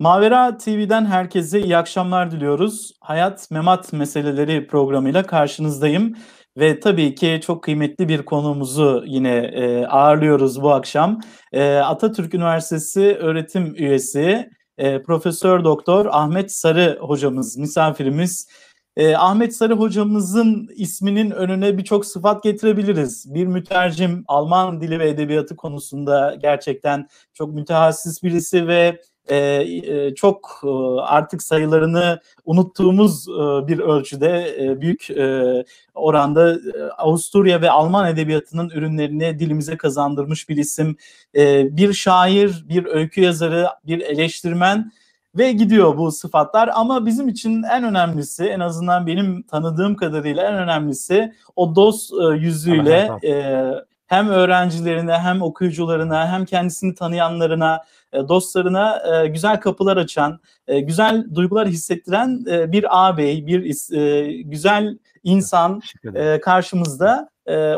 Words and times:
Mavera 0.00 0.56
TV'den 0.56 1.06
herkese 1.06 1.60
iyi 1.60 1.76
akşamlar 1.76 2.30
diliyoruz. 2.30 2.92
Hayat 3.00 3.50
Memat 3.50 3.92
Meseleleri 3.92 4.66
programıyla 4.66 5.22
karşınızdayım. 5.22 6.16
Ve 6.58 6.80
tabii 6.80 7.14
ki 7.14 7.40
çok 7.42 7.62
kıymetli 7.62 8.08
bir 8.08 8.22
konuğumuzu 8.22 9.04
yine 9.06 9.36
e, 9.36 9.86
ağırlıyoruz 9.86 10.62
bu 10.62 10.72
akşam. 10.72 11.20
E, 11.52 11.76
Atatürk 11.76 12.34
Üniversitesi 12.34 13.00
öğretim 13.00 13.74
üyesi 13.74 14.50
e, 14.78 15.02
Profesör 15.02 15.64
Doktor 15.64 16.06
Ahmet 16.10 16.52
Sarı 16.52 16.98
hocamız, 17.00 17.56
misafirimiz. 17.56 18.48
E, 18.96 19.16
Ahmet 19.16 19.56
Sarı 19.56 19.74
hocamızın 19.74 20.68
isminin 20.76 21.30
önüne 21.30 21.78
birçok 21.78 22.06
sıfat 22.06 22.42
getirebiliriz. 22.42 23.34
Bir 23.34 23.46
mütercim, 23.46 24.24
Alman 24.28 24.80
dili 24.80 24.98
ve 24.98 25.08
edebiyatı 25.08 25.56
konusunda 25.56 26.36
gerçekten 26.42 27.08
çok 27.34 27.54
mütehassıs 27.54 28.22
birisi 28.22 28.66
ve 28.66 29.00
e, 29.30 29.36
e, 29.36 30.14
çok 30.14 30.60
e, 30.64 30.68
artık 31.00 31.42
sayılarını 31.42 32.20
unuttuğumuz 32.44 33.28
e, 33.28 33.68
bir 33.68 33.78
ölçüde 33.78 34.56
e, 34.64 34.80
büyük 34.80 35.10
e, 35.10 35.64
oranda 35.94 36.52
e, 36.52 36.82
Avusturya 36.98 37.60
ve 37.60 37.70
Alman 37.70 38.08
edebiyatının 38.08 38.70
ürünlerini 38.70 39.38
dilimize 39.38 39.76
kazandırmış 39.76 40.48
bir 40.48 40.56
isim. 40.56 40.96
E, 41.34 41.76
bir 41.76 41.92
şair, 41.92 42.64
bir 42.68 42.86
öykü 42.86 43.20
yazarı, 43.20 43.66
bir 43.86 44.00
eleştirmen 44.00 44.92
ve 45.38 45.52
gidiyor 45.52 45.96
bu 45.96 46.12
sıfatlar 46.12 46.70
ama 46.74 47.06
bizim 47.06 47.28
için 47.28 47.62
en 47.62 47.84
önemlisi 47.84 48.44
en 48.44 48.60
azından 48.60 49.06
benim 49.06 49.42
tanıdığım 49.42 49.96
kadarıyla 49.96 50.42
en 50.42 50.54
önemlisi 50.54 51.34
o 51.56 51.74
dost 51.76 52.12
e, 52.12 52.36
yüzüyle 52.36 53.10
e, 53.24 53.64
hem 54.06 54.28
öğrencilerine 54.28 55.18
hem 55.18 55.42
okuyucularına 55.42 56.32
hem 56.32 56.44
kendisini 56.44 56.94
tanıyanlarına 56.94 57.84
e, 58.12 58.28
dostlarına 58.28 59.02
e, 59.12 59.26
güzel 59.26 59.60
kapılar 59.60 59.96
açan, 59.96 60.40
e, 60.66 60.80
güzel 60.80 61.26
duygular 61.34 61.68
hissettiren 61.68 62.44
bir 62.46 62.86
ağabey, 62.90 63.46
bir 63.46 63.60
güzel 64.44 64.98
insan 65.24 65.80
karşımızda. 66.42 67.28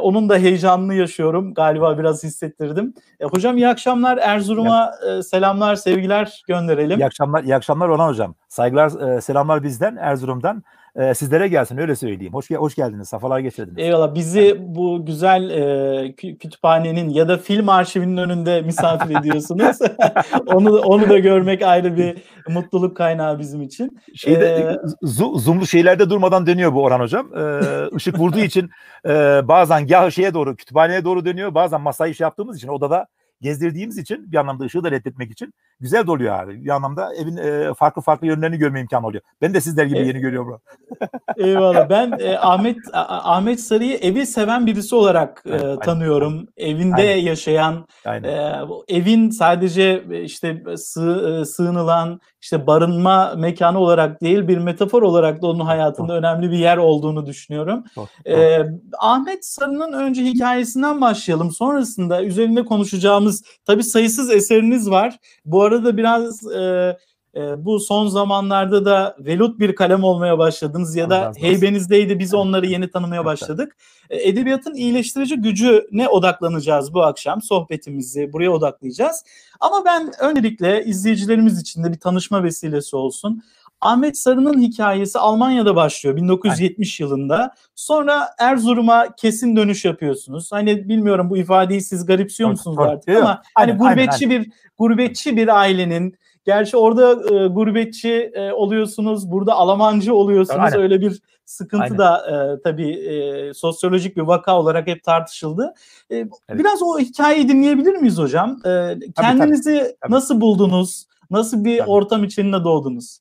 onun 0.01 0.28
da 0.28 0.36
heyecanını 0.36 0.95
yaşıyorum. 0.95 1.55
Galiba 1.55 1.98
biraz 1.98 2.25
hissettirdim. 2.25 2.95
hocam 3.23 3.56
iyi 3.56 3.69
akşamlar. 3.69 4.19
Erzurum'a 4.19 4.92
selamlar, 5.23 5.77
sevgiler 5.77 6.42
gönderelim. 6.48 6.98
İyi 7.01 7.06
akşamlar, 7.06 7.45
iyi 7.45 7.56
akşamlar 7.56 7.89
Orhan 7.89 8.08
hocam. 8.08 8.34
Saygılar, 8.48 9.20
selamlar 9.20 9.62
bizden 9.62 9.97
Erzurum'dan 9.97 10.62
e, 10.96 11.14
sizlere 11.14 11.48
gelsin 11.48 11.78
öyle 11.78 11.96
söyleyeyim. 11.96 12.33
Hoş 12.33 12.50
hoş 12.50 12.74
geldiniz. 12.74 13.08
Safalar 13.08 13.38
geçirdiniz. 13.38 13.78
Eyvallah. 13.78 14.14
Bizi 14.14 14.56
bu 14.60 15.06
güzel 15.06 15.50
e, 15.50 16.14
kütüphanenin 16.14 17.08
ya 17.08 17.28
da 17.28 17.38
film 17.38 17.69
arşivinin 17.69 18.16
önünde 18.16 18.62
misafir 18.62 19.16
ediyorsunuz. 19.20 19.78
onu 20.46 20.78
onu 20.78 21.08
da 21.08 21.18
görmek 21.18 21.62
ayrı 21.62 21.96
bir 21.96 22.18
mutluluk 22.48 22.96
kaynağı 22.96 23.38
bizim 23.38 23.62
için. 23.62 24.00
Şeyde 24.14 24.46
ee, 24.46 24.77
zoomlu 25.02 25.66
şeylerde 25.66 26.11
durmadan 26.11 26.46
dönüyor 26.46 26.74
bu 26.74 26.83
Orhan 26.83 27.00
hocam. 27.00 27.30
Ee, 27.36 27.61
ışık 27.96 28.18
vurduğu 28.18 28.41
için 28.41 28.70
e, 29.06 29.11
bazen 29.48 29.86
ya 29.86 30.11
şeye 30.11 30.34
doğru 30.34 30.56
kütüphaneye 30.56 31.05
doğru 31.05 31.24
dönüyor. 31.24 31.55
Bazen 31.55 31.80
masayı 31.80 32.14
şey 32.14 32.24
yaptığımız 32.24 32.56
için 32.56 32.68
odada 32.68 33.06
gezdirdiğimiz 33.41 33.98
için 33.98 34.33
bir 34.33 34.36
anlamda 34.36 34.64
ışığı 34.64 34.84
da 34.84 34.91
reddetmek 34.91 35.30
için 35.30 35.55
güzel 35.81 36.06
de 36.06 36.11
oluyor 36.11 36.39
abi. 36.39 36.64
Bir 36.64 36.70
anlamda 36.70 37.14
evin 37.14 37.36
e, 37.36 37.75
farklı 37.75 38.03
farklı 38.03 38.27
yönlerini 38.27 38.59
görme 38.59 38.81
imkanı 38.81 39.06
oluyor. 39.06 39.23
Ben 39.42 39.55
de 39.55 39.61
sizler 39.61 39.86
gibi 39.86 39.98
e, 39.98 40.06
yeni 40.06 40.19
görüyorum. 40.20 40.61
Eyvallah. 41.36 41.91
Ben 41.91 42.12
e, 42.20 42.39
Ahmet 42.39 42.77
Ahmet 42.92 43.61
Sarı'yı 43.61 43.97
evi 43.97 44.27
seven 44.27 44.67
birisi 44.67 44.95
olarak 44.95 45.42
e, 45.46 45.51
evet, 45.51 45.83
tanıyorum. 45.83 46.33
Aynen. 46.33 46.70
Evinde 46.74 46.95
aynen. 46.95 47.17
yaşayan, 47.17 47.86
aynen. 48.05 48.29
E, 48.29 48.63
evin 48.89 49.30
sadece 49.30 50.05
e, 50.11 50.23
işte 50.23 50.63
sığ, 50.77 51.40
e, 51.40 51.45
sığınılan, 51.45 52.20
işte 52.42 52.67
barınma 52.67 53.35
mekanı 53.36 53.79
olarak 53.79 54.23
değil 54.23 54.48
bir 54.48 54.58
metafor 54.58 55.02
olarak 55.02 55.42
da 55.42 55.46
onun 55.46 55.64
hayatında 55.64 56.13
önemli 56.17 56.51
bir 56.51 56.58
yer 56.58 56.77
olduğunu 56.77 57.27
düşünüyorum. 57.27 57.85
Ee, 58.27 58.58
Ahmet 58.98 59.46
Sarı'nın 59.46 59.92
önce 59.92 60.24
hikayesinden 60.24 61.01
başlayalım. 61.01 61.51
Sonrasında 61.51 62.24
üzerinde 62.24 62.64
konuşacağımız 62.64 63.45
tabii 63.67 63.85
sayısız 63.85 64.30
eseriniz 64.30 64.90
var. 64.90 65.19
Bu 65.45 65.63
arada 65.63 65.70
biraz 65.97 66.53
e, 66.53 66.97
e, 67.36 67.64
bu 67.64 67.81
son 67.81 68.07
zamanlarda 68.07 68.85
da 68.85 69.17
velut 69.20 69.61
bir 69.61 69.75
kalem 69.75 70.05
olmaya 70.05 70.39
başladınız 70.39 70.97
ya 70.97 71.11
da 71.11 71.33
heybenizdeydi 71.36 72.19
biz 72.19 72.35
onları 72.35 72.67
yeni 72.67 72.91
tanımaya 72.91 73.25
başladık. 73.31 73.77
E, 74.11 74.29
edebiyatın 74.29 74.75
iyileştirici 74.75 75.36
gücü 75.36 75.89
ne 75.92 76.08
odaklanacağız 76.08 76.95
bu 76.95 77.03
akşam 77.03 77.42
sohbetimizi 77.42 78.33
buraya 78.33 78.51
odaklayacağız. 78.51 79.25
Ama 79.61 79.85
ben 79.85 80.13
öncelikle 80.20 80.85
izleyicilerimiz 80.85 81.61
için 81.61 81.85
de 81.85 81.92
bir 81.92 81.98
tanışma 81.98 82.45
vesilesi 82.45 82.97
olsun. 82.97 83.42
Ahmet 83.80 84.18
Sarı'nın 84.18 84.61
hikayesi 84.61 85.18
Almanya'da 85.18 85.77
başlıyor 85.77 86.17
1970 86.17 87.01
Aynen. 87.01 87.08
yılında. 87.08 87.55
Sonra 87.74 88.29
Erzurum'a 88.39 89.14
kesin 89.17 89.57
dönüş 89.57 89.85
yapıyorsunuz. 89.85 90.52
Hani 90.52 90.89
bilmiyorum 90.89 91.30
bu 91.30 91.36
ifadeyi 91.36 91.80
siz 91.80 92.07
garipsiyor 92.07 92.51
musunuz 92.51 92.79
artık 92.79 93.17
ama 93.17 93.42
hani 93.55 93.73
gurbetçi 93.73 94.27
aynen, 94.27 94.45
bir 94.45 94.52
gurbetçi 94.79 95.36
bir 95.36 95.61
ailenin 95.61 96.14
Gerçi 96.45 96.77
orada 96.77 97.35
e, 97.35 97.46
gurbetçi 97.46 98.30
e, 98.35 98.52
oluyorsunuz, 98.52 99.30
burada 99.30 99.55
Almancı 99.55 100.14
oluyorsunuz. 100.14 100.61
Aynen. 100.61 100.80
Öyle 100.80 101.01
bir 101.01 101.23
sıkıntı 101.45 101.83
Aynen. 101.85 101.98
da 101.98 102.19
e, 102.30 102.63
tabii 102.63 102.90
e, 102.90 103.55
sosyolojik 103.55 104.17
bir 104.17 104.23
vaka 104.23 104.61
olarak 104.61 104.86
hep 104.86 105.05
tartışıldı. 105.05 105.74
E, 106.11 106.17
evet. 106.17 106.30
Biraz 106.52 106.83
o 106.83 106.98
hikayeyi 106.98 107.48
dinleyebilir 107.48 107.95
miyiz 107.95 108.19
hocam? 108.19 108.61
E, 108.67 108.98
kendinizi 109.17 109.79
tabii, 109.79 109.96
tabii. 110.01 110.13
nasıl 110.13 110.40
buldunuz? 110.40 111.07
Nasıl 111.30 111.64
bir 111.64 111.79
tabii. 111.79 111.90
ortam 111.90 112.24
içinde 112.24 112.64
doğdunuz? 112.64 113.20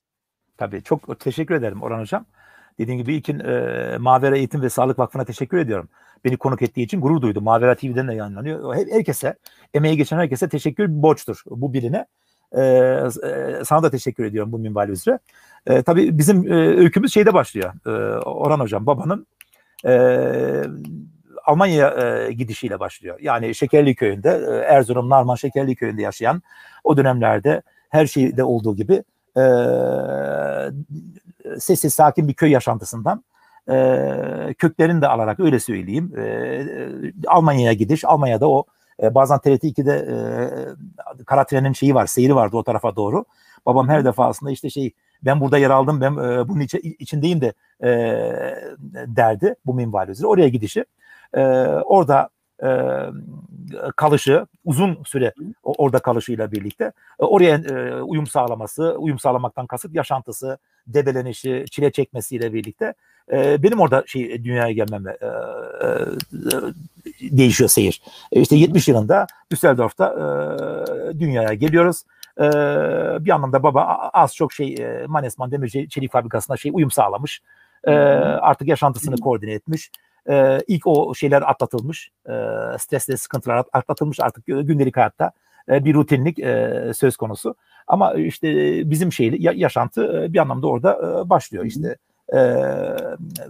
Tabii 0.60 0.82
çok 0.82 1.20
teşekkür 1.20 1.54
ederim 1.54 1.82
Orhan 1.82 2.00
Hocam. 2.00 2.24
Dediğim 2.78 3.00
gibi 3.00 3.14
ilkin 3.14 3.38
e, 3.38 3.96
Mavera 3.98 4.36
Eğitim 4.36 4.62
ve 4.62 4.70
Sağlık 4.70 4.98
Vakfı'na 4.98 5.24
teşekkür 5.24 5.58
ediyorum. 5.58 5.88
Beni 6.24 6.36
konuk 6.36 6.62
ettiği 6.62 6.82
için 6.82 7.00
gurur 7.00 7.22
duydum. 7.22 7.44
Mavera 7.44 7.74
TV'den 7.74 8.08
de 8.08 8.14
yayınlanıyor. 8.14 8.74
Herkese, 8.74 9.34
emeği 9.74 9.96
geçen 9.96 10.16
herkese 10.18 10.48
teşekkür 10.48 10.88
borçtur 10.88 11.42
bu 11.46 11.72
birine. 11.72 12.06
E, 12.52 12.62
e, 12.62 13.64
sana 13.64 13.82
da 13.82 13.90
teşekkür 13.90 14.24
ediyorum 14.24 14.52
bu 14.52 14.58
minval 14.58 14.88
üzere. 14.88 15.18
E, 15.66 15.82
tabii 15.82 16.18
bizim 16.18 16.52
e, 16.52 16.56
öykümüz 16.56 17.14
şeyde 17.14 17.34
başlıyor. 17.34 17.72
E, 17.86 17.90
Orhan 18.18 18.60
Hocam 18.60 18.86
babanın 18.86 19.26
e, 19.86 19.92
Almanya 21.44 21.88
e, 21.90 22.32
gidişiyle 22.32 22.80
başlıyor. 22.80 23.18
Yani 23.20 23.54
Şekerli 23.54 23.94
Köyü'nde, 23.94 24.30
e, 24.30 24.54
Erzurum 24.74 25.08
Narman 25.08 25.34
Şekerli 25.34 25.76
Köyü'nde 25.76 26.02
yaşayan 26.02 26.42
o 26.84 26.96
dönemlerde 26.96 27.62
her 27.88 28.06
şeyde 28.06 28.44
olduğu 28.44 28.76
gibi 28.76 29.02
e, 29.36 29.44
sessiz 31.58 31.94
sakin 31.94 32.28
bir 32.28 32.34
köy 32.34 32.50
yaşantısından 32.50 33.24
e, 33.70 34.54
köklerini 34.58 35.02
de 35.02 35.08
alarak 35.08 35.40
öyle 35.40 35.60
söyleyeyim 35.60 36.12
e, 36.18 36.66
Almanya'ya 37.26 37.72
gidiş, 37.72 38.04
Almanya'da 38.04 38.50
o 38.50 38.64
e, 39.02 39.14
bazen 39.14 39.38
TRT 39.38 39.64
2'de 39.64 39.94
e, 41.20 41.24
kara 41.24 41.44
trenin 41.44 41.72
şeyi 41.72 41.94
var, 41.94 42.06
seyri 42.06 42.34
vardı 42.34 42.56
o 42.56 42.62
tarafa 42.62 42.96
doğru. 42.96 43.24
Babam 43.66 43.88
her 43.88 44.04
defasında 44.04 44.50
işte 44.50 44.70
şey 44.70 44.92
ben 45.22 45.40
burada 45.40 45.58
yer 45.58 45.70
aldım, 45.70 46.00
ben 46.00 46.12
e, 46.12 46.48
bunun 46.48 46.60
içi, 46.60 46.78
içindeyim 46.78 47.40
de 47.40 47.52
e, 47.82 47.90
derdi 49.06 49.54
bu 49.66 49.74
minval 49.74 50.08
üzere. 50.08 50.26
Oraya 50.26 50.48
gidişi. 50.48 50.84
E, 51.34 51.42
orada 51.66 52.28
e, 52.62 53.10
kalışı 53.96 54.46
uzun 54.64 54.98
süre 55.04 55.32
orada 55.62 55.98
kalışıyla 55.98 56.52
birlikte 56.52 56.92
e, 57.20 57.24
oraya 57.24 57.56
e, 57.56 58.02
uyum 58.02 58.26
sağlaması, 58.26 58.94
uyum 58.98 59.18
sağlamaktan 59.18 59.66
kasıt 59.66 59.94
yaşantısı, 59.94 60.58
debelenişi, 60.86 61.64
çile 61.70 61.92
çekmesiyle 61.92 62.52
birlikte 62.52 62.94
e, 63.32 63.62
benim 63.62 63.80
orada 63.80 64.04
şey 64.06 64.44
dünyaya 64.44 64.72
gelmemle 64.72 65.18
e, 65.20 65.26
e, 65.26 65.90
değişiyor 67.20 67.70
seyir. 67.70 68.02
E, 68.32 68.40
işte 68.40 68.56
70 68.56 68.88
yılında 68.88 69.26
Düsseldorf'ta 69.52 70.06
e, 70.14 71.20
dünyaya 71.20 71.54
geliyoruz. 71.54 72.02
E, 72.38 72.44
bir 73.24 73.30
anlamda 73.30 73.62
baba 73.62 74.10
az 74.12 74.34
çok 74.34 74.52
şey 74.52 74.74
e, 74.74 75.06
Manesman 75.06 75.50
Demir 75.50 75.88
Çelik 75.88 76.12
Fabrikası'na 76.12 76.56
şey 76.56 76.70
uyum 76.74 76.90
sağlamış. 76.90 77.42
E, 77.84 77.92
artık 77.92 78.68
yaşantısını 78.68 79.16
koordine 79.16 79.52
etmiş. 79.52 79.90
E, 80.28 80.60
ilk 80.66 80.86
o 80.86 81.14
şeyler 81.14 81.42
atlatılmış. 81.42 82.10
E, 82.26 82.32
stresle 82.78 83.16
sıkıntılar 83.16 83.64
atlatılmış 83.72 84.20
artık 84.20 84.46
gündelik 84.46 84.96
hayatta 84.96 85.32
e, 85.68 85.84
bir 85.84 85.94
rutinlik 85.94 86.38
e, 86.38 86.92
söz 86.96 87.16
konusu. 87.16 87.54
Ama 87.86 88.14
işte 88.14 88.48
bizim 88.90 89.12
şey 89.12 89.36
yaşantı 89.38 90.32
bir 90.32 90.38
anlamda 90.38 90.66
orada 90.66 90.94
e, 90.94 91.30
başlıyor. 91.30 91.64
İşte 91.64 91.96
e, 92.34 92.64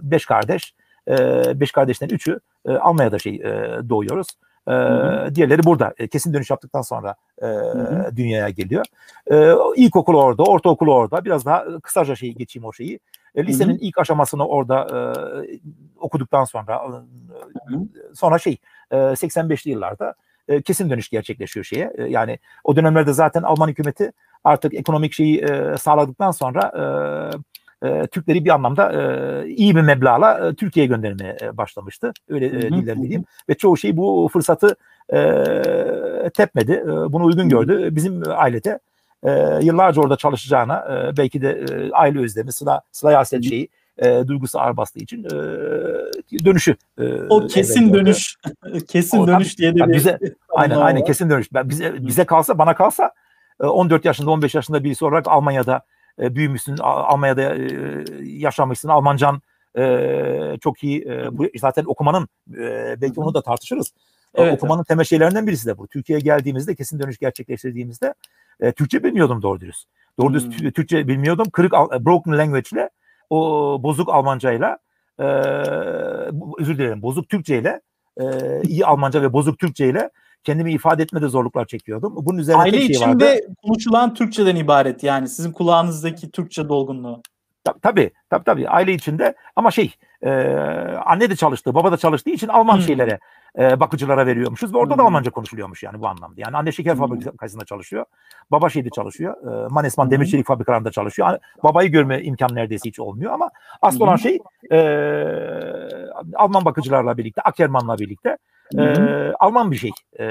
beş 0.01 0.25
kardeş, 0.25 0.73
e, 1.07 1.15
beş 1.59 1.71
kardeşten 1.71 2.09
üçü 2.09 2.39
e, 2.65 2.71
Almanya'da 2.71 3.19
şey 3.19 3.35
e, 3.35 3.79
doğuyoruz. 3.89 4.27
E, 4.67 4.73
diğerleri 5.35 5.63
burada. 5.63 5.93
E, 5.97 6.07
kesin 6.07 6.33
dönüş 6.33 6.49
yaptıktan 6.49 6.81
sonra 6.81 7.15
e, 7.41 7.47
dünyaya 8.15 8.49
geliyor. 8.49 8.85
E, 9.31 9.53
ilkokul 9.75 10.15
orada, 10.15 10.43
ortaokul 10.43 10.87
orada. 10.87 11.25
Biraz 11.25 11.45
daha 11.45 11.79
kısaca 11.79 12.15
şey 12.15 12.33
geçeyim 12.33 12.65
o 12.65 12.73
şeyi. 12.73 12.99
E, 13.35 13.45
lisenin 13.45 13.77
ilk 13.77 13.97
aşamasını 13.97 14.47
orada 14.47 14.87
e, 15.47 15.59
okuduktan 15.99 16.43
sonra 16.43 16.81
e, 17.71 17.75
sonra 18.15 18.39
şey 18.39 18.57
e, 18.91 18.95
85'li 18.95 19.71
yıllarda 19.71 20.13
e, 20.47 20.61
kesin 20.61 20.89
dönüş 20.89 21.09
gerçekleşiyor 21.09 21.65
şeye. 21.65 21.93
E, 21.97 22.03
yani 22.03 22.39
o 22.63 22.75
dönemlerde 22.75 23.13
zaten 23.13 23.43
Alman 23.43 23.67
hükümeti 23.67 24.11
artık 24.43 24.73
ekonomik 24.73 25.13
şeyi 25.13 25.41
e, 25.41 25.77
sağladıktan 25.77 26.31
sonra 26.31 26.71
e, 27.83 27.87
e, 27.87 28.07
Türkleri 28.07 28.45
bir 28.45 28.49
anlamda 28.49 28.91
e, 28.93 29.47
iyi 29.47 29.75
bir 29.75 29.81
meblağla 29.81 30.47
e, 30.47 30.53
Türkiye'ye 30.53 30.87
göndermeye 30.87 31.37
e, 31.41 31.57
başlamıştı. 31.57 32.11
Öyle 32.29 32.45
e, 32.45 32.51
diller 32.51 33.01
diyeyim. 33.01 33.25
Ve 33.49 33.53
çoğu 33.53 33.77
şey 33.77 33.97
bu 33.97 34.29
fırsatı 34.33 34.75
e, 35.13 35.19
tepmedi. 36.33 36.71
E, 36.71 36.87
bunu 36.87 37.25
uygun 37.25 37.49
gördü. 37.49 37.95
Bizim 37.95 38.23
ailede 38.27 38.79
e, 39.23 39.59
yıllarca 39.61 40.01
orada 40.01 40.15
çalışacağına 40.15 40.85
e, 40.91 41.17
belki 41.17 41.41
de 41.41 41.49
e, 41.49 41.91
aile 41.91 42.19
özlemi, 42.19 42.51
sıla, 42.51 42.81
sıla 42.91 43.11
yaset 43.11 43.43
şeyi 43.43 43.69
e, 43.97 44.27
duygusu 44.27 44.59
ağır 44.59 44.77
bastığı 44.77 44.99
için 44.99 45.23
e, 45.23 46.45
dönüşü. 46.45 46.75
E, 46.99 47.13
o 47.29 47.47
kesin 47.47 47.93
dönüş. 47.93 48.35
kesin 48.87 49.17
o, 49.17 49.27
dönüş 49.27 49.57
diye 49.57 49.75
de 49.75 49.93
bize 49.93 50.19
aynen 50.49 50.75
aynen 50.75 51.03
kesin 51.03 51.29
dönüş. 51.29 51.53
Ben, 51.53 51.69
bize 51.69 51.95
bize 51.99 52.25
kalsa 52.25 52.57
bana 52.57 52.75
kalsa 52.75 53.11
14 53.59 54.05
yaşında 54.05 54.31
15 54.31 54.55
yaşında 54.55 54.83
birisi 54.83 55.05
olarak 55.05 55.27
Almanya'da 55.27 55.81
e, 56.19 56.35
büyümüşsün, 56.35 56.77
Almanya'da 56.77 57.55
e, 57.55 57.73
yaşamışsın, 58.23 58.89
Almancan 58.89 59.41
e, 59.77 60.57
çok 60.61 60.83
iyi. 60.83 61.05
E, 61.05 61.37
bu 61.37 61.45
zaten 61.59 61.83
okumanın 61.87 62.27
e, 62.53 62.95
belki 63.01 63.19
onu 63.19 63.33
da 63.33 63.41
tartışırız. 63.41 63.93
Evet. 64.35 64.53
Okumanın 64.53 64.83
temel 64.83 65.05
şeylerinden 65.05 65.47
birisi 65.47 65.67
de 65.67 65.77
bu. 65.77 65.87
Türkiye'ye 65.87 66.21
geldiğimizde 66.23 66.75
kesin 66.75 66.99
dönüş 66.99 67.17
gerçekleştirdiğimizde 67.17 68.13
e, 68.59 68.71
Türkçe 68.71 69.03
bilmiyordum 69.03 69.41
doğru 69.41 69.59
dürüst. 69.59 69.87
Doğru 70.19 70.33
dürüst 70.33 70.61
hmm. 70.61 70.71
Türkçe 70.71 71.07
bilmiyordum. 71.07 71.49
Kırık 71.49 71.71
broken 72.05 72.37
language 72.37 72.69
ile 72.73 72.89
o 73.29 73.79
bozuk 73.83 74.09
Almancayla 74.09 74.77
e, 75.19 75.23
özür 76.59 76.77
dilerim 76.77 77.01
bozuk 77.01 77.29
Türkçeyle 77.29 77.81
e, 78.21 78.25
iyi 78.63 78.85
Almanca 78.85 79.21
ve 79.21 79.33
bozuk 79.33 79.59
Türkçeyle 79.59 80.09
kendimi 80.43 80.73
ifade 80.73 81.03
etmede 81.03 81.27
zorluklar 81.27 81.65
çekiyordum. 81.65 82.13
Bunun 82.15 82.37
üzerine 82.37 82.61
Aile 82.61 82.77
şey 82.77 82.85
içinde 82.85 83.31
vardı. 83.31 83.55
konuşulan 83.63 84.13
Türkçeden 84.13 84.55
ibaret 84.55 85.03
yani 85.03 85.29
sizin 85.29 85.51
kulağınızdaki 85.51 86.31
Türkçe 86.31 86.69
dolgunluğu. 86.69 87.21
Tabii 87.81 88.11
tabii 88.29 88.43
tabii 88.43 88.69
aile 88.69 88.93
içinde 88.93 89.35
ama 89.55 89.71
şey 89.71 89.95
e, 90.21 90.31
anne 91.05 91.29
de 91.29 91.35
çalıştı 91.35 91.75
baba 91.75 91.91
da 91.91 91.97
çalıştığı 91.97 92.29
için 92.29 92.47
Alman 92.47 92.75
hmm. 92.75 92.81
şeylere 92.81 93.19
e, 93.59 93.79
bakıcılara 93.79 94.25
veriyormuşuz 94.25 94.73
ve 94.73 94.77
orada 94.77 94.93
hmm. 94.93 94.99
da 94.99 95.03
Almanca 95.03 95.31
konuşuluyormuş 95.31 95.83
yani 95.83 96.01
bu 96.01 96.07
anlamda. 96.07 96.41
Yani 96.41 96.57
anne 96.57 96.71
şeker 96.71 96.93
hmm. 96.93 96.99
fabrikasında 96.99 97.65
çalışıyor. 97.65 98.05
Baba 98.51 98.69
şeyde 98.69 98.89
çalışıyor. 98.89 99.63
E, 99.65 99.67
Manesman 99.67 100.05
hmm. 100.05 100.11
demir 100.11 100.25
çelik 100.25 100.47
fabrikalarında 100.47 100.91
çalışıyor. 100.91 101.37
Babayı 101.63 101.91
görme 101.91 102.21
imkanı 102.21 102.55
neredeyse 102.55 102.89
hiç 102.89 102.99
olmuyor 102.99 103.33
ama 103.33 103.49
asıl 103.81 103.99
hmm. 103.99 104.07
olan 104.07 104.15
şey 104.15 104.39
e, 104.71 104.79
Alman 106.35 106.65
bakıcılarla 106.65 107.17
birlikte, 107.17 107.41
Akerman'la 107.41 107.97
birlikte 107.97 108.37
e, 108.77 108.83
Alman 109.39 109.71
bir 109.71 109.77
şey. 109.77 109.91
E, 110.19 110.25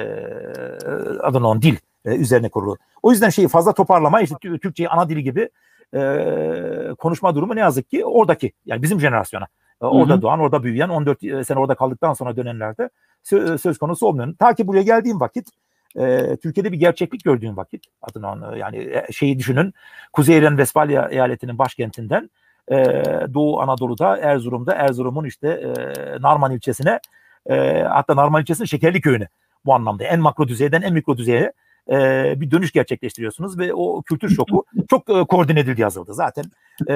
adını 1.22 1.48
on 1.48 1.62
dil 1.62 1.76
e, 2.04 2.16
üzerine 2.16 2.48
kurulu. 2.48 2.76
O 3.02 3.10
yüzden 3.10 3.28
şeyi 3.28 3.48
fazla 3.48 3.72
toparlama 3.72 4.20
işte 4.20 4.36
Türkçeyi 4.40 4.88
ana 4.88 5.08
dili 5.08 5.22
gibi 5.22 5.50
e, 5.94 6.94
konuşma 6.98 7.34
durumu 7.34 7.56
ne 7.56 7.60
yazık 7.60 7.90
ki 7.90 8.04
oradaki 8.04 8.52
yani 8.66 8.82
bizim 8.82 9.00
jenerasyona 9.00 9.46
orada 9.80 10.12
Hı-hı. 10.12 10.22
doğan, 10.22 10.40
orada 10.40 10.62
büyüyen 10.62 10.88
14 10.88 11.20
sene 11.46 11.58
orada 11.58 11.74
kaldıktan 11.74 12.12
sonra 12.12 12.36
dönenlerde 12.36 12.90
söz 13.58 13.78
konusu 13.78 14.06
olmuyor. 14.06 14.34
Ta 14.38 14.54
ki 14.54 14.66
buraya 14.66 14.82
geldiğim 14.82 15.20
vakit 15.20 15.48
e, 15.96 16.36
Türkiye'de 16.36 16.72
bir 16.72 16.78
gerçeklik 16.78 17.24
gördüğüm 17.24 17.56
vakit 17.56 17.84
adını 18.02 18.30
onu 18.30 18.56
yani 18.58 19.02
şeyi 19.12 19.38
düşünün 19.38 19.74
Kuzey 20.12 20.42
Ren 20.42 20.58
Vesfalya 20.58 21.08
eyaletinin 21.08 21.58
başkentinden 21.58 22.30
e, 22.68 22.76
Doğu 23.34 23.60
Anadolu'da 23.60 24.16
Erzurum'da 24.16 24.74
Erzurum'un 24.74 25.24
işte 25.24 25.48
e, 25.48 26.22
Narman 26.22 26.52
ilçesine 26.52 27.00
e, 27.46 27.82
hatta 27.82 28.16
Narman 28.16 28.40
ilçesinin 28.42 28.66
Şekerli 28.66 29.00
köyüne 29.00 29.28
bu 29.64 29.74
anlamda 29.74 30.04
en 30.04 30.20
makro 30.20 30.48
düzeyden 30.48 30.82
en 30.82 30.92
mikro 30.92 31.16
düzeye 31.16 31.52
e, 31.90 32.34
bir 32.40 32.50
dönüş 32.50 32.72
gerçekleştiriyorsunuz 32.72 33.58
ve 33.58 33.74
o 33.74 34.02
kültür 34.02 34.28
şoku 34.28 34.64
çok 34.90 35.10
e, 35.10 35.24
koordine 35.24 35.60
edildi 35.60 35.80
yazıldı 35.80 36.14
zaten. 36.14 36.44
E, 36.86 36.94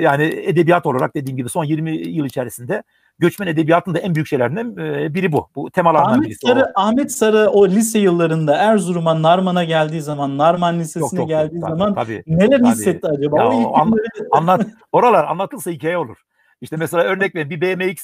yani 0.00 0.24
edebiyat 0.24 0.86
olarak 0.86 1.14
dediğim 1.14 1.36
gibi 1.36 1.48
son 1.48 1.64
20 1.64 1.96
yıl 1.96 2.24
içerisinde 2.24 2.82
göçmen 3.18 3.46
edebiyatının 3.46 3.94
da 3.94 3.98
en 3.98 4.14
büyük 4.14 4.28
şeylerinden 4.28 4.76
e, 4.84 5.14
biri 5.14 5.32
bu. 5.32 5.48
Bu 5.54 5.70
temalardan 5.70 6.12
Ahmet 6.12 6.26
birisi. 6.26 6.46
Sarı, 6.46 6.72
o. 6.76 6.80
Ahmet 6.80 7.12
Sarı 7.12 7.50
o 7.50 7.68
lise 7.68 7.98
yıllarında 7.98 8.56
Erzurum'a, 8.56 9.22
Narman'a 9.22 9.64
geldiği 9.64 10.00
zaman, 10.00 10.38
Narman 10.38 10.78
Lisesi'ne 10.78 11.00
çok, 11.00 11.16
çok, 11.16 11.28
geldiği 11.28 11.60
tabii, 11.60 11.70
zaman 11.70 11.94
tabii, 11.94 12.22
neler 12.26 12.58
tabii. 12.58 12.68
hissetti 12.68 13.06
acaba? 13.06 13.38
Ya, 13.38 13.48
o 13.48 13.76
an, 13.78 13.92
anlat, 14.30 14.66
oralar 14.92 15.24
anlatılsa 15.24 15.70
hikaye 15.70 15.98
olur. 15.98 16.16
İşte 16.60 16.76
mesela 16.76 17.02
örnek 17.02 17.34
ver 17.34 17.50
bir 17.50 17.60
BMX 17.60 17.96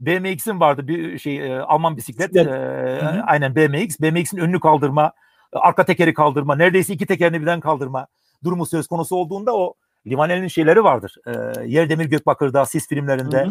BMX'in 0.00 0.60
vardı 0.60 0.88
bir 0.88 1.18
şey 1.18 1.56
e, 1.56 1.60
Alman 1.60 1.96
bisiklet. 1.96 2.34
bisiklet. 2.34 2.54
E, 2.54 3.22
aynen 3.26 3.56
BMX. 3.56 4.00
BMX'in 4.00 4.38
önünü 4.38 4.60
kaldırma, 4.60 5.12
arka 5.52 5.84
tekeri 5.84 6.14
kaldırma, 6.14 6.56
neredeyse 6.56 6.92
iki 6.92 7.06
tekerini 7.06 7.40
birden 7.40 7.60
kaldırma 7.60 8.06
durumu 8.44 8.66
söz 8.66 8.86
konusu 8.86 9.16
olduğunda 9.16 9.56
o 9.56 9.74
Livaneli'nin 10.06 10.48
şeyleri 10.48 10.84
vardır. 10.84 11.14
E, 11.26 11.64
Yer 11.66 11.88
Demir 11.88 12.04
Gökbakır'da, 12.04 12.66
Sis 12.66 12.88
filmlerinde. 12.88 13.46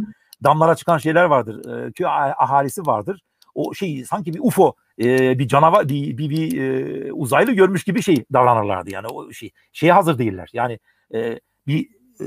Damlara 0.46 0.76
çıkan 0.76 0.98
şeyler 0.98 1.24
vardır. 1.24 1.86
E, 1.88 1.92
köy 1.92 2.08
ahalisi 2.08 2.82
vardır. 2.82 3.22
O 3.56 3.74
şey 3.74 4.06
sanki 4.06 4.34
bir 4.34 4.40
UFO, 4.44 4.76
e, 5.00 5.40
bir 5.40 5.48
canavar, 5.48 5.90
bir, 5.90 6.18
bir, 6.18 6.30
bir 6.30 6.62
e, 6.62 7.14
uzaylı 7.14 7.52
görmüş 7.52 7.84
gibi 7.84 8.02
şey 8.02 8.26
davranırlardı. 8.34 8.90
Yani 8.92 9.08
o 9.08 9.32
şey 9.32 9.52
şeye 9.74 9.94
hazır 9.94 10.18
değiller. 10.18 10.50
Yani 10.54 10.80
e, 11.14 11.40
bir 11.68 11.90
e, 12.20 12.26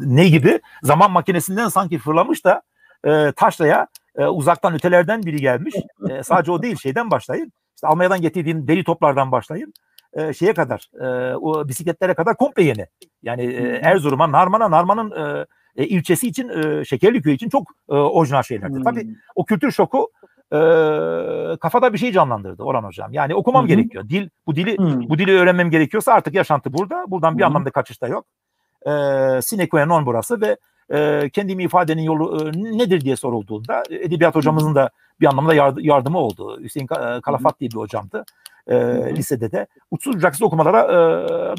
ne 0.00 0.28
gibi 0.28 0.60
zaman 0.82 1.10
makinesinden 1.10 1.68
sanki 1.68 1.98
fırlamış 1.98 2.44
da 2.44 2.62
e, 3.04 3.32
taşlaya 3.32 3.86
e, 4.16 4.24
uzaktan 4.24 4.74
ötelerden 4.74 5.22
biri 5.22 5.36
gelmiş. 5.36 5.74
E, 6.10 6.22
sadece 6.22 6.52
o 6.52 6.62
değil 6.62 6.76
şeyden 6.76 7.10
başlayın. 7.10 7.52
İşte 7.74 7.86
Almanya'dan 7.86 8.20
getirdiğin 8.20 8.68
deri 8.68 8.84
toplardan 8.84 9.32
başlayın. 9.32 9.72
E, 10.12 10.32
şeye 10.32 10.54
kadar 10.54 10.90
e, 11.00 11.36
o 11.36 11.68
bisikletlere 11.68 12.14
kadar 12.14 12.36
komple 12.36 12.62
yeni. 12.62 12.86
Yani 13.22 13.42
e, 13.42 13.80
Erzurum'a, 13.82 14.32
Narman'a, 14.32 14.70
Narman'ın 14.70 15.10
e, 15.10 15.46
e, 15.76 15.86
ilçesi 15.86 16.28
için, 16.28 16.48
e, 16.48 16.84
Şekerliköy 16.84 17.34
için 17.34 17.48
çok 17.48 17.70
e, 17.90 17.94
orijinal 17.94 18.42
şeylerdi. 18.42 18.74
Hmm. 18.74 18.84
Tabii 18.84 19.06
o 19.34 19.44
kültür 19.44 19.70
şoku 19.70 20.10
e, 20.52 20.58
kafada 21.60 21.92
bir 21.92 21.98
şey 21.98 22.12
canlandırdı 22.12 22.62
Orhan 22.62 22.84
hocam. 22.84 23.12
Yani 23.12 23.34
okumam 23.34 23.62
hmm. 23.62 23.68
gerekiyor. 23.68 24.08
Dil 24.08 24.28
bu 24.46 24.56
dili 24.56 24.78
hmm. 24.78 25.08
bu 25.08 25.18
dili 25.18 25.32
öğrenmem 25.32 25.70
gerekiyorsa 25.70 26.12
artık 26.12 26.34
yaşantı 26.34 26.72
burada. 26.72 27.04
Buradan 27.08 27.38
bir 27.38 27.42
hmm. 27.42 27.48
anlamda 27.48 27.70
kaçışta 27.70 28.06
yok. 28.08 28.26
E, 28.86 28.90
sine 29.42 29.68
qua 29.68 29.86
non 29.86 30.06
burası 30.06 30.40
ve 30.40 30.56
e, 30.94 31.30
kendimi 31.32 31.62
ifadenin 31.62 32.02
yolu 32.02 32.48
e, 32.48 32.78
nedir 32.78 33.00
diye 33.00 33.16
sorulduğunda 33.16 33.82
edebiyat 33.90 34.34
hocamızın 34.34 34.74
da 34.74 34.90
bir 35.20 35.26
anlamda 35.26 35.54
yard, 35.54 35.78
yardımı 35.80 36.18
oldu. 36.18 36.60
Hüseyin 36.60 36.86
Kalafat 37.22 37.60
diye 37.60 37.70
bir 37.70 37.76
hocamdı 37.76 38.24
e, 38.66 38.76
lisede 39.16 39.52
de. 39.52 39.66
Uçsuz 39.90 40.16
bucaksız 40.16 40.42
okumalara 40.42 40.82
e, 40.82 40.96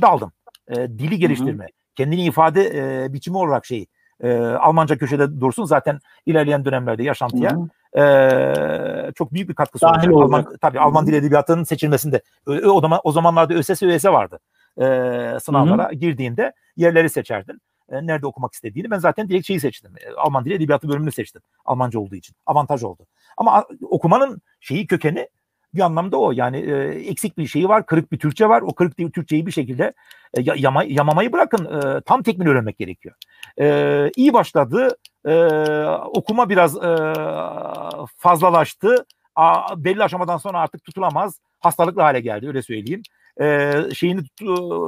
daldım. 0.02 0.32
E, 0.68 0.76
dili 0.76 1.20
geliştirme, 1.20 1.64
Hı-hı. 1.64 1.72
kendini 1.96 2.26
ifade 2.26 2.72
e, 2.76 3.14
biçimi 3.14 3.38
olarak 3.38 3.66
şey 3.66 3.86
e, 4.24 4.38
Almanca 4.40 4.98
köşede 4.98 5.40
dursun 5.42 5.66
zaten 5.66 6.00
ilerleyen 6.26 6.66
dönemlerde 6.66 7.04
yaşantıya 7.04 7.58
e, 7.98 9.12
çok 9.16 9.34
büyük 9.34 9.50
bir 9.50 9.56
katkısı 9.56 9.86
Dahil 9.86 10.10
olacak. 10.10 10.24
Alman, 10.24 10.58
tabii 10.62 10.80
Alman 10.80 11.08
dil 11.08 11.14
edebiyatının 11.14 11.64
seçilmesinde 11.64 12.22
o, 12.48 12.52
o 12.52 12.82
zaman 12.82 13.00
o 13.04 13.12
zamanlarda 13.12 13.54
ÖSS 13.54 13.84
ÖS 13.84 14.06
vardı. 14.06 14.40
E, 14.78 14.84
sınavlara 15.40 15.86
Hı-hı. 15.86 15.94
girdiğinde 15.94 16.54
yerleri 16.76 17.10
seçerdin. 17.10 17.62
E, 17.90 18.08
nerede 18.08 18.28
okumak 18.28 18.54
istediğini. 18.54 18.92
Ben 18.92 19.00
zaten 19.00 19.30
direkt 19.30 19.48
şeyi 19.48 19.60
seçtim. 19.60 19.92
E, 19.98 20.14
Alman 20.14 20.46
dili 20.46 20.54
edebiyatı 20.54 20.90
bölümünü 20.90 21.12
seçtim. 21.12 21.42
Almanca 21.66 22.00
olduğu 22.00 22.16
için. 22.16 22.36
Avantaj 22.46 22.84
oldu. 22.84 23.06
Ama 23.38 23.66
okumanın 23.82 24.42
şeyi 24.60 24.88
kökeni 24.88 25.30
bir 25.78 25.82
anlamda 25.82 26.18
o. 26.18 26.32
Yani 26.32 26.58
e, 26.58 26.74
eksik 27.10 27.38
bir 27.38 27.48
şeyi 27.48 27.70
var, 27.70 27.86
kırık 27.86 28.12
bir 28.12 28.20
Türkçe 28.20 28.50
var. 28.50 28.62
O 28.62 28.76
kırık 28.76 28.98
bir 28.98 29.12
Türkçeyi 29.12 29.46
bir 29.46 29.52
şekilde 29.52 29.94
e, 30.34 30.42
yama, 30.56 30.84
yamamayı 30.84 31.34
bırakın. 31.34 31.66
E, 31.66 32.02
tam 32.02 32.24
tekmil 32.24 32.48
öğrenmek 32.48 32.78
gerekiyor. 32.78 33.16
E, 33.60 34.10
iyi 34.16 34.34
başladı. 34.34 34.98
E, 35.26 35.36
okuma 36.14 36.50
biraz 36.50 36.78
e, 36.78 37.14
fazlalaştı. 38.18 39.06
A, 39.36 39.84
belli 39.84 40.04
aşamadan 40.04 40.38
sonra 40.38 40.60
artık 40.60 40.84
tutulamaz. 40.84 41.40
Hastalıklı 41.60 42.02
hale 42.02 42.20
geldi 42.20 42.48
öyle 42.48 42.62
söyleyeyim. 42.62 43.02
E, 43.42 43.74
şeyini 43.94 44.24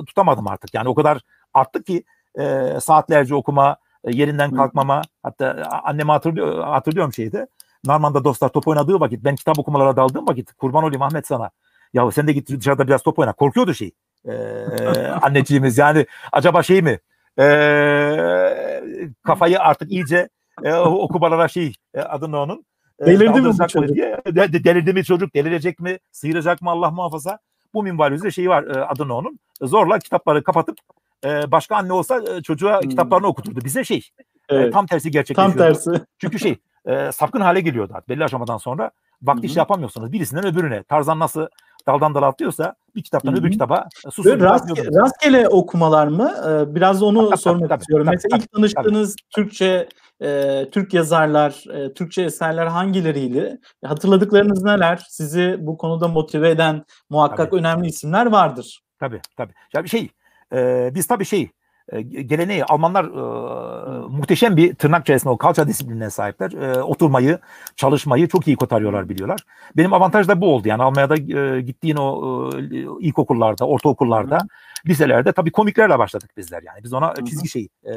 tutamadım 0.07 0.47
artık. 0.47 0.73
Yani 0.73 0.89
o 0.89 0.95
kadar 0.95 1.21
arttı 1.53 1.83
ki 1.83 2.03
e, 2.39 2.73
saatlerce 2.81 3.35
okuma, 3.35 3.77
e, 4.03 4.11
yerinden 4.11 4.51
kalkmama. 4.51 5.01
Hatta 5.23 5.69
anneme 5.83 6.11
hatırlıyor, 6.11 6.63
hatırlıyorum 6.63 7.13
şeyde. 7.13 7.47
Narman'da 7.85 8.23
dostlar 8.23 8.49
top 8.49 8.67
oynadığı 8.67 8.99
vakit 8.99 9.23
ben 9.23 9.35
kitap 9.35 9.59
okumalara 9.59 9.95
daldığım 9.95 10.27
vakit 10.27 10.53
kurban 10.53 10.83
olayım 10.83 11.01
Ahmet 11.01 11.27
sana. 11.27 11.49
Ya 11.93 12.11
sen 12.11 12.27
de 12.27 12.33
git 12.33 12.49
dışarıda 12.59 12.87
biraz 12.87 13.03
top 13.03 13.19
oyna. 13.19 13.33
Korkuyordu 13.33 13.73
şey. 13.73 13.91
Ee, 14.25 14.31
anneciğimiz 15.21 15.77
yani 15.77 16.05
acaba 16.31 16.63
şey 16.63 16.81
mi? 16.81 16.99
Ee, 17.39 19.11
kafayı 19.23 19.59
artık 19.59 19.91
iyice 19.91 20.29
e, 20.63 20.73
okumalara 20.73 21.47
şey 21.47 21.73
e, 21.93 21.99
adını 22.01 22.39
onun. 22.39 22.65
E, 22.99 23.05
delirdi 23.05 23.41
mi 23.41 23.49
bu 23.59 23.67
çocuk? 23.67 23.95
Diye, 23.95 24.17
de, 24.25 24.63
delirdi 24.63 24.93
mi 24.93 25.03
çocuk? 25.03 25.35
Delirecek 25.35 25.79
mi? 25.79 25.99
Sıyıracak 26.11 26.61
mı 26.61 26.69
Allah 26.69 26.91
muhafaza? 26.91 27.39
Bu 27.73 27.83
minval 27.83 28.11
üzere 28.11 28.31
şeyi 28.31 28.49
var 28.49 28.63
e, 28.63 28.85
adını 28.85 29.15
onun. 29.15 29.39
Zorla 29.61 29.99
kitapları 29.99 30.43
kapatıp 30.43 30.77
e, 31.25 31.51
başka 31.51 31.75
anne 31.75 31.93
olsa 31.93 32.23
e, 32.35 32.41
çocuğa 32.41 32.81
hmm. 32.81 32.89
kitaplarını 32.89 33.27
okuturdu. 33.27 33.59
Bize 33.65 33.83
şey 33.83 34.01
evet. 34.49 34.67
e, 34.67 34.71
tam 34.71 34.85
tersi 34.85 35.11
gerçekleşiyordu. 35.11 35.57
Tam 35.57 35.67
tersi. 35.67 36.05
Çünkü 36.17 36.39
şey 36.39 36.57
e, 36.89 37.11
sapkın 37.11 37.41
hale 37.41 37.61
geliyordu 37.61 37.93
belli 38.09 38.23
aşamadan 38.23 38.57
sonra. 38.57 38.91
Vakti 39.21 39.45
iş 39.45 39.55
yapamıyorsunuz. 39.55 40.11
Birisinden 40.11 40.45
öbürüne. 40.45 40.83
Tarzan 40.83 41.19
nasıl 41.19 41.47
daldan 41.87 42.15
dala 42.15 42.25
atlıyorsa 42.25 42.75
bir 42.95 43.03
kitaptan 43.03 43.31
Hı-hı. 43.31 43.39
öbür 43.39 43.51
kitaba 43.51 43.87
susup 44.09 44.41
rastgele, 44.41 44.87
rastgele 45.01 45.47
okumalar 45.47 46.07
mı? 46.07 46.33
Ee, 46.47 46.75
biraz 46.75 47.03
onu 47.03 47.29
tabii, 47.29 47.39
sormak 47.39 47.69
tabii, 47.69 47.81
istiyorum. 47.81 48.05
Tabii, 48.05 48.15
Mesela 48.15 48.29
tabii, 48.29 48.43
ilk 48.43 48.51
tanıştığınız 48.51 49.15
tabii. 49.15 49.43
Türkçe 49.43 49.89
e, 50.21 50.65
Türk 50.71 50.93
yazarlar, 50.93 51.63
e, 51.73 51.93
Türkçe 51.93 52.21
eserler 52.21 52.67
hangileriydi? 52.67 53.59
Hatırladıklarınız 53.85 54.63
neler? 54.63 55.05
Sizi 55.09 55.57
bu 55.59 55.77
konuda 55.77 56.07
motive 56.07 56.49
eden 56.49 56.85
muhakkak 57.09 57.51
tabii. 57.51 57.59
önemli 57.59 57.87
isimler 57.87 58.25
vardır. 58.25 58.81
Tabii 58.99 59.21
tabii. 59.37 59.53
Ya 59.73 59.83
bir 59.83 59.89
şey 59.89 60.09
e, 60.53 60.91
biz 60.95 61.07
tabii 61.07 61.25
şey 61.25 61.41
e, 61.41 61.49
geleneği 62.01 62.65
Almanlar 62.65 63.05
e, 63.05 64.07
muhteşem 64.07 64.57
bir 64.57 64.75
tırnak 64.75 65.01
içerisinde 65.01 65.29
o 65.29 65.37
kalça 65.37 65.67
disiplinine 65.67 66.09
sahipler. 66.09 66.51
E, 66.51 66.83
oturmayı, 66.83 67.39
çalışmayı 67.75 68.27
çok 68.27 68.47
iyi 68.47 68.55
kotarıyorlar 68.55 69.09
biliyorlar. 69.09 69.39
Benim 69.77 69.93
avantaj 69.93 70.27
da 70.27 70.41
bu 70.41 70.55
oldu. 70.55 70.67
Yani 70.67 70.83
Almanya'da 70.83 71.15
e, 71.15 71.61
gittiğin 71.61 71.95
o 71.95 72.49
e, 72.71 73.05
ilkokullarda, 73.05 73.67
ortaokullarda, 73.67 74.35
Hı. 74.35 74.89
liselerde 74.89 75.31
tabii 75.31 75.51
komiklerle 75.51 75.99
başladık 75.99 76.31
bizler 76.37 76.63
yani. 76.63 76.83
Biz 76.83 76.93
ona 76.93 77.13
Hı. 77.17 77.25
çizgi 77.25 77.49
şey 77.49 77.67
e, 77.83 77.93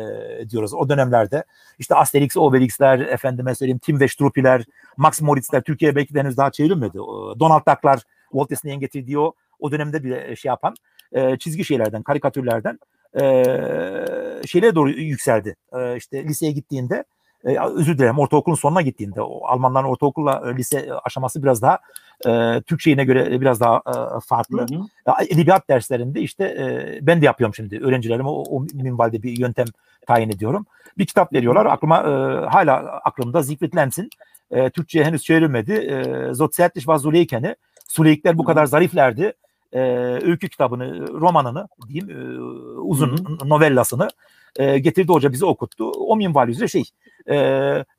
diyoruz 0.51 0.75
o 0.75 0.89
dönemlerde. 0.89 1.45
İşte 1.79 1.95
Asterix, 1.95 2.37
Obelix'ler, 2.37 2.99
efendime 2.99 3.55
söyleyeyim 3.55 3.79
Tim 3.79 4.01
ve 4.01 4.09
Struppi'ler, 4.09 4.65
Max 4.97 5.21
Moritz'ler 5.21 5.63
Türkiye'ye 5.63 5.97
belki 5.97 6.15
de 6.15 6.21
henüz 6.21 6.37
daha 6.37 6.51
çevrilmedi. 6.51 6.99
Donald 7.41 7.63
Duck'lar, 7.69 8.03
Walt 8.31 8.51
Disney'in 8.51 8.81
getirdiği 8.81 9.19
o 9.19 9.33
o 9.61 9.73
dönemde 9.73 10.05
bir 10.05 10.37
şey 10.37 10.49
yapan 10.49 10.75
e, 11.13 11.39
çizgi 11.39 11.65
şeylerden, 11.65 12.03
karikatürlerden 12.03 12.79
e, 13.21 13.23
şeylere 14.47 14.75
doğru 14.75 14.91
yükseldi. 14.91 15.57
E, 15.73 15.97
işte 15.97 16.25
liseye 16.25 16.53
gittiğinde 16.53 17.05
e, 17.45 17.59
özür 17.61 17.99
dilerim 17.99 18.19
ortaokulun 18.19 18.57
sonuna 18.57 18.83
gittiğinde 18.83 19.23
o 19.23 19.47
Almanların 19.47 19.87
ortaokulla 19.87 20.43
e, 20.51 20.57
lise 20.57 20.89
aşaması 21.05 21.43
biraz 21.43 21.63
daha 21.63 21.79
e, 22.27 22.63
Türkçe'ine 22.63 23.05
göre 23.05 23.41
biraz 23.41 23.61
daha 23.61 23.77
e, 23.77 24.21
farklı. 24.27 24.59
Hı 24.59 24.65
hı. 24.65 25.25
Edebiyat 25.29 25.69
derslerinde 25.69 26.21
işte 26.21 26.45
e, 26.45 26.99
ben 27.07 27.21
de 27.21 27.25
yapıyorum 27.25 27.55
şimdi 27.55 27.79
öğrencilerime 27.79 28.29
o, 28.29 28.43
o 28.43 28.67
minvalde 28.75 29.23
bir 29.23 29.39
yöntem 29.39 29.67
tayin 30.07 30.31
ediyorum. 30.31 30.67
Bir 30.99 31.07
kitap 31.07 31.33
veriyorlar 31.33 31.67
aklıma 31.67 31.99
e, 31.99 32.11
hala 32.47 32.75
aklımda 33.05 33.43
Siegfried 33.43 33.77
Lenz'in 33.77 34.11
e, 34.51 34.71
Türkçe'ye 34.71 35.05
henüz 35.05 35.23
çevrilmedi. 35.23 35.73
E, 35.73 36.35
Sozialist 36.35 36.89
var 36.89 36.97
Zuleyken'i. 36.97 37.57
Suleyikler 37.89 38.39
bu 38.39 38.45
kadar 38.45 38.67
zariflerdi 38.67 39.33
e, 39.73 39.81
öykü 40.23 40.49
kitabını, 40.49 41.09
romanını 41.21 41.69
diyeyim 41.89 42.11
e, 42.11 42.41
uzun 42.81 43.17
Hı-hı. 43.17 43.49
novellasını 43.49 44.09
e, 44.57 44.79
getirdi 44.79 45.13
hoca 45.13 45.33
bize 45.33 45.47
okuttu. 45.47 45.91
O 45.91 46.17
minval 46.17 46.49
üzere 46.49 46.69
şey 46.69 46.85
e, 47.31 47.37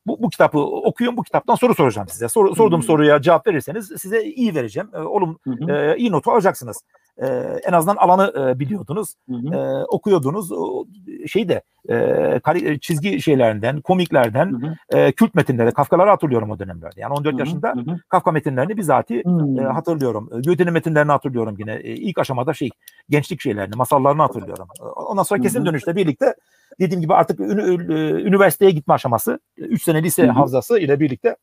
bu, 0.08 0.24
bu 0.24 0.30
kitabı 0.30 0.60
okuyun 0.60 1.18
bu 1.18 1.24
kitaptan 1.24 1.56
soru 1.56 1.76
soracağım 1.76 2.08
size. 2.08 2.30
Sor, 2.30 2.56
sorduğum 2.56 2.80
Hı-hı. 2.80 2.88
soruya 2.88 3.22
cevap 3.22 3.48
verirseniz 3.48 3.92
size 3.98 4.24
iyi 4.24 4.56
vereceğim. 4.56 4.90
E, 4.94 4.98
olum 4.98 5.40
e, 5.70 5.98
iyi 5.98 6.12
notu 6.12 6.32
alacaksınız 6.32 6.84
e, 7.22 7.28
en 7.68 7.74
azından 7.74 7.96
alanı 7.96 8.50
e, 8.50 8.60
biliyordunuz. 8.60 9.16
Hı 9.30 9.36
hı. 9.36 9.56
E, 9.56 9.86
okuyordunuz. 9.86 10.52
O, 10.52 10.86
şey 11.28 11.50
de 11.50 11.62
e, 11.90 12.80
çizgi 12.82 13.22
şeylerinden, 13.22 13.82
komiklerden, 13.82 14.52
hı 14.52 14.68
hı. 14.68 14.98
E, 14.98 15.12
kült 15.12 15.36
metinlere, 15.36 15.72
Kafkaları 15.72 16.10
hatırlıyorum 16.10 16.52
o 16.52 16.60
dönemlerde. 16.60 17.02
Yani 17.02 17.14
14 17.14 17.34
hı 17.34 17.36
hı. 17.36 17.40
yaşında 17.40 17.70
hı 17.70 17.92
hı. 17.92 17.98
Kafka 18.10 18.32
metinlerini 18.32 18.78
bizatihi 18.78 19.24
hı. 19.26 19.62
e, 19.62 19.64
hatırlıyorum. 19.64 20.30
Goethe'nin 20.30 20.74
metinlerini 20.74 21.12
hatırlıyorum 21.12 21.56
yine. 21.60 21.74
E, 21.74 21.92
ilk 21.96 22.20
aşamada 22.20 22.54
şey, 22.54 22.70
gençlik 23.10 23.42
şeylerini, 23.42 23.76
masallarını 23.76 24.22
hatırlıyorum. 24.22 24.68
Ondan 24.96 25.24
sonra 25.24 25.42
kesin 25.42 25.66
dönüşte 25.66 25.96
birlikte 25.96 26.36
dediğim 26.80 27.02
gibi 27.02 27.14
artık 27.14 27.40
üniversiteye 27.40 28.72
gitme 28.72 28.94
aşaması, 28.94 29.40
3 29.58 29.84
sene 29.84 30.04
lise 30.04 30.24
hı 30.24 30.28
hı. 30.28 30.32
havzası 30.32 30.80
ile 30.80 31.00
birlikte 31.00 31.36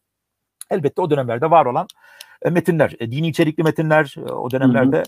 elbette 0.71 1.03
o 1.03 1.11
dönemlerde 1.11 1.51
var 1.51 1.67
olan 1.67 1.87
metinler, 2.51 2.99
dini 3.01 3.29
içerikli 3.29 3.63
metinler 3.63 4.15
o 4.31 4.51
dönemlerde 4.51 4.97
hı 4.97 5.01
hı 5.01 5.05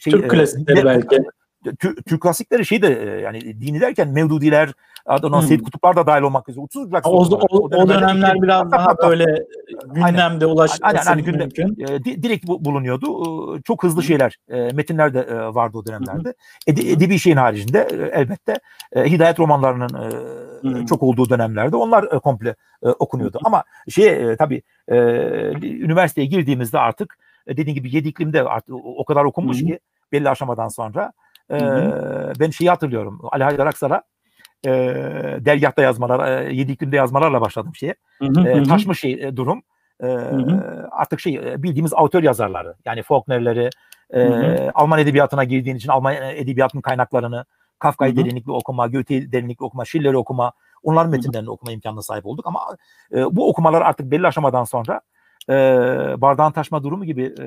şey, 0.00 0.12
Türk 0.12 0.30
klasikleri 0.30 0.80
e, 0.80 0.84
belki. 0.84 1.22
Türk, 1.78 2.06
Türk 2.06 2.22
klasikleri 2.22 2.66
şey 2.66 2.82
de 2.82 2.88
yani 3.22 3.60
dini 3.60 3.80
derken 3.80 4.08
Mevdudiler, 4.08 4.72
Adnan 5.06 5.40
hmm. 5.40 5.48
Seyit 5.48 5.62
Kutuplar 5.62 5.96
da 5.96 6.06
dahil 6.06 6.22
olmak 6.22 6.48
üzere. 6.48 6.62
30 6.62 6.92
o, 7.04 7.08
o, 7.08 7.38
o, 7.50 7.82
o 7.82 7.88
dönemler 7.88 8.30
iki, 8.34 8.42
biraz 8.42 8.72
daha 8.72 8.98
böyle 9.08 9.44
gündemde 9.86 10.46
ulaşması 10.46 10.80
aynen, 10.82 11.00
aynen, 11.06 11.24
gündem, 11.24 11.40
mümkün. 11.40 11.84
E, 11.84 12.04
direkt 12.04 12.46
bulunuyordu. 12.46 13.06
E, 13.56 13.62
çok 13.62 13.82
hızlı 13.82 14.02
şeyler, 14.02 14.36
e, 14.48 14.56
metinler 14.56 15.14
de 15.14 15.20
e, 15.20 15.54
vardı 15.54 15.78
o 15.78 15.86
dönemlerde. 15.86 16.34
Ede, 16.66 16.90
edebi 16.90 17.18
şeyin 17.18 17.36
haricinde 17.36 17.88
e, 17.92 18.20
elbette 18.20 18.60
e, 18.92 19.04
hidayet 19.04 19.40
romanlarının 19.40 19.88
e, 19.88 20.10
hmm. 20.62 20.86
çok 20.86 21.02
olduğu 21.02 21.30
dönemlerde 21.30 21.76
onlar 21.76 22.04
e, 22.04 22.18
komple 22.18 22.54
e, 22.82 22.88
okunuyordu. 22.88 23.38
Ama 23.44 23.64
şey 23.88 24.08
e, 24.08 24.36
tabii 24.36 24.62
e, 24.88 24.96
üniversiteye 25.62 26.26
girdiğimizde 26.26 26.78
artık 26.78 27.18
e, 27.46 27.56
dediğim 27.56 27.74
gibi 27.74 27.96
yedi 27.96 28.08
iklimde 28.08 28.42
artık 28.42 28.74
o 28.74 29.04
kadar 29.04 29.24
okunmuş 29.24 29.60
Hı-hı. 29.60 29.66
ki 29.66 29.80
belli 30.12 30.28
aşamadan 30.28 30.68
sonra. 30.68 31.12
E, 31.50 31.60
ben 32.40 32.50
şeyi 32.50 32.70
hatırlıyorum. 32.70 33.20
Ali 33.32 33.44
Haydar 33.44 33.66
Aksar'a 33.66 34.02
e, 34.66 34.70
dergahta 35.40 35.82
yazmalar, 35.82 36.28
e, 36.28 36.54
yedi 36.54 36.72
iklimde 36.72 36.96
yazmalarla 36.96 37.40
başladım 37.40 37.72
şeye. 37.74 37.94
E, 38.46 38.62
taşmış 38.62 39.00
şey 39.00 39.12
e, 39.12 39.36
durum. 39.36 39.62
E, 40.02 40.06
artık 40.90 41.20
şey 41.20 41.34
e, 41.34 41.62
bildiğimiz 41.62 41.94
autör 41.94 42.22
yazarları 42.22 42.74
yani 42.84 43.02
Faulkner'leri, 43.02 43.70
e, 44.10 44.70
Alman 44.70 44.98
edebiyatına 44.98 45.44
girdiğin 45.44 45.76
için 45.76 45.88
Alman 45.88 46.14
edebiyatının 46.14 46.82
kaynaklarını, 46.82 47.44
Kafka'yı 47.78 48.16
derinlikli 48.16 48.52
okuma, 48.52 48.86
Goethe'yi 48.86 49.32
derinlikli 49.32 49.64
okuma, 49.64 49.84
Schiller'i 49.84 50.16
okuma, 50.16 50.52
onların 50.82 51.10
metinlerini 51.10 51.50
okuma 51.50 51.72
imkanına 51.72 52.02
sahip 52.02 52.26
olduk. 52.26 52.46
Ama 52.46 52.60
e, 53.12 53.36
bu 53.36 53.48
okumalar 53.48 53.82
artık 53.82 54.10
belli 54.10 54.26
aşamadan 54.26 54.64
sonra 54.64 55.00
e, 55.48 55.54
bardağın 56.20 56.52
taşma 56.52 56.82
durumu 56.82 57.04
gibi 57.04 57.22
e, 57.24 57.46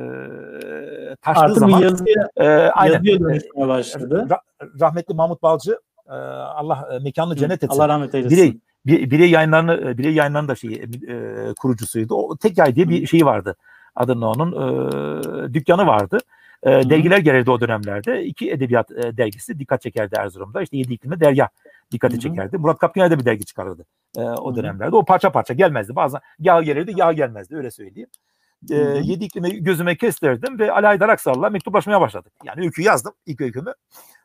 taştığı 1.22 1.42
Artık 1.42 1.58
zaman 1.58 1.80
yazıya, 1.80 2.30
e, 2.38 2.48
aynen, 2.48 2.94
yazıya 2.94 3.20
dönüşmeye 3.20 3.68
başladı. 3.68 4.28
Ra, 4.30 4.42
rahmetli 4.80 5.14
Mahmut 5.14 5.44
Balcı 5.44 5.80
e, 6.10 6.14
Allah 6.14 7.00
mekanını 7.02 7.36
cennet 7.36 7.64
etsin. 7.64 7.76
Allah 7.76 7.90
rahmet 7.90 8.16
eylesin. 8.16 8.38
Birey, 8.38 8.58
bir, 8.86 9.12
birey 9.12 9.30
yayınlarını 9.30 9.98
birey 9.98 10.14
yayınlarının 10.14 10.48
da 10.48 10.56
şeyi 10.56 10.84
e, 10.84 11.54
kurucusuydu. 11.60 12.16
O 12.16 12.38
tek 12.38 12.58
yay 12.58 12.76
diye 12.76 12.90
bir 12.90 13.08
şeyi 13.08 13.26
vardı. 13.26 13.56
Adının 13.96 14.22
onun 14.22 14.52
e, 14.52 15.54
dükkanı 15.54 15.88
vardı. 15.88 16.18
E, 16.64 16.70
dergiler 16.70 17.18
gelirdi 17.18 17.52
o 17.52 17.62
dönemlerde. 17.62 18.24
İki 18.24 18.52
edebiyat 18.52 18.92
e, 18.92 19.18
dergisi 19.18 19.60
dikkat 19.60 19.82
çekerdi 19.82 20.16
Erzurum'da. 20.16 20.62
İşte 20.62 20.78
Yedi 20.78 20.94
İklim'de 20.94 21.20
Derya 21.20 21.50
dikkati 21.92 22.14
Hı-hı. 22.14 22.22
çekerdi. 22.22 22.58
Murat 22.58 22.80
Kapkiner 22.80 23.12
de 23.12 23.20
bir 23.20 23.26
dergi 23.26 23.46
çıkarırdı 23.46 23.86
e, 24.18 24.22
o 24.22 24.48
Hı-hı. 24.48 24.56
dönemlerde. 24.56 24.96
O 24.96 25.06
parça 25.06 25.32
parça 25.32 25.54
gelmezdi. 25.54 25.96
Bazen 25.96 26.22
yağ 26.40 26.62
gelirdi, 26.62 26.94
yağ 26.96 27.14
gelmezdi 27.14 27.56
öyle 27.56 27.72
söyleyeyim. 27.72 28.10
E, 28.70 28.76
yedi 28.76 29.26
iklimi 29.26 29.64
gözüme 29.64 29.98
kestirdim 29.98 30.60
ve 30.60 30.72
Ali 30.72 30.86
Haydar 30.86 31.10
Aksal'la 31.10 31.50
mektuplaşmaya 31.50 32.02
başladık. 32.02 32.34
Yani 32.44 32.62
öykü 32.62 32.82
yazdım 32.82 33.14
ilk 33.26 33.42
öykümü. 33.42 33.74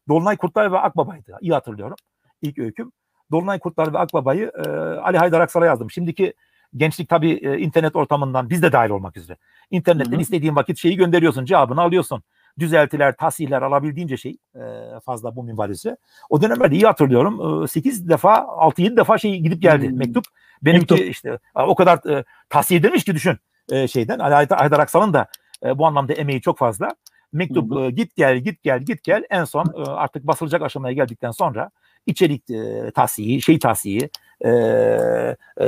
Dolunay 0.09 0.37
Kurtlar 0.37 0.73
ve 0.73 0.79
Akbaba'ydı. 0.79 1.39
İyi 1.41 1.53
hatırlıyorum 1.53 1.97
ilk 2.43 2.59
öyküm. 2.59 2.93
Dolunay 3.31 3.59
Kurtlar 3.59 3.93
ve 3.93 3.99
Akbaba'yı 3.99 4.53
e, 4.67 4.69
Ali 5.01 5.19
Haydar 5.19 5.41
Aksal'a 5.41 5.67
yazdım. 5.67 5.91
Şimdiki 5.91 6.35
gençlik 6.77 7.09
tabii 7.09 7.33
e, 7.33 7.59
internet 7.59 7.97
ortamından 7.97 8.51
biz 8.51 8.63
de 8.63 8.73
dahil 8.73 8.91
olmak 8.91 9.17
üzere. 9.17 9.39
İnternetten 9.71 10.13
Hı-hı. 10.13 10.21
istediğin 10.21 10.57
vakit 10.57 10.79
şeyi 10.79 10.97
gönderiyorsun, 10.97 11.45
cevabını 11.45 11.81
alıyorsun 11.81 12.23
düzeltiler, 12.59 13.17
tasihler 13.17 13.63
alabildiğince 13.63 14.17
şey 14.17 14.37
e, 14.55 14.61
fazla 15.05 15.37
bu 15.37 15.45
minvalisi. 15.45 15.97
O 16.31 16.43
dönemlerde 16.43 16.75
iyi 16.75 16.85
hatırlıyorum. 16.85 17.65
E, 17.65 17.69
8 17.69 18.09
defa, 18.09 18.35
6-7 18.37 18.97
defa 18.97 19.19
şey 19.19 19.39
gidip 19.39 19.63
geldi 19.63 19.89
hmm. 19.89 19.99
mektup. 19.99 20.25
Benimki 20.63 20.95
mektup. 20.95 21.11
işte 21.11 21.39
o 21.55 21.75
kadar 21.75 22.11
e, 22.11 22.25
tahsiye 22.49 22.81
edilmiş 22.81 23.05
ki 23.05 23.15
düşün 23.15 23.39
e, 23.71 23.89
şeyden. 23.89 24.19
Haydar 24.19 24.81
Aksal'ın 24.81 25.13
da 25.13 25.27
e, 25.65 25.79
bu 25.79 25.87
anlamda 25.87 26.13
emeği 26.13 26.41
çok 26.41 26.59
fazla. 26.59 26.95
Mektup 27.33 27.77
e, 27.77 27.91
git 27.91 28.17
gel 28.17 28.39
git 28.39 28.63
gel 28.63 28.81
git 28.81 29.03
gel 29.03 29.25
en 29.31 29.45
son 29.45 29.67
e, 29.67 29.91
artık 29.91 30.27
basılacak 30.27 30.63
aşamaya 30.63 30.95
geldikten 30.95 31.31
sonra 31.31 31.71
içerik 32.07 32.51
e, 32.51 32.91
tahsiyi, 32.91 33.43
şey 33.43 33.59
tahsiyi, 33.59 34.11
e, 34.45 34.51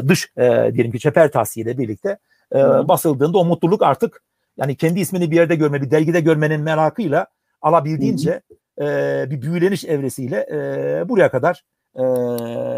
dış 0.09 0.33
e, 0.37 0.71
diyelim 0.75 0.93
ki 0.93 0.99
çeper 0.99 1.33
tahsiyiyle 1.33 1.79
birlikte 1.79 2.19
e, 2.55 2.59
basıldığında 2.59 3.39
o 3.39 3.45
mutluluk 3.45 3.83
artık 3.83 4.23
yani 4.56 4.76
kendi 4.76 5.00
ismini 5.00 5.30
bir 5.30 5.37
yerde 5.37 5.54
görme, 5.54 5.82
bir 5.82 5.90
dergide 5.90 6.21
görmenin 6.21 6.61
merakıyla 6.61 7.26
alabildiğince 7.62 8.42
e, 8.80 9.26
bir 9.30 9.42
büyüleniş 9.42 9.85
evresiyle 9.85 10.47
e, 10.52 11.09
buraya 11.09 11.30
kadar 11.30 11.64
e, 11.94 12.02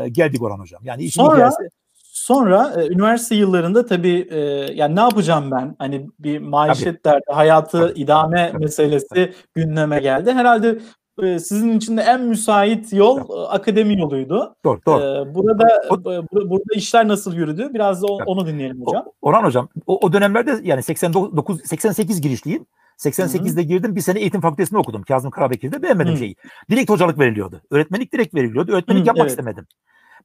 geldik 0.09 0.43
Orhan 0.43 0.59
Hocam. 0.59 0.81
Yani 0.85 1.11
sonra 1.11 1.37
gelse... 1.37 1.69
sonra 1.95 2.75
e, 2.77 2.87
üniversite 2.89 3.35
yıllarında 3.35 3.87
tabii 3.87 4.29
e, 4.31 4.39
yani 4.75 4.97
ne 4.97 5.01
yapacağım 5.01 5.51
ben? 5.51 5.77
Hani 5.79 6.09
bir 6.19 6.39
maişet 6.39 7.05
tabii. 7.05 7.15
derdi, 7.15 7.25
hayatı 7.33 7.89
tabii. 7.89 8.01
idame 8.01 8.51
tabii. 8.53 8.65
meselesi 8.65 9.09
tabii. 9.09 9.35
gündeme 9.55 10.01
geldi. 10.01 10.33
Herhalde 10.33 10.79
e, 11.23 11.39
sizin 11.39 11.77
için 11.77 11.97
de 11.97 12.03
en 12.03 12.23
müsait 12.23 12.93
yol 12.93 13.19
evet. 13.19 13.47
akademi 13.51 14.01
yoluydu. 14.01 14.57
Doğru, 14.65 14.81
doğru. 14.87 15.03
Ee, 15.03 15.35
burada 15.35 15.83
o, 15.91 16.05
burada 16.51 16.75
işler 16.75 17.09
nasıl 17.09 17.35
yürüdü? 17.35 17.71
Biraz 17.75 18.03
da 18.03 18.07
evet. 18.11 18.23
onu 18.27 18.47
dinleyelim 18.47 18.87
hocam. 18.87 19.05
Orhan 19.23 19.45
hocam 19.45 19.69
o, 19.87 19.99
o 20.07 20.13
dönemlerde 20.13 20.61
yani 20.63 20.83
89 20.83 21.61
88 21.65 22.21
girişliyim. 22.21 22.67
88'de 22.99 23.55
Hı-hı. 23.55 23.61
girdim. 23.61 23.97
Bir 23.97 24.01
sene 24.01 24.21
eğitim 24.21 24.41
fakültesinde 24.41 24.79
okudum. 24.79 25.03
Kazım 25.03 25.31
Karabekir'de 25.31 25.83
beğenmedim 25.83 26.13
Hı-hı. 26.13 26.19
şeyi. 26.19 26.37
Direkt 26.71 26.91
hocalık 26.91 27.19
veriliyordu. 27.19 27.63
Öğretmenlik 27.71 28.13
direkt 28.13 28.35
veriliyordu. 28.35 28.73
Öğretmenlik 28.73 29.01
Hı-hı, 29.01 29.09
yapmak 29.09 29.23
evet. 29.23 29.31
istemedim. 29.31 29.67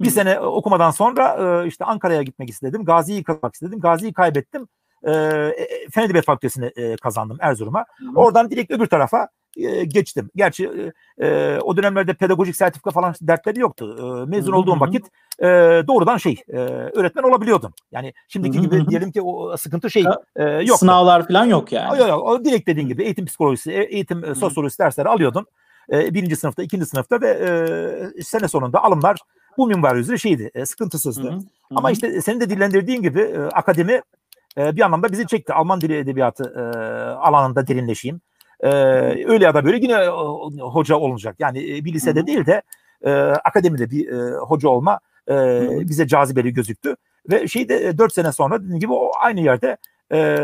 Bir 0.02 0.06
Hı-hı. 0.06 0.14
sene 0.14 0.40
okumadan 0.40 0.92
sonra 0.92 1.66
işte 1.66 1.86
Ankara'ya 1.86 2.24
gitmek 2.24 2.50
istedim. 2.50 2.86
Gazi'yi 2.86 3.24
kazanmak 3.24 3.54
istedim. 3.54 3.80
Gazi'yi 3.80 4.14
kaybettim. 4.14 4.68
e, 5.08 5.12
Fen 5.92 6.04
Edebiyat 6.04 6.26
Fakültesini 6.26 6.66
e, 6.66 6.96
kazandım 6.96 7.38
Erzurum'a. 7.42 7.86
Oradan 8.16 8.52
direkt 8.52 8.72
öbür 8.72 8.88
tarafa 8.88 9.30
e, 9.58 9.86
geçtim. 9.86 10.30
Gerçi 10.36 10.92
e, 11.22 11.58
o 11.64 11.78
dönemlerde 11.78 12.14
pedagojik 12.14 12.56
sertifika 12.56 12.92
falan 12.92 13.14
dertleri 13.22 13.60
yoktu. 13.60 13.96
E, 14.00 14.30
mezun 14.30 14.54
olduğum 14.54 14.80
vakit 14.80 15.06
e, 15.40 15.48
doğrudan 15.88 16.18
şey 16.18 16.44
e, 16.48 16.58
öğretmen 16.58 17.24
olabiliyordum. 17.24 17.74
Yani 17.92 18.14
şimdiki 18.28 18.62
gibi 18.62 18.88
diyelim 18.88 19.12
ki 19.12 19.22
o 19.22 19.58
sıkıntı 19.58 19.92
şey 19.92 20.06
e, 20.36 20.44
yok. 20.44 20.80
Sınavlar 20.80 21.28
falan 21.28 21.46
yok 21.46 21.72
yani. 21.72 22.00
Yok 22.00 22.10
yok. 22.10 22.24
O 22.24 22.46
direkt 22.46 22.68
dediğin 22.68 22.88
gibi 22.88 23.04
eğitim 23.04 23.26
psikolojisi, 23.26 23.72
e, 23.72 23.84
eğitim 23.84 24.26
e, 24.26 24.36
sosyolojisi 24.36 24.80
dersleri 24.80 25.10
alıyordum. 25.10 25.46
E, 25.92 26.14
birinci 26.14 26.36
sınıfta, 26.36 26.64
ikinci 26.64 26.86
sınıfta 26.86 27.22
ve 27.22 27.30
e, 27.30 28.24
sene 28.24 28.48
sonunda 28.48 28.84
alımlar 28.84 29.18
bu 29.58 29.68
minval 29.68 29.98
üzere 29.98 30.18
şeydi, 30.18 30.52
e, 30.54 30.66
sıkıntısızdı. 30.66 31.32
Hı 31.32 31.36
hı. 31.36 31.40
Ama 31.76 31.92
işte 31.92 32.22
senin 32.22 32.40
de 32.40 32.50
dillendirdiğin 32.50 33.02
gibi 33.02 33.22
e, 33.22 33.40
akademi 33.40 34.02
e, 34.58 34.76
bir 34.76 34.82
anlamda 34.82 35.12
bizi 35.12 35.28
çekti. 35.28 35.54
Alman 35.54 35.82
dili 35.82 35.98
edebiyatı 35.98 36.44
e, 36.44 36.62
alanında 37.10 37.68
derinleşeyim. 37.68 38.22
E, 38.60 38.70
öyle 39.28 39.46
ya 39.46 39.54
da 39.54 39.66
böyle 39.66 39.78
yine 39.78 40.08
hoca 40.62 40.96
olacak. 40.96 41.36
Yani 41.40 41.86
bir 41.86 41.94
lisede 41.94 42.28
değil 42.28 42.46
de 42.46 42.62
e, 43.02 43.12
akademide 43.22 43.92
bir 43.92 44.10
e, 44.10 44.38
hoca 44.38 44.70
olma 44.70 45.00
e, 45.30 45.62
bize 45.90 46.08
cazibeli 46.08 46.54
gözüktü. 46.54 46.96
Ve 47.32 47.48
şeyde 47.48 47.98
4 47.98 48.14
sene 48.14 48.32
sonra 48.32 48.62
dediğim 48.64 48.80
gibi 48.80 48.94
o 48.94 49.12
aynı 49.22 49.42
yerde 49.42 49.78
e, 50.12 50.38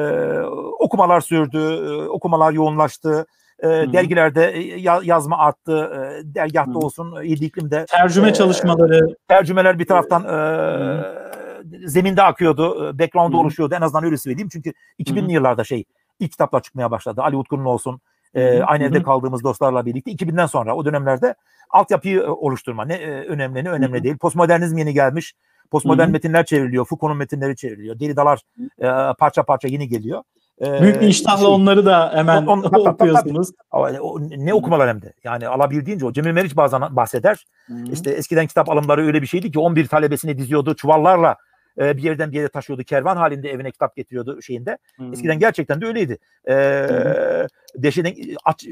okumalar 0.79 1.21
sürdü, 1.21 1.57
e, 1.57 2.07
okumalar 2.07 2.51
yoğunlaştı. 2.51 3.25
E, 3.59 3.67
dergilerde 3.67 4.41
ya, 4.77 4.99
yazma 5.03 5.37
arttı, 5.37 5.91
e, 5.93 6.35
dergahta 6.35 6.71
Hı-hı. 6.71 6.79
olsun, 6.79 7.23
İyi 7.23 7.45
iklimde. 7.45 7.85
Tercüme 7.85 8.29
e, 8.29 8.33
çalışmaları. 8.33 9.15
Tercümeler 9.27 9.79
bir 9.79 9.85
taraftan 9.85 10.23
e, 10.23 11.87
zeminde 11.87 12.23
akıyordu, 12.23 12.99
background'da 12.99 13.37
oluşuyordu. 13.37 13.75
En 13.75 13.81
azından 13.81 14.03
öyle 14.03 14.17
söyleyeyim. 14.17 14.49
Çünkü 14.51 14.73
2000'li 14.99 15.21
Hı-hı. 15.21 15.31
yıllarda 15.31 15.63
şey 15.63 15.83
ilk 16.19 16.31
kitaplar 16.31 16.61
çıkmaya 16.61 16.91
başladı. 16.91 17.21
Ali 17.21 17.37
Utku'nun 17.37 17.65
olsun, 17.65 18.01
e, 18.33 18.61
aynı 18.61 18.83
evde 18.83 19.03
kaldığımız 19.03 19.43
dostlarla 19.43 19.85
birlikte 19.85 20.11
2000'den 20.11 20.45
sonra 20.45 20.75
o 20.75 20.85
dönemlerde 20.85 21.35
altyapıyı 21.69 22.27
oluşturma 22.27 22.85
ne 22.85 22.93
e, 22.93 23.09
önemli 23.09 23.63
ne 23.63 23.69
önemli 23.69 24.03
değil. 24.03 24.17
Postmodernizm 24.17 24.77
yeni 24.77 24.93
gelmiş. 24.93 25.33
Postmodern 25.71 26.11
metinler 26.11 26.45
çevriliyor. 26.45 26.85
Foucault'un 26.85 27.17
metinleri 27.17 27.55
çevriliyor. 27.55 27.99
Derridalar 27.99 28.41
e, 28.81 29.13
parça 29.19 29.43
parça 29.43 29.67
yeni 29.67 29.87
geliyor. 29.87 30.23
Ee, 30.61 30.81
Büyük 30.81 31.01
bir 31.01 31.07
iştahla 31.07 31.37
şey, 31.37 31.47
onları 31.47 31.85
da 31.85 32.11
hemen 32.13 32.45
on, 32.45 32.63
on, 32.63 32.89
okuyorsunuz. 32.89 33.51
Tabii, 33.71 33.99
o, 34.01 34.19
ne 34.21 34.53
okumalar 34.53 34.89
hem 34.89 35.01
de. 35.01 35.13
Yani 35.23 35.47
alabildiğince 35.47 36.05
o 36.05 36.13
Cemil 36.13 36.31
Meriç 36.31 36.55
bazen 36.55 36.81
bahseder. 36.95 37.45
Hı-hı. 37.67 37.91
İşte 37.91 38.11
eskiden 38.11 38.47
kitap 38.47 38.69
alımları 38.69 39.05
öyle 39.05 39.21
bir 39.21 39.27
şeydi 39.27 39.51
ki 39.51 39.59
11 39.59 39.87
talebesini 39.87 40.37
diziyordu 40.37 40.75
çuvallarla 40.75 41.35
e, 41.79 41.97
bir 41.97 42.03
yerden 42.03 42.31
bir 42.31 42.37
yere 42.37 42.47
taşıyordu. 42.47 42.83
Kervan 42.83 43.17
halinde 43.17 43.49
evine 43.49 43.71
kitap 43.71 43.95
getiriyordu 43.95 44.41
şeyinde. 44.41 44.77
Hmm. 44.95 45.13
Eskiden 45.13 45.39
gerçekten 45.39 45.81
de 45.81 45.85
öyleydi. 45.85 46.17
E, 46.47 46.53
hmm. 46.53 47.83
Deşeden, 47.83 48.15
aç, 48.45 48.65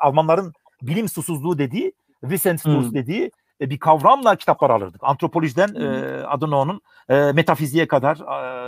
Almanların 0.00 0.52
bilim 0.82 1.08
susuzluğu 1.08 1.58
dediği, 1.58 1.92
Wissensdurst 2.20 2.88
hmm. 2.88 2.94
dediği 2.94 3.30
e, 3.60 3.70
bir 3.70 3.78
kavramla 3.78 4.36
kitaplar 4.36 4.70
alırdık. 4.70 5.00
Antropolojiden 5.04 5.68
hmm. 5.68 5.82
e, 5.82 6.22
adını 6.26 6.56
onun 6.56 6.80
e, 7.08 7.32
metafiziğe 7.32 7.88
kadar 7.88 8.16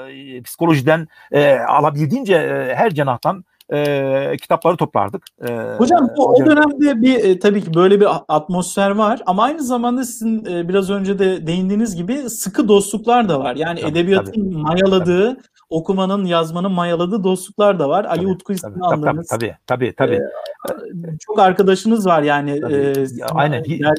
e, 0.09 0.43
psikolojiden 0.43 1.09
e, 1.33 1.55
alabildiğince 1.55 2.35
e, 2.35 2.75
her 2.75 2.91
cenahtan 2.91 3.45
e, 3.73 4.37
kitapları 4.43 4.77
toplardık. 4.77 5.23
E, 5.49 5.75
Hocam 5.79 6.09
bu, 6.17 6.27
o 6.27 6.47
dönemde 6.47 7.03
bir 7.03 7.25
e, 7.25 7.39
tabii 7.39 7.63
ki 7.65 7.75
böyle 7.75 8.01
bir 8.01 8.07
atmosfer 8.29 8.91
var 8.91 9.21
ama 9.27 9.43
aynı 9.43 9.63
zamanda 9.63 10.05
sizin 10.05 10.45
e, 10.45 10.69
biraz 10.69 10.91
önce 10.91 11.19
de 11.19 11.47
değindiğiniz 11.47 11.97
gibi 11.97 12.31
sıkı 12.31 12.69
dostluklar 12.69 13.29
da 13.29 13.41
var. 13.41 13.57
Yani 13.57 13.81
tabii, 13.81 13.91
edebiyatın 13.91 14.33
tabii, 14.33 14.57
mayaladığı, 14.57 15.35
tabii. 15.35 15.43
okumanın, 15.71 16.25
yazmanın 16.25 16.73
mayaladığı 16.73 17.25
dostluklar 17.25 17.79
da 17.79 17.89
var. 17.89 18.03
Tabii, 18.03 18.19
Ali 18.19 18.27
Utku 18.27 18.53
ismini 18.53 18.75
tabii, 18.75 18.85
andığınız. 18.85 19.29
Tabii, 19.29 19.57
tabii, 19.67 19.95
tabii. 19.97 20.15
E, 20.15 21.19
çok 21.21 21.39
arkadaşınız 21.39 22.07
var 22.07 22.23
yani. 22.23 22.61
Tabii, 22.61 22.75
e, 22.75 23.25
aynen. 23.33 23.65
Yani, 23.67 23.97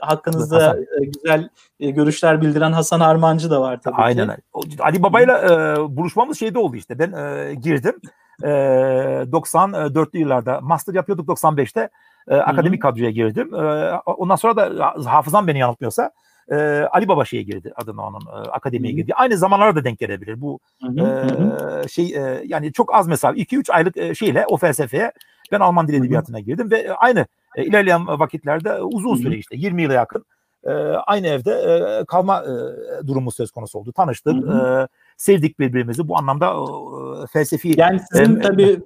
hakkınızda 0.00 0.56
Hasan. 0.56 0.82
E, 0.82 1.04
güzel 1.04 1.48
e, 1.80 1.90
görüşler 1.90 2.40
bildiren 2.40 2.72
Hasan 2.72 3.00
Armancı 3.00 3.50
da 3.50 3.60
var 3.60 3.80
tabii 3.84 3.96
Aynen. 3.96 4.36
ki. 4.36 4.42
Ali 4.78 5.02
Baba'yla 5.02 5.38
e, 5.38 5.76
buluşmamız 5.96 6.38
şeyde 6.38 6.58
oldu 6.58 6.76
işte. 6.76 6.98
Ben 6.98 7.12
e, 7.12 7.54
girdim 7.54 7.94
e, 8.42 8.48
94'lü 8.48 10.18
yıllarda 10.18 10.60
master 10.60 10.94
yapıyorduk 10.94 11.28
95'te 11.28 11.90
e, 12.28 12.36
akademik 12.36 12.82
kadroya 12.82 13.10
girdim. 13.10 13.54
E, 13.54 13.92
ondan 14.06 14.36
sonra 14.36 14.56
da 14.56 14.94
hafızam 15.06 15.46
beni 15.46 15.58
yanıltmıyorsa 15.58 16.10
e, 16.50 16.56
Ali 16.92 17.08
Baba 17.08 17.24
şeye 17.24 17.42
girdi 17.42 17.72
adını 17.76 18.02
onun 18.06 18.20
e, 18.20 18.50
akademiye 18.50 18.92
girdi. 18.92 19.12
Aynı 19.14 19.36
zamanlara 19.36 19.76
da 19.76 19.84
denk 19.84 19.98
gelebilir. 19.98 20.40
Bu 20.40 20.60
e, 20.82 21.88
şey 21.88 22.14
e, 22.16 22.42
yani 22.44 22.72
çok 22.72 22.94
az 22.94 23.08
mesafe 23.08 23.40
2-3 23.40 23.72
aylık 23.72 23.96
e, 23.96 24.14
şeyle 24.14 24.44
o 24.48 24.56
felsefeye 24.56 25.12
ben 25.52 25.60
Alman 25.60 25.88
dil 25.88 25.94
edebiyatına 25.94 26.40
girdim 26.40 26.70
ve 26.70 26.94
aynı 26.94 27.26
e, 27.56 27.64
ilerleyen 27.64 28.06
vakitlerde 28.06 28.82
uzun 28.82 29.16
süre 29.16 29.36
işte 29.36 29.56
20 29.56 29.82
yıla 29.82 29.92
yakın 29.92 30.24
e, 30.64 30.72
aynı 31.06 31.26
evde 31.26 31.52
e, 31.52 32.04
kalma 32.04 32.44
e, 32.44 33.06
durumu 33.06 33.30
söz 33.30 33.50
konusu 33.50 33.78
oldu. 33.78 33.92
Tanıştık. 33.92 34.34
Hı 34.34 34.50
hı. 34.50 34.82
E, 34.82 34.88
sevdik 35.18 35.58
birbirimizi. 35.58 36.08
Bu 36.08 36.18
anlamda 36.18 36.46
e, 36.46 37.26
felsefi 37.32 37.80
yani 37.80 38.00
sizin 38.12 38.36
e, 38.36 38.40
tabii 38.40 38.80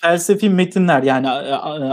felsefi 0.00 0.50
metinler 0.50 1.02
yani 1.02 1.30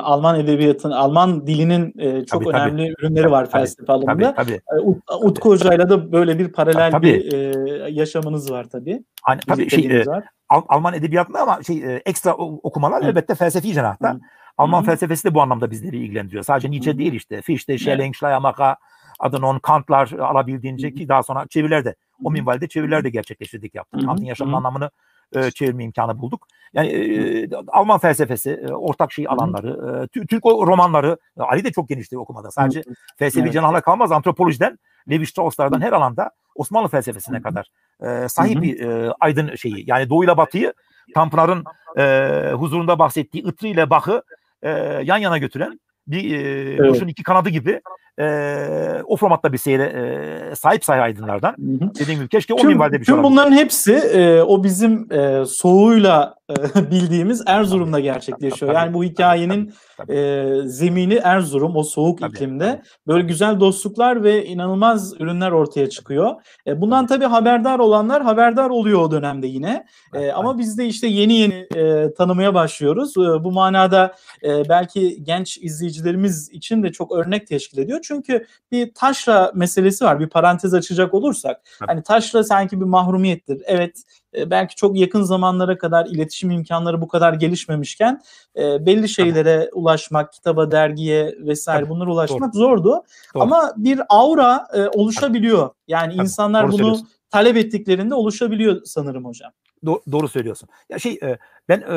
Alman 0.02 0.40
edebiyatın 0.40 0.92
Alman 0.92 1.48
dilinin 1.48 1.94
e, 2.00 2.26
çok 2.26 2.44
tabii, 2.44 2.56
önemli 2.56 2.84
tabii, 2.84 2.94
ürünleri 3.00 3.24
tabii, 3.24 3.32
var 3.32 3.52
felsefe 3.52 3.86
tabii, 3.86 3.98
alanında. 3.98 4.36
Tabii, 4.36 4.62
tabii, 4.70 5.26
Utku 5.26 5.50
Hoca'yla 5.50 5.90
da 5.90 6.12
böyle 6.12 6.40
bir 6.40 6.52
paralel 6.52 6.92
tabii. 6.92 7.08
bir 7.08 7.34
e, 7.34 7.92
yaşamınız 7.92 8.52
var 8.52 8.64
tabii. 8.64 9.04
Hani, 9.24 9.40
tabii 9.48 9.70
şey, 9.70 10.02
e, 10.02 10.06
var. 10.06 10.24
Alman 10.50 10.94
edebiyatında 10.94 11.42
ama 11.42 11.64
şey 11.64 11.78
e, 11.78 12.02
ekstra 12.06 12.34
okumalar 12.36 13.04
Hı. 13.04 13.08
elbette 13.08 13.36
felsefi 13.36 13.74
cenahta. 13.74 14.14
Hı. 14.14 14.20
Alman 14.58 14.82
Hı. 14.82 14.86
felsefesi 14.86 15.24
de 15.30 15.34
bu 15.34 15.42
anlamda 15.42 15.72
bizleri 15.72 15.98
ilgilendiriyor. 15.98 16.44
Sadece 16.44 16.72
Nietzsche 16.72 16.98
değil 16.98 17.14
işte. 17.14 17.42
Fichte, 17.42 17.78
Schelling, 17.78 18.16
Schleiermacher, 18.16 18.76
adını 19.20 19.48
on 19.48 19.60
Kantlar 19.60 20.12
alabildiğince 20.12 20.94
ki 20.94 21.10
daha 21.10 21.24
sonra 21.24 21.46
çeviriler 21.50 21.86
o 22.24 22.32
minvalde 22.32 22.68
çeviriler 22.68 23.04
de 23.04 23.10
gerçekleştirdik 23.10 23.76
yaptık. 23.76 24.06
Kant'ın 24.06 24.26
yaşamın 24.26 24.54
anlamını 24.54 24.92
e, 25.36 25.52
çevirme 25.52 25.84
imkanı 25.84 26.22
bulduk. 26.22 26.48
Yani 26.74 26.88
e, 26.88 27.50
Alman 27.68 28.00
felsefesi, 28.00 28.52
e, 28.52 28.72
ortak 28.72 29.12
şey 29.12 29.26
alanları, 29.28 30.04
e, 30.04 30.08
Türk 30.08 30.46
romanları, 30.46 31.18
Ali 31.38 31.64
de 31.64 31.72
çok 31.72 31.90
genişti 31.90 32.18
okumada. 32.18 32.52
Sadece 32.52 32.84
felsefi 33.18 33.44
evet. 33.44 33.54
canahla 33.54 33.82
kalmaz. 33.82 34.12
Antropolojiden, 34.12 34.80
Levi 35.10 35.26
Strauss'lardan 35.26 35.82
her 35.82 35.92
alanda 35.92 36.32
Osmanlı 36.56 36.88
felsefesine 36.88 37.42
kadar 37.42 37.68
e, 38.04 38.30
sahip 38.30 38.62
bir 38.62 38.80
e, 38.80 39.12
aydın 39.20 39.56
şeyi. 39.56 39.84
Yani 39.88 40.10
doğuyla 40.10 40.38
batıyı 40.38 40.74
Tanpınar'ın 41.14 41.64
e, 41.98 42.52
huzurunda 42.52 43.00
bahsettiği 43.00 43.44
Itri 43.44 43.70
ile 43.70 43.90
Bach'ı 43.90 44.24
e, 44.62 44.70
yan 45.04 45.18
yana 45.18 45.38
götüren 45.38 45.80
bir 46.08 46.36
e, 46.36 46.40
evet. 46.74 46.92
kuşun 46.92 47.08
iki 47.08 47.24
kanadı 47.24 47.50
gibi 47.50 47.82
e, 48.20 49.02
o 49.06 49.16
formatta 49.16 49.54
bir 49.54 49.58
seyre 49.58 49.84
e, 49.84 50.56
sahip 50.56 50.86
sayı 50.86 51.02
aydınlardan. 51.02 51.50
Hı 51.50 51.86
hı. 51.86 51.92
Dediğim 52.00 52.20
gibi 52.20 52.30
keşke 52.30 52.54
o 52.54 52.64
minvalde 52.64 53.00
bir 53.00 53.06
şey 53.06 53.16
Tüm 53.16 53.24
bunların 53.24 53.52
hepsi 53.52 53.94
e, 53.94 54.42
o 54.42 54.64
bizim 54.64 55.14
e, 55.14 55.46
soğuğuyla 55.46 56.36
e, 56.50 56.92
bildiğimiz 56.92 57.44
Erzurum'da 57.46 58.00
gerçekleşiyor. 58.00 58.74
Tabii, 58.74 58.86
yani 58.86 58.94
bu 58.94 59.04
hikayenin 59.04 59.66
tabii, 59.66 59.76
tabii, 59.98 60.08
tabii. 60.08 60.18
E, 60.18 60.68
zemini 60.68 61.14
Erzurum, 61.14 61.76
o 61.76 61.84
soğuk 61.84 62.20
tabii, 62.20 62.32
iklimde. 62.32 62.66
Tabii. 62.66 62.82
Böyle 63.08 63.28
güzel 63.28 63.60
dostluklar 63.60 64.24
ve 64.24 64.46
inanılmaz 64.46 65.22
ürünler 65.22 65.52
ortaya 65.52 65.90
çıkıyor. 65.90 66.36
E, 66.68 66.82
bundan 66.82 67.08
tabii 67.08 67.26
haberdar 67.26 67.80
olanlar 67.80 68.24
haberdar 68.24 68.70
oluyor 68.70 69.00
o 69.02 69.12
dönemde 69.12 69.48
yine. 69.48 69.86
E, 70.14 70.32
ama 70.32 70.58
biz 70.58 70.78
de 70.78 70.86
işte 70.86 71.08
yeni 71.08 71.34
yeni 71.34 71.68
e, 71.76 72.14
tanımaya 72.14 72.54
başlıyoruz. 72.54 73.18
E, 73.18 73.44
bu 73.44 73.52
manada 73.52 74.16
e, 74.44 74.70
belki 74.70 75.24
genç 75.24 75.58
izleyicilerimiz 75.58 76.50
için 76.50 76.84
de 76.84 76.92
çok 76.92 77.12
örnek 77.12 77.48
teşkil 77.48 77.78
ediyor. 77.78 78.02
Çünkü 78.10 78.46
bir 78.72 78.94
taşra 78.94 79.52
meselesi 79.56 80.06
var. 80.06 80.20
Bir 80.20 80.30
parantez 80.30 80.74
açacak 80.74 81.14
olursak. 81.14 81.62
Hani 81.88 82.04
taşra 82.04 82.44
sanki 82.44 82.80
bir 82.80 82.86
mahrumiyettir. 82.86 83.62
Evet 83.66 84.04
e, 84.36 84.50
belki 84.50 84.76
çok 84.76 84.98
yakın 84.98 85.24
zamanlara 85.24 85.78
kadar 85.78 86.06
iletişim 86.06 86.52
imkanları 86.52 87.02
bu 87.02 87.08
kadar 87.08 87.34
gelişmemişken 87.34 88.22
e, 88.58 88.86
belli 88.86 89.10
şeylere 89.10 89.60
Tabii. 89.60 89.80
ulaşmak, 89.80 90.34
kitaba, 90.34 90.72
dergiye 90.72 91.36
vesaire 91.40 91.82
Tabii. 91.82 91.90
bunlara 91.90 92.12
ulaşmak 92.12 92.54
Doğru. 92.54 92.60
zordu. 92.60 93.04
Doğru. 93.36 93.44
Ama 93.44 93.74
bir 93.78 94.02
aura 94.10 94.68
e, 94.74 94.88
oluşabiliyor. 94.88 95.70
Yani 95.88 96.14
Tabii. 96.14 96.24
insanlar 96.24 96.72
Doğru 96.72 96.80
bunu 96.80 97.00
talep 97.30 97.58
ettiklerinde 97.58 98.16
oluşabiliyor 98.16 98.82
sanırım 98.86 99.26
hocam. 99.26 99.52
Do- 99.86 100.12
doğru 100.12 100.28
söylüyorsun. 100.28 100.70
Ya 100.90 101.00
şey 101.00 101.20
e, 101.24 101.38
ben 101.70 101.82
e, 101.82 101.92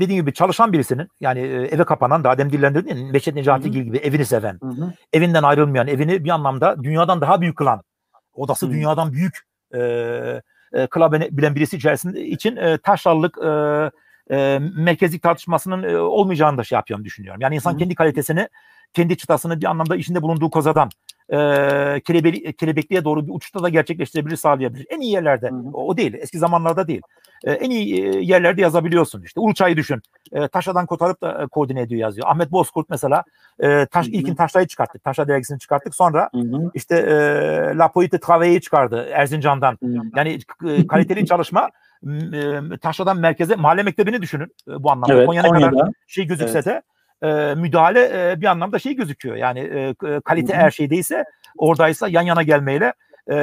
dediğim 0.00 0.22
gibi 0.22 0.32
çalışan 0.32 0.72
birisinin 0.72 1.08
yani 1.20 1.40
e, 1.40 1.44
eve 1.44 1.84
kapanan 1.84 2.24
daha 2.24 2.38
dem 2.38 2.52
dillendirdin 2.52 2.96
ya 2.96 3.12
Meşet 3.12 3.34
Necati 3.34 3.70
Gil 3.70 3.82
gibi 3.82 3.96
evini 3.96 4.24
seven, 4.24 4.58
Hı-hı. 4.62 4.92
evinden 5.12 5.42
ayrılmayan, 5.42 5.86
evini 5.86 6.24
bir 6.24 6.30
anlamda 6.30 6.82
dünyadan 6.82 7.20
daha 7.20 7.40
büyük 7.40 7.56
kılan, 7.56 7.82
odası 8.34 8.66
Hı-hı. 8.66 8.74
dünyadan 8.74 9.12
büyük 9.12 9.46
e, 9.74 9.80
e, 10.72 10.86
kılabilen 10.86 11.54
birisi 11.54 11.76
içerisinde 11.76 12.24
için 12.24 12.56
e, 12.56 12.78
taşrallık 12.78 13.38
e, 13.38 13.90
e, 14.36 14.58
merkezlik 14.76 15.22
tartışmasının 15.22 15.82
e, 15.82 15.98
olmayacağını 15.98 16.58
da 16.58 16.64
şey 16.64 16.76
yapıyorum 16.76 17.04
düşünüyorum. 17.04 17.40
Yani 17.40 17.54
insan 17.54 17.70
Hı-hı. 17.70 17.78
kendi 17.78 17.94
kalitesini, 17.94 18.48
kendi 18.94 19.16
çıtasını 19.16 19.60
bir 19.60 19.66
anlamda 19.66 19.96
içinde 19.96 20.22
bulunduğu 20.22 20.50
kozadan 20.50 20.90
e, 21.30 21.36
kelebe, 22.00 22.52
kelebekliğe 22.52 23.04
doğru 23.04 23.26
bir 23.26 23.32
uçuşta 23.34 23.62
da 23.62 23.68
gerçekleştirebilir, 23.68 24.36
sağlayabilir. 24.36 24.86
En 24.90 25.00
iyi 25.00 25.12
yerlerde. 25.12 25.48
Hı 25.48 25.54
hı. 25.54 25.70
O 25.72 25.96
değil. 25.96 26.14
Eski 26.14 26.38
zamanlarda 26.38 26.88
değil. 26.88 27.02
E, 27.44 27.52
en 27.52 27.70
iyi 27.70 28.24
yerlerde 28.30 28.60
yazabiliyorsun. 28.60 29.22
İşte 29.22 29.40
Uluçay'ı 29.40 29.76
düşün. 29.76 30.02
E, 30.32 30.48
Taşa'dan 30.48 30.86
kotarıp 30.86 31.20
da 31.22 31.42
e, 31.42 31.46
koordine 31.46 31.80
ediyor 31.80 32.00
yazıyor. 32.00 32.28
Ahmet 32.28 32.52
Bozkurt 32.52 32.90
mesela 32.90 33.24
e, 33.60 33.86
taş, 33.86 34.06
hı 34.06 34.10
hı. 34.10 34.14
ilkin 34.14 34.34
Taşla'yı 34.34 34.66
çıkarttık. 34.66 35.04
Taşla 35.04 35.28
dergisini 35.28 35.58
çıkarttık. 35.58 35.94
Sonra 35.94 36.30
hı 36.34 36.40
hı. 36.40 36.70
işte 36.74 36.96
e, 36.96 37.14
La 37.76 37.92
Pointe 37.92 38.20
Travail'i 38.20 38.60
çıkardı 38.60 39.08
Erzincan'dan. 39.12 39.78
Hı 39.82 39.86
hı. 39.86 40.02
Yani 40.16 40.38
e, 40.66 40.86
kaliteli 40.86 41.26
çalışma 41.26 41.70
e, 42.06 42.78
Taşla'dan 42.82 43.18
merkeze 43.18 43.56
mahalle 43.56 43.82
mektebini 43.82 44.22
düşünün 44.22 44.54
e, 44.68 44.82
bu 44.82 44.90
anlamda. 44.90 45.14
Evet, 45.14 45.26
Konya'na 45.26 45.48
Konya'da. 45.48 45.70
kadar 45.70 45.88
şey 46.06 46.24
gözükse 46.24 46.58
evet. 46.58 46.66
de 46.66 46.82
e, 47.22 47.54
müdahale 47.54 48.30
e, 48.30 48.40
bir 48.40 48.46
anlamda 48.46 48.78
şey 48.78 48.96
gözüküyor. 48.96 49.36
Yani 49.36 49.60
e, 49.60 49.94
kalite 50.24 50.52
Hı-hı. 50.52 50.62
her 50.62 50.70
şeydeyse 50.70 51.24
oradaysa 51.58 52.08
yan 52.08 52.22
yana 52.22 52.42
gelmeyle 52.42 52.92
e, 53.28 53.34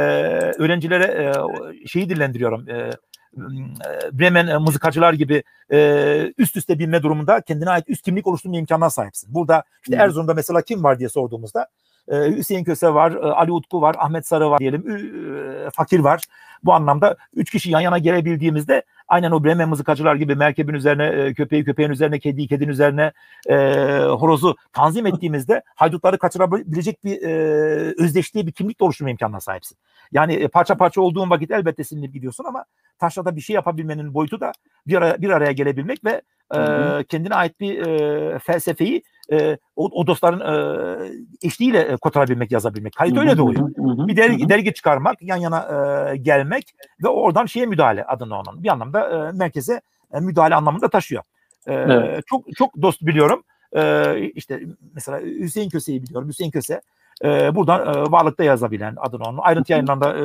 öğrencilere 0.59 1.03
e, 1.03 1.31
şeyi 1.87 2.09
dillendiriyorum. 2.09 2.69
E, 2.69 2.91
Bremen 4.11 4.61
mızıkacılar 4.61 5.13
gibi 5.13 5.43
e, 5.71 6.33
üst 6.37 6.57
üste 6.57 6.79
bilme 6.79 7.03
durumunda 7.03 7.41
kendine 7.41 7.69
ait 7.69 7.89
üst 7.89 8.01
kimlik 8.01 8.27
oluşturma 8.27 8.57
imkanına 8.57 8.89
sahipsin. 8.89 9.33
Burada 9.33 9.63
işte 9.83 9.95
Erzurum'da 9.95 10.33
mesela 10.33 10.61
kim 10.61 10.83
var 10.83 10.99
diye 10.99 11.09
sorduğumuzda 11.09 11.67
e, 12.07 12.15
Hüseyin 12.15 12.63
Köse 12.63 12.93
var, 12.93 13.11
e, 13.11 13.31
Ali 13.31 13.51
Utku 13.51 13.81
var, 13.81 13.95
Ahmet 13.99 14.27
Sarı 14.27 14.49
var 14.49 14.59
diyelim, 14.59 14.89
e, 14.89 15.69
Fakir 15.69 15.99
var. 15.99 16.21
Bu 16.63 16.73
anlamda 16.73 17.17
üç 17.33 17.51
kişi 17.51 17.71
yan 17.71 17.79
yana 17.79 17.97
gelebildiğimizde 17.97 18.83
aynen 19.07 19.31
o 19.31 19.43
Bremen 19.43 19.69
mızıkacılar 19.69 20.15
gibi 20.15 20.35
merkebin 20.35 20.73
üzerine 20.73 21.05
e, 21.05 21.33
köpeği 21.33 21.65
köpeğin 21.65 21.89
üzerine 21.89 22.19
kediyi 22.19 22.47
kedinin 22.47 22.69
üzerine 22.69 23.11
e, 23.49 23.55
horozu 24.03 24.55
tanzim 24.73 25.05
ettiğimizde 25.05 25.61
haydutları 25.75 26.17
kaçırabilecek 26.17 27.03
bir 27.03 27.21
e, 27.21 27.33
özdeşliğe 27.97 28.47
bir 28.47 28.51
kimlik 28.51 28.81
oluşturma 28.81 29.09
imkanına 29.09 29.39
sahipsin. 29.39 29.77
Yani 30.11 30.33
e, 30.33 30.47
parça 30.47 30.75
parça 30.75 31.01
olduğun 31.01 31.29
vakit 31.29 31.51
elbette 31.51 31.83
silinip 31.83 32.13
gidiyorsun 32.13 32.43
ama 32.43 32.65
taşrada 32.99 33.35
bir 33.35 33.41
şey 33.41 33.53
yapabilmenin 33.53 34.13
boyutu 34.13 34.39
da 34.39 34.51
bir 34.87 34.95
araya, 34.95 35.21
bir 35.21 35.29
araya 35.29 35.51
gelebilmek 35.51 36.05
ve 36.05 36.21
e, 36.55 36.59
kendine 37.03 37.35
ait 37.35 37.59
bir 37.59 37.77
e, 37.77 38.39
felsefeyi 38.39 39.03
e, 39.31 39.57
o, 39.75 39.85
o 39.85 40.07
dostların 40.07 40.39
e, 40.39 41.11
eşliğiyle 41.43 41.79
e, 41.79 41.95
kotarabilmek, 41.97 42.51
yazabilmek. 42.51 42.95
Kayıt 42.95 43.17
öyle 43.17 43.37
doğuyor. 43.37 43.69
Bir 44.07 44.17
dergi, 44.17 44.49
dergi 44.49 44.73
çıkarmak, 44.73 45.21
yan 45.21 45.37
yana 45.37 45.67
e, 46.11 46.17
gelmek 46.17 46.75
ve 47.03 47.07
oradan 47.07 47.45
şeye 47.45 47.65
müdahale 47.65 48.05
adını 48.05 48.39
onun. 48.39 48.63
Bir 48.63 48.69
anlamda 48.69 49.27
e, 49.27 49.31
merkeze 49.31 49.81
e, 50.13 50.19
müdahale 50.19 50.55
anlamında 50.55 50.89
taşıyor. 50.89 51.23
E, 51.67 51.73
evet. 51.73 52.27
Çok 52.27 52.55
çok 52.55 52.81
dost 52.81 53.01
biliyorum. 53.01 53.43
E, 53.75 54.15
işte 54.35 54.61
mesela 54.93 55.19
Hüseyin 55.21 55.69
Köse'yi 55.69 56.03
biliyorum. 56.03 56.29
Hüseyin 56.29 56.51
Köse 56.51 56.81
e, 57.23 57.55
buradan 57.55 57.93
e, 57.93 58.11
varlıkta 58.11 58.43
yazabilen 58.43 58.95
adını 58.97 59.23
onun. 59.23 59.37
Ayrıntı 59.37 59.71
yayınlarında 59.71 60.17
e, 60.17 60.23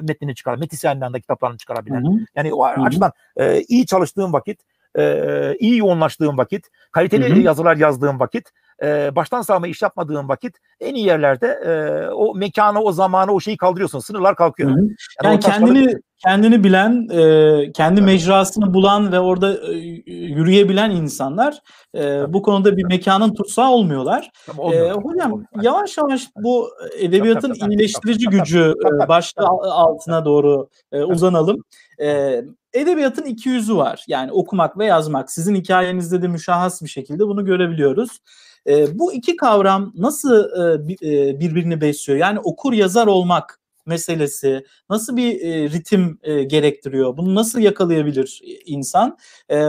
metnini 0.00 0.34
çıkar, 0.34 0.56
metis 0.56 0.84
yayınlarında 0.84 1.20
kitaplarını 1.20 1.58
çıkarabilen. 1.58 2.04
Hı 2.04 2.08
hı. 2.08 2.18
Yani 2.34 2.54
o 2.54 2.64
açıdan 2.64 3.12
e, 3.36 3.60
iyi 3.60 3.86
çalıştığım 3.86 4.32
vakit 4.32 4.60
e, 4.98 5.56
iyi 5.58 5.78
yoğunlaştığım 5.78 6.38
vakit, 6.38 6.66
kaliteli 6.92 7.30
hı 7.30 7.34
hı. 7.34 7.38
yazılar 7.38 7.76
yazdığım 7.76 8.20
vakit, 8.20 8.50
e, 8.82 9.16
baştan 9.16 9.42
sağma 9.42 9.66
iş 9.66 9.82
yapmadığım 9.82 10.28
vakit 10.28 10.56
en 10.80 10.94
iyi 10.94 11.06
yerlerde 11.06 11.46
e, 11.46 11.72
o 12.08 12.34
mekanı, 12.34 12.80
o 12.80 12.92
zamanı, 12.92 13.32
o 13.32 13.40
şeyi 13.40 13.56
kaldırıyorsun. 13.56 13.98
Sınırlar 13.98 14.36
kalkıyor. 14.36 14.70
Hı 14.70 14.74
hı. 14.74 14.78
Yani, 14.78 14.94
yani 15.24 15.40
kendini 15.40 15.84
taşları... 15.84 16.02
kendini 16.26 16.64
bilen, 16.64 17.08
e, 17.12 17.72
kendi 17.72 18.02
mecrasını 18.02 18.74
bulan 18.74 19.12
ve 19.12 19.20
orada 19.20 19.54
e, 19.54 19.72
yürüyebilen 20.12 20.90
insanlar 20.90 21.58
e, 21.96 22.32
bu 22.32 22.42
konuda 22.42 22.76
bir 22.76 22.84
mekanın 22.84 23.34
tutsağı 23.34 23.70
olmuyorlar. 23.70 24.30
Tamam, 24.46 24.72
e, 24.72 24.90
hocam 24.90 25.32
olmuyor. 25.32 25.48
yavaş 25.62 25.98
yavaş 25.98 26.28
bu 26.36 26.70
edebiyatın 26.98 27.54
iyileştirici 27.54 28.26
gücü 28.26 28.74
e, 28.84 29.08
başlığı 29.08 29.46
altına 29.72 30.24
doğru 30.24 30.68
e, 30.92 31.02
uzanalım. 31.02 31.64
E, 32.00 32.40
edebiyatın 32.72 33.24
iki 33.24 33.48
yüzü 33.48 33.76
var. 33.76 34.04
Yani 34.08 34.32
okumak 34.32 34.78
ve 34.78 34.86
yazmak. 34.86 35.30
Sizin 35.32 35.54
hikayenizde 35.54 36.22
de 36.22 36.28
müşahhas 36.28 36.82
bir 36.82 36.88
şekilde 36.88 37.26
bunu 37.26 37.44
görebiliyoruz. 37.44 38.18
E, 38.66 38.98
bu 38.98 39.12
iki 39.12 39.36
kavram 39.36 39.92
nasıl 39.96 40.44
e, 40.44 40.92
e, 40.92 41.40
birbirini 41.40 41.80
besliyor? 41.80 42.18
Yani 42.18 42.40
okur 42.40 42.72
yazar 42.72 43.06
olmak 43.06 43.60
meselesi 43.86 44.64
nasıl 44.90 45.16
bir 45.16 45.40
e, 45.40 45.70
ritim 45.70 46.18
e, 46.22 46.42
gerektiriyor? 46.42 47.16
Bunu 47.16 47.34
nasıl 47.34 47.60
yakalayabilir 47.60 48.40
insan? 48.66 49.18
E, 49.50 49.68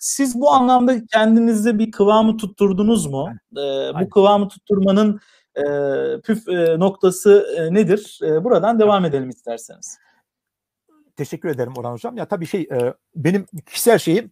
siz 0.00 0.40
bu 0.40 0.50
anlamda 0.50 1.06
kendinizde 1.06 1.78
bir 1.78 1.90
kıvamı 1.90 2.36
tutturdunuz 2.36 3.06
mu? 3.06 3.28
E, 3.52 3.60
bu 4.00 4.10
kıvamı 4.10 4.48
tutturmanın 4.48 5.20
e, 5.56 5.62
püf 6.20 6.48
e, 6.48 6.78
noktası 6.78 7.46
e, 7.56 7.74
nedir? 7.74 8.18
E, 8.22 8.44
buradan 8.44 8.78
devam 8.78 9.04
edelim 9.04 9.28
isterseniz. 9.28 9.98
Teşekkür 11.18 11.48
ederim 11.48 11.72
Orhan 11.76 11.92
Hocam. 11.92 12.16
Ya 12.16 12.24
tabii 12.24 12.46
şey 12.46 12.60
e, 12.60 12.94
benim 13.16 13.46
kişisel 13.66 13.98
şeyim 13.98 14.30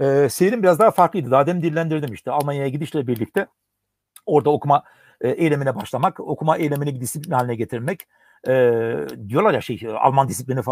e, 0.00 0.28
seyrim 0.28 0.62
biraz 0.62 0.78
daha 0.78 0.90
farklıydı. 0.90 1.30
Daha 1.30 1.46
demin 1.46 1.62
dillendirdim 1.62 2.14
işte 2.14 2.30
Almanya'ya 2.30 2.68
gidişle 2.68 3.06
birlikte 3.06 3.46
orada 4.26 4.50
okuma 4.50 4.82
e, 5.20 5.28
eylemine 5.30 5.76
başlamak, 5.76 6.20
okuma 6.20 6.56
eylemini 6.56 6.94
bir 6.94 7.00
disiplin 7.00 7.32
haline 7.32 7.54
getirmek. 7.54 8.00
E, 8.48 8.52
diyorlar 9.28 9.54
ya 9.54 9.60
şey 9.60 9.80
Alman 10.00 10.28
disiplini 10.28 10.58
e, 10.58 10.62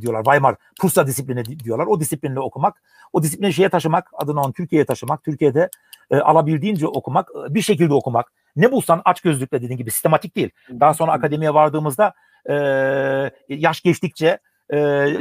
diyorlar. 0.00 0.24
Weimar 0.24 0.56
Prusya 0.80 1.06
disiplini 1.06 1.44
diyorlar. 1.58 1.86
O 1.86 2.00
disiplinle 2.00 2.40
okumak, 2.40 2.82
o 3.12 3.22
disiplini 3.22 3.52
şeye 3.52 3.68
taşımak, 3.68 4.10
adını 4.12 4.40
on 4.40 4.52
Türkiye'ye 4.52 4.86
taşımak, 4.86 5.22
Türkiye'de 5.22 5.68
e, 6.10 6.16
alabildiğince 6.16 6.86
okumak, 6.86 7.28
e, 7.50 7.54
bir 7.54 7.62
şekilde 7.62 7.94
okumak. 7.94 8.32
Ne 8.56 8.72
bulsan 8.72 9.02
aç 9.04 9.20
gözlükle 9.20 9.62
dediğin 9.62 9.78
gibi 9.78 9.90
sistematik 9.90 10.36
değil. 10.36 10.50
Daha 10.70 10.94
sonra 10.94 11.12
akademiye 11.12 11.54
vardığımızda 11.54 12.14
e, 12.50 12.54
yaş 13.48 13.80
geçtikçe 13.80 14.38
e, 14.70 14.76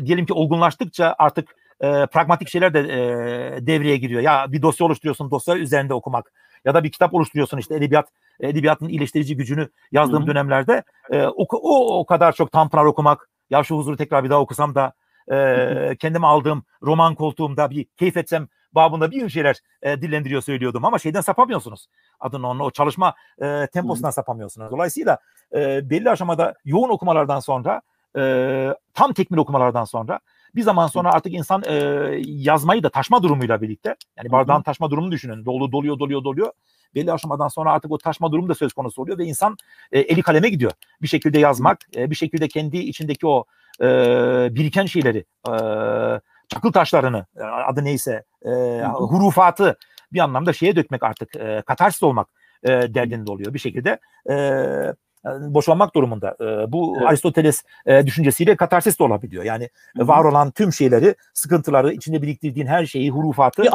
diyelim 0.06 0.26
ki 0.26 0.34
olgunlaştıkça 0.34 1.16
artık 1.20 1.56
e, 1.82 2.06
pragmatik 2.06 2.50
şeyler 2.50 2.74
de 2.74 2.80
e, 2.80 3.68
devreye 3.68 3.98
giriyor. 3.98 4.22
Ya 4.22 4.46
bir 4.52 4.62
dosya 4.62 4.86
oluşturuyorsun, 4.88 5.32
dosya 5.32 5.56
üzerinde 5.56 5.94
okumak 5.94 6.32
ya 6.66 6.74
da 6.74 6.84
bir 6.84 6.92
kitap 6.92 7.14
oluşturuyorsun 7.14 7.58
işte 7.58 7.76
edebiyat 7.76 8.10
edebiyatın 8.40 8.90
iyileştirici 8.90 9.38
gücünü 9.38 9.70
yazdığım 9.92 10.20
Hı-hı. 10.20 10.28
dönemlerde 10.28 10.84
e, 11.12 11.24
o, 11.26 11.46
o 11.52 12.00
o 12.00 12.06
kadar 12.06 12.32
çok 12.32 12.52
Tanpınar 12.52 12.86
okumak, 12.86 13.30
ya 13.50 13.64
şu 13.64 13.78
huzuru 13.78 13.98
tekrar 13.98 14.24
bir 14.24 14.30
daha 14.30 14.40
okusam 14.40 14.76
da 14.76 14.94
e, 15.32 15.96
kendime 16.00 16.28
aldığım 16.28 16.64
roman 16.84 17.16
koltuğumda 17.16 17.70
bir 17.70 17.86
keyif 17.86 18.18
etsem 18.18 18.48
babında 18.74 19.12
bir 19.12 19.30
şeyler 19.30 19.56
e, 19.82 20.02
dillendiriyor 20.02 20.42
söylüyordum 20.42 20.86
ama 20.86 21.00
şeyden 21.00 21.22
sapamıyorsunuz. 21.22 21.88
Adını 22.20 22.48
onun 22.48 22.60
o 22.60 22.72
çalışma 22.72 23.14
e, 23.42 23.68
temposundan 23.74 24.08
Hı-hı. 24.08 24.16
sapamıyorsunuz. 24.16 24.72
Dolayısıyla 24.72 25.18
e, 25.56 25.90
belli 25.90 26.10
aşamada 26.10 26.54
yoğun 26.66 26.90
okumalardan 26.90 27.40
sonra 27.40 27.82
e, 28.18 28.76
tam 28.94 29.14
tekmil 29.14 29.38
okumalardan 29.38 29.84
sonra 29.84 30.20
bir 30.56 30.62
zaman 30.62 30.88
sonra 30.88 31.12
artık 31.12 31.34
insan 31.34 31.64
e, 31.68 31.74
yazmayı 32.26 32.84
da 32.84 32.90
taşma 32.90 33.24
durumuyla 33.24 33.62
birlikte 33.62 33.96
yani 34.18 34.32
bardağın 34.32 34.62
taşma 34.62 34.92
durumunu 34.92 35.12
düşünün. 35.12 35.46
Dolu 35.46 35.72
doluyor 35.72 36.00
doluyor 36.00 36.24
doluyor. 36.24 36.52
Belli 36.96 37.14
aşamadan 37.14 37.48
sonra 37.48 37.72
artık 37.72 37.92
o 37.92 37.98
taşma 37.98 38.32
durumu 38.32 38.50
da 38.50 38.56
söz 38.56 38.74
konusu 38.74 39.02
oluyor 39.02 39.18
ve 39.18 39.26
insan 39.26 39.58
e, 39.92 40.00
eli 40.00 40.22
kaleme 40.22 40.50
gidiyor. 40.50 40.72
Bir 41.02 41.08
şekilde 41.08 41.40
yazmak, 41.40 41.78
e, 41.96 42.10
bir 42.10 42.16
şekilde 42.16 42.48
kendi 42.48 42.78
içindeki 42.78 43.28
o 43.28 43.46
e, 43.82 43.86
biriken 44.52 44.86
şeyleri, 44.86 45.26
e, 45.48 45.54
çakıl 46.48 46.72
taşlarını 46.72 47.26
adı 47.68 47.84
neyse, 47.84 48.24
e, 48.46 48.50
hurufatı 48.84 49.78
bir 50.14 50.20
anlamda 50.20 50.54
şeye 50.54 50.76
dökmek 50.76 51.04
artık, 51.04 51.36
e, 51.36 51.64
katarsis 51.66 52.04
olmak 52.04 52.28
e, 52.64 52.70
derdinde 52.70 53.32
oluyor 53.32 53.54
bir 53.54 53.60
şekilde. 53.60 54.00
E, 54.30 54.36
boşanmak 55.26 55.96
durumunda. 55.96 56.36
Bu 56.72 56.96
evet. 56.98 57.08
Aristoteles 57.10 57.64
düşüncesiyle 58.06 58.56
katarsis 58.56 59.00
de 59.00 59.04
olabiliyor. 59.04 59.44
Yani 59.44 59.70
Hı-hı. 59.98 60.08
var 60.08 60.26
olan 60.26 60.52
tüm 60.52 60.74
şeyleri, 60.74 61.16
sıkıntıları, 61.34 61.94
içinde 61.94 62.22
biriktirdiğin 62.22 62.68
her 62.68 62.86
şeyi, 62.86 63.12
hurufatı 63.12 63.64
bir 63.64 63.70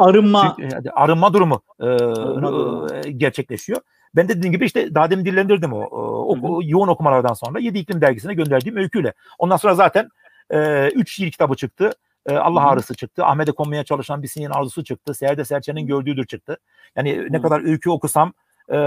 arınma 0.95 1.33
durumu 1.33 1.61
e, 1.79 1.85
arınma 1.85 2.87
e, 3.05 3.11
gerçekleşiyor. 3.11 3.81
Ben 4.15 4.27
de 4.27 4.37
dediğim 4.37 4.53
gibi 4.53 4.65
işte 4.65 4.95
daha 4.95 5.11
demin 5.11 5.25
dillendirdim 5.25 5.73
o, 5.73 5.79
o, 5.81 6.37
o 6.41 6.59
yoğun 6.63 6.87
okumalardan 6.87 7.33
sonra 7.33 7.59
Yedi 7.59 7.79
İklim 7.79 8.01
dergisine 8.01 8.33
gönderdiğim 8.33 8.77
öyküyle. 8.77 9.13
Ondan 9.39 9.57
sonra 9.57 9.75
zaten 9.75 10.09
e, 10.49 10.87
üç 10.87 11.15
şiir 11.15 11.31
kitabı 11.31 11.55
çıktı. 11.55 11.91
Allah 12.29 12.61
Hı-hı. 12.61 12.69
ağrısı 12.69 12.95
çıktı. 12.95 13.25
Ahmet'e 13.25 13.51
konmaya 13.51 13.83
çalışan 13.83 14.23
bir 14.23 14.27
sinin 14.27 14.49
arzusu 14.49 14.83
çıktı. 14.83 15.13
Serde 15.13 15.45
Serçe'nin 15.45 15.87
gördüğüdür 15.87 16.25
çıktı. 16.25 16.57
Yani 16.95 17.17
Hı-hı. 17.17 17.27
ne 17.29 17.41
kadar 17.41 17.65
öykü 17.65 17.89
okusam, 17.89 18.33
e, 18.69 18.77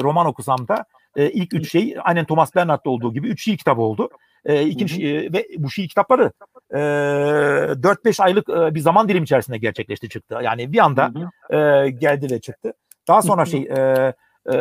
roman 0.00 0.26
okusam 0.26 0.68
da 0.68 0.84
e, 1.16 1.30
ilk 1.30 1.54
üç 1.54 1.72
şey 1.72 1.96
aynen 2.04 2.24
Thomas 2.24 2.54
Bernhard'da 2.54 2.90
olduğu 2.90 3.12
gibi 3.14 3.28
üç 3.28 3.44
şiir 3.44 3.56
kitabı 3.56 3.80
oldu. 3.80 4.10
E, 4.44 4.66
ikinci 4.66 5.08
e, 5.08 5.32
ve 5.32 5.46
bu 5.58 5.70
şiir 5.70 5.88
kitapları 5.88 6.32
e, 6.70 6.76
4-5 6.78 8.22
aylık 8.22 8.48
e, 8.48 8.74
bir 8.74 8.80
zaman 8.80 9.08
dilimi 9.08 9.24
içerisinde 9.24 9.58
gerçekleşti 9.58 10.08
çıktı. 10.08 10.38
Yani 10.42 10.72
bir 10.72 10.78
anda 10.78 11.12
e, 11.50 11.90
geldi 11.90 12.26
ve 12.30 12.40
çıktı. 12.40 12.72
Daha 13.08 13.22
sonra 13.22 13.44
şey 13.44 13.60
e, 13.60 14.12
e, 14.52 14.56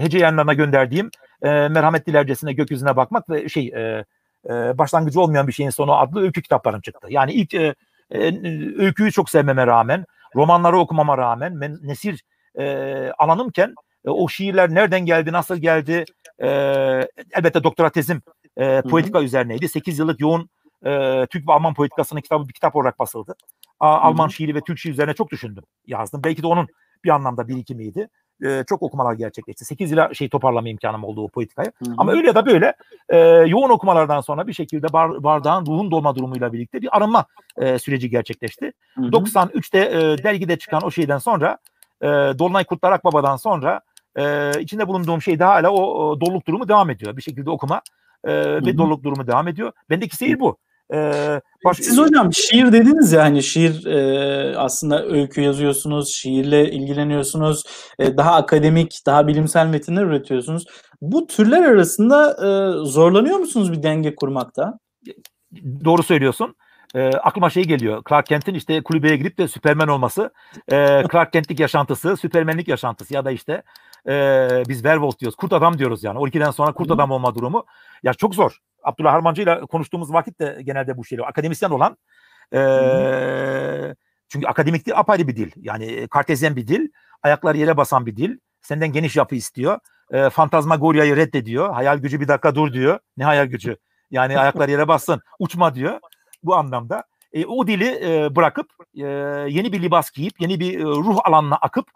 hece 0.00 0.18
yayınlarına 0.18 0.54
gönderdiğim 0.54 1.10
e, 1.42 1.48
merhamet 1.48 2.06
dilercesine 2.06 2.52
gökyüzüne 2.52 2.96
bakmak 2.96 3.30
ve 3.30 3.48
şey 3.48 3.66
e, 3.66 4.04
e, 4.50 4.78
başlangıcı 4.78 5.20
olmayan 5.20 5.46
bir 5.46 5.52
şeyin 5.52 5.70
sonu 5.70 5.96
adlı 5.96 6.22
öykü 6.22 6.42
kitaplarım 6.42 6.80
çıktı. 6.80 7.06
Yani 7.10 7.32
ilk 7.32 7.54
e, 7.54 7.74
e, 8.10 8.18
öyküyü 8.78 9.12
çok 9.12 9.30
sevmeme 9.30 9.66
rağmen, 9.66 10.04
romanları 10.36 10.78
okumama 10.78 11.18
rağmen, 11.18 11.52
men, 11.52 11.78
nesir 11.82 12.24
e, 12.58 13.10
alanımken 13.18 13.74
e, 14.06 14.10
o 14.10 14.28
şiirler 14.28 14.74
nereden 14.74 15.06
geldi, 15.06 15.32
nasıl 15.32 15.56
geldi, 15.56 16.04
E, 16.42 16.48
elbette 17.32 17.64
doktora 17.64 17.90
tezim 17.90 18.22
e, 18.56 18.82
politika 18.82 19.18
Hı-hı. 19.18 19.26
üzerineydi. 19.26 19.68
8 19.68 19.98
yıllık 19.98 20.20
yoğun 20.20 20.48
e, 20.86 21.26
Türk 21.30 21.48
ve 21.48 21.52
Alman 21.52 21.74
politikasının 21.74 22.20
kitabı 22.20 22.48
bir 22.48 22.52
kitap 22.52 22.76
olarak 22.76 22.98
basıldı. 22.98 23.34
A, 23.80 23.88
Alman 23.88 24.28
şiiri 24.28 24.54
ve 24.54 24.60
Türk 24.60 24.78
şiiri 24.78 24.92
üzerine 24.92 25.14
çok 25.14 25.30
düşündüm, 25.30 25.64
yazdım. 25.86 26.20
Belki 26.24 26.42
de 26.42 26.46
onun 26.46 26.66
bir 27.04 27.10
anlamda 27.10 27.48
birikimiydi. 27.48 28.08
E, 28.44 28.64
çok 28.68 28.82
okumalar 28.82 29.12
gerçekleşti. 29.12 29.64
8 29.64 29.90
yıla 29.90 30.14
şey 30.14 30.28
toparlama 30.28 30.68
imkanım 30.68 31.04
oldu 31.04 31.24
o 31.24 31.28
politikayı. 31.28 31.72
Hı-hı. 31.84 31.94
Ama 31.98 32.12
öyle 32.12 32.26
ya 32.26 32.34
da 32.34 32.46
böyle 32.46 32.74
e, 33.08 33.18
yoğun 33.28 33.70
okumalardan 33.70 34.20
sonra 34.20 34.46
bir 34.46 34.52
şekilde 34.52 34.92
bar, 34.92 35.22
bardağın 35.22 35.66
ruhun 35.66 35.90
dolma 35.90 36.16
durumuyla 36.16 36.52
birlikte 36.52 36.82
bir 36.82 36.96
arınma 36.96 37.26
e, 37.56 37.78
süreci 37.78 38.10
gerçekleşti. 38.10 38.72
Hı-hı. 38.94 39.04
93'te 39.04 39.78
e, 39.78 40.24
dergide 40.24 40.58
çıkan 40.58 40.84
o 40.84 40.90
şeyden 40.90 41.18
sonra 41.18 41.58
e, 42.02 42.06
Dolunay 42.08 42.64
Kurtlar 42.64 42.92
Akbaba'dan 42.92 43.36
sonra 43.36 43.80
e, 44.16 44.52
içinde 44.60 44.88
bulunduğum 44.88 45.22
şey 45.22 45.38
de 45.38 45.44
hala 45.44 45.70
o, 45.70 45.82
o 45.82 46.20
doluluk 46.20 46.46
durumu 46.46 46.68
devam 46.68 46.90
ediyor. 46.90 47.16
Bir 47.16 47.22
şekilde 47.22 47.50
okuma 47.50 47.82
e, 48.24 48.34
ve 48.66 48.78
doluluk 48.78 49.04
durumu 49.04 49.26
devam 49.26 49.48
ediyor. 49.48 49.72
Bendeki 49.90 50.16
seyir 50.16 50.40
bu. 50.40 50.58
Ee, 50.92 51.40
baş... 51.64 51.76
Siz 51.76 51.98
hocam 51.98 52.32
şiir 52.32 52.72
dediniz 52.72 53.12
ya 53.12 53.22
hani 53.22 53.42
şiir 53.42 53.86
e, 53.86 54.58
aslında 54.58 55.06
öykü 55.06 55.40
yazıyorsunuz, 55.40 56.12
şiirle 56.14 56.70
ilgileniyorsunuz, 56.70 57.64
e, 57.98 58.16
daha 58.16 58.34
akademik, 58.34 59.00
daha 59.06 59.26
bilimsel 59.26 59.66
metinler 59.66 60.02
üretiyorsunuz. 60.02 60.64
Bu 61.00 61.26
türler 61.26 61.62
arasında 61.62 62.30
e, 62.30 62.48
zorlanıyor 62.86 63.38
musunuz 63.38 63.72
bir 63.72 63.82
denge 63.82 64.14
kurmakta? 64.14 64.78
Doğru 65.84 66.02
söylüyorsun. 66.02 66.54
E, 66.94 67.08
aklıma 67.08 67.50
şey 67.50 67.64
geliyor. 67.64 68.02
Clark 68.08 68.26
Kent'in 68.26 68.54
işte 68.54 68.82
kulübeye 68.82 69.16
girip 69.16 69.38
de 69.38 69.48
Süpermen 69.48 69.88
olması. 69.88 70.30
E, 70.72 71.02
Clark 71.12 71.32
Kent'lik 71.32 71.60
yaşantısı, 71.60 72.16
Süpermenlik 72.16 72.68
yaşantısı 72.68 73.14
ya 73.14 73.24
da 73.24 73.30
işte 73.30 73.62
e, 74.08 74.62
biz 74.68 74.76
Werewolf 74.76 75.18
diyoruz. 75.18 75.36
Kurt 75.36 75.52
adam 75.52 75.78
diyoruz 75.78 76.04
yani. 76.04 76.18
12'den 76.18 76.50
sonra 76.50 76.72
kurt 76.72 76.90
adam 76.90 77.10
olma 77.10 77.34
durumu. 77.34 77.64
Ya 78.02 78.14
çok 78.14 78.34
zor. 78.34 78.58
Abdullah 78.82 79.12
Harmancı 79.12 79.42
ile 79.42 79.60
konuştuğumuz 79.60 80.12
vakit 80.12 80.40
de 80.40 80.58
genelde 80.64 80.96
bu 80.96 81.04
şey. 81.04 81.18
Akademisyen 81.26 81.70
olan 81.70 81.96
e, 82.52 83.94
çünkü 84.28 84.46
akademik 84.46 84.86
dil 84.86 84.98
apayrı 84.98 85.28
bir 85.28 85.36
dil. 85.36 85.50
Yani 85.56 86.08
kartezyen 86.08 86.56
bir 86.56 86.68
dil. 86.68 86.88
Ayaklar 87.22 87.54
yere 87.54 87.76
basan 87.76 88.06
bir 88.06 88.16
dil. 88.16 88.38
Senden 88.62 88.92
geniş 88.92 89.16
yapı 89.16 89.34
istiyor. 89.34 89.78
E, 90.10 90.30
fantazmagoryayı 90.30 91.16
reddediyor. 91.16 91.72
Hayal 91.72 91.98
gücü 91.98 92.20
bir 92.20 92.28
dakika 92.28 92.54
dur 92.54 92.72
diyor. 92.72 92.98
Ne 93.16 93.24
hayal 93.24 93.46
gücü? 93.46 93.76
Yani 94.10 94.38
ayaklar 94.38 94.68
yere 94.68 94.88
bassın. 94.88 95.20
Uçma 95.38 95.74
diyor. 95.74 96.00
Bu 96.42 96.54
anlamda. 96.54 97.04
E, 97.32 97.46
o 97.46 97.66
dili 97.66 97.98
e, 98.02 98.36
bırakıp 98.36 98.66
e, 98.96 99.02
yeni 99.48 99.72
bir 99.72 99.82
libas 99.82 100.10
giyip 100.10 100.40
yeni 100.40 100.60
bir 100.60 100.80
e, 100.80 100.82
ruh 100.82 101.18
alanına 101.24 101.56
akıp 101.56 101.86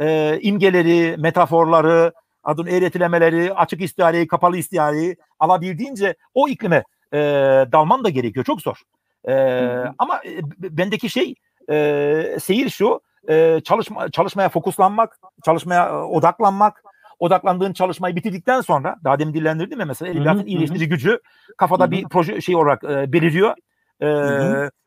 e, 0.00 0.38
imgeleri, 0.42 1.16
metaforları, 1.18 2.12
adın 2.44 2.66
eğretilemeleri, 2.66 3.54
açık 3.54 3.80
istihareyi, 3.80 4.26
kapalı 4.26 4.56
istihareyi 4.56 5.16
alabildiğince 5.38 6.14
o 6.34 6.48
iklime 6.48 6.84
e, 7.12 7.18
dalman 7.72 8.04
da 8.04 8.08
gerekiyor. 8.08 8.44
Çok 8.44 8.62
zor. 8.62 8.76
E, 9.28 9.34
ama 9.98 10.20
e, 10.24 10.40
bendeki 10.58 11.10
şey 11.10 11.34
e, 11.70 12.36
seyir 12.40 12.70
şu, 12.70 13.00
e, 13.28 13.60
çalışma, 13.64 14.10
çalışmaya 14.10 14.48
fokuslanmak, 14.48 15.18
çalışmaya 15.44 15.88
e, 15.88 15.92
odaklanmak, 15.92 16.82
odaklandığın 17.18 17.72
çalışmayı 17.72 18.16
bitirdikten 18.16 18.60
sonra 18.60 18.96
daha 19.04 19.18
demin 19.18 19.34
dillendirdim 19.34 19.80
ya 19.80 19.86
mesela 19.86 20.12
edebiyatın 20.12 20.46
iyileştirici 20.46 20.88
gücü 20.88 21.20
kafada 21.58 21.84
Hı-hı. 21.84 21.90
bir 21.90 22.04
proje 22.04 22.40
şey 22.40 22.56
olarak 22.56 22.84
e, 22.84 23.12
beliriyor. 23.12 23.54
E, 24.02 24.06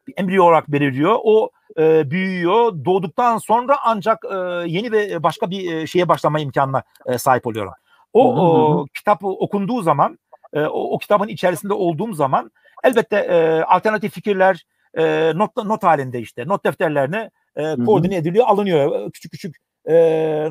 bir 0.08 0.13
embriyo 0.17 0.43
olarak 0.43 0.67
beliriyor. 0.67 1.15
O 1.24 1.50
e, 1.80 2.12
büyüyor. 2.12 2.86
Doğduktan 2.86 3.38
sonra 3.38 3.78
ancak 3.84 4.26
e, 4.32 4.36
yeni 4.68 4.92
ve 4.92 5.24
başka 5.24 5.50
bir 5.50 5.74
e, 5.74 5.88
şeye 5.88 6.08
başlama 6.08 6.40
imkanına 6.40 6.84
e, 7.06 7.18
sahip 7.18 7.48
oluyorum. 7.48 7.74
O, 8.14 8.36
o 8.36 8.86
kitap 8.94 9.24
okunduğu 9.24 9.82
zaman, 9.82 10.20
e, 10.54 10.62
o, 10.62 10.94
o 10.94 10.98
kitabın 10.98 11.28
içerisinde 11.28 11.74
olduğum 11.74 12.14
zaman 12.14 12.52
elbette 12.84 13.18
e, 13.18 13.62
alternatif 13.62 14.14
fikirler 14.14 14.66
e, 14.98 15.32
not 15.36 15.58
not 15.58 15.84
halinde 15.84 16.20
işte 16.20 16.48
not 16.48 16.66
defterlerine 16.66 17.32
e, 17.56 17.76
koordine 17.76 18.16
ediliyor, 18.16 18.46
alınıyor. 18.48 19.12
Küçük 19.12 19.32
küçük 19.32 19.56
e, 19.90 19.96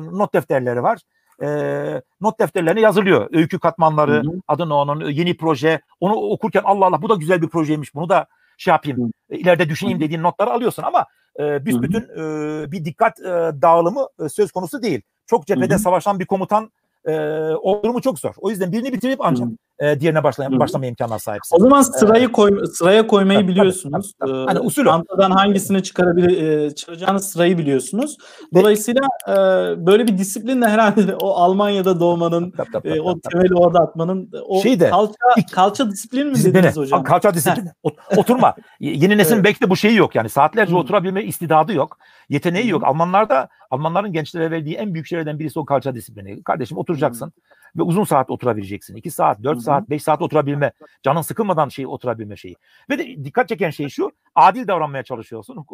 not 0.01 0.33
defterleri 0.33 0.83
var. 0.83 0.99
E, 1.43 1.47
not 2.21 2.39
defterlerine 2.39 2.81
yazılıyor. 2.81 3.29
Öykü 3.31 3.59
katmanları, 3.59 4.13
hı 4.13 4.19
hı. 4.19 4.41
adını 4.47 4.75
onun 4.75 5.09
yeni 5.09 5.37
proje. 5.37 5.81
Onu 5.99 6.13
okurken 6.13 6.61
Allah 6.65 6.85
Allah 6.85 7.01
bu 7.01 7.09
da 7.09 7.15
güzel 7.15 7.41
bir 7.41 7.47
projeymiş. 7.47 7.95
Bunu 7.95 8.09
da 8.09 8.27
şey 8.57 8.71
yapayım, 8.71 9.11
Hı. 9.29 9.35
ileride 9.35 9.69
düşüneyim 9.69 9.99
dediğin 9.99 10.23
notları 10.23 10.51
alıyorsun 10.51 10.83
ama 10.83 11.05
e, 11.39 11.65
büsbütün 11.65 12.01
e, 12.01 12.71
bir 12.71 12.85
dikkat 12.85 13.19
e, 13.19 13.23
dağılımı 13.61 14.07
e, 14.25 14.29
söz 14.29 14.51
konusu 14.51 14.81
değil. 14.81 15.01
Çok 15.25 15.47
cephede 15.47 15.73
Hı. 15.73 15.79
savaşan 15.79 16.19
bir 16.19 16.25
komutan 16.25 16.71
e, 17.05 17.13
o 17.61 17.83
durumu 17.83 18.01
çok 18.01 18.19
zor. 18.19 18.33
O 18.37 18.49
yüzden 18.49 18.71
birini 18.71 18.93
bitirip 18.93 19.19
ancak 19.21 19.47
e, 19.81 19.99
diğerine 19.99 20.23
başlaya, 20.23 20.59
başlama 20.59 20.85
imkanına 20.85 21.19
sahipsin. 21.19 21.55
O 21.55 21.59
zaman 21.59 21.81
sırayı 21.81 22.27
ee, 22.27 22.31
koy, 22.31 22.65
sıraya 22.73 23.07
koymayı 23.07 23.39
tabii, 23.39 23.51
biliyorsunuz. 23.51 24.13
Tabii, 24.19 24.31
tabii, 24.31 24.45
tabii. 24.45 24.47
Hani 24.47 24.59
usul 24.59 24.85
Çantadan 24.85 25.31
hangisini 25.31 25.83
çıkarabilir 25.83 26.41
e, 26.43 26.75
çıkaracağınız 26.75 27.29
sırayı 27.29 27.57
biliyorsunuz. 27.57 28.17
Dolayısıyla 28.53 29.01
e, 29.27 29.35
böyle 29.85 30.07
bir 30.07 30.17
disiplinle 30.17 30.67
herhalde 30.67 31.15
o 31.21 31.29
Almanya'da 31.29 31.99
doğmanın, 31.99 32.51
tabii, 32.51 32.71
tabii, 32.71 32.89
tabii, 32.89 32.97
e, 32.97 33.01
o 33.01 33.19
temeli 33.19 33.55
orada 33.55 33.79
atmanın 33.79 34.31
o 34.47 34.61
Şeyde, 34.61 34.89
kalça, 34.89 35.13
ilk, 35.37 35.51
kalça 35.51 35.91
disiplin 35.91 36.27
mi 36.27 36.35
dediniz 36.35 36.77
hocam? 36.77 37.03
Kalça 37.03 37.33
disiplini. 37.33 37.69
Oturma. 38.17 38.55
Yeni 38.79 39.17
nesil 39.17 39.33
evet. 39.33 39.43
belki 39.43 39.61
de 39.61 39.69
bu 39.69 39.75
şeyi 39.75 39.95
yok 39.95 40.15
yani. 40.15 40.29
Saatlerce 40.29 40.73
Hı. 40.73 40.77
oturabilme 40.77 41.23
istidadı 41.23 41.73
yok. 41.73 41.97
Yeteneği 42.29 42.69
yok. 42.69 42.83
Almanlarda 42.83 43.49
Almanların 43.71 44.13
gençlere 44.13 44.51
verdiği 44.51 44.75
en 44.75 44.93
büyük 44.93 45.07
şeylerden 45.07 45.39
birisi 45.39 45.59
o 45.59 45.65
kalça 45.65 45.95
disiplini. 45.95 46.43
Kardeşim 46.43 46.77
oturacaksın. 46.77 47.25
Hı 47.25 47.31
ve 47.75 47.81
uzun 47.81 48.03
saat 48.03 48.29
oturabileceksin. 48.29 48.95
2 48.95 49.11
saat, 49.11 49.43
4 49.43 49.61
saat, 49.61 49.89
5 49.89 50.03
saat 50.03 50.21
oturabilme, 50.21 50.71
canın 51.03 51.21
sıkılmadan 51.21 51.69
şey 51.69 51.87
oturabilme 51.87 52.37
şeyi. 52.37 52.55
Ve 52.89 52.99
de 52.99 53.23
dikkat 53.23 53.49
çeken 53.49 53.69
şey 53.69 53.89
şu, 53.89 54.11
adil 54.35 54.67
davranmaya 54.67 55.03
çalışıyorsun. 55.03 55.65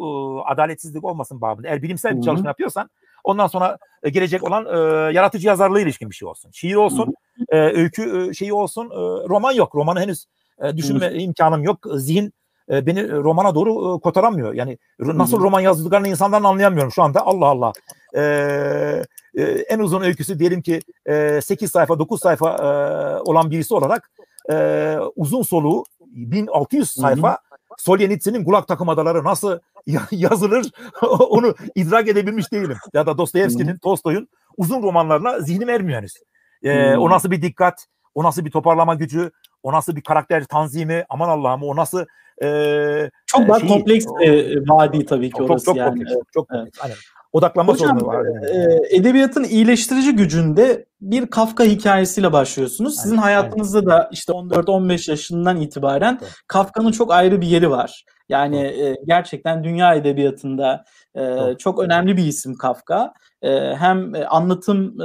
Adaletsizlik 0.46 1.04
olmasın 1.04 1.40
babında. 1.40 1.68
Eğer 1.68 1.82
bilimsel 1.82 2.16
bir 2.16 2.22
çalışma 2.22 2.48
yapıyorsan 2.48 2.90
ondan 3.24 3.46
sonra 3.46 3.78
gelecek 4.04 4.44
olan 4.44 4.66
e, 4.66 4.78
yaratıcı 5.12 5.48
yazarlığı 5.48 5.80
ilişkin 5.80 6.10
bir 6.10 6.14
şey 6.14 6.28
olsun. 6.28 6.50
Şiir 6.50 6.74
olsun, 6.74 7.14
e, 7.48 7.58
öykü 7.58 8.28
e, 8.30 8.34
şeyi 8.34 8.52
olsun. 8.52 8.84
E, 8.86 9.28
roman 9.28 9.52
yok. 9.52 9.74
Romanı 9.74 10.00
henüz 10.00 10.26
e, 10.62 10.76
düşünme 10.76 11.12
imkanım 11.12 11.62
yok. 11.62 11.78
Zihin 11.94 12.32
e, 12.70 12.86
beni 12.86 13.12
romana 13.12 13.54
doğru 13.54 13.96
e, 13.96 14.00
kotaramıyor. 14.00 14.54
Yani 14.54 14.78
nasıl 14.98 15.40
roman 15.40 15.60
yazdıklarını 15.60 16.08
insanların 16.08 16.44
anlayamıyorum 16.44 16.92
şu 16.92 17.02
anda. 17.02 17.26
Allah 17.26 17.46
Allah. 17.46 17.72
E, 18.16 18.22
e, 19.34 19.42
en 19.42 19.78
uzun 19.78 20.02
öyküsü 20.02 20.38
diyelim 20.38 20.62
ki 20.62 20.80
e, 21.06 21.40
8 21.42 21.70
sayfa 21.70 21.98
9 21.98 22.20
sayfa 22.20 22.50
e, 22.50 22.66
olan 23.20 23.50
birisi 23.50 23.74
olarak 23.74 24.10
e, 24.50 24.96
uzun 25.16 25.42
soluğu 25.42 25.84
1600 26.00 26.90
sayfa 26.90 27.28
Hı-hı. 27.28 27.38
Solzhenitsyn'in 27.78 28.44
Gulag 28.44 28.66
takım 28.66 28.88
adaları 28.88 29.24
nasıl 29.24 29.58
yazılır 30.10 30.70
onu 31.30 31.54
idrak 31.74 32.08
edebilmiş 32.08 32.52
değilim. 32.52 32.76
Ya 32.94 33.06
da 33.06 33.18
Dostoyevski'nin, 33.18 33.76
Tolstoy'un 33.76 34.28
uzun 34.56 34.82
romanlarına 34.82 35.40
zihnim 35.40 35.68
ermiyor 35.68 35.98
henüz. 35.98 36.14
E, 36.62 36.96
o 36.96 37.10
nasıl 37.10 37.30
bir 37.30 37.42
dikkat, 37.42 37.86
o 38.14 38.24
nasıl 38.24 38.44
bir 38.44 38.50
toparlama 38.50 38.94
gücü, 38.94 39.30
o 39.62 39.72
nasıl 39.72 39.96
bir 39.96 40.02
karakter 40.02 40.44
tanzimi, 40.44 41.04
aman 41.08 41.28
Allah'ım 41.28 41.62
o 41.62 41.76
nasıl 41.76 42.04
e, 42.42 43.10
çok 43.26 43.48
daha 43.48 43.60
şey, 43.60 43.68
kompleks 43.68 44.06
e, 44.22 44.56
vadi 44.68 45.06
tabii 45.06 45.30
ki 45.30 45.38
çok, 45.38 45.50
orası 45.50 45.64
çok, 45.64 45.76
yani. 45.76 45.88
Kompleks, 45.88 46.12
evet. 46.12 46.24
Çok 46.34 46.48
kompleks. 46.48 46.78
Aynen. 46.82 46.96
Odaklanma 47.32 47.72
Hocam, 47.72 48.00
sorunu 48.00 48.08
var. 48.08 48.24
Yani. 48.24 48.46
E, 48.90 48.96
edebiyatın 48.96 49.44
iyileştirici 49.44 50.16
gücünde 50.16 50.86
bir 51.00 51.26
Kafka 51.26 51.64
hikayesiyle 51.64 52.32
başlıyorsunuz. 52.32 52.96
Sizin 52.96 53.16
aynen, 53.16 53.22
hayatınızda 53.22 53.78
aynen. 53.78 53.90
da 53.90 54.08
işte 54.12 54.32
14-15 54.32 55.10
yaşından 55.10 55.60
itibaren 55.60 56.18
evet. 56.22 56.32
Kafka'nın 56.46 56.92
çok 56.92 57.12
ayrı 57.12 57.40
bir 57.40 57.46
yeri 57.46 57.70
var. 57.70 58.04
Yani 58.28 58.58
e, 58.60 58.96
gerçekten 59.06 59.64
dünya 59.64 59.94
edebiyatında 59.94 60.84
e, 61.14 61.54
çok 61.58 61.78
önemli 61.78 62.16
bir 62.16 62.24
isim 62.24 62.54
Kafka. 62.54 63.12
E, 63.42 63.74
hem 63.74 64.12
anlatım 64.28 65.00
e, 65.00 65.04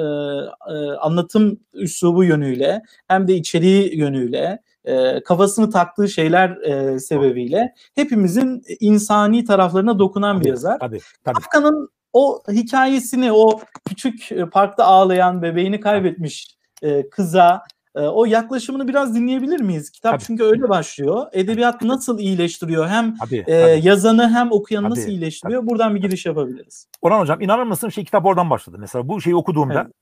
e, 0.74 0.92
anlatım 0.92 1.60
üslubu 1.74 2.24
yönüyle 2.24 2.82
hem 3.08 3.28
de 3.28 3.36
içeriği 3.36 3.98
yönüyle 3.98 4.60
e, 4.86 5.24
kafasını 5.24 5.70
taktığı 5.70 6.10
şeyler 6.10 6.50
e, 6.50 7.00
sebebiyle 7.00 7.74
hepimizin 7.96 8.64
insani 8.80 9.44
taraflarına 9.44 10.00
dokunan 10.00 10.36
tabii, 10.36 10.46
bir 10.46 10.50
yazar. 10.50 10.80
Tabii, 10.80 11.00
tabii. 11.24 11.34
Kafka'nın 11.34 11.90
o 12.14 12.44
hikayesini 12.52 13.32
o 13.32 13.60
küçük 13.86 14.32
e, 14.32 14.46
parkta 14.46 14.86
ağlayan 14.86 15.42
bebeğini 15.42 15.80
kaybetmiş 15.80 16.48
e, 16.82 17.10
kıza 17.10 17.64
e, 17.96 18.00
o 18.00 18.26
yaklaşımını 18.26 18.88
biraz 18.88 19.16
dinleyebilir 19.16 19.60
miyiz? 19.60 19.92
Kitap 19.92 20.12
tabii. 20.12 20.24
çünkü 20.24 20.44
öyle 20.44 20.70
başlıyor. 20.70 21.28
Edebiyat 21.34 21.82
nasıl 21.82 22.20
iyileştiriyor? 22.20 22.88
Hem 22.88 23.18
tabii, 23.18 23.44
e, 23.48 23.62
tabii. 23.62 23.88
yazanı 23.88 24.30
hem 24.30 24.52
okuyanı 24.52 24.90
tabii, 24.90 25.00
nasıl 25.00 25.10
iyileştiriyor? 25.10 25.62
Tabii. 25.62 25.70
Buradan 25.70 25.96
bir 25.96 26.02
giriş 26.02 26.26
yapabiliriz. 26.26 26.88
Orhan 27.02 27.20
Hocam 27.20 27.42
inanır 27.42 27.64
mısın 27.64 27.90
şey 27.90 28.06
kitap 28.06 28.26
oradan 28.26 28.50
başladı. 28.50 28.78
Mesela 28.80 29.08
bu 29.08 29.22
şeyi 29.22 29.36
okuduğumda, 29.36 29.82
evet. 29.82 29.94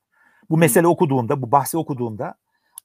bu 0.50 0.56
mesele 0.56 0.86
okuduğumda, 0.86 1.42
bu 1.42 1.52
bahsi 1.52 1.78
okuduğumda 1.78 2.34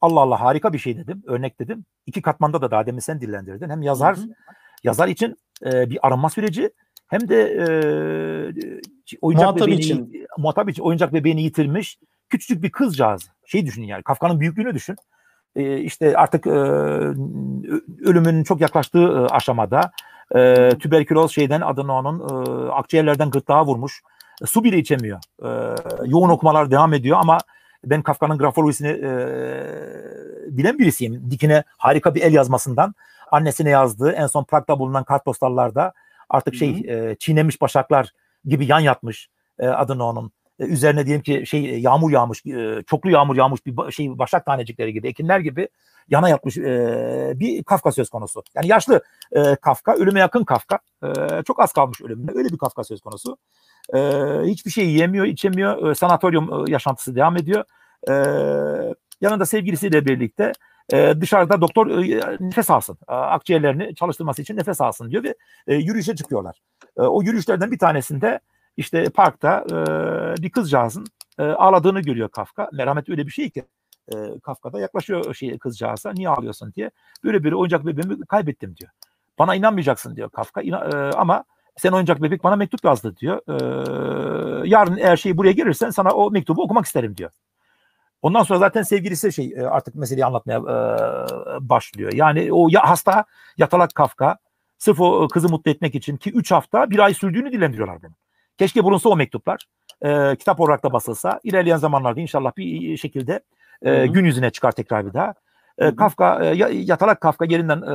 Allah 0.02 0.20
Allah 0.20 0.42
harika 0.42 0.74
bir 0.74 0.80
şey 0.80 0.98
dedim. 0.98 1.24
Örnek 1.28 1.60
dedim. 1.60 1.86
İki 2.06 2.22
katmanda 2.22 2.62
da 2.62 2.72
daha 2.72 2.86
demin 2.86 3.00
sen 3.00 3.22
dillendirdin. 3.22 3.70
Hem 3.70 3.82
yazar 3.82 4.18
hı 4.18 4.22
hı. 4.22 4.28
yazar 4.84 5.08
için 5.08 5.36
e, 5.66 5.90
bir 5.90 6.08
arınma 6.08 6.30
süreci 6.30 6.70
hem 7.08 7.30
de 7.30 7.42
e, 7.42 7.66
oyuncak 9.22 9.46
muhatap 9.46 9.68
bebeğini, 9.68 9.82
için 9.82 10.28
muhatap 10.38 10.70
için 10.70 10.84
oyuncak 10.84 11.14
bebeğini 11.14 11.44
yitirmiş 11.44 11.98
küçücük 12.30 12.64
bir 12.64 12.72
kızcağız. 12.72 13.30
şey 13.46 13.66
düşünün 13.66 13.86
yani 13.86 14.04
Kafka'nın 14.04 14.40
büyüklüğünü 14.40 14.74
düşün. 14.74 14.96
E, 15.56 15.78
işte 15.78 16.18
artık 16.18 16.48
e, 16.48 16.50
ölümün 18.10 18.44
çok 18.44 18.62
yaklaştığı 18.62 19.00
e, 19.04 19.34
aşamada 19.34 19.92
e, 20.36 20.70
tüberküloz 20.80 21.32
şeyden 21.32 21.62
adını 21.62 21.94
onun 21.94 22.20
e, 22.20 22.70
akciğerlerden 22.72 23.30
gırtlağa 23.30 23.66
vurmuş. 23.66 24.02
E, 24.42 24.46
su 24.46 24.64
bile 24.64 24.78
içemiyor. 24.78 25.20
E, 25.44 25.50
yoğun 26.06 26.30
okumalar 26.30 26.72
devam 26.72 26.94
ediyor 26.94 27.18
ama 27.22 27.38
ben 27.86 28.02
Kafka'nın 28.02 28.38
grafolojisini 28.38 28.88
e, 28.88 29.10
bilen 30.58 30.80
birisiyim. 30.80 31.32
Dikine 31.32 31.64
harika 31.78 32.16
bir 32.16 32.22
el 32.22 32.34
yazmasından 32.34 32.96
annesine 33.32 33.70
yazdığı 33.70 34.12
en 34.12 34.28
son 34.28 34.44
Prag'da 34.44 34.80
bulunan 34.80 35.04
kartpostallarda 35.04 35.94
artık 36.30 36.56
şey 36.56 36.70
e, 36.70 37.16
çiğnemiş 37.20 37.62
başaklar 37.62 38.12
gibi 38.48 38.66
yan 38.66 38.80
yatmış 38.80 39.30
e, 39.60 39.68
adını 39.68 40.04
onun. 40.04 40.32
E, 40.60 40.66
üzerine 40.66 41.06
diyelim 41.06 41.24
ki 41.24 41.44
şey 41.46 41.70
e, 41.70 41.78
yağmur 41.78 42.12
yağmış, 42.12 42.46
e, 42.46 42.84
çoklu 42.88 43.10
yağmur 43.12 43.36
yağmış 43.36 43.66
bir 43.66 43.92
şey 43.92 44.20
başak 44.20 44.46
tanecikleri 44.46 44.94
gibi, 44.94 45.08
ekinler 45.08 45.40
gibi 45.40 45.70
yana 46.10 46.30
yatmış 46.30 46.58
e, 46.58 47.34
bir 47.36 47.64
Kafka 47.64 47.92
söz 47.92 48.10
konusu. 48.10 48.44
Yani 48.56 48.68
yaşlı 48.68 49.02
e, 49.32 49.56
Kafka, 49.56 49.94
ölüme 49.94 50.20
yakın 50.20 50.44
Kafka. 50.44 50.80
E, 51.04 51.44
çok 51.44 51.60
az 51.60 51.74
kalmış 51.74 52.02
ölümüne. 52.02 52.32
Öyle 52.36 52.50
bir 52.50 52.58
Kafka 52.58 52.84
söz 52.84 53.02
konusu. 53.02 53.38
E, 53.94 54.00
hiçbir 54.46 54.72
şey 54.72 54.86
yiyemiyor, 54.86 55.26
içemiyor. 55.26 55.92
E, 55.92 55.96
sanatoryum 55.96 56.68
e, 56.68 56.72
yaşantısı 56.72 57.16
devam 57.16 57.38
ediyor. 57.38 57.64
E, 58.10 58.14
yanında 59.22 59.46
sevgilisiyle 59.46 60.06
birlikte 60.06 60.52
e, 60.94 61.14
dışarıda 61.22 61.62
doktor 61.62 61.88
e, 61.88 62.38
nefes 62.40 62.70
alsın. 62.70 62.98
E, 63.10 63.14
akciğerlerini 63.14 63.96
çalıştırması 63.96 64.42
için 64.42 64.58
nefes 64.58 64.82
alsın 64.82 65.12
diyor 65.12 65.24
ve 65.24 65.36
e, 65.68 65.76
yürüyüşe 65.76 66.16
çıkıyorlar. 66.16 66.62
E, 66.98 67.02
o 67.02 67.22
yürüyüşlerden 67.22 67.72
bir 67.72 67.80
tanesinde 67.80 68.40
işte 68.78 69.04
parkta 69.10 69.66
e, 69.72 69.76
bir 70.44 70.50
kızcağızın 70.50 71.06
e, 71.40 71.44
ağladığını 71.44 72.02
görüyor 72.02 72.30
Kafka. 72.30 72.70
Merhamet 72.74 73.10
öyle 73.10 73.26
bir 73.26 73.32
şey 73.32 73.50
ki 73.50 73.64
e, 74.14 74.40
Kafka'da 74.44 74.80
yaklaşıyor 74.80 75.34
şey 75.34 75.58
kızcağıza 75.58 76.12
niye 76.12 76.30
ağlıyorsun 76.30 76.74
diye. 76.76 76.92
Böyle 77.24 77.44
bir 77.44 77.52
oyuncak 77.52 77.86
bebeğimi 77.86 78.26
kaybettim 78.26 78.76
diyor. 78.78 78.92
Bana 79.40 79.56
inanmayacaksın 79.56 80.16
diyor 80.16 80.30
Kafka 80.30 80.62
İna, 80.62 80.78
e, 80.78 80.96
ama 80.96 81.44
sen 81.78 81.92
oyuncak 81.92 82.22
bebek 82.22 82.44
bana 82.44 82.56
mektup 82.56 82.86
yazdı 82.86 83.18
diyor. 83.18 83.42
E, 83.48 84.70
yarın 84.70 84.98
eğer 84.98 85.18
şey 85.18 85.38
buraya 85.38 85.52
gelirsen 85.52 85.90
sana 85.90 86.12
o 86.12 86.32
mektubu 86.32 86.64
okumak 86.64 86.86
isterim 86.86 87.18
diyor. 87.18 87.32
Ondan 88.22 88.44
sonra 88.44 88.60
zaten 88.60 88.82
sevgilisi 88.82 89.34
şey 89.34 89.54
e, 89.58 89.62
artık 89.62 89.96
meseleyi 89.96 90.26
anlatmaya 90.26 90.60
e, 90.60 91.70
başlıyor. 91.70 92.14
Yani 92.14 92.54
o 92.54 92.68
ya, 92.72 92.82
hasta 92.90 93.26
yatalak 93.58 93.96
Kafka 93.96 94.38
sırf 94.78 95.02
o 95.02 95.28
kızı 95.28 95.50
mutlu 95.50 95.72
etmek 95.72 95.96
için 95.96 96.18
ki 96.18 96.32
3 96.32 96.52
hafta 96.52 96.90
bir 96.90 97.00
ay 97.00 97.14
sürdüğünü 97.14 97.52
dilendiriyorlar 97.52 98.02
bunu. 98.02 98.12
Keşke 98.58 98.84
bulunsa 98.84 99.10
o 99.10 99.16
mektuplar. 99.16 99.66
E, 100.02 100.36
kitap 100.36 100.60
olarak 100.60 100.84
da 100.84 100.94
basılsa 100.94 101.40
ilerleyen 101.44 101.78
zamanlarda 101.78 102.22
inşallah 102.22 102.52
bir 102.58 102.98
şekilde 102.98 103.40
e, 103.82 104.08
gün 104.08 104.26
yüzüne 104.26 104.50
çıkar 104.50 104.72
tekrar 104.72 105.08
bir 105.08 105.14
daha. 105.14 105.34
E, 105.78 105.96
Kafka 105.96 106.46
e, 106.46 106.56
yatalak 106.74 107.22
Kafka 107.22 107.46
yerinden 107.46 107.78
e, 107.78 107.88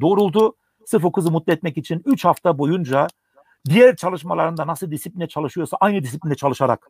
doğruldu. 0.00 0.56
Sırf 0.86 1.04
o 1.04 1.12
kızı 1.12 1.30
mutlu 1.30 1.52
etmek 1.52 1.78
için 1.78 2.02
3 2.06 2.24
hafta 2.24 2.58
boyunca 2.58 3.06
diğer 3.68 3.96
çalışmalarında 3.96 4.66
nasıl 4.66 4.90
disipline 4.90 5.28
çalışıyorsa 5.28 5.76
aynı 5.80 6.02
disipline 6.02 6.34
çalışarak 6.34 6.88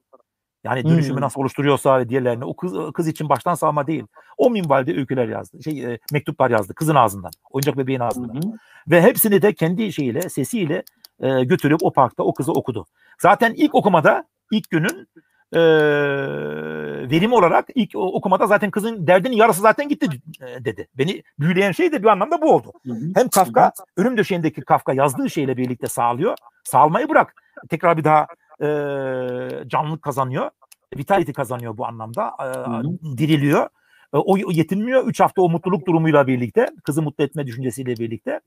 yani 0.64 0.84
dönüşümü 0.84 1.14
hmm. 1.14 1.22
nasıl 1.22 1.40
oluşturuyorsa 1.40 1.98
ve 1.98 2.08
diğerlerini 2.08 2.44
o 2.44 2.56
kız, 2.56 2.72
kız 2.94 3.08
için 3.08 3.28
baştan 3.28 3.54
sağma 3.54 3.86
değil. 3.86 4.04
O 4.38 4.50
minvalde 4.50 4.96
öyküler 4.96 5.28
yazdı. 5.28 5.62
Şey 5.62 5.84
e, 5.84 5.98
mektuplar 6.12 6.50
yazdı 6.50 6.74
kızın 6.74 6.94
ağzından. 6.94 7.30
Oyuncak 7.50 7.78
bebeğin 7.78 8.00
ağzından. 8.00 8.34
Hmm. 8.34 8.52
Ve 8.88 9.02
hepsini 9.02 9.42
de 9.42 9.54
kendi 9.54 9.92
şeyiyle, 9.92 10.20
sesiyle 10.20 10.82
e, 11.20 11.44
götürüp 11.44 11.80
o 11.82 11.92
parkta 11.92 12.22
o 12.22 12.34
kızı 12.34 12.52
okudu. 12.52 12.86
Zaten 13.18 13.54
ilk 13.56 13.74
okumada 13.74 14.24
ilk 14.50 14.70
günün 14.70 15.08
e, 15.52 15.60
verim 17.10 17.32
olarak 17.32 17.68
ilk 17.74 17.90
okumada 17.94 18.46
zaten 18.46 18.70
kızın 18.70 19.06
derdinin 19.06 19.36
yarısı 19.36 19.60
zaten 19.60 19.88
gitti 19.88 20.06
e, 20.40 20.64
dedi. 20.64 20.88
Beni 20.94 21.22
büyüleyen 21.38 21.72
şey 21.72 21.92
de 21.92 22.02
bir 22.02 22.08
anlamda 22.08 22.42
bu 22.42 22.54
oldu. 22.54 22.72
Hı 22.86 22.92
hı. 22.92 23.12
Hem 23.14 23.28
Kafka 23.28 23.72
ölüm 23.96 24.16
döşeğindeki 24.16 24.60
Kafka 24.60 24.92
yazdığı 24.92 25.30
şeyle 25.30 25.56
birlikte 25.56 25.86
sağlıyor. 25.86 26.36
Sağlamayı 26.64 27.08
bırak. 27.08 27.34
Tekrar 27.68 27.96
bir 27.96 28.04
daha 28.04 28.26
e, 28.62 29.68
canlılık 29.68 30.02
kazanıyor. 30.02 30.50
Vitality 30.96 31.32
kazanıyor 31.32 31.76
bu 31.76 31.86
anlamda. 31.86 32.32
E. 32.40 33.18
Diriliyor. 33.18 33.68
E, 34.14 34.16
o 34.16 34.36
yetinmiyor. 34.50 35.06
Üç 35.06 35.20
hafta 35.20 35.42
o 35.42 35.50
mutluluk 35.50 35.86
durumuyla 35.86 36.26
birlikte, 36.26 36.66
kızı 36.84 37.02
mutlu 37.02 37.24
etme 37.24 37.46
düşüncesiyle 37.46 37.96
birlikte 37.96 38.40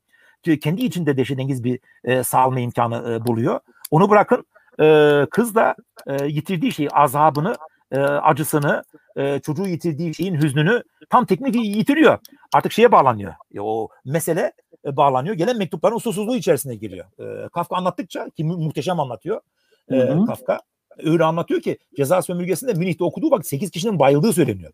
kendi 0.62 0.86
içinde 0.86 1.18
deşedengiz 1.18 1.64
bir 1.64 1.80
e, 2.04 2.24
sağlama 2.24 2.60
imkanı 2.60 3.14
e, 3.14 3.28
buluyor. 3.28 3.60
Onu 3.92 4.10
bırakın 4.10 4.46
e, 4.80 5.26
kız 5.32 5.56
da 5.56 5.76
e, 6.08 6.26
yitirdiği 6.26 6.72
şeyi 6.72 6.90
azabını 6.90 7.56
e, 7.92 8.00
acısını 8.00 8.84
e, 9.16 9.40
çocuğu 9.40 9.66
yitirdiği 9.66 10.16
şeyin 10.16 10.36
hüznünü 10.36 10.84
tam 11.10 11.26
teknik 11.26 11.56
yitiriyor. 11.56 12.18
Artık 12.54 12.72
şeye 12.72 12.92
bağlanıyor. 12.92 13.34
E, 13.56 13.60
o 13.60 13.90
mesele 14.06 14.54
e, 14.86 14.98
bağlanıyor. 14.98 15.36
Gelen 15.36 15.58
mektupların 15.58 15.96
usulsüzlüğü 15.96 16.36
içerisine 16.36 16.76
giriyor. 16.76 17.06
E, 17.20 17.50
Kafka 17.50 17.76
anlattıkça 17.76 18.30
ki 18.30 18.44
mu- 18.44 18.58
muhteşem 18.58 19.00
anlatıyor. 19.00 19.42
E, 19.92 19.96
hı 19.96 20.14
hı. 20.14 20.26
Kafka 20.26 20.60
öyle 20.98 21.24
anlatıyor 21.24 21.62
ki 21.62 21.78
ceza 21.98 22.22
sömürgesinde 22.22 22.74
Münih'te 22.74 23.04
okuduğu 23.04 23.32
vakit 23.32 23.48
8 23.48 23.72
kişinin 23.72 24.00
bayıldığı 24.00 24.34
söyleniyor. 24.34 24.72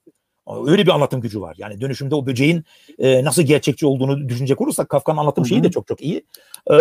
Öyle 0.68 0.86
bir 0.86 0.92
anlatım 0.92 1.22
gücü 1.22 1.42
var. 1.42 1.56
Yani 1.58 1.82
dönüşümde 1.82 2.16
o 2.16 2.26
böceğin 2.26 2.64
e, 3.00 3.24
nasıl 3.24 3.42
gerçekçi 3.42 3.86
olduğunu 3.86 4.30
düşünecek 4.30 4.62
olursak 4.62 4.90
Kafka'nın 4.90 5.18
anlatım 5.18 5.46
şeyi 5.46 5.64
de 5.64 5.72
çok 5.72 5.88
çok 5.88 6.02
iyi. 6.02 6.26
E, 6.72 6.76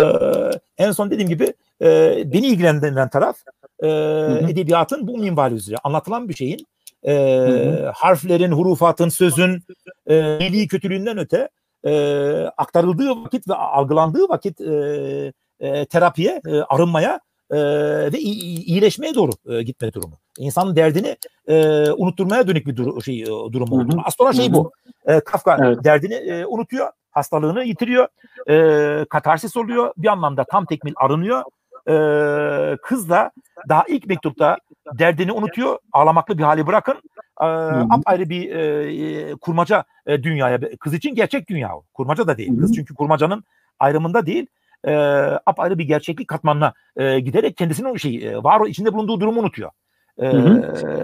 en 0.79 0.93
son 0.93 1.11
dediğim 1.11 1.29
gibi 1.29 1.55
e, 1.83 2.17
beni 2.33 2.47
ilgilendiren 2.47 3.09
taraf 3.09 3.37
e, 3.83 3.89
edebiyatın 4.51 5.09
bu 5.09 5.19
minvali 5.19 5.55
üzere 5.55 5.77
anlatılan 5.85 6.29
bir 6.29 6.35
şeyin 6.35 6.67
e, 7.07 7.15
harflerin, 7.95 8.53
hurufatın, 8.53 9.09
sözün 9.09 9.63
e, 10.07 10.39
iyiliği 10.39 10.69
kötülüğünden 10.69 11.19
öte 11.19 11.49
e, 11.85 11.93
aktarıldığı 12.57 13.11
vakit 13.11 13.49
ve 13.49 13.55
algılandığı 13.55 14.29
vakit 14.29 14.61
e, 14.61 15.33
e, 15.61 15.87
terapiye, 15.87 16.41
e, 16.47 16.61
arınmaya 16.61 17.21
e, 17.51 17.59
ve 18.13 18.19
iyileşmeye 18.19 19.15
doğru 19.15 19.31
e, 19.49 19.63
gitme 19.63 19.93
durumu. 19.93 20.15
İnsanın 20.39 20.77
derdini 20.77 21.17
e, 21.49 21.57
unutturmaya 21.91 22.49
dönük 22.49 22.67
bir 22.67 22.77
dur 22.77 23.03
şey, 23.03 23.23
e, 23.23 23.27
durum 23.27 23.73
oldu. 23.73 24.03
Aslında 24.05 24.33
şey 24.33 24.53
bu. 24.53 24.73
E, 25.07 25.21
Kafka 25.21 25.59
evet. 25.67 25.85
derdini 25.85 26.15
e, 26.15 26.47
unutuyor, 26.47 26.89
hastalığını 27.11 27.65
yitiriyor, 27.65 28.09
e, 28.49 29.05
katarsis 29.05 29.57
oluyor, 29.57 29.93
bir 29.97 30.09
anlamda 30.09 30.45
tam 30.45 30.67
tekmil 30.67 30.93
arınıyor. 30.97 31.43
E, 31.89 32.77
kız 32.77 33.11
da 33.11 33.31
daha 33.69 33.85
ilk 33.89 34.07
mektupta 34.07 34.59
derdini 34.99 35.33
unutuyor, 35.33 35.79
ağlamaklı 35.93 36.39
bir 36.39 36.43
hali 36.43 36.67
bırakın. 36.67 36.97
E, 37.41 37.47
apayrı 37.91 38.29
bir 38.29 38.51
e, 38.51 39.35
kurmaca 39.35 39.85
e, 40.07 40.23
dünyaya, 40.23 40.61
kız 40.81 40.95
için 40.95 41.15
gerçek 41.15 41.49
dünya 41.49 41.77
o. 41.77 41.83
Kurmaca 41.95 42.27
da 42.27 42.39
değil. 42.39 42.61
Kız 42.61 42.75
çünkü 42.75 42.95
kurmacanın 42.95 43.45
ayrımında 43.79 44.27
değil 44.27 44.47
e, 44.87 44.95
apayrı 45.47 45.79
bir 45.79 45.85
gerçeklik 45.85 46.29
katmanına 46.29 46.73
e, 46.97 47.21
giderek 47.21 47.57
kendisinin 47.57 47.89
o 47.89 47.99
şey 47.99 48.29
e, 48.29 48.37
var 48.37 48.67
içinde 48.67 48.93
bulunduğu 48.93 49.21
durumu 49.21 49.41
unutuyor. 49.41 49.71
E, 50.23 50.29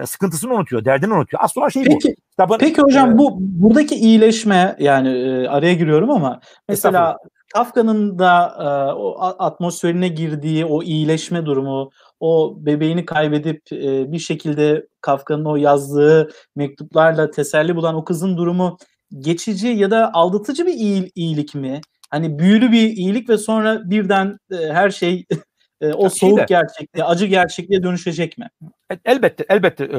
sıkıntısını 0.05 0.53
unutuyor, 0.53 0.85
derdini 0.85 1.13
unutuyor. 1.13 1.43
Aslında 1.43 1.69
şey 1.69 1.83
peki, 1.83 2.09
bu. 2.09 2.13
Kitabın, 2.31 2.57
peki 2.57 2.81
hocam 2.81 3.11
e, 3.11 3.17
bu 3.17 3.37
buradaki 3.39 3.95
iyileşme 3.95 4.75
yani 4.79 5.09
e, 5.09 5.47
araya 5.47 5.73
giriyorum 5.73 6.11
ama 6.11 6.39
mesela 6.69 7.17
Kafka'nın 7.53 8.19
da 8.19 8.55
e, 8.59 8.93
o 8.93 9.15
atmosferine 9.19 10.07
girdiği 10.07 10.65
o 10.65 10.83
iyileşme 10.83 11.45
durumu, 11.45 11.89
o 12.19 12.55
bebeğini 12.57 13.05
kaybedip 13.05 13.61
e, 13.71 14.11
bir 14.11 14.19
şekilde 14.19 14.87
Kafka'nın 15.01 15.45
o 15.45 15.55
yazdığı 15.55 16.29
mektuplarla 16.55 17.31
teselli 17.31 17.75
bulan 17.75 17.95
o 17.95 18.03
kızın 18.03 18.37
durumu 18.37 18.77
geçici 19.19 19.67
ya 19.67 19.91
da 19.91 20.13
aldatıcı 20.13 20.65
bir 20.65 20.73
iyi, 20.73 21.11
iyilik 21.15 21.55
mi? 21.55 21.81
Hani 22.15 22.39
büyülü 22.39 22.71
bir 22.71 22.89
iyilik 22.89 23.29
ve 23.29 23.37
sonra 23.37 23.89
birden 23.89 24.39
e, 24.51 24.55
her 24.55 24.89
şey 24.89 25.25
e, 25.81 25.93
o 25.93 26.09
soğuk 26.09 26.47
gerçekliğe, 26.47 27.05
acı 27.05 27.25
gerçekliğe 27.25 27.83
dönüşecek 27.83 28.37
mi? 28.37 28.49
E, 28.91 28.97
elbette, 29.05 29.45
elbette 29.49 29.83
e, 29.83 29.89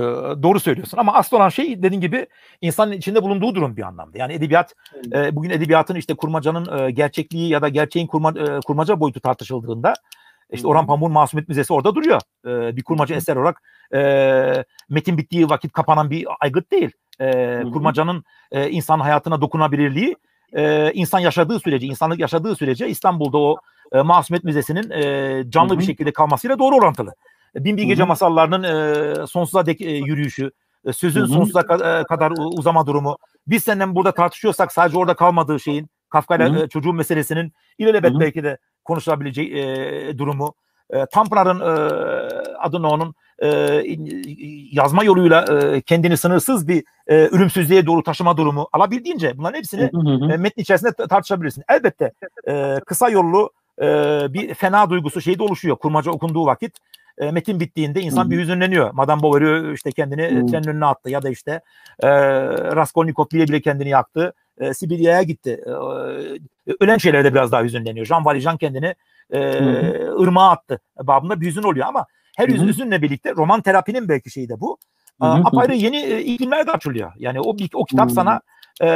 doğru 0.42 0.60
söylüyorsun 0.60 0.98
ama 0.98 1.14
asıl 1.14 1.36
olan 1.36 1.48
şey 1.48 1.82
dediğin 1.82 2.00
gibi 2.00 2.26
insanın 2.60 2.92
içinde 2.92 3.22
bulunduğu 3.22 3.54
durum 3.54 3.76
bir 3.76 3.82
anlamda. 3.82 4.18
Yani 4.18 4.32
edebiyat, 4.32 4.74
e, 5.12 5.36
bugün 5.36 5.50
edebiyatın 5.50 5.94
işte 5.94 6.14
kurmacanın 6.14 6.78
e, 6.78 6.90
gerçekliği 6.90 7.48
ya 7.48 7.62
da 7.62 7.68
gerçeğin 7.68 8.06
kurma, 8.06 8.30
e, 8.30 8.60
kurmaca 8.66 9.00
boyutu 9.00 9.20
tartışıldığında 9.20 9.94
işte 10.52 10.66
Orhan 10.66 10.86
Pamuk'un 10.86 11.12
Masumiyet 11.12 11.48
Müzesi 11.48 11.72
orada 11.72 11.94
duruyor. 11.94 12.20
Bir 12.46 12.82
kurmaca 12.82 13.16
eser 13.16 13.36
olarak 13.36 13.62
e, 13.94 14.64
metin 14.88 15.18
bittiği 15.18 15.50
vakit 15.50 15.72
kapanan 15.72 16.10
bir 16.10 16.26
aygıt 16.40 16.72
değil. 16.72 16.90
E, 17.20 17.62
kurmacanın 17.72 18.24
e, 18.52 18.70
insan 18.70 19.00
hayatına 19.00 19.40
dokunabilirliği 19.40 20.16
e, 20.52 20.92
insan 20.92 21.18
yaşadığı 21.18 21.60
sürece, 21.60 21.86
insanlık 21.86 22.20
yaşadığı 22.20 22.56
sürece 22.56 22.88
İstanbul'da 22.88 23.38
o 23.38 23.56
e, 23.92 24.00
Masumiyet 24.02 24.44
Müzesi'nin 24.44 24.90
e, 24.90 25.44
canlı 25.50 25.70
Hı-hı. 25.70 25.78
bir 25.78 25.84
şekilde 25.84 26.12
kalmasıyla 26.12 26.58
doğru 26.58 26.76
orantılı. 26.76 27.14
Bin 27.54 27.76
bir 27.76 27.82
gece 27.82 28.02
Hı-hı. 28.02 28.08
masallarının 28.08 28.62
e, 28.62 29.26
sonsuza 29.26 29.66
dek 29.66 29.80
e, 29.80 29.90
yürüyüşü, 29.90 30.50
e, 30.84 30.92
sözün 30.92 31.20
Hı-hı. 31.20 31.28
sonsuza 31.28 31.60
ka- 31.60 32.00
e, 32.00 32.04
kadar 32.04 32.32
uzama 32.58 32.86
durumu. 32.86 33.18
Biz 33.46 33.64
senden 33.64 33.94
burada 33.94 34.12
tartışıyorsak 34.12 34.72
sadece 34.72 34.98
orada 34.98 35.14
kalmadığı 35.14 35.60
şeyin, 35.60 35.90
Kafka 36.10 36.36
ile 36.36 36.62
e, 36.62 36.68
çocuğun 36.68 36.96
meselesinin 36.96 37.52
ilelebet 37.78 38.12
belki 38.20 38.44
de 38.44 38.58
konuşulabileceği 38.84 39.56
e, 39.56 40.18
durumu. 40.18 40.54
e, 40.90 41.06
Tanpınar'ın 41.06 41.60
e, 41.60 41.64
adını 42.58 42.88
onun 42.88 43.14
e, 43.42 43.82
yazma 44.72 45.04
yoluyla 45.04 45.44
e, 45.44 45.80
kendini 45.80 46.16
sınırsız 46.16 46.68
bir 46.68 46.84
e, 47.06 47.14
ölümsüzlüğe 47.14 47.86
doğru 47.86 48.02
taşıma 48.02 48.36
durumu 48.36 48.68
alabildiğince 48.72 49.38
bunların 49.38 49.58
hepsini 49.58 49.82
e, 50.32 50.36
metnin 50.36 50.62
içerisinde 50.62 50.92
tartışabilirsin. 50.92 51.64
Elbette 51.68 52.12
e, 52.48 52.80
kısa 52.86 53.08
yollu 53.08 53.50
e, 53.82 53.86
bir 54.32 54.54
fena 54.54 54.90
duygusu 54.90 55.20
şeyde 55.20 55.42
oluşuyor 55.42 55.76
kurmaca 55.76 56.10
okunduğu 56.10 56.46
vakit. 56.46 56.76
E, 57.18 57.30
metin 57.30 57.60
bittiğinde 57.60 58.00
insan 58.00 58.22
Hı-hı. 58.22 58.30
bir 58.30 58.38
hüzünleniyor. 58.38 58.90
Madame 58.92 59.22
Bovary 59.22 59.74
işte 59.74 59.92
kendini 59.92 60.22
Hı-hı. 60.22 60.46
trenin 60.46 60.68
önüne 60.68 60.86
attı 60.86 61.10
ya 61.10 61.22
da 61.22 61.30
işte 61.30 61.60
e, 62.00 62.08
Raskolnikov 62.76 63.26
bile 63.32 63.48
bile 63.48 63.60
kendini 63.60 63.88
yaktı. 63.88 64.32
E, 64.58 64.74
Sibirya'ya 64.74 65.22
gitti. 65.22 65.60
E, 65.66 65.70
ölen 66.80 66.98
şeylerde 66.98 67.34
biraz 67.34 67.52
daha 67.52 67.62
hüzünleniyor. 67.62 68.06
Jean 68.06 68.24
Valjean 68.24 68.56
kendini 68.56 68.94
e, 69.30 69.40
ırmağa 70.20 70.50
attı. 70.50 70.80
Babında 71.02 71.40
bir 71.40 71.46
hüzün 71.46 71.62
oluyor 71.62 71.86
ama 71.86 72.06
her 72.36 72.48
Hı-hı. 72.48 72.66
hüzünle 72.66 73.02
birlikte 73.02 73.32
roman 73.36 73.60
terapinin 73.60 74.08
belki 74.08 74.30
şeyi 74.30 74.48
de 74.48 74.60
bu. 74.60 74.78
Hı-hı. 75.20 75.30
Apayrı 75.30 75.74
yeni 75.74 75.96
e, 75.96 76.20
iklimler 76.20 76.66
de 76.66 76.70
açılıyor. 76.72 77.12
Yani 77.18 77.40
o 77.40 77.56
o 77.74 77.84
kitap 77.84 78.06
Hı-hı. 78.06 78.14
sana 78.14 78.40
e, 78.80 78.86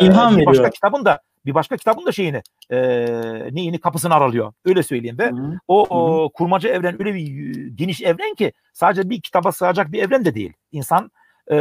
İlham 0.00 0.38
bir 0.38 0.46
başka 0.46 0.62
veriyor. 0.62 0.74
kitabın 0.74 1.04
da 1.04 1.20
bir 1.46 1.54
başka 1.54 1.76
kitabın 1.76 2.06
da 2.06 2.12
şeyini 2.12 2.42
e, 2.70 2.78
neyini 3.52 3.80
kapısını 3.80 4.14
aralıyor. 4.14 4.52
Öyle 4.64 4.82
söyleyeyim 4.82 5.18
Hı-hı. 5.18 5.58
o, 5.68 5.82
o 5.82 6.30
kurmaca 6.32 6.70
evren 6.70 6.96
öyle 6.98 7.14
bir 7.14 7.66
geniş 7.74 8.02
evren 8.02 8.34
ki 8.34 8.52
sadece 8.72 9.10
bir 9.10 9.20
kitaba 9.20 9.52
sığacak 9.52 9.92
bir 9.92 10.02
evren 10.02 10.24
de 10.24 10.34
değil. 10.34 10.52
İnsan 10.72 11.10
e, 11.46 11.56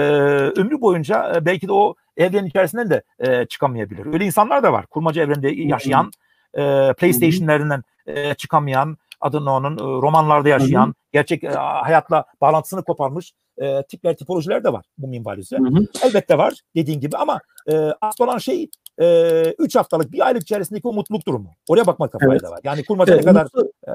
ömrü 0.58 0.82
boyunca 0.82 1.34
e, 1.36 1.46
belki 1.46 1.68
de 1.68 1.72
o 1.74 1.96
evren 2.18 2.46
içerisinden 2.46 2.90
de 2.90 3.04
e, 3.20 3.46
çıkamayabilir. 3.46 4.14
Öyle 4.14 4.26
insanlar 4.26 4.64
da 4.64 4.74
var. 4.74 4.86
Kurmaca 4.86 5.24
evrende 5.24 5.50
yaşayan, 5.50 6.12
e, 6.54 6.94
PlayStation'larından 6.94 7.84
e, 8.06 8.34
çıkamayan, 8.34 8.98
adını 9.22 9.52
onun 9.52 9.78
e, 9.78 10.02
romanlarda 10.02 10.50
yaşayan, 10.50 10.86
hı 10.86 10.90
hı. 10.90 10.94
gerçek 11.12 11.44
e, 11.44 11.50
hayatla 11.58 12.26
bağlantısını 12.42 12.84
koparmış 12.84 13.34
e, 13.58 13.84
tipler, 13.84 14.18
tipolojiler 14.18 14.64
de 14.64 14.74
var 14.74 14.86
bu 14.98 15.08
minvalisi. 15.08 15.58
Elbette 16.04 16.38
var 16.38 16.54
dediğin 16.76 17.00
gibi 17.00 17.18
ama 17.18 17.40
e, 17.72 17.76
asıl 18.02 18.24
olan 18.24 18.38
şey 18.38 18.64
3 18.64 18.70
e, 19.06 19.56
üç 19.60 19.76
haftalık, 19.76 20.12
bir 20.12 20.26
aylık 20.26 20.42
içerisindeki 20.42 20.88
o 20.88 20.94
mutluluk 20.94 21.28
durumu. 21.28 21.50
Oraya 21.70 21.88
bakmakta 21.88 22.20
fayda 22.20 22.34
evet. 22.34 22.44
var. 22.44 22.60
Yani 22.64 22.86
kurmaca 22.86 23.14
evet, 23.14 23.26
ne 23.26 23.32
kadar... 23.32 23.48
E, 23.88 23.92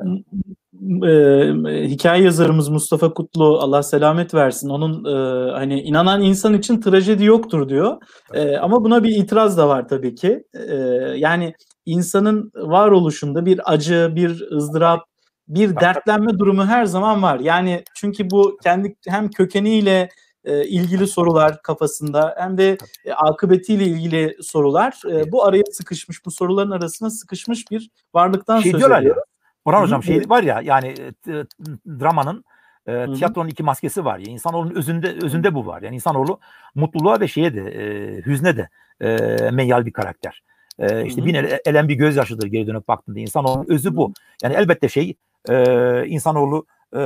e, 1.07 1.89
hikaye 1.89 2.25
yazarımız 2.25 2.69
Mustafa 2.69 3.15
Kutlu 3.15 3.59
Allah 3.59 3.83
selamet 3.83 4.35
versin. 4.35 4.69
Onun 4.69 5.05
e, 5.05 5.51
hani 5.51 5.81
inanan 5.81 6.23
insan 6.23 6.55
için 6.55 6.81
trajedi 6.81 7.25
yoktur 7.25 7.69
diyor. 7.69 7.97
E, 8.35 8.57
ama 8.57 8.85
buna 8.85 9.05
bir 9.05 9.17
itiraz 9.17 9.59
da 9.59 9.69
var 9.69 9.89
tabii 9.89 10.15
ki. 10.15 10.45
E, 10.55 10.75
yani 11.17 11.55
insanın 11.87 12.53
varoluşunda 12.55 13.47
bir 13.47 13.73
acı, 13.73 14.13
bir 14.15 14.51
ızdırap, 14.53 15.01
bir 15.55 15.77
dertlenme 15.77 16.39
durumu 16.39 16.67
her 16.67 16.85
zaman 16.85 17.23
var. 17.23 17.41
Yani 17.41 17.85
çünkü 17.95 18.31
bu 18.31 18.59
kendi 18.63 18.97
hem 19.09 19.31
kökeniyle 19.31 20.09
e, 20.45 20.65
ilgili 20.65 21.07
sorular 21.07 21.63
kafasında 21.63 22.35
hem 22.39 22.59
de 22.59 22.79
e, 23.05 23.13
akıbetiyle 23.13 23.85
ilgili 23.85 24.37
sorular 24.43 25.01
e, 25.11 25.33
bu 25.33 25.45
araya 25.45 25.63
sıkışmış 25.73 26.25
bu 26.27 26.31
soruların 26.31 26.71
arasına 26.71 27.11
sıkışmış 27.11 27.71
bir 27.71 27.91
varlıktan 28.15 28.61
şey 28.61 28.73
söz 28.73 28.83
ediyor. 28.83 29.17
Orhan 29.65 29.83
Hocam 29.83 30.03
şey 30.03 30.23
var 30.29 30.43
ya 30.43 30.61
yani 30.65 30.95
e, 31.29 31.33
dramanın 32.01 32.45
e, 32.87 33.13
tiyatronun 33.15 33.49
iki 33.49 33.63
maskesi 33.63 34.05
var 34.05 34.19
ya 34.19 34.33
insanoğlunun 34.33 34.75
özünde 34.75 35.17
özünde 35.23 35.55
bu 35.55 35.67
var. 35.67 35.83
Yani 35.83 35.95
insanoğlu 35.95 36.41
mutluluğa 36.75 37.21
ve 37.21 37.29
şeye 37.29 37.55
de 37.55 37.61
e, 37.61 38.17
hüzne 38.27 38.57
de 38.57 38.69
e, 39.01 39.51
meyyal 39.51 39.87
bir 39.87 39.93
karakter. 39.93 40.43
E, 40.79 41.07
işte 41.07 41.25
bir 41.25 41.35
elen 41.67 41.89
bir 41.89 41.95
gözyaşıdır 41.95 42.47
geri 42.47 42.67
dönüp 42.67 42.89
baktığında 42.89 43.19
insanoğlunun 43.19 43.67
özü 43.69 43.97
bu. 43.97 44.13
Yani 44.43 44.55
elbette 44.55 44.89
şey 44.89 45.15
e, 45.49 46.07
insanoğlu 46.07 46.67
e, 46.97 47.03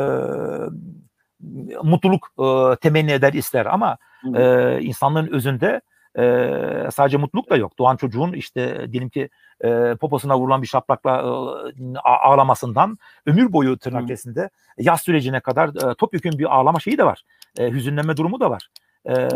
mutluluk 1.83 2.29
e, 2.39 2.77
temenni 2.77 3.13
eder 3.13 3.33
ister 3.33 3.67
ama 3.67 3.97
e, 4.35 4.81
insanlığın 4.81 5.27
özünde 5.27 5.81
e, 6.19 6.89
sadece 6.93 7.17
mutluluk 7.17 7.51
da 7.51 7.57
yok. 7.57 7.79
Doğan 7.79 7.97
çocuğun 7.97 8.33
işte 8.33 8.93
diyelim 8.93 9.09
ki 9.09 9.29
e, 9.65 9.95
poposuna 10.01 10.39
vurulan 10.39 10.63
bir 10.63 10.67
şaplakla 10.67 11.11
e, 11.17 11.99
ağlamasından 12.05 12.99
ömür 13.27 13.53
boyu 13.53 13.79
tırnak 13.79 14.09
kesinde 14.09 14.51
yaz 14.79 15.01
sürecine 15.01 15.41
kadar 15.41 15.91
e, 15.91 15.95
topyekun 15.95 16.39
bir 16.39 16.57
ağlama 16.57 16.81
şeyi 16.81 16.99
de 16.99 17.05
var. 17.05 17.23
E, 17.59 17.71
hüzünlenme 17.71 18.17
durumu 18.17 18.41
da 18.41 18.51
var. 18.51 18.69
E, 19.09 19.29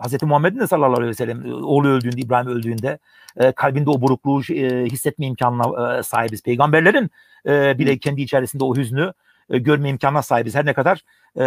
Hz. 0.00 0.22
Muhammed'in 0.22 0.60
de 0.60 0.66
sallallahu 0.66 0.96
aleyhi 0.96 1.10
ve 1.10 1.14
sellem 1.14 1.62
oğlu 1.62 1.88
öldüğünde, 1.88 2.20
İbrahim 2.20 2.48
öldüğünde 2.48 2.98
e, 3.36 3.52
kalbinde 3.52 3.90
o 3.90 4.00
burukluğu 4.00 4.40
e, 4.40 4.84
hissetme 4.84 5.26
imkanına 5.26 5.98
e, 5.98 6.02
sahibiz. 6.02 6.42
Peygamberlerin 6.42 7.10
e, 7.46 7.78
bile 7.78 7.98
kendi 7.98 8.22
içerisinde 8.22 8.64
o 8.64 8.76
hüznü 8.76 9.12
e, 9.50 9.58
görme 9.58 9.88
imkanına 9.88 10.22
sahibiz. 10.22 10.54
Her 10.54 10.66
ne 10.66 10.72
kadar 10.72 11.00
e, 11.36 11.44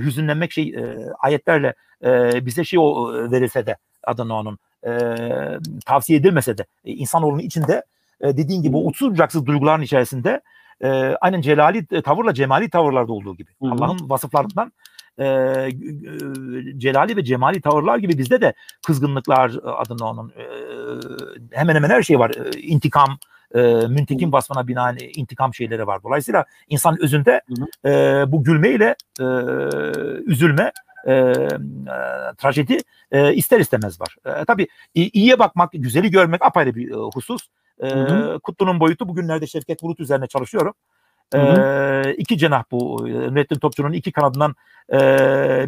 hüzünlenmek 0.00 0.52
şey 0.52 0.68
e, 0.68 0.96
ayetlerle 1.18 1.74
e, 2.04 2.46
bize 2.46 2.64
şey 2.64 2.78
o 2.78 3.12
verilse 3.30 3.66
de 3.66 3.76
adını 4.04 4.34
onun 4.34 4.58
e, 4.86 4.90
tavsiye 5.86 6.18
edilmese 6.18 6.58
de 6.58 6.66
e, 6.84 6.92
insanoğlunun 6.92 7.38
içinde 7.38 7.82
e, 8.20 8.36
dediğin 8.36 8.62
gibi 8.62 8.76
o 8.76 8.80
uçsuz 8.80 9.10
bucaksız 9.10 9.46
duyguların 9.46 9.82
içerisinde 9.82 10.40
e, 10.80 10.88
aynen 11.20 11.40
celali 11.40 12.02
tavırla 12.02 12.34
cemali 12.34 12.70
tavırlarda 12.70 13.12
olduğu 13.12 13.36
gibi 13.36 13.50
Allah'ın 13.62 14.10
vasıflarından 14.10 14.72
e, 15.20 15.24
celali 16.78 17.16
ve 17.16 17.24
cemali 17.24 17.60
tavırlar 17.60 17.98
gibi 17.98 18.18
bizde 18.18 18.40
de 18.40 18.54
kızgınlıklar 18.86 19.52
adını 19.64 20.08
onun 20.08 20.28
e, 20.28 20.44
hemen 21.50 21.74
hemen 21.74 21.90
her 21.90 22.02
şey 22.02 22.18
var. 22.18 22.30
E, 22.30 22.60
intikam, 22.60 23.18
e, 23.54 23.60
müntekim 23.88 24.32
vasfına 24.32 24.68
binaen 24.68 24.98
intikam 25.16 25.54
şeyleri 25.54 25.86
var. 25.86 26.02
Dolayısıyla 26.02 26.44
insan 26.68 27.02
özünde 27.02 27.40
e, 27.84 27.90
bu 28.32 28.44
gülmeyle 28.44 28.96
e, 29.20 29.24
üzülme 30.26 30.72
e, 31.06 31.12
e, 31.12 31.46
trajedi 32.38 32.78
e, 33.10 33.34
ister 33.34 33.60
istemez 33.60 34.00
var. 34.00 34.16
E, 34.26 34.44
tabii 34.44 34.68
iyiye 34.94 35.38
bakmak, 35.38 35.70
güzeli 35.72 36.10
görmek 36.10 36.44
apayrı 36.44 36.74
bir 36.74 36.90
e, 36.90 36.94
husus. 37.14 37.48
E, 37.82 37.88
Kutlu'nun 38.42 38.80
boyutu 38.80 39.08
bugünlerde 39.08 39.46
Şevket 39.46 39.82
Bulut 39.82 40.00
üzerine 40.00 40.26
çalışıyorum. 40.26 40.74
Hı 41.34 41.40
hı. 41.40 42.10
iki 42.10 42.38
cenah 42.38 42.64
bu. 42.70 43.04
Nurettin 43.08 43.58
Topçu'nun 43.58 43.92
iki 43.92 44.12
kanadından 44.12 44.54
e, 44.92 44.98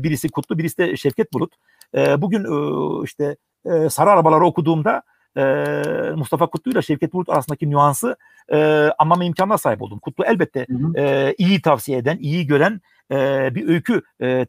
birisi 0.03 0.29
Kutlu, 0.29 0.59
birisi 0.59 0.79
de 0.79 0.97
Şevket 0.97 1.33
Bulut. 1.33 1.53
E, 1.97 2.23
bugün 2.23 2.45
e, 2.45 3.05
işte 3.05 3.37
e, 3.65 3.89
Sarı 3.91 4.11
Arabaları 4.11 4.45
okuduğumda 4.45 5.03
e, 5.37 5.43
Mustafa 6.17 6.47
Kutlu 6.47 6.73
ile 6.73 6.83
Şevket 6.83 7.13
Bulut 7.13 7.29
arasındaki 7.29 7.71
nüansı 7.71 8.17
e, 8.53 8.89
anlama 8.99 9.25
imkanına 9.25 9.59
sahip 9.59 9.83
oldum. 9.83 9.99
Kutlu 9.99 10.25
elbette 10.25 10.67
hı 10.71 10.75
hı. 10.75 10.99
E, 10.99 11.35
iyi 11.39 11.63
tavsiye 11.63 11.99
eden, 11.99 12.19
iyi 12.21 12.47
gören 12.47 12.81
e, 13.13 13.49
bir 13.55 13.69
öykü 13.69 14.03
e, 14.23 14.47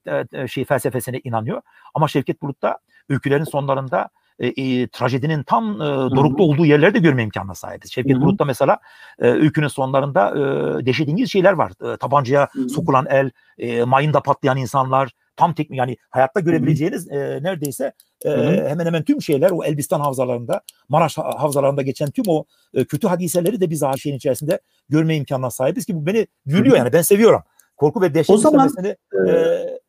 şey 0.47 0.65
felsefesine 0.65 1.19
inanıyor. 1.23 1.61
Ama 1.93 2.07
Şevket 2.07 2.41
Bulut 2.41 2.61
da 2.61 2.79
öykülerin 3.09 3.43
sonlarında 3.43 4.09
e, 4.39 4.47
e, 4.47 4.87
trajedinin 4.87 5.43
tam 5.43 5.81
e, 5.81 5.85
dorukta 5.85 6.43
olduğu 6.43 6.65
yerlerde 6.65 6.99
görme 6.99 7.23
imkanına 7.23 7.55
sahibiz. 7.55 7.91
Şevket 7.91 8.21
Bulut'ta 8.21 8.45
mesela 8.45 8.79
e, 9.19 9.27
öykünün 9.27 9.67
sonlarında 9.67 10.29
e, 10.29 10.85
dehşedingiz 10.85 11.31
şeyler 11.31 11.53
var. 11.53 11.93
E, 11.93 11.97
tabancaya 11.97 12.47
Hı-hı. 12.51 12.69
sokulan 12.69 13.05
el, 13.09 13.31
e, 13.57 13.83
mayında 13.83 14.19
patlayan 14.23 14.57
insanlar, 14.57 15.11
tam 15.35 15.53
tek 15.53 15.71
yani 15.71 15.97
hayatta 16.09 16.39
görebileceğiniz 16.39 17.11
e, 17.11 17.39
neredeyse 17.43 17.93
e, 18.25 18.29
hemen 18.69 18.85
hemen 18.85 19.03
tüm 19.03 19.21
şeyler 19.21 19.51
o 19.51 19.63
Elbistan 19.63 19.99
havzalarında, 19.99 20.61
Maraş 20.89 21.17
havzalarında 21.17 21.81
geçen 21.81 22.11
tüm 22.11 22.25
o 22.27 22.45
e, 22.73 22.85
kötü 22.85 23.07
hadiseleri 23.07 23.61
de 23.61 23.69
biz 23.69 23.83
şeyin 23.97 24.17
içerisinde 24.17 24.59
görme 24.89 25.15
imkanına 25.15 25.49
sahibiz 25.49 25.85
ki 25.85 25.95
bu 25.95 26.05
beni 26.05 26.27
gülüyor 26.45 26.77
yani 26.77 26.93
ben 26.93 27.01
seviyorum. 27.01 27.41
Korku 27.77 28.01
ve 28.01 28.13
dehşet 28.13 28.35
o 28.35 28.37
zaman, 28.37 28.69
e, 28.83 28.87
e, 29.29 29.79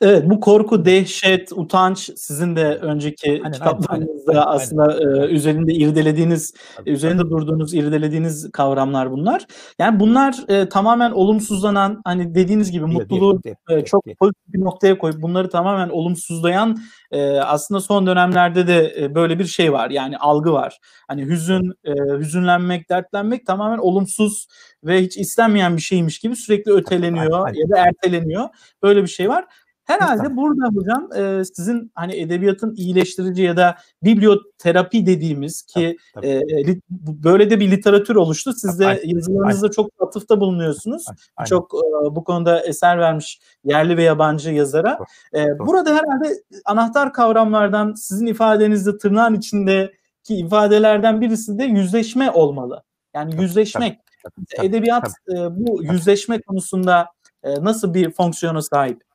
Evet 0.00 0.22
bu 0.26 0.40
korku, 0.40 0.84
dehşet, 0.84 1.52
utanç 1.52 2.10
sizin 2.16 2.56
de 2.56 2.64
önceki 2.64 3.30
aynen, 3.30 3.52
kitaplarınızda 3.52 4.46
aynen, 4.46 4.56
aslında 4.56 4.82
aynen. 4.82 5.22
E, 5.22 5.26
üzerinde 5.26 5.72
irdelediğiniz, 5.72 6.54
Tabii. 6.76 6.90
üzerinde 6.90 7.22
durduğunuz, 7.22 7.74
irdelediğiniz 7.74 8.50
kavramlar 8.52 9.10
bunlar. 9.10 9.46
Yani 9.78 10.00
bunlar 10.00 10.44
e, 10.48 10.68
tamamen 10.68 11.10
olumsuzlanan, 11.10 12.00
hani 12.04 12.34
dediğiniz 12.34 12.70
gibi 12.70 12.86
değil, 12.86 12.98
mutluluğu 12.98 13.42
değil, 13.42 13.56
değil, 13.68 13.80
e, 13.80 13.84
çok 13.84 14.04
pozitif 14.04 14.52
bir 14.52 14.60
noktaya 14.60 14.98
koyup 14.98 15.22
bunları 15.22 15.48
tamamen 15.50 15.88
olumsuzlayan 15.88 16.76
e, 17.10 17.30
aslında 17.38 17.80
son 17.80 18.06
dönemlerde 18.06 18.66
de 18.66 18.94
e, 18.98 19.14
böyle 19.14 19.38
bir 19.38 19.44
şey 19.44 19.72
var. 19.72 19.90
Yani 19.90 20.18
algı 20.18 20.52
var. 20.52 20.78
Hani 21.08 21.26
hüzün, 21.26 21.72
e, 21.84 21.92
hüzünlenmek, 22.18 22.90
dertlenmek 22.90 23.46
tamamen 23.46 23.78
olumsuz 23.78 24.46
ve 24.84 25.02
hiç 25.02 25.16
istenmeyen 25.16 25.76
bir 25.76 25.82
şeymiş 25.82 26.18
gibi 26.18 26.36
sürekli 26.36 26.72
öteleniyor 26.72 27.32
aynen, 27.32 27.44
aynen. 27.44 27.58
ya 27.58 27.70
da 27.70 27.76
erteleniyor. 27.76 28.48
Böyle 28.82 29.02
bir 29.02 29.08
şey 29.08 29.28
var. 29.28 29.44
Herhalde 29.86 30.22
Lütfen. 30.22 30.36
burada 30.36 30.68
hocam 30.74 31.08
e, 31.16 31.44
sizin 31.44 31.92
hani 31.94 32.16
edebiyatın 32.16 32.74
iyileştirici 32.74 33.42
ya 33.42 33.56
da 33.56 33.76
biblioterapi 34.02 35.06
dediğimiz 35.06 35.62
ki 35.62 35.96
tabii, 36.14 36.40
tabii. 36.48 36.60
E, 36.60 36.66
li, 36.66 36.80
böyle 37.00 37.50
de 37.50 37.60
bir 37.60 37.70
literatür 37.70 38.16
oluştu. 38.16 38.52
Siz 38.52 38.78
de 38.80 38.86
aynen, 38.86 39.00
yazılarınızda 39.04 39.66
aynen. 39.66 39.72
çok 39.72 39.90
atıfta 40.00 40.40
bulunuyorsunuz. 40.40 41.04
Aynen. 41.36 41.46
Çok 41.48 41.74
e, 41.74 42.16
bu 42.16 42.24
konuda 42.24 42.60
eser 42.60 42.98
vermiş 42.98 43.40
yerli 43.64 43.96
ve 43.96 44.02
yabancı 44.02 44.50
yazara. 44.50 44.98
E, 45.34 45.58
burada 45.58 45.90
herhalde 45.90 46.42
anahtar 46.64 47.12
kavramlardan 47.12 47.92
sizin 47.92 48.26
ifadenizde 48.26 48.98
tırnağın 48.98 49.34
içindeki 49.34 50.36
ifadelerden 50.36 51.20
birisi 51.20 51.58
de 51.58 51.64
yüzleşme 51.64 52.30
olmalı. 52.30 52.82
Yani 53.14 53.42
yüzleşmek. 53.42 53.98
tabii, 54.22 54.66
edebiyat 54.66 55.10
tabii. 55.26 55.40
E, 55.40 55.48
bu 55.50 55.82
yüzleşme 55.82 56.40
konusunda 56.40 57.06
e, 57.42 57.64
nasıl 57.64 57.94
bir 57.94 58.10
fonksiyona 58.10 58.62
sahip? 58.62 59.05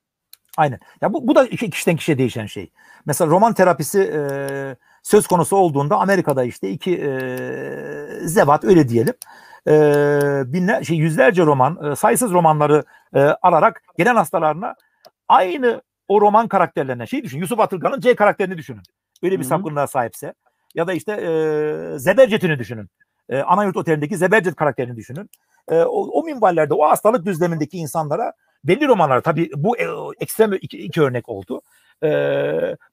Aynen. 0.61 0.79
Ya 1.01 1.13
bu, 1.13 1.27
bu 1.27 1.35
da 1.35 1.47
kişiden 1.49 1.95
kişiye 1.95 2.17
değişen 2.17 2.45
şey. 2.45 2.71
Mesela 3.05 3.31
roman 3.31 3.53
terapisi 3.53 3.99
e, 4.01 4.21
söz 5.03 5.27
konusu 5.27 5.55
olduğunda 5.55 5.97
Amerika'da 5.97 6.43
işte 6.43 6.69
iki 6.69 6.97
e, 6.97 7.11
zevat 8.23 8.63
öyle 8.63 8.89
diyelim 8.89 9.13
e, 9.67 9.73
binler, 10.53 10.83
şey, 10.83 10.97
yüzlerce 10.97 11.45
roman, 11.45 11.91
e, 11.91 11.95
sayısız 11.95 12.31
romanları 12.31 12.83
e, 13.15 13.19
alarak 13.19 13.83
gelen 13.97 14.15
hastalarına 14.15 14.75
aynı 15.27 15.81
o 16.07 16.21
roman 16.21 16.47
karakterlerine 16.47 17.07
şey 17.07 17.23
düşün. 17.23 17.39
Yusuf 17.39 17.59
Atılgan'ın 17.59 17.99
C 17.99 18.15
karakterini 18.15 18.57
düşünün. 18.57 18.83
Öyle 19.23 19.39
bir 19.39 19.43
sapkınlığa 19.43 19.87
sahipse. 19.87 20.33
Ya 20.75 20.87
da 20.87 20.93
işte 20.93 21.11
e, 21.11 21.99
Zebercet'ini 21.99 22.59
düşünün. 22.59 22.89
E, 23.29 23.41
Anayurt 23.41 23.77
Oteli'ndeki 23.77 24.17
Zebercet 24.17 24.55
karakterini 24.55 24.95
düşünün. 24.95 25.29
E, 25.69 25.75
o, 25.75 26.19
o 26.19 26.23
minvallerde 26.23 26.73
o 26.73 26.89
hastalık 26.89 27.25
düzlemindeki 27.25 27.77
insanlara 27.77 28.33
belli 28.63 28.87
romanlar 28.87 29.21
tabii 29.21 29.49
bu 29.55 29.77
e, 29.77 29.85
ekstrem 30.19 30.53
iki, 30.53 30.77
iki 30.77 31.01
örnek 31.01 31.29
oldu. 31.29 31.61
E, 32.03 32.09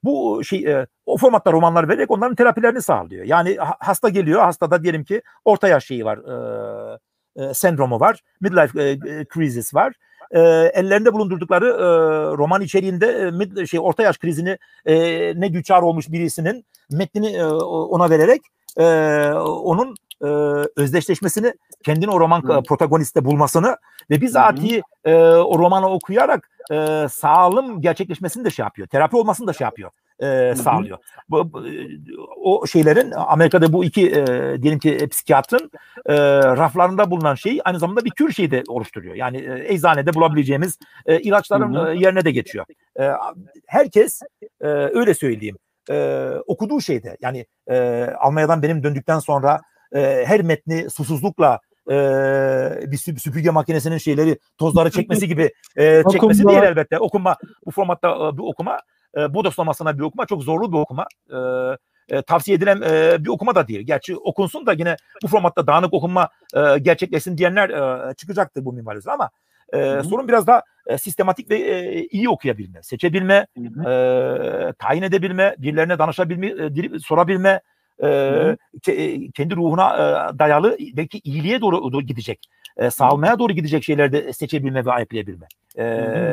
bu 0.05 0.45
şey 0.45 0.59
e, 0.59 0.87
o 1.07 1.16
formatta 1.16 1.53
romanlar 1.53 1.89
vererek 1.89 2.11
onların 2.11 2.35
terapilerini 2.35 2.83
sağlıyor. 2.83 3.25
Yani 3.25 3.57
hasta 3.81 4.09
geliyor, 4.09 4.43
hastada 4.43 4.83
diyelim 4.83 5.05
ki 5.05 5.23
orta 5.45 5.69
yaş 5.69 5.87
şeyi 5.87 6.05
var, 6.05 6.19
e, 7.37 7.45
e, 7.45 7.55
sendromu 7.55 8.01
var, 8.01 8.21
midlife 8.41 8.83
e, 8.83 8.91
e 8.91 9.25
crisis 9.35 9.75
var 9.75 9.93
e, 10.31 10.41
ellerinde 10.75 11.12
bulundurdukları 11.12 11.66
e, 11.66 11.87
roman 12.37 12.62
içeriğinde 12.62 13.07
e, 13.07 13.31
mid, 13.31 13.66
şey 13.66 13.81
orta 13.81 14.03
yaş 14.03 14.19
krizini 14.19 14.59
e, 14.87 14.97
ne 15.41 15.53
düçar 15.53 15.83
olmuş 15.83 16.09
birisinin 16.09 16.64
metnini 16.91 17.37
e, 17.37 17.45
ona 17.45 18.11
vererek 18.11 18.41
e, 18.77 18.85
onun 19.43 19.95
e, 20.23 20.27
özdeşleşmesini 20.77 21.55
kendini 21.85 22.11
o 22.11 22.21
roman 22.21 22.43
hmm. 22.43 22.62
protagoniste 22.62 23.25
bulmasını 23.25 23.77
ve 24.11 24.21
bizatihi 24.21 24.83
e, 25.05 25.14
o 25.25 25.59
romanı 25.59 25.89
okuyarak 25.89 26.51
e, 26.73 27.07
sağlım 27.11 27.81
gerçekleşmesini 27.81 28.45
de 28.45 28.51
şey 28.51 28.62
yapıyor. 28.62 28.89
Terapi 28.89 29.16
olmasını 29.16 29.47
da 29.47 29.53
şey 29.53 29.64
yapıyor. 29.64 29.91
E, 30.23 30.55
sağlıyor. 30.55 30.99
Bu, 31.29 31.53
bu, 31.53 31.64
o 32.37 32.66
şeylerin 32.66 33.11
Amerika'da 33.11 33.73
bu 33.73 33.85
iki 33.85 34.11
e, 34.11 34.27
diyelim 34.62 34.79
ki 34.79 35.09
psikiyatrın 35.11 35.71
e, 36.07 36.16
raflarında 36.39 37.11
bulunan 37.11 37.35
şey 37.35 37.61
aynı 37.64 37.79
zamanda 37.79 38.05
bir 38.05 38.11
tür 38.11 38.33
şeyi 38.33 38.51
de 38.51 38.62
oluşturuyor. 38.69 39.14
Yani 39.14 39.37
e, 39.37 39.75
eczanede 39.75 40.14
bulabileceğimiz 40.14 40.79
e, 41.07 41.21
ilaçların 41.21 41.75
hı 41.75 41.81
hı. 41.81 41.93
E, 41.93 41.97
yerine 41.97 42.25
de 42.25 42.31
geçiyor. 42.31 42.64
E, 43.01 43.11
herkes 43.66 44.21
e, 44.61 44.66
öyle 44.69 45.14
söyleyeyim 45.14 45.57
e, 45.91 46.29
okuduğu 46.47 46.81
şeyde 46.81 47.16
yani 47.21 47.47
e, 47.71 48.07
Almanya'dan 48.19 48.62
benim 48.62 48.83
döndükten 48.83 49.19
sonra 49.19 49.61
e, 49.95 50.24
her 50.26 50.43
metni 50.43 50.91
susuzlukla 50.91 51.61
e, 51.91 51.95
bir 52.86 52.97
süpürge 52.97 53.51
makinesinin 53.51 53.99
şeyleri 53.99 54.39
tozları 54.59 54.91
çekmesi 54.91 55.28
gibi 55.28 55.53
e, 55.76 56.03
çekmesi 56.12 56.49
değil 56.49 56.62
elbette. 56.62 56.99
Okuma 56.99 57.36
bu 57.66 57.70
formatta 57.70 58.39
bir 58.39 58.43
okuma 58.43 58.78
e, 59.16 59.34
bodoslamasına 59.34 59.99
bir 59.99 60.03
okuma 60.03 60.26
çok 60.26 60.43
zorlu 60.43 60.72
bir 60.72 60.78
okuma. 60.78 61.07
E, 61.30 61.36
e, 62.09 62.22
tavsiye 62.22 62.57
edilen 62.57 62.82
e, 62.82 63.24
bir 63.24 63.28
okuma 63.28 63.55
da 63.55 63.68
değil. 63.68 63.80
Gerçi 63.80 64.16
okunsun 64.16 64.66
da 64.66 64.72
yine 64.72 64.97
bu 65.22 65.28
formatta 65.28 65.66
dağınık 65.66 65.95
okunma 65.95 66.28
e, 66.55 66.78
gerçekleşsin 66.78 67.39
diyenler 67.39 67.70
e, 67.70 68.14
çıkacaktır 68.14 68.64
bu 68.64 68.72
minvalizde 68.72 69.11
ama 69.11 69.30
e, 69.72 70.03
sorun 70.03 70.28
biraz 70.28 70.47
da 70.47 70.62
e, 70.86 70.99
sistematik 70.99 71.51
ve 71.51 71.59
e, 71.59 72.07
iyi 72.07 72.28
okuyabilme, 72.28 72.82
seçebilme, 72.82 73.47
e, 73.57 73.93
tayin 74.78 75.03
edebilme, 75.03 75.55
birilerine 75.59 75.99
danışabilme, 75.99 76.47
e, 76.47 76.99
sorabilme, 76.99 77.61
e, 78.05 78.57
kendi 79.34 79.57
ruhuna 79.57 79.96
e, 79.96 80.38
dayalı 80.38 80.76
belki 80.96 81.18
iyiliğe 81.18 81.61
doğru, 81.61 81.92
doğru 81.92 82.03
gidecek, 82.03 82.49
e, 82.76 82.90
sağlamaya 82.90 83.38
doğru 83.38 83.53
gidecek 83.53 83.84
şeylerde 83.84 84.32
seçebilme 84.32 84.84
ve 84.84 84.92
ayıklayabilme 84.92 85.46
e, 85.76 85.84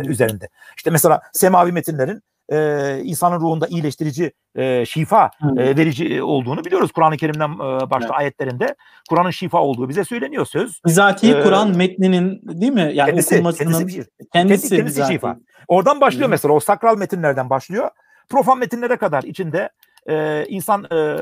üzerinde. 0.05 0.49
İşte 0.77 0.89
mesela 0.89 1.21
semavi 1.33 1.71
metinlerin 1.71 2.21
e, 2.51 2.99
insanın 3.03 3.39
ruhunda 3.39 3.67
iyileştirici, 3.67 4.31
e, 4.55 4.85
şifa 4.85 5.31
e, 5.57 5.77
verici 5.77 6.23
olduğunu 6.23 6.65
biliyoruz. 6.65 6.91
Kur'an-ı 6.91 7.17
Kerim'den 7.17 7.53
e, 7.53 7.89
başta 7.89 8.07
evet. 8.07 8.19
ayetlerinde 8.19 8.75
Kur'an'ın 9.09 9.31
şifa 9.31 9.61
olduğu 9.61 9.89
bize 9.89 10.03
söyleniyor 10.03 10.45
söz. 10.45 10.81
Bizatihi 10.85 11.33
ee, 11.33 11.43
Kur'an 11.43 11.77
metninin 11.77 12.41
değil 12.43 12.71
mi? 12.73 12.91
Yani 12.93 13.09
kendisi, 13.09 13.35
okunmasının 13.35 13.71
kendisi, 13.71 13.95
kendisi, 13.97 14.69
kendisi, 14.69 14.75
kendisi 14.75 15.13
şifa. 15.13 15.37
Oradan 15.67 16.01
başlıyor 16.01 16.27
Hı. 16.27 16.29
mesela 16.29 16.53
o 16.53 16.59
sakral 16.59 16.97
metinlerden 16.97 17.49
başlıyor. 17.49 17.89
Profan 18.29 18.59
metinlere 18.59 18.97
kadar 18.97 19.23
içinde 19.23 19.69
e, 20.09 20.45
insan 20.45 20.83
e, 20.83 21.17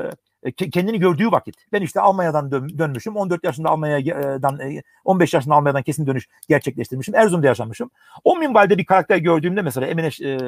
kendini 0.52 0.98
gördüğü 0.98 1.32
vakit. 1.32 1.56
Ben 1.72 1.82
işte 1.82 2.00
Almanya'dan 2.00 2.50
dön, 2.50 2.78
dönmüşüm. 2.78 3.16
14 3.16 3.44
yaşında 3.44 3.68
Almanya'dan 3.68 4.60
15 5.04 5.34
e, 5.34 5.36
yaşında 5.36 5.54
Almanya'dan 5.54 5.82
kesin 5.82 6.06
dönüş 6.06 6.28
gerçekleştirmişim. 6.48 7.14
Erzurum'da 7.14 7.46
yaşamışım. 7.46 7.90
O 8.24 8.36
minvalde 8.36 8.78
bir 8.78 8.86
karakter 8.86 9.16
gördüğümde 9.16 9.62
mesela 9.62 9.86
Emine 9.86 10.06
e, 10.06 10.38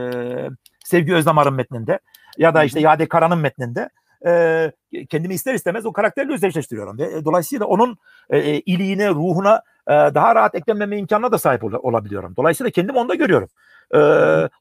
Sevgi 0.85 1.15
Özdamar'ın 1.15 1.55
metninde 1.55 1.99
ya 2.39 2.55
da 2.55 2.65
işte 2.65 2.81
Yade 2.81 3.09
Karan'ın 3.09 3.39
metninde 3.39 3.91
e, 4.27 4.73
kendimi 5.09 5.35
ister 5.35 5.55
istemez 5.55 5.87
o 5.87 5.93
karakterle 5.93 6.33
özdeşleştiriyorum. 6.33 6.99
Ve 6.99 7.25
dolayısıyla 7.25 7.67
onun 7.67 7.99
e, 8.31 8.41
iliğine, 8.61 9.11
ruhuna 9.11 9.63
e, 9.89 9.93
daha 9.93 10.35
rahat 10.35 10.55
eklenmeme 10.55 10.99
imkanına 10.99 11.33
da 11.33 11.39
sahip 11.39 11.65
ol, 11.65 11.73
olabiliyorum. 11.73 12.37
Dolayısıyla 12.37 12.71
kendimi 12.71 12.99
onda 12.99 13.15
görüyorum. 13.15 13.49
E, 13.95 13.99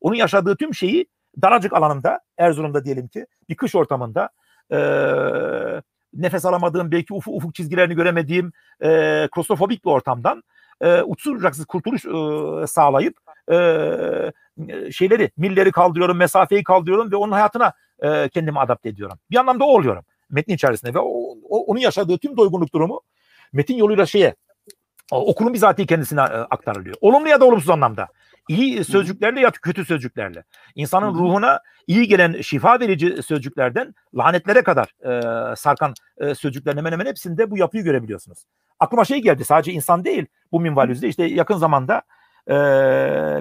onun 0.01 0.15
yaşadığı 0.15 0.55
tüm 0.55 0.73
şeyi 0.73 1.05
daracık 1.41 1.73
alanında, 1.73 2.19
Erzurum'da 2.37 2.85
diyelim 2.85 3.07
ki 3.07 3.25
bir 3.49 3.55
kış 3.55 3.75
ortamında 3.75 4.29
e, 4.71 4.79
nefes 6.13 6.45
alamadığım, 6.45 6.91
belki 6.91 7.13
ufuk, 7.13 7.35
ufuk 7.35 7.55
çizgilerini 7.55 7.95
göremediğim 7.95 8.51
e, 8.83 9.27
klostrofobik 9.31 9.85
bir 9.85 9.89
ortamdan 9.89 10.43
e, 10.81 11.01
uçsuz 11.01 11.35
bucaksız 11.35 11.65
kurtuluş 11.65 12.05
e, 12.05 12.67
sağlayıp 12.67 13.17
e, 13.51 14.91
şeyleri, 14.91 15.31
milleri 15.37 15.71
kaldırıyorum, 15.71 16.17
mesafeyi 16.17 16.63
kaldırıyorum 16.63 17.11
ve 17.11 17.15
onun 17.15 17.31
hayatına 17.31 17.73
e, 17.99 18.29
kendimi 18.29 18.59
adapte 18.59 18.89
ediyorum. 18.89 19.19
Bir 19.31 19.37
anlamda 19.37 19.65
o 19.65 19.67
oluyorum 19.67 20.03
metnin 20.29 20.55
içerisinde 20.55 20.93
ve 20.93 20.99
o, 20.99 21.37
o, 21.49 21.65
onun 21.65 21.79
yaşadığı 21.79 22.17
tüm 22.17 22.37
doygunluk 22.37 22.73
durumu 22.73 23.01
metin 23.53 23.75
yoluyla 23.75 24.05
şeye 24.05 24.35
okulun 25.11 25.53
bizatihi 25.53 25.87
kendisine 25.87 26.21
aktarılıyor. 26.21 26.95
Olumlu 27.01 27.29
ya 27.29 27.39
da 27.39 27.45
olumsuz 27.45 27.69
anlamda. 27.69 28.07
İyi 28.47 28.83
sözcüklerle 28.83 29.39
ya 29.39 29.51
kötü 29.51 29.85
sözcüklerle. 29.85 30.43
İnsanın 30.75 31.13
ruhuna 31.13 31.59
iyi 31.87 32.07
gelen 32.07 32.41
şifa 32.41 32.79
verici 32.79 33.23
sözcüklerden 33.23 33.95
lanetlere 34.15 34.61
kadar 34.61 34.93
e, 35.03 35.55
sarkan 35.55 35.93
e, 36.17 36.35
sözcüklerin 36.35 36.77
hemen 36.77 36.91
hemen 36.91 37.05
hepsinde 37.05 37.51
bu 37.51 37.57
yapıyı 37.57 37.83
görebiliyorsunuz. 37.83 38.45
Aklıma 38.79 39.05
şey 39.05 39.21
geldi 39.21 39.45
sadece 39.45 39.71
insan 39.71 40.05
değil 40.05 40.25
bu 40.51 40.59
minvalüzde 40.59 41.07
işte 41.07 41.23
yakın 41.23 41.57
zamanda 41.57 42.01
e, 42.47 42.55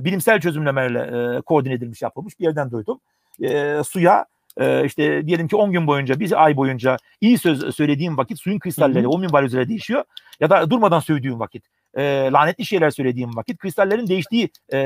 bilimsel 0.04 0.40
çözümlemelerle 0.40 1.36
e, 1.36 1.40
koordine 1.40 1.74
edilmiş 1.74 2.02
yapılmış 2.02 2.38
bir 2.38 2.44
yerden 2.44 2.70
duydum. 2.70 3.00
E, 3.42 3.82
suya 3.84 4.26
e, 4.56 4.84
işte 4.84 5.26
diyelim 5.26 5.48
ki 5.48 5.56
10 5.56 5.72
gün 5.72 5.86
boyunca 5.86 6.20
bir 6.20 6.44
ay 6.44 6.56
boyunca 6.56 6.96
iyi 7.20 7.38
söz 7.38 7.74
söylediğim 7.76 8.16
vakit 8.16 8.40
suyun 8.40 8.58
kristalleri 8.58 9.08
o 9.08 9.18
minval 9.18 9.44
üzere 9.44 9.68
değişiyor 9.68 10.04
ya 10.40 10.50
da 10.50 10.70
durmadan 10.70 11.00
söylediğim 11.00 11.40
vakit 11.40 11.64
e, 11.96 12.30
lanetli 12.32 12.64
şeyler 12.64 12.90
söylediğim 12.90 13.36
vakit 13.36 13.58
kristallerin 13.58 14.06
değiştiği 14.06 14.50
e, 14.72 14.78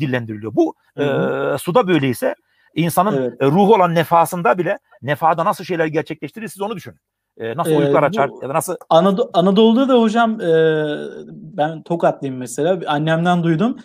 dillendiriliyor. 0.00 0.54
Bu 0.54 0.74
e, 0.96 1.04
suda 1.58 1.88
böyleyse 1.88 2.34
insanın 2.74 3.16
evet. 3.16 3.42
E, 3.42 3.46
ruhu 3.46 3.74
olan 3.74 3.94
nefasında 3.94 4.58
bile 4.58 4.78
nefada 5.02 5.44
nasıl 5.44 5.64
şeyler 5.64 5.86
gerçekleştirir 5.86 6.48
siz 6.48 6.62
onu 6.62 6.76
düşünün. 6.76 6.98
E, 7.38 7.56
nasıl 7.56 7.76
uykular 7.76 8.02
ee, 8.02 8.06
açar 8.06 8.30
ya 8.42 8.48
da 8.48 8.54
nasıl 8.54 8.76
Anadolu, 8.90 9.30
Anadolu'da 9.32 9.88
da 9.88 10.00
hocam 10.00 10.40
e, 10.40 10.46
ben 11.28 11.82
Tokatlıyım 11.82 12.36
mesela 12.36 12.80
annemden 12.86 13.42
duydum 13.42 13.76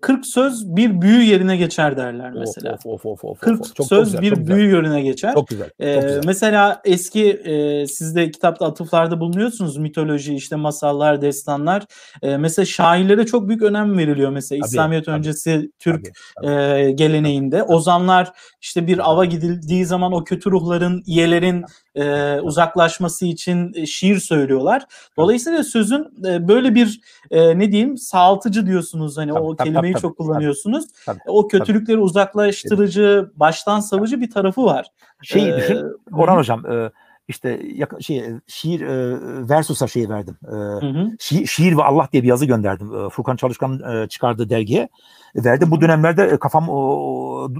40 0.00 0.26
söz 0.26 0.76
bir 0.76 1.00
büyü 1.00 1.22
yerine 1.22 1.56
geçer 1.56 1.96
derler 1.96 2.32
mesela. 2.32 2.74
Of, 2.74 2.86
of, 2.86 3.06
of, 3.06 3.24
of, 3.24 3.40
40 3.40 3.74
çok, 3.74 3.86
söz 3.86 3.88
çok 3.88 4.04
güzel, 4.04 4.22
bir 4.22 4.30
çok 4.30 4.46
büyü 4.46 4.64
güzel. 4.64 4.76
yerine 4.76 5.02
geçer. 5.02 5.34
Çok 5.34 5.48
güzel. 5.48 5.66
Çok 5.66 5.86
ee, 5.86 5.94
güzel. 5.94 6.22
Mesela 6.26 6.80
eski 6.84 7.30
e, 7.30 7.86
siz 7.86 8.16
de 8.16 8.30
kitapta 8.30 8.66
atıflarda 8.66 9.20
bulunuyorsunuz 9.20 9.76
mitoloji 9.76 10.34
işte 10.34 10.56
masallar, 10.56 11.22
destanlar. 11.22 11.86
E, 12.22 12.36
mesela 12.36 12.66
şairlere 12.66 13.26
çok 13.26 13.48
büyük 13.48 13.62
önem 13.62 13.98
veriliyor 13.98 14.30
mesela 14.30 14.60
tabii, 14.60 14.68
İslamiyet 14.68 15.04
tabii, 15.04 15.16
öncesi 15.16 15.70
Türk 15.78 16.04
tabii, 16.04 16.46
tabii. 16.48 16.80
E, 16.80 16.90
geleneğinde. 16.90 17.62
Ozanlar 17.62 18.32
işte 18.60 18.86
bir 18.86 19.10
ava 19.10 19.24
gidildiği 19.24 19.86
zaman 19.86 20.12
o 20.12 20.24
kötü 20.24 20.50
ruhların, 20.50 21.02
iyelerin 21.06 21.64
e, 21.94 22.38
uzaklaşması 22.40 23.26
için 23.26 23.72
e, 23.74 23.86
şiir 23.86 24.18
söylüyorlar. 24.18 24.84
Dolayısıyla 25.16 25.64
sözün 25.64 26.06
e, 26.26 26.48
böyle 26.48 26.74
bir 26.74 27.00
e, 27.30 27.58
ne 27.58 27.72
diyeyim 27.72 27.96
sağaltıcı 27.96 28.66
diyorsunuz 28.66 29.16
hani 29.16 29.30
tabii, 29.32 29.40
o 29.40 29.47
tabii, 29.56 29.68
kelimeyi 29.68 29.92
tabii, 29.94 30.02
çok 30.02 30.18
tabii, 30.18 30.26
kullanıyorsunuz. 30.26 30.84
Tabii, 31.06 31.18
o 31.26 31.48
kötülükleri 31.48 31.96
tabii. 31.96 32.04
uzaklaştırıcı, 32.04 33.30
baştan 33.36 33.80
savucu 33.80 34.20
bir 34.20 34.30
tarafı 34.30 34.64
var. 34.64 34.86
Şeyi 35.22 35.48
ee, 35.48 35.56
düşün 35.56 35.86
Orhan 36.12 36.36
hocam 36.36 36.66
e, 36.66 36.90
işte 37.28 37.62
şey 38.00 38.24
şiir 38.46 38.80
e, 38.80 39.18
Versus'a 39.48 39.86
şey 39.86 40.08
verdim. 40.08 40.36
E, 40.46 40.54
hı 40.54 40.86
hı. 40.86 41.10
Şiir, 41.20 41.46
şiir 41.46 41.76
ve 41.76 41.82
Allah 41.82 42.08
diye 42.12 42.22
bir 42.22 42.28
yazı 42.28 42.46
gönderdim. 42.46 42.94
E, 42.94 43.08
Furkan 43.08 43.36
Çalışkan 43.36 43.80
e, 43.92 44.08
çıkardığı 44.08 44.50
dergiye 44.50 44.88
verdim. 45.36 45.70
Bu 45.70 45.80
dönemlerde 45.80 46.24
e, 46.24 46.38
kafam 46.38 46.64
e, 46.64 46.68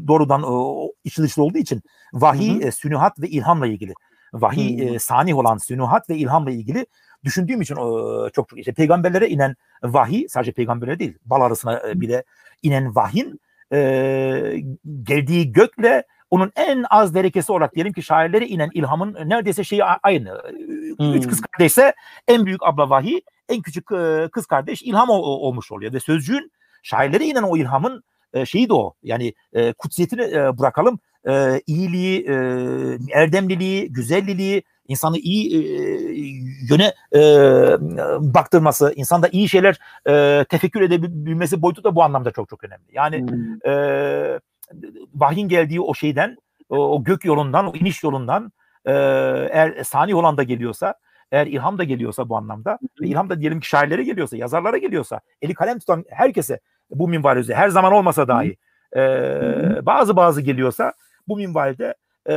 doğrudan 0.08 0.42
e, 0.42 0.52
içi 1.04 1.22
dışlı 1.22 1.42
olduğu 1.42 1.58
için 1.58 1.82
vahiy, 2.12 2.54
hı 2.54 2.64
hı. 2.64 2.68
E, 2.68 2.70
sünühat 2.70 3.20
ve 3.20 3.28
ilhamla 3.28 3.66
ilgili 3.66 3.94
vahiy 4.34 4.88
hmm. 4.88 4.94
e, 4.94 4.98
sanih 4.98 5.36
olan 5.36 5.58
sünuhat 5.58 6.10
ve 6.10 6.16
ilhamla 6.16 6.50
ilgili 6.50 6.86
düşündüğüm 7.24 7.60
için 7.60 7.76
o, 7.76 8.30
çok 8.30 8.48
çok 8.48 8.58
işte 8.58 8.72
peygamberlere 8.72 9.28
inen 9.28 9.56
vahiy 9.82 10.28
sadece 10.28 10.52
peygamberlere 10.52 10.98
değil 10.98 11.18
bal 11.24 11.40
arasına 11.40 11.82
e, 11.88 12.00
bile 12.00 12.24
inen 12.62 12.94
vahyin 12.94 13.40
e, 13.72 14.62
geldiği 15.02 15.52
gökle 15.52 16.04
onun 16.30 16.52
en 16.56 16.84
az 16.90 17.14
derekesi 17.14 17.52
olarak 17.52 17.74
diyelim 17.74 17.92
ki 17.92 18.02
şairlere 18.02 18.46
inen 18.46 18.70
ilhamın 18.74 19.14
neredeyse 19.14 19.64
şeyi 19.64 19.84
aynı. 19.84 20.42
Hmm. 20.98 21.14
Üç 21.14 21.28
kız 21.28 21.40
kardeşse 21.40 21.94
en 22.28 22.46
büyük 22.46 22.62
abla 22.62 22.90
vahiy, 22.90 23.20
en 23.48 23.62
küçük 23.62 23.92
e, 23.92 24.28
kız 24.32 24.46
kardeş 24.46 24.82
ilham 24.82 25.10
olmuş 25.10 25.72
oluyor. 25.72 25.92
Ve 25.92 26.00
sözcüğün 26.00 26.52
şairlere 26.82 27.24
inen 27.24 27.42
o 27.42 27.56
ilhamın 27.56 28.02
e, 28.32 28.46
şeyi 28.46 28.68
de 28.68 28.74
o. 28.74 28.94
Yani 29.02 29.34
e, 29.52 29.72
kutsiyetini 29.72 30.22
e, 30.22 30.58
bırakalım. 30.58 30.98
E, 31.28 31.60
iyiliği, 31.66 32.26
e, 32.28 32.34
erdemliliği, 33.12 33.92
güzelliliği, 33.92 34.62
insanı 34.88 35.18
iyi 35.18 35.54
e, 35.54 35.60
yöne 36.70 36.94
e, 37.14 37.20
baktırması, 38.34 38.92
insanda 38.96 39.28
iyi 39.28 39.48
şeyler 39.48 39.78
e, 40.08 40.44
tefekkür 40.44 40.80
edebilmesi 40.80 41.62
boyutu 41.62 41.84
da 41.84 41.94
bu 41.94 42.02
anlamda 42.02 42.30
çok 42.30 42.48
çok 42.48 42.64
önemli. 42.64 42.84
Yani 42.92 43.20
hmm. 43.30 43.72
e, 43.72 44.40
vahyin 45.14 45.48
geldiği 45.48 45.80
o 45.80 45.94
şeyden, 45.94 46.36
o, 46.68 46.76
o 46.76 47.04
gök 47.04 47.24
yolundan, 47.24 47.66
o 47.66 47.76
iniş 47.76 48.02
yolundan 48.02 48.52
e, 48.84 48.92
eğer 49.52 49.84
sani 49.84 50.14
olan 50.14 50.36
da 50.36 50.42
geliyorsa, 50.42 50.94
eğer 51.32 51.46
ilham 51.46 51.78
da 51.78 51.84
geliyorsa 51.84 52.28
bu 52.28 52.36
anlamda 52.36 52.78
ve 53.00 53.06
ilham 53.06 53.30
da 53.30 53.40
diyelim 53.40 53.60
ki 53.60 53.68
şairlere 53.68 54.04
geliyorsa, 54.04 54.36
yazarlara 54.36 54.78
geliyorsa, 54.78 55.20
eli 55.42 55.54
kalem 55.54 55.78
tutan 55.78 56.04
herkese 56.10 56.60
bu 56.90 57.08
minvalde 57.08 57.54
her 57.54 57.68
zaman 57.68 57.92
olmasa 57.92 58.28
dahi 58.28 58.56
e, 58.96 59.00
bazı 59.86 60.16
bazı 60.16 60.40
geliyorsa 60.40 60.92
bu 61.28 61.36
minvalde 61.36 61.94
e, 62.28 62.34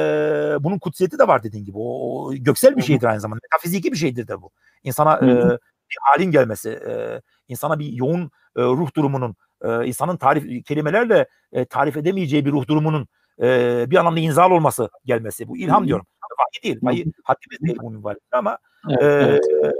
bunun 0.60 0.80
kutsiyeti 0.80 1.20
de 1.20 1.28
var 1.28 1.44
dediğin 1.44 1.66
gibi. 1.66 1.78
O, 1.78 2.26
o 2.26 2.34
göksel 2.34 2.78
bir 2.78 2.82
şeydir 2.82 3.06
aynı 3.08 3.20
zamanda. 3.20 3.40
Metafiziki 3.44 3.92
bir 3.92 3.98
şeydir 3.98 4.28
de 4.28 4.42
bu. 4.42 4.52
İnsana 4.84 5.18
e, 5.18 5.58
bir 5.90 5.98
halin 6.02 6.32
gelmesi, 6.32 6.70
e, 6.70 7.22
insana 7.48 7.80
bir 7.80 7.94
yoğun 7.94 8.32
e, 8.58 8.62
ruh 8.62 8.96
durumunun, 8.96 9.36
e, 9.62 9.86
insanın 9.86 10.18
tarif 10.18 10.66
kelimelerle 10.66 11.28
e, 11.52 11.66
tarif 11.66 11.98
edemeyeceği 11.98 12.46
bir 12.46 12.52
ruh 12.52 12.68
durumunun 12.68 13.08
e, 13.42 13.86
bir 13.90 13.96
anlamda 13.96 14.20
inzal 14.20 14.52
olması 14.52 14.90
gelmesi. 15.06 15.48
Bu 15.48 15.58
ilham 15.58 15.88
diyorum. 15.88 16.06
Vahiy 16.40 16.64
değil. 16.64 16.80
Vahiy 16.82 17.06
haddimiz 17.24 17.60
değil 17.62 17.78
bu 17.82 17.92
minvalde 17.92 18.20
ama 18.32 18.58
evet, 18.90 19.46
e, 19.54 19.56
evet. 19.64 19.74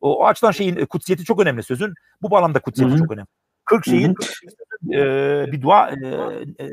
O, 0.00 0.18
o 0.18 0.26
açıdan 0.26 0.50
şeyin 0.50 0.86
kutsiyeti 0.86 1.24
çok 1.24 1.40
önemli 1.40 1.62
sözün. 1.62 1.94
Bu 2.22 2.30
bağlamda 2.30 2.58
kutsiyeti 2.58 2.92
Hı-hı. 2.92 3.02
çok 3.02 3.12
önemli. 3.12 3.28
40 3.66 3.84
şeyin 3.84 4.14
e, 4.92 5.52
bir 5.52 5.62
dua 5.62 5.90
e, 5.90 5.94
e, 6.58 6.64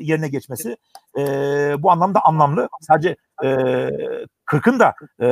yerine 0.00 0.28
geçmesi 0.28 0.76
e, 1.18 1.22
bu 1.82 1.90
anlamda 1.90 2.20
anlamlı. 2.24 2.68
Sadece 2.80 3.16
e, 3.42 3.46
40'ın 4.46 4.80
da 4.80 4.94
e, 5.20 5.26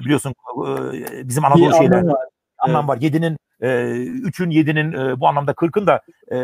biliyorsun 0.00 0.34
e, 1.10 1.28
bizim 1.28 1.44
Anadolu 1.44 1.74
şeyler 1.74 2.02
var. 2.02 2.26
anlam 2.58 2.88
var. 2.88 2.96
7'nin 2.96 3.36
e, 3.60 3.66
3'ün 3.66 4.50
7'nin 4.50 4.92
e, 4.92 5.20
bu 5.20 5.28
anlamda 5.28 5.52
40'ın 5.52 5.86
da 5.86 6.00
e, 6.32 6.36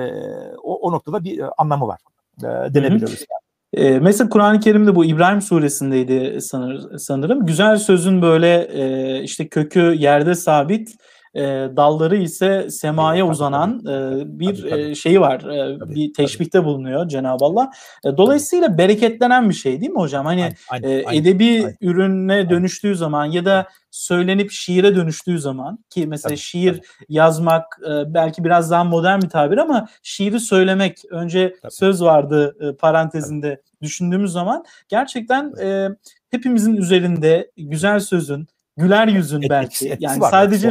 o, 0.62 0.89
o 0.89 0.93
noktada 0.93 1.25
bir 1.25 1.43
anlamı 1.59 1.87
var. 1.87 1.99
E, 2.43 2.75
denebiliriz. 2.75 3.27
E, 3.73 3.99
mesela 3.99 4.29
Kur'an-ı 4.29 4.61
Kerim'de 4.61 4.95
bu 4.95 5.05
İbrahim 5.05 5.43
suresindeydi 5.43 6.41
sanır, 6.41 6.99
sanırım. 6.99 7.47
Güzel 7.47 7.77
sözün 7.77 8.23
böyle 8.23 8.62
e, 8.62 9.23
işte 9.23 9.49
kökü 9.49 9.81
yerde 9.81 10.35
sabit, 10.35 10.95
e, 11.37 11.76
dalları 11.76 12.16
ise 12.16 12.70
semaya 12.70 13.28
uzanan 13.28 13.80
e, 13.80 14.22
bir 14.39 14.57
tabii, 14.57 14.70
tabii. 14.70 14.82
E, 14.82 14.95
şeyi 14.95 15.20
var. 15.20 15.41
E, 15.41 15.78
tabii, 15.78 15.95
bir 15.95 16.14
teşbihte 16.14 16.59
tabii. 16.59 16.66
bulunuyor 16.66 17.09
Cenab-ı 17.09 17.45
Allah. 17.45 17.70
E, 18.05 18.16
dolayısıyla 18.16 18.66
tabii. 18.66 18.78
bereketlenen 18.78 19.49
bir 19.49 19.55
şey 19.55 19.80
değil 19.80 19.93
mi 19.93 19.99
hocam? 19.99 20.26
Hani 20.26 20.43
aynen, 20.70 20.89
aynen, 20.89 21.12
e, 21.12 21.16
edebi 21.16 21.45
aynen. 21.45 21.76
ürüne 21.80 22.51
dönüştüğü 22.51 22.97
zaman 22.97 23.24
ya 23.24 23.45
da 23.45 23.66
söylenip 23.91 24.51
şiire 24.51 24.97
dönüştüğü 24.97 25.39
zaman 25.39 25.78
ki 25.91 26.07
mesela 26.07 26.28
tabii, 26.28 26.39
şiir 26.39 26.72
tabii. 26.72 26.87
yazmak 27.09 27.78
e, 27.82 28.14
belki 28.14 28.45
biraz 28.45 28.70
daha 28.70 28.84
modern 28.84 29.22
bir 29.22 29.28
tabir 29.28 29.59
ama 29.59 29.89
şiiri 30.03 30.41
söylemek 30.41 31.03
önce 31.11 31.57
tabii. 31.62 31.72
söz 31.72 32.03
vardı 32.03 32.57
e, 32.61 32.76
parantezinde 32.76 33.49
tabii. 33.49 33.82
düşündüğümüz 33.82 34.32
zaman 34.32 34.64
gerçekten 34.89 35.53
e, 35.61 35.89
hepimizin 36.30 36.76
üzerinde 36.76 37.51
güzel 37.57 38.01
sözün 38.01 38.47
güler 38.76 39.09
yüzün 39.09 39.43
belki 39.51 39.97
yani 40.01 40.20
sadece 40.30 40.70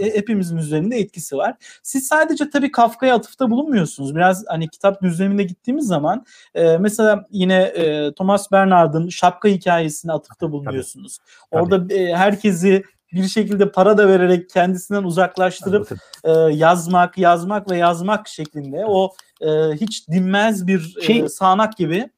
hepimizin 0.00 0.56
üzerinde 0.56 0.96
etkisi 0.96 1.36
var. 1.36 1.54
Siz 1.82 2.06
sadece 2.06 2.50
tabii 2.50 2.72
Kafka'ya 2.72 3.14
atıfta 3.14 3.50
bulunmuyorsunuz. 3.50 4.14
Biraz 4.14 4.44
hani 4.48 4.68
kitap 4.68 5.02
düzlemine 5.02 5.42
gittiğimiz 5.42 5.86
zaman 5.86 6.24
e, 6.54 6.78
mesela 6.78 7.24
yine 7.30 7.62
e, 7.62 8.14
Thomas 8.14 8.52
Bernard'ın 8.52 9.08
şapka 9.08 9.48
hikayesine 9.48 10.12
atıfta 10.12 10.52
bulunuyorsunuz. 10.52 11.18
Tabii. 11.50 11.62
Orada 11.62 11.94
e, 11.94 12.16
herkesi 12.16 12.82
bir 13.12 13.28
şekilde 13.28 13.70
para 13.72 13.98
da 13.98 14.08
vererek 14.08 14.50
kendisinden 14.50 15.02
uzaklaştırıp 15.02 15.88
e, 16.24 16.30
yazmak, 16.52 17.18
yazmak 17.18 17.70
ve 17.70 17.76
yazmak 17.76 18.28
şeklinde 18.28 18.84
o 18.86 19.12
e, 19.40 19.48
hiç 19.72 20.08
dinmez 20.08 20.66
bir 20.66 20.96
e, 21.00 21.02
şey, 21.02 21.20
e, 21.20 21.28
sağanak 21.28 21.76
gibi. 21.76 22.10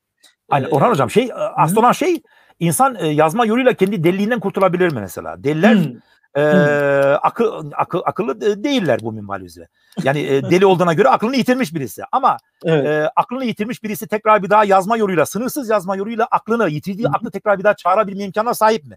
Aynen 0.48 0.70
Orhan 0.70 0.90
Hocam 0.90 1.10
şey 1.10 1.30
aslında 1.56 1.80
olan 1.80 1.92
şey 1.92 2.22
insan 2.60 2.94
e, 2.94 3.06
yazma 3.06 3.46
yoluyla 3.46 3.74
kendi 3.74 4.04
deliliğinden 4.04 4.40
kurtulabilir 4.40 4.92
mi 4.92 5.00
mesela? 5.00 5.44
Deliler 5.44 5.74
hmm 5.74 5.92
e, 6.36 6.42
akıl, 7.22 7.70
akıl, 7.74 8.00
akıllı 8.04 8.64
değiller 8.64 9.00
bu 9.02 9.12
minval 9.12 9.40
üzere. 9.40 9.68
Yani 10.02 10.20
e, 10.20 10.42
deli 10.50 10.66
olduğuna 10.66 10.94
göre 10.94 11.08
aklını 11.08 11.36
yitirmiş 11.36 11.74
birisi. 11.74 12.02
Ama 12.12 12.36
evet. 12.64 12.86
e, 12.86 13.10
aklını 13.16 13.44
yitirmiş 13.44 13.82
birisi 13.82 14.08
tekrar 14.08 14.42
bir 14.42 14.50
daha 14.50 14.64
yazma 14.64 14.96
yoluyla, 14.96 15.26
sınırsız 15.26 15.70
yazma 15.70 15.96
yoluyla 15.96 16.28
aklını, 16.30 16.68
yitirdiği 16.68 17.08
aklı 17.08 17.30
tekrar 17.30 17.58
bir 17.58 17.64
daha 17.64 17.74
çağırabilme 17.74 18.24
imkanına 18.24 18.54
sahip 18.54 18.84
mi? 18.84 18.96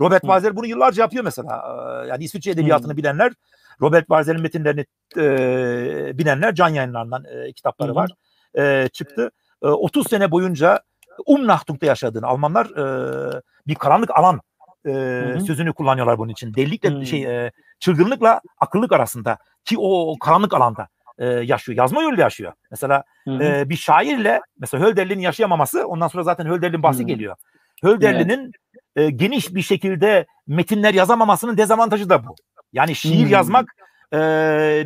Robert. 0.00 0.22
Walser 0.22 0.56
bunu 0.56 0.66
yıllarca 0.66 1.02
yapıyor 1.02 1.24
mesela. 1.24 1.64
Yani 2.08 2.24
İsviçre 2.24 2.50
edebiyatını 2.50 2.96
bilenler, 2.96 3.32
Robert 3.80 4.06
Walser'in 4.06 4.42
metinlerini 4.42 4.86
e, 5.16 6.18
bilenler, 6.18 6.54
can 6.54 6.68
yayınlarından 6.68 7.24
e, 7.24 7.52
kitapları 7.52 7.94
var. 7.94 8.10
E, 8.58 8.88
çıktı. 8.88 9.30
E, 9.62 9.66
30 9.66 10.08
sene 10.08 10.30
boyunca 10.30 10.80
Umnachtung'da 11.26 11.86
yaşadığını 11.86 12.26
Almanlar 12.26 12.66
e, 12.66 13.42
bir 13.66 13.74
karanlık 13.74 14.10
alan 14.10 14.40
e, 14.86 15.40
sözünü 15.46 15.72
kullanıyorlar 15.72 16.18
bunun 16.18 16.32
için. 16.32 16.54
Delilikle 16.54 16.90
Hı-hı. 16.90 17.06
şey 17.06 17.44
e, 17.46 17.52
çılgınlıkla 17.80 18.40
akıllık 18.58 18.92
arasında 18.92 19.38
ki 19.64 19.78
o, 19.78 20.12
o 20.12 20.18
karanlık 20.18 20.54
alanda 20.54 20.88
e, 21.18 21.26
yaşıyor. 21.26 21.78
Yazma 21.78 22.02
yoluyla 22.02 22.24
yaşıyor. 22.24 22.52
Mesela 22.70 23.04
e, 23.28 23.68
bir 23.68 23.76
şairle 23.76 24.40
mesela 24.58 24.84
Hölderlin'in 24.84 25.22
yaşayamaması 25.22 25.86
ondan 25.86 26.08
sonra 26.08 26.24
zaten 26.24 26.46
Hölderlin 26.46 26.82
bahsi 26.82 26.98
Hı-hı. 26.98 27.06
geliyor. 27.06 27.36
Hölderlin'in 27.82 28.52
evet. 28.96 29.08
e, 29.08 29.10
geniş 29.10 29.54
bir 29.54 29.62
şekilde 29.62 30.26
metinler 30.46 30.94
yazamamasının 30.94 31.56
dezavantajı 31.56 32.08
da 32.08 32.26
bu. 32.26 32.34
Yani 32.72 32.94
şiir 32.94 33.22
Hı-hı. 33.22 33.32
yazmak 33.32 33.74
e, 34.12 34.18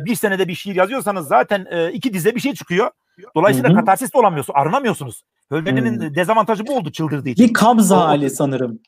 bir 0.05 0.15
senede 0.15 0.47
bir 0.47 0.55
şiir 0.55 0.75
yazıyorsanız 0.75 1.27
zaten 1.27 1.67
e, 1.71 1.91
iki 1.91 2.13
dize 2.13 2.35
bir 2.35 2.39
şey 2.39 2.53
çıkıyor. 2.53 2.91
Dolayısıyla 3.35 3.69
Hı-hı. 3.69 3.79
katarsis 3.79 4.13
de 4.13 4.17
olamıyorsunuz, 4.17 4.59
arınamıyorsunuz. 4.59 5.23
Hölderlin'in 5.51 6.15
dezavantajı 6.15 6.67
bu 6.67 6.77
oldu 6.77 6.91
çıldırdığı 6.91 7.29
için. 7.29 7.47
Bir 7.47 7.53
kabza 7.53 7.97
hali 7.97 8.29
sanırım 8.29 8.79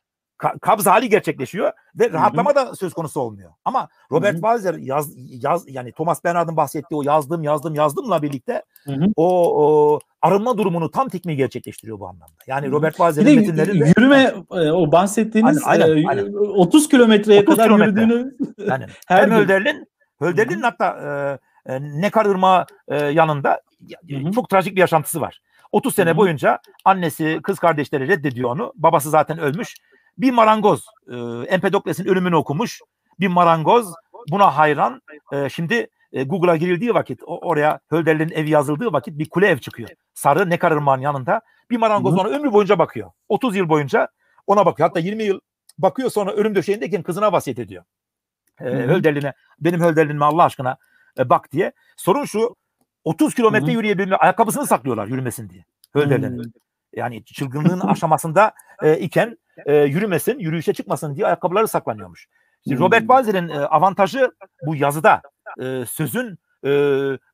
kabz 0.62 0.86
hali 0.86 1.10
gerçekleşiyor 1.10 1.72
ve 2.00 2.12
rahatlama 2.12 2.56
Hı-hı. 2.56 2.68
da 2.68 2.76
söz 2.76 2.94
konusu 2.94 3.20
olmuyor. 3.20 3.52
Ama 3.66 3.88
Robert 4.12 4.34
Walser 4.34 4.74
yaz, 4.74 5.14
yaz 5.18 5.66
yani 5.68 5.92
Thomas 5.92 6.24
Bernard'ın 6.24 6.58
bahsettiği 6.58 6.98
o 6.98 7.04
yazdım 7.04 7.44
yazdım 7.44 7.76
yazdımla 7.76 8.22
birlikte 8.22 8.64
o, 9.16 9.64
o 9.64 10.00
arınma 10.22 10.58
durumunu 10.58 10.92
tam 10.92 11.10
tekmeyi 11.10 11.38
gerçekleştiriyor 11.38 12.00
bu 12.00 12.08
anlamda. 12.08 12.34
Yani 12.48 12.72
Robert 12.72 12.94
Walser'in 12.94 13.40
metinlerinde 13.40 13.94
yürüme 13.98 14.34
e, 14.52 14.72
o 14.72 14.92
bahsettiğiniz 14.92 15.64
aynen, 15.66 15.86
aynen, 15.86 16.04
e, 16.04 16.08
aynen. 16.08 16.34
30 16.34 16.90
kilometreye 16.90 17.42
30 17.42 17.56
kadar 17.56 17.68
kilometre. 17.68 18.02
yürüdüğünü 18.02 18.38
yani, 18.70 18.86
hem 19.08 19.32
Hölderlin 19.32 19.88
Hölderlin'in 20.22 20.62
hatta 20.62 21.40
e, 21.66 21.74
e, 21.74 21.82
Nekar 21.82 22.26
Irmağı 22.26 22.66
e, 22.88 22.98
yanında 22.98 23.62
Hı-hı. 24.10 24.32
çok 24.32 24.50
trajik 24.50 24.76
bir 24.76 24.82
yaşantısı 24.82 25.22
var. 25.22 25.42
30 25.72 25.96
sene 25.96 26.10
Hı-hı. 26.10 26.18
boyunca 26.18 26.60
annesi, 26.86 27.40
kız 27.44 27.60
kardeşleri 27.60 28.08
reddediyor 28.08 28.50
onu. 28.50 28.74
Babası 28.76 29.10
zaten 29.10 29.40
ölmüş. 29.40 29.76
Bir 30.18 30.32
marangoz 30.32 30.86
e, 31.08 31.16
Empedokles'in 31.48 32.06
ölümünü 32.06 32.36
okumuş. 32.36 32.82
Bir 33.20 33.28
marangoz 33.28 33.94
buna 34.32 34.58
hayran. 34.58 35.02
E, 35.32 35.50
şimdi 35.50 35.88
e, 36.14 36.24
Google'a 36.24 36.56
girildiği 36.56 36.94
vakit 36.94 37.24
o, 37.26 37.40
oraya 37.40 37.80
Hölderlin'in 37.92 38.34
evi 38.34 38.50
yazıldığı 38.50 38.94
vakit 38.94 39.20
bir 39.20 39.30
kule 39.30 39.48
ev 39.48 39.58
çıkıyor. 39.58 39.90
Sarı 40.14 40.50
ne 40.50 40.58
karırmağın 40.58 41.02
yanında. 41.02 41.42
Bir 41.70 41.78
marangoz 41.78 42.14
ona 42.14 42.28
ömrü 42.28 42.54
boyunca 42.54 42.80
bakıyor. 42.80 43.12
30 43.30 43.56
yıl 43.56 43.70
boyunca 43.70 44.08
ona 44.48 44.66
bakıyor. 44.66 44.90
Hatta 44.90 45.00
20 45.00 45.24
yıl 45.24 45.40
bakıyor 45.78 46.10
sonra 46.10 46.32
ölüm 46.32 46.56
döşeğindeyken 46.56 47.04
kızına 47.04 47.32
vasiyet 47.32 47.60
ediyor. 47.60 47.84
E, 48.62 48.66
Hölderlin'e 48.66 49.34
benim 49.60 49.82
Hölderlin'ime 49.82 50.26
Allah 50.26 50.44
aşkına 50.44 50.78
e, 51.18 51.30
bak 51.30 51.52
diye. 51.52 51.72
Sorun 51.98 52.26
şu 52.26 52.56
30 53.04 53.36
kilometre 53.36 53.72
yürüyebilme 53.72 54.16
ayakkabısını 54.16 54.68
saklıyorlar 54.68 55.08
yürümesin 55.08 55.50
diye. 55.50 55.66
Hölderlin'in. 55.94 56.54
Yani 56.94 57.26
çılgınlığın 57.26 57.80
aşamasında 57.80 58.54
e, 58.84 58.98
iken 59.00 59.38
e, 59.66 59.76
yürümesin, 59.76 60.40
yürüyüşe 60.40 60.74
çıkmasın 60.74 61.16
diye 61.16 61.26
ayakkabıları 61.26 61.68
saklanıyormuş. 61.68 62.28
Şimdi 62.68 62.80
Robert 62.80 63.02
Walser'in 63.02 63.50
e, 63.50 63.60
avantajı 63.60 64.32
bu 64.66 64.76
yazıda. 64.76 65.22
E, 65.62 65.86
sözün 65.86 66.38
e, 66.64 66.70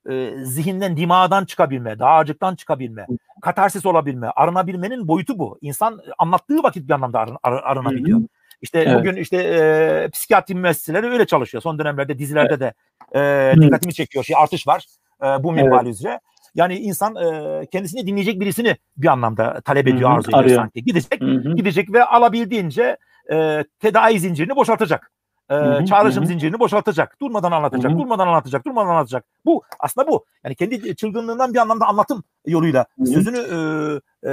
e, 0.09 0.33
zihinden, 0.43 0.97
dimağdan 0.97 1.45
çıkabilme, 1.45 1.99
dağarcıktan 1.99 2.55
çıkabilme, 2.55 3.07
katarsis 3.41 3.85
olabilme, 3.85 4.27
arınabilmenin 4.27 5.07
boyutu 5.07 5.39
bu. 5.39 5.57
İnsan 5.61 6.01
anlattığı 6.17 6.63
vakit 6.63 6.87
bir 6.87 6.93
anlamda 6.93 7.19
arın, 7.19 7.37
ar, 7.43 7.53
arınabiliyor. 7.53 8.21
İşte 8.61 8.79
evet. 8.79 8.99
bugün 8.99 9.15
işte 9.15 9.37
e, 9.37 10.09
psikiyatri 10.09 10.55
müesseseleri 10.55 11.07
öyle 11.07 11.25
çalışıyor. 11.27 11.63
Son 11.63 11.79
dönemlerde 11.79 12.19
dizilerde 12.19 12.59
de 12.59 12.73
e, 13.15 13.53
dikkatimi 13.61 13.93
çekiyor. 13.93 14.23
Şey 14.23 14.35
artış 14.35 14.67
var 14.67 14.85
e, 15.23 15.25
bu 15.43 15.51
minval 15.51 15.85
evet. 15.85 15.95
üzere. 15.95 16.19
Yani 16.55 16.77
insan 16.77 17.15
e, 17.15 17.65
kendisini 17.65 18.07
dinleyecek 18.07 18.39
birisini 18.39 18.77
bir 18.97 19.07
anlamda 19.07 19.61
talep 19.61 19.87
ediyor, 19.87 20.09
Hı-hı, 20.09 20.17
arzu 20.17 20.29
ediyor 20.29 20.43
arıyor. 20.43 20.61
sanki. 20.61 20.83
Gidecek, 20.83 21.21
Hı-hı. 21.21 21.55
gidecek 21.55 21.93
ve 21.93 22.03
alabildiğince 22.03 22.97
e, 23.31 23.65
tedavi 23.79 24.19
zincirini 24.19 24.55
boşaltacak. 24.55 25.11
E, 25.49 25.55
hı 25.55 25.85
çağrışım 25.85 26.23
hı. 26.23 26.27
zincirini 26.27 26.59
boşaltacak. 26.59 27.21
Durmadan 27.21 27.51
anlatacak, 27.51 27.91
hı 27.91 27.95
hı. 27.95 27.99
durmadan 27.99 28.27
anlatacak, 28.27 28.65
durmadan 28.65 28.89
anlatacak. 28.89 29.25
Bu 29.45 29.63
aslında 29.79 30.07
bu. 30.07 30.25
Yani 30.43 30.55
kendi 30.55 30.95
çılgınlığından 30.95 31.53
bir 31.53 31.59
anlamda 31.59 31.85
anlatım 31.85 32.23
yoluyla 32.45 32.85
hı 32.97 33.03
hı. 33.03 33.07
sözünü 33.07 33.37
e, 33.37 34.29
e, 34.29 34.31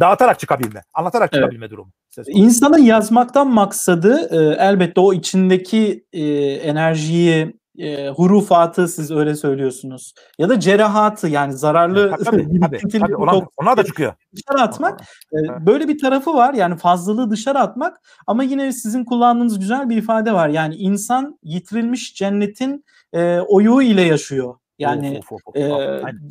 dağıtarak 0.00 0.38
çıkabilme, 0.38 0.82
anlatarak 0.94 1.30
evet. 1.32 1.42
çıkabilme 1.42 1.70
durumu. 1.70 1.90
İnsanın 2.26 2.78
yazmaktan 2.78 3.48
maksadı 3.48 4.28
e, 4.30 4.64
elbette 4.64 5.00
o 5.00 5.12
içindeki 5.12 6.04
e, 6.12 6.24
enerjiyi 6.52 7.61
e, 7.78 8.08
hurufatı 8.08 8.88
siz 8.88 9.10
öyle 9.10 9.34
söylüyorsunuz. 9.34 10.14
Ya 10.38 10.48
da 10.48 10.60
cerahatı 10.60 11.28
yani 11.28 11.52
zararlı 11.52 12.10
tabii, 12.10 12.24
tabii, 12.24 12.60
tabii, 12.60 12.88
tabii. 13.00 13.16
Onlar, 13.16 13.44
onlar 13.56 13.76
da 13.76 13.84
çıkıyor. 13.84 14.14
Dışarı 14.36 14.62
atmak. 14.62 15.00
E, 15.32 15.66
böyle 15.66 15.88
bir 15.88 15.98
tarafı 15.98 16.34
var. 16.34 16.54
Yani 16.54 16.76
fazlalığı 16.76 17.30
dışarı 17.30 17.58
atmak 17.58 18.00
ama 18.26 18.42
yine 18.42 18.72
sizin 18.72 19.04
kullandığınız 19.04 19.58
güzel 19.58 19.88
bir 19.88 19.96
ifade 19.96 20.32
var. 20.32 20.48
Yani 20.48 20.74
insan 20.74 21.38
yitirilmiş 21.42 22.14
cennetin 22.14 22.84
e, 23.12 23.38
oyuğu 23.40 23.82
ile 23.82 24.02
yaşıyor. 24.02 24.54
Yani 24.78 25.18
of, 25.18 25.32
of, 25.32 25.40
of. 25.46 25.56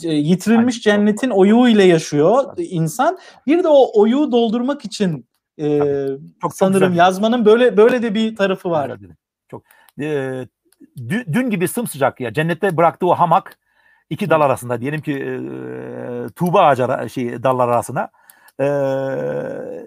E, 0.03 0.09
yitirilmiş 0.09 0.87
Aynen. 0.87 0.97
cennetin 0.97 1.29
oyuğu 1.29 1.67
ile 1.67 1.83
yaşıyor 1.83 2.53
insan. 2.57 3.17
Bir 3.47 3.63
de 3.63 3.67
o 3.67 4.01
oyuğu 4.01 4.31
doldurmak 4.31 4.85
için 4.85 5.25
e, 5.59 5.79
çok, 6.41 6.53
sanırım 6.55 6.89
çok 6.89 6.97
yazmanın 6.97 7.45
böyle 7.45 7.77
böyle 7.77 8.01
de 8.01 8.15
bir 8.15 8.35
tarafı 8.35 8.69
var. 8.69 8.97
Çok 9.51 9.63
e, 10.01 10.47
dün 11.07 11.49
gibi 11.49 11.67
sımsıcak 11.67 12.19
ya 12.19 12.33
cennette 12.33 12.77
bıraktığı 12.77 13.07
o 13.07 13.15
hamak 13.15 13.57
iki 14.09 14.29
dal 14.29 14.41
arasında 14.41 14.81
diyelim 14.81 15.01
ki 15.01 15.13
e, 15.13 15.33
tuğba 16.35 16.61
ağacı 16.61 17.09
şey 17.09 17.43
dallar 17.43 17.67
arasına 17.67 18.09
e, 18.59 18.65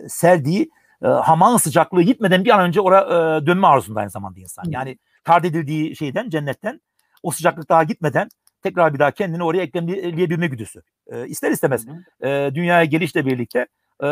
serdiği 0.08 0.70
e, 1.02 1.06
hamağın 1.06 1.56
sıcaklığı 1.56 2.02
gitmeden 2.02 2.44
bir 2.44 2.50
an 2.50 2.60
önce 2.60 2.80
oraya 2.80 3.02
e, 3.02 3.46
dönme 3.46 3.66
arzusunda 3.66 4.00
aynı 4.00 4.10
zamanda 4.10 4.40
insan. 4.40 4.64
Yani 4.66 4.98
kard 5.24 5.44
edildiği 5.44 5.96
şeyden 5.96 6.28
cennetten 6.28 6.80
o 7.22 7.30
sıcaklık 7.30 7.68
daha 7.68 7.82
gitmeden 7.82 8.28
tekrar 8.62 8.94
bir 8.94 8.98
daha 8.98 9.10
kendini 9.10 9.44
oraya 9.44 9.62
eklemleyebilme 9.62 10.46
güdüsü. 10.46 10.82
E, 11.06 11.26
ister 11.26 11.50
istemez 11.50 11.86
e, 12.20 12.50
dünyaya 12.54 12.84
gelişle 12.84 13.26
birlikte 13.26 13.66
e, 14.02 14.06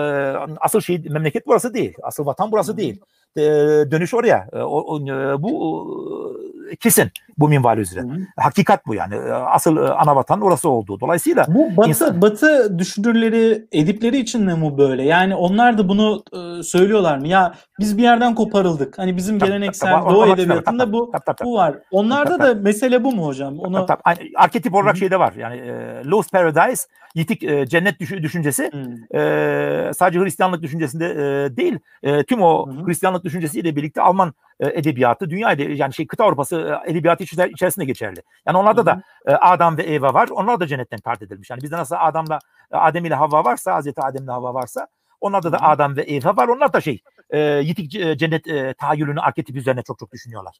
asıl 0.60 0.80
şey 0.80 0.98
memleket 0.98 1.46
burası 1.46 1.74
değil. 1.74 1.94
Asıl 2.02 2.26
vatan 2.26 2.52
burası 2.52 2.76
değil. 2.76 3.00
E, 3.36 3.42
dönüş 3.90 4.14
oraya. 4.14 4.48
E, 4.52 4.58
o, 4.58 4.78
o, 4.78 5.00
bu 5.42 6.41
kesin 6.80 7.10
bu 7.38 7.48
minval 7.48 7.78
üzere. 7.78 8.02
Hı 8.02 8.06
hı. 8.06 8.18
Hakikat 8.36 8.86
bu 8.86 8.94
yani. 8.94 9.14
Asıl 9.32 9.76
e, 9.76 9.80
ana 9.80 10.16
vatan 10.16 10.40
orası 10.40 10.68
olduğu. 10.68 11.00
Dolayısıyla 11.00 11.46
bu 11.48 11.76
Batı 11.76 11.88
insan... 11.88 12.22
Batı 12.22 12.78
düşünürleri, 12.78 13.66
edipleri 13.72 14.18
için 14.18 14.44
mi 14.44 14.62
bu 14.62 14.78
böyle? 14.78 15.02
Yani 15.02 15.34
onlar 15.34 15.78
da 15.78 15.88
bunu 15.88 16.22
e, 16.32 16.62
söylüyorlar 16.62 17.18
mı? 17.18 17.28
Ya 17.28 17.54
biz 17.80 17.98
bir 17.98 18.02
yerden 18.02 18.34
koparıldık. 18.34 18.98
Hani 18.98 19.16
bizim 19.16 19.38
tabii, 19.38 19.50
geleneksel 19.50 19.92
tabii, 19.92 20.14
Doğu 20.14 20.26
edebiyatında 20.26 20.92
bu 20.92 21.10
tabii, 21.12 21.36
tabii, 21.36 21.48
bu 21.48 21.54
var. 21.54 21.74
Onlarda 21.90 22.38
tabii, 22.38 22.58
da 22.58 22.62
mesele 22.62 23.04
bu 23.04 23.12
mu 23.12 23.26
hocam? 23.26 23.58
Onu 23.58 23.86
tabii, 23.86 24.02
tabii. 24.04 24.32
Arketip 24.36 24.74
olarak 24.74 24.96
şeyde 24.96 25.18
var. 25.18 25.32
Yani 25.38 25.56
e, 25.56 26.02
Lost 26.04 26.32
Paradise, 26.32 26.82
yitik 27.14 27.42
e, 27.42 27.66
cennet 27.66 28.00
düş 28.00 28.10
düşüncesi 28.10 28.70
e, 29.14 29.90
sadece 29.94 30.20
Hristiyanlık 30.20 30.62
düşüncesinde 30.62 31.06
e, 31.06 31.56
değil, 31.56 31.78
e, 32.02 32.24
tüm 32.24 32.42
o 32.42 32.66
Hı-hı. 32.66 32.86
Hristiyanlık 32.86 33.24
düşüncesiyle 33.24 33.76
birlikte 33.76 34.02
Alman 34.02 34.32
edebiyatı, 34.66 35.30
dünya 35.30 35.52
edebi, 35.52 35.78
yani 35.78 35.94
şey 35.94 36.06
kıta 36.06 36.24
Avrupası 36.24 36.80
e, 36.86 36.90
edebiyatı 36.90 37.24
içerisinde 37.24 37.84
geçerli. 37.84 38.22
Yani 38.46 38.58
onlarda 38.58 38.86
da 38.86 39.02
e, 39.26 39.32
Adam 39.32 39.76
ve 39.76 39.82
Eva 39.82 40.14
var. 40.14 40.28
Onlar 40.28 40.60
da 40.60 40.66
cennetten 40.66 41.00
tard 41.00 41.20
edilmiş. 41.20 41.50
Yani 41.50 41.62
bizde 41.62 41.76
nasıl 41.76 41.96
Adam'la 41.98 42.38
Adem 42.70 43.04
ile 43.04 43.14
Havva 43.14 43.44
varsa, 43.44 43.74
Hazreti 43.74 44.00
Adem 44.00 44.24
ile 44.24 44.30
Havva 44.30 44.54
varsa 44.54 44.86
onlarda 45.20 45.52
da 45.52 45.62
Adam 45.62 45.96
ve 45.96 46.02
Eva 46.02 46.36
var. 46.36 46.48
Onlar 46.48 46.72
da 46.72 46.80
şey 46.80 47.02
e, 47.30 47.38
yitik 47.40 48.18
cennet 48.18 48.46
e, 48.46 48.74
tahayyülünü 48.74 49.20
arketip 49.20 49.56
üzerine 49.56 49.82
çok 49.82 49.98
çok 49.98 50.12
düşünüyorlar. 50.12 50.56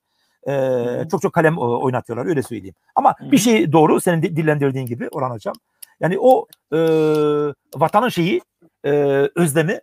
E, 0.49 1.09
çok 1.11 1.23
çok 1.23 1.33
kalem 1.33 1.59
oynatıyorlar 1.59 2.27
öyle 2.27 2.43
söyleyeyim. 2.43 2.75
Ama 2.95 3.15
Hı-hı. 3.19 3.33
bir 3.33 3.39
şey 3.39 3.73
doğru 3.73 4.01
senin 4.01 4.23
dillendirdiğin 4.23 4.87
gibi 4.87 5.09
Orhan 5.09 5.31
Hocam. 5.31 5.55
Yani 6.01 6.17
o 6.21 6.47
e, 6.73 6.79
vatanın 7.77 8.09
şeyi 8.09 8.41
e, 8.85 8.91
özlemi, 9.35 9.81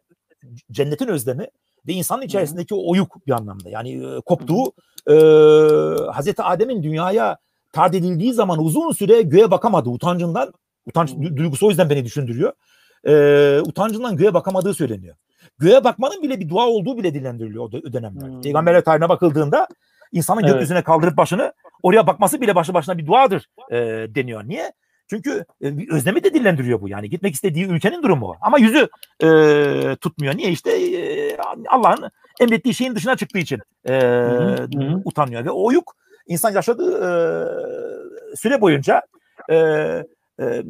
cennetin 0.72 1.08
özlemi 1.08 1.48
ve 1.90 1.94
insanın 1.94 2.22
içerisindeki 2.22 2.76
o 2.76 2.92
oyuk 2.92 3.28
bir 3.28 3.32
anlamda. 3.32 3.70
Yani 3.70 3.92
e, 4.06 4.22
koptuğu 4.22 4.74
e, 5.08 5.14
Hazreti 6.12 6.44
Adem'in 6.44 6.84
dünyaya 6.84 7.38
tard 7.74 7.94
edildiği 7.94 8.34
zaman 8.34 8.64
uzun 8.64 8.92
süre 8.92 9.22
göğe 9.22 9.52
bakamadı 9.52 9.90
utancından. 9.90 10.54
Utanç 10.86 11.16
duygusu 11.36 11.68
o 11.68 11.70
yüzden 11.70 11.90
beni 11.90 12.06
düşündürüyor. 12.06 12.54
E, 13.08 13.14
utancından 13.60 14.18
göğe 14.18 14.34
bakamadığı 14.34 14.74
söyleniyor. 14.74 15.16
Göğe 15.58 15.84
bakmanın 15.84 16.22
bile 16.22 16.40
bir 16.40 16.50
dua 16.50 16.68
olduğu 16.68 16.98
bile 16.98 17.14
dillendiriliyor 17.14 17.64
o, 17.64 17.72
dönemler. 17.72 18.28
Hmm. 18.28 18.42
Peygamberler 18.42 18.84
tarihine 18.84 19.10
bakıldığında 19.10 19.68
insanın 20.12 20.42
evet. 20.42 20.54
gökyüzüne 20.54 20.82
kaldırıp 20.82 21.18
başını 21.18 21.54
oraya 21.84 22.08
bakması 22.08 22.42
bile 22.42 22.56
başlı 22.56 22.74
başına 22.74 22.98
bir 22.98 23.06
duadır 23.06 23.50
e, 23.72 23.78
deniyor. 24.16 24.44
Niye? 24.48 24.74
Çünkü 25.10 25.46
e, 25.62 25.68
özlemi 25.92 26.24
de 26.24 26.34
dillendiriyor 26.34 26.82
bu 26.82 26.90
yani. 26.90 27.10
Gitmek 27.10 27.34
istediği 27.34 27.66
ülkenin 27.66 28.04
durumu. 28.04 28.36
Ama 28.42 28.60
yüzü 28.60 28.90
e, 29.24 29.96
tutmuyor. 29.96 30.38
Niye? 30.38 30.52
işte 30.52 30.72
e, 30.72 31.38
Allah'ın 31.70 32.12
emrettiği 32.40 32.74
şeyin 32.74 32.96
dışına 32.96 33.18
çıktığı 33.18 33.40
için 33.40 33.60
e, 33.86 33.94
hı 33.94 34.68
hı. 34.76 35.02
utanıyor. 35.06 35.46
Ve 35.46 35.52
o 35.52 35.72
yük 35.72 35.84
insan 36.28 36.52
yaşadığı 36.52 36.92
e, 36.98 37.10
süre 38.36 38.62
boyunca 38.62 39.02
e, 39.50 39.56
e, 39.56 40.64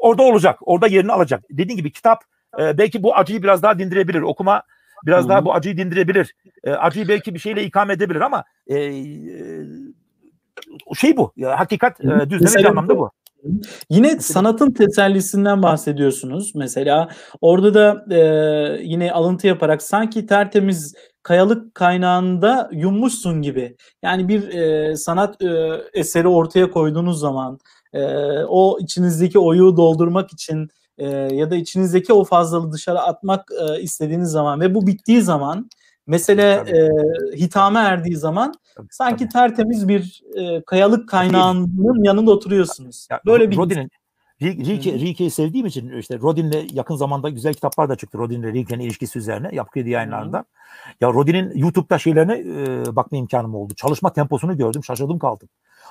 orada 0.00 0.22
olacak. 0.22 0.58
Orada 0.62 0.86
yerini 0.86 1.12
alacak. 1.12 1.44
Dediğim 1.50 1.76
gibi 1.76 1.92
kitap 1.92 2.24
e, 2.60 2.78
belki 2.78 3.02
bu 3.02 3.16
acıyı 3.16 3.42
biraz 3.42 3.62
daha 3.62 3.78
dindirebilir. 3.78 4.20
Okuma 4.20 4.62
biraz 5.06 5.20
Hı-hı. 5.20 5.28
daha 5.28 5.44
bu 5.44 5.54
acıyı 5.54 5.76
dindirebilir. 5.76 6.34
E, 6.64 6.70
acıyı 6.70 7.08
belki 7.08 7.34
bir 7.34 7.38
şeyle 7.38 7.64
ikame 7.64 7.92
edebilir 7.92 8.20
ama 8.20 8.44
e, 8.70 8.76
şey 10.96 11.16
bu. 11.16 11.32
Ya, 11.36 11.60
hakikat 11.60 12.00
e, 12.00 12.30
düzleme 12.30 12.58
bir 12.58 12.64
anlamda 12.64 12.98
bu. 12.98 13.10
Yine 13.90 14.20
sanatın 14.20 14.70
tesellisinden 14.70 15.62
bahsediyorsunuz. 15.62 16.54
Mesela 16.54 17.08
orada 17.40 17.74
da 17.74 18.14
e, 18.14 18.82
yine 18.82 19.12
alıntı 19.12 19.46
yaparak 19.46 19.82
sanki 19.82 20.26
tertemiz 20.26 20.94
kayalık 21.22 21.74
kaynağında 21.74 22.70
yummuşsun 22.72 23.42
gibi. 23.42 23.76
Yani 24.02 24.28
bir 24.28 24.48
e, 24.48 24.96
sanat 24.96 25.42
e, 25.42 25.80
eseri 25.94 26.28
ortaya 26.28 26.70
koyduğunuz 26.70 27.20
zaman 27.20 27.58
e, 27.92 28.02
o 28.48 28.78
içinizdeki 28.80 29.38
oyuğu 29.38 29.76
doldurmak 29.76 30.32
için 30.32 30.68
e, 30.98 31.08
ya 31.10 31.50
da 31.50 31.56
içinizdeki 31.56 32.12
o 32.12 32.24
fazlalığı 32.24 32.72
dışarı 32.72 33.00
atmak 33.00 33.48
e, 33.60 33.82
istediğiniz 33.82 34.30
zaman 34.30 34.60
ve 34.60 34.74
bu 34.74 34.86
bittiği 34.86 35.22
zaman 35.22 35.70
mesele 36.06 36.52
e, 36.52 36.88
hitame 37.36 37.78
erdiği 37.78 38.16
zaman 38.16 38.54
tabii, 38.76 38.88
sanki 38.90 39.24
tabii. 39.24 39.32
tertemiz 39.32 39.88
bir 39.88 40.22
e, 40.34 40.62
kayalık 40.62 41.08
kaynağının 41.08 42.04
yanında 42.04 42.30
oturuyorsunuz. 42.30 43.08
Ya, 43.10 43.20
Böyle 43.26 43.50
bir 43.50 43.56
Rodin'in 43.56 43.90
Rilke, 44.42 44.92
Rilke'yi 44.92 45.30
sevdiğim 45.30 45.66
için 45.66 45.98
işte 45.98 46.18
Rodin'le 46.18 46.68
yakın 46.72 46.96
zamanda 46.96 47.28
güzel 47.28 47.54
kitaplar 47.54 47.88
da 47.88 47.96
çıktı. 47.96 48.18
Rodin'le 48.18 48.42
Rilke'nin 48.42 48.84
ilişkisi 48.84 49.18
üzerine 49.18 49.48
yapı 49.52 49.78
yayınlarında. 49.78 50.44
Ya 51.00 51.08
Rodin'in 51.08 51.52
YouTube'da 51.54 51.98
şeylerine 51.98 52.38
e, 52.38 52.96
bakma 52.96 53.18
imkanım 53.18 53.54
oldu. 53.54 53.74
Çalışma 53.74 54.12
temposunu 54.12 54.56
gördüm, 54.56 54.84
şaşırdım 54.84 55.18
kaldım. 55.18 55.48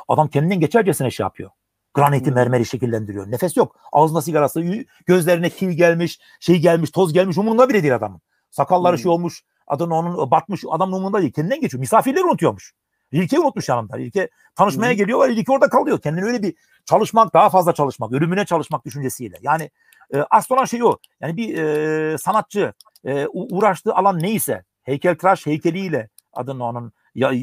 Adam 0.07 0.27
kendinden 0.27 0.59
geçercesine 0.59 1.11
şey 1.11 1.23
yapıyor. 1.23 1.49
Graniti 1.93 2.31
mermeri 2.31 2.65
şekillendiriyor. 2.65 3.31
Nefes 3.31 3.57
yok. 3.57 3.75
Ağzında 3.91 4.21
sigarası, 4.21 4.85
gözlerine 5.05 5.49
kil 5.49 5.69
gelmiş, 5.69 6.19
şey 6.39 6.59
gelmiş, 6.59 6.91
toz 6.91 7.13
gelmiş. 7.13 7.37
Umurunda 7.37 7.69
bile 7.69 7.83
değil 7.83 7.95
adamın. 7.95 8.21
Sakalları 8.51 8.95
hmm. 8.95 9.03
şey 9.03 9.11
olmuş, 9.11 9.43
Adını 9.69 9.95
onun 9.95 10.31
batmış 10.31 10.63
adam 10.69 10.93
umurunda 10.93 11.21
değil. 11.21 11.33
Kendinden 11.33 11.61
geçiyor. 11.61 11.79
Misafirleri 11.79 12.23
unutuyormuş. 12.23 12.73
Rilke 13.13 13.39
unutmuş 13.39 13.69
yanında. 13.69 13.97
Rilke 13.97 14.29
tanışmaya 14.55 14.93
geliyorlar. 14.93 15.29
Rilke 15.29 15.51
orada 15.51 15.69
kalıyor. 15.69 16.01
Kendini 16.01 16.25
öyle 16.25 16.43
bir 16.43 16.53
çalışmak, 16.85 17.33
daha 17.33 17.49
fazla 17.49 17.73
çalışmak, 17.73 18.11
ölümüne 18.11 18.45
çalışmak 18.45 18.85
düşüncesiyle. 18.85 19.37
Yani 19.41 19.69
e, 20.13 20.17
asıl 20.29 20.55
olan 20.55 20.65
şey 20.65 20.83
o. 20.83 20.97
Yani 21.21 21.37
bir 21.37 21.57
e, 21.57 22.17
sanatçı 22.17 22.73
e, 23.05 23.27
uğraştığı 23.27 23.93
alan 23.93 24.19
neyse 24.19 24.63
heykeltıraş 24.83 25.45
heykeliyle 25.45 26.09
adını 26.33 26.65
onun 26.65 26.91
ya, 27.15 27.29
e, 27.29 27.35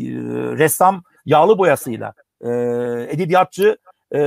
ressam 0.59 1.03
yağlı 1.27 1.59
boyasıyla 1.59 2.15
e, 2.41 2.51
edebiyatçı 3.11 3.79
e, 4.15 4.21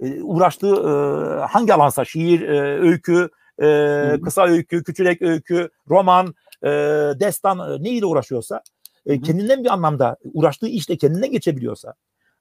e 0.00 0.22
uğraştığı 0.22 0.74
e, 0.74 1.44
hangi 1.44 1.74
alansa 1.74 2.04
şiir, 2.04 2.40
e, 2.40 2.80
öykü, 2.80 3.28
e, 3.62 4.20
kısa 4.24 4.46
öykü, 4.46 4.84
küçülek 4.84 5.22
öykü, 5.22 5.70
roman, 5.90 6.34
e, 6.62 6.68
destan 7.20 7.58
e, 7.58 7.82
neyle 7.82 8.06
uğraşıyorsa 8.06 8.62
e, 9.06 9.20
kendinden 9.20 9.64
bir 9.64 9.72
anlamda 9.72 10.16
uğraştığı 10.34 10.68
işte 10.68 10.96
kendinden 10.96 11.30
geçebiliyorsa 11.30 11.94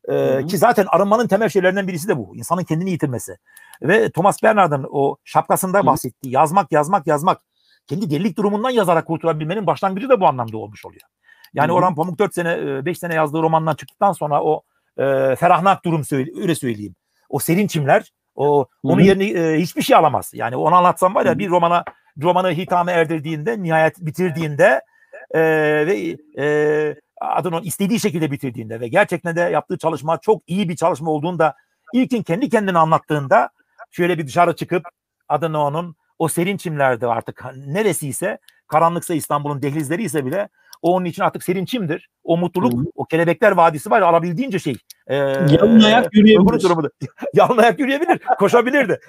E, 0.09 0.45
ki 0.45 0.57
zaten 0.57 0.85
arınmanın 0.89 1.27
temel 1.27 1.49
şeylerinden 1.49 1.87
birisi 1.87 2.07
de 2.07 2.17
bu. 2.17 2.35
İnsanın 2.35 2.63
kendini 2.63 2.91
yitirmesi. 2.91 3.37
Ve 3.81 4.11
Thomas 4.11 4.43
Bernard'ın 4.43 4.87
o 4.91 5.17
şapkasında 5.23 5.85
bahsettiği 5.85 6.33
yazmak, 6.33 6.71
yazmak, 6.71 7.07
yazmak. 7.07 7.41
Kendi 7.87 8.09
delilik 8.09 8.37
durumundan 8.37 8.69
yazarak 8.69 9.07
kurtulabilmenin 9.07 9.67
başlangıcı 9.67 10.09
da 10.09 10.21
bu 10.21 10.27
anlamda 10.27 10.57
olmuş 10.57 10.85
oluyor. 10.85 11.01
Yani 11.53 11.67
Hı-hı. 11.67 11.75
Orhan 11.75 11.95
Pamuk 11.95 12.19
4 12.19 12.33
sene, 12.33 12.85
5 12.85 12.99
sene 12.99 13.15
yazdığı 13.15 13.41
romandan 13.41 13.75
çıktıktan 13.75 14.11
sonra 14.11 14.43
o 14.43 14.63
e, 14.97 15.35
ferahnak 15.35 15.85
durum 15.85 16.03
söyle, 16.03 16.31
öyle 16.41 16.55
söyleyeyim. 16.55 16.95
O 17.29 17.39
serin 17.39 17.67
çimler, 17.67 18.13
o 18.35 18.65
onun 18.83 19.01
yerine 19.01 19.25
e, 19.25 19.61
hiçbir 19.61 19.81
şey 19.81 19.95
alamaz. 19.95 20.31
Yani 20.33 20.55
onu 20.55 20.75
anlatsam 20.75 21.15
var 21.15 21.25
ya 21.25 21.39
bir 21.39 21.49
romana 21.49 21.83
romanı 22.21 22.51
hitame 22.51 22.91
erdirdiğinde, 22.91 23.63
nihayet 23.63 23.97
bitirdiğinde 23.99 24.81
e, 25.31 25.41
ve 25.87 26.17
e, 26.37 26.95
adını 27.21 27.61
istediği 27.61 27.99
şekilde 27.99 28.31
bitirdiğinde 28.31 28.79
ve 28.79 28.87
gerçekten 28.87 29.35
de 29.35 29.41
yaptığı 29.41 29.77
çalışma 29.77 30.17
çok 30.17 30.41
iyi 30.47 30.69
bir 30.69 30.75
çalışma 30.75 31.11
olduğunda 31.11 31.55
ilkin 31.93 32.23
kendi 32.23 32.49
kendine 32.49 32.77
anlattığında 32.77 33.49
şöyle 33.91 34.17
bir 34.17 34.27
dışarı 34.27 34.55
çıkıp 34.55 34.83
adını 35.29 35.63
onun 35.63 35.95
o 36.19 36.27
serin 36.27 36.57
çimlerde 36.57 37.07
artık 37.07 37.45
neresiyse 37.67 38.37
karanlıksa 38.67 39.13
İstanbul'un 39.13 39.61
dehlizleri 39.61 40.03
ise 40.03 40.25
bile 40.25 40.49
o 40.81 40.95
onun 40.95 41.05
için 41.05 41.21
artık 41.21 41.43
serin 41.43 41.65
çimdir. 41.65 42.09
O 42.23 42.37
mutluluk, 42.37 42.73
Hı-hı. 42.73 42.91
o 42.95 43.05
kelebekler 43.05 43.51
vadisi 43.51 43.89
var 43.89 44.01
ya 44.01 44.07
alabildiğince 44.07 44.59
şey. 44.59 44.75
Ee, 45.07 45.15
Yalın 45.15 45.79
ayak 45.79 46.15
yürüyebilir. 46.15 46.63
Durumu 46.63 46.89
Yalın 47.33 47.57
ayak 47.57 47.79
yürüyebilir. 47.79 48.19
Koşabilirdi. 48.39 48.99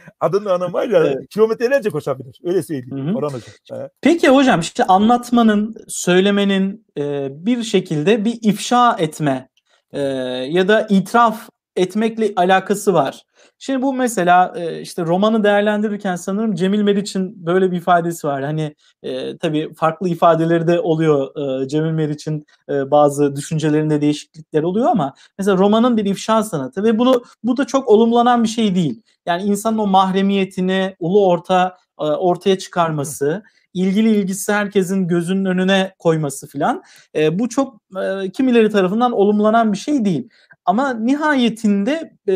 Var 0.72 0.88
ya 0.88 0.98
evet. 0.98 1.28
kilometrelerce 1.30 1.90
koşabilir. 1.90 2.40
Öyle 2.44 2.62
söyleyeyim. 2.62 3.16
Orhan 3.16 3.28
hocam. 3.28 3.88
Peki 4.00 4.28
hocam 4.28 4.60
işte 4.60 4.84
anlatmanın, 4.84 5.74
söylemenin 5.88 6.86
e, 6.98 7.28
bir 7.46 7.62
şekilde 7.62 8.24
bir 8.24 8.38
ifşa 8.42 8.96
etme 8.98 9.48
e, 9.92 10.00
ya 10.48 10.68
da 10.68 10.86
itiraf 10.90 11.48
etmekle 11.76 12.32
alakası 12.36 12.94
var. 12.94 13.22
Şimdi 13.58 13.82
bu 13.82 13.94
mesela 13.94 14.52
e, 14.56 14.80
işte 14.80 15.02
romanı 15.02 15.44
değerlendirirken 15.44 16.16
sanırım 16.16 16.54
Cemil 16.54 16.82
Meriç'in 16.82 17.46
böyle 17.46 17.72
bir 17.72 17.76
ifadesi 17.76 18.26
var. 18.26 18.44
Hani 18.44 18.74
e, 19.02 19.36
tabii 19.38 19.74
farklı 19.74 20.08
ifadeleri 20.08 20.66
de 20.66 20.80
oluyor 20.80 21.30
e, 21.62 21.68
Cemil 21.68 21.90
Meriç'in 21.90 22.46
e, 22.68 22.90
bazı 22.90 23.36
düşüncelerinde 23.36 24.00
değişiklikler 24.00 24.62
oluyor 24.62 24.86
ama 24.86 25.14
mesela 25.38 25.58
romanın 25.58 25.96
bir 25.96 26.04
ifşa 26.04 26.42
sanatı 26.42 26.84
ve 26.84 26.98
bunu 26.98 27.22
bu 27.44 27.56
da 27.56 27.66
çok 27.66 27.88
olumlanan 27.88 28.42
bir 28.42 28.48
şey 28.48 28.74
değil. 28.74 29.02
Yani 29.26 29.42
insanın 29.42 29.78
o 29.78 29.86
mahremiyetini 29.86 30.96
ulu 31.00 31.26
orta 31.26 31.76
e, 32.00 32.04
ortaya 32.04 32.58
çıkarması, 32.58 33.42
ilgili 33.74 34.16
ilgisi 34.16 34.52
herkesin 34.52 35.08
gözünün 35.08 35.44
önüne 35.44 35.94
koyması 35.98 36.46
filan 36.46 36.82
e, 37.16 37.38
bu 37.38 37.48
çok 37.48 37.80
e, 37.96 38.30
kimileri 38.30 38.70
tarafından 38.70 39.12
olumlanan 39.12 39.72
bir 39.72 39.78
şey 39.78 40.04
değil. 40.04 40.28
Ama 40.64 40.94
nihayetinde 40.94 42.12
e, 42.28 42.34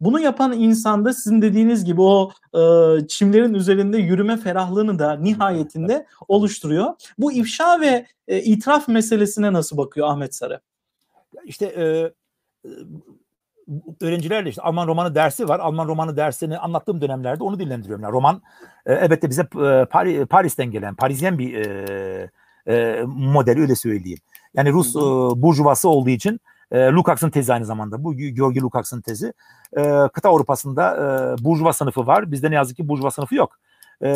bunu 0.00 0.20
yapan 0.20 0.52
insanda 0.52 1.12
sizin 1.12 1.42
dediğiniz 1.42 1.84
gibi 1.84 2.00
o 2.02 2.30
e, 2.54 2.60
çimlerin 3.08 3.54
üzerinde 3.54 3.98
yürüme 3.98 4.36
ferahlığını 4.36 4.98
da 4.98 5.16
nihayetinde 5.16 6.06
oluşturuyor. 6.28 6.94
Bu 7.18 7.32
ifşa 7.32 7.80
ve 7.80 8.06
e, 8.28 8.42
itiraf 8.42 8.88
meselesine 8.88 9.52
nasıl 9.52 9.76
bakıyor 9.76 10.08
Ahmet 10.08 10.34
Sarı? 10.34 10.60
İşte 11.44 11.66
e, 11.66 12.12
öğrencilerle 14.00 14.48
işte 14.48 14.62
Alman 14.62 14.86
romanı 14.86 15.14
dersi 15.14 15.48
var. 15.48 15.60
Alman 15.60 15.88
romanı 15.88 16.16
dersini 16.16 16.58
anlattığım 16.58 17.00
dönemlerde 17.00 17.44
onu 17.44 17.58
dillendiriyorum. 17.58 18.02
Yani 18.02 18.12
roman 18.12 18.42
e, 18.86 18.92
elbette 18.94 19.30
bize 19.30 19.42
e, 19.42 19.84
Paris, 19.84 20.26
Paris'ten 20.26 20.70
gelen, 20.70 20.94
Parisyen 20.94 21.38
bir 21.38 21.54
e, 21.54 22.30
e, 22.66 23.02
model 23.06 23.58
öyle 23.58 23.74
söyleyeyim. 23.74 24.18
Yani 24.54 24.72
Rus 24.72 24.96
e, 24.96 25.00
burjuvası 25.42 25.88
olduğu 25.88 26.10
için 26.10 26.40
e, 26.74 26.78
Lukács'ın 26.78 27.30
tezi 27.30 27.52
aynı 27.52 27.64
zamanda. 27.64 28.04
Bu 28.04 28.14
Georgi 28.16 28.60
Lukács'ın 28.60 29.00
tezi. 29.00 29.32
E, 29.76 29.82
kıta 30.12 30.28
Avrupa'sında 30.28 30.96
e, 30.96 31.44
burjuva 31.44 31.72
sınıfı 31.72 32.06
var. 32.06 32.32
Bizde 32.32 32.50
ne 32.50 32.54
yazık 32.54 32.76
ki 32.76 32.88
burjuva 32.88 33.10
sınıfı 33.10 33.34
yok. 33.34 33.58
E, 34.04 34.10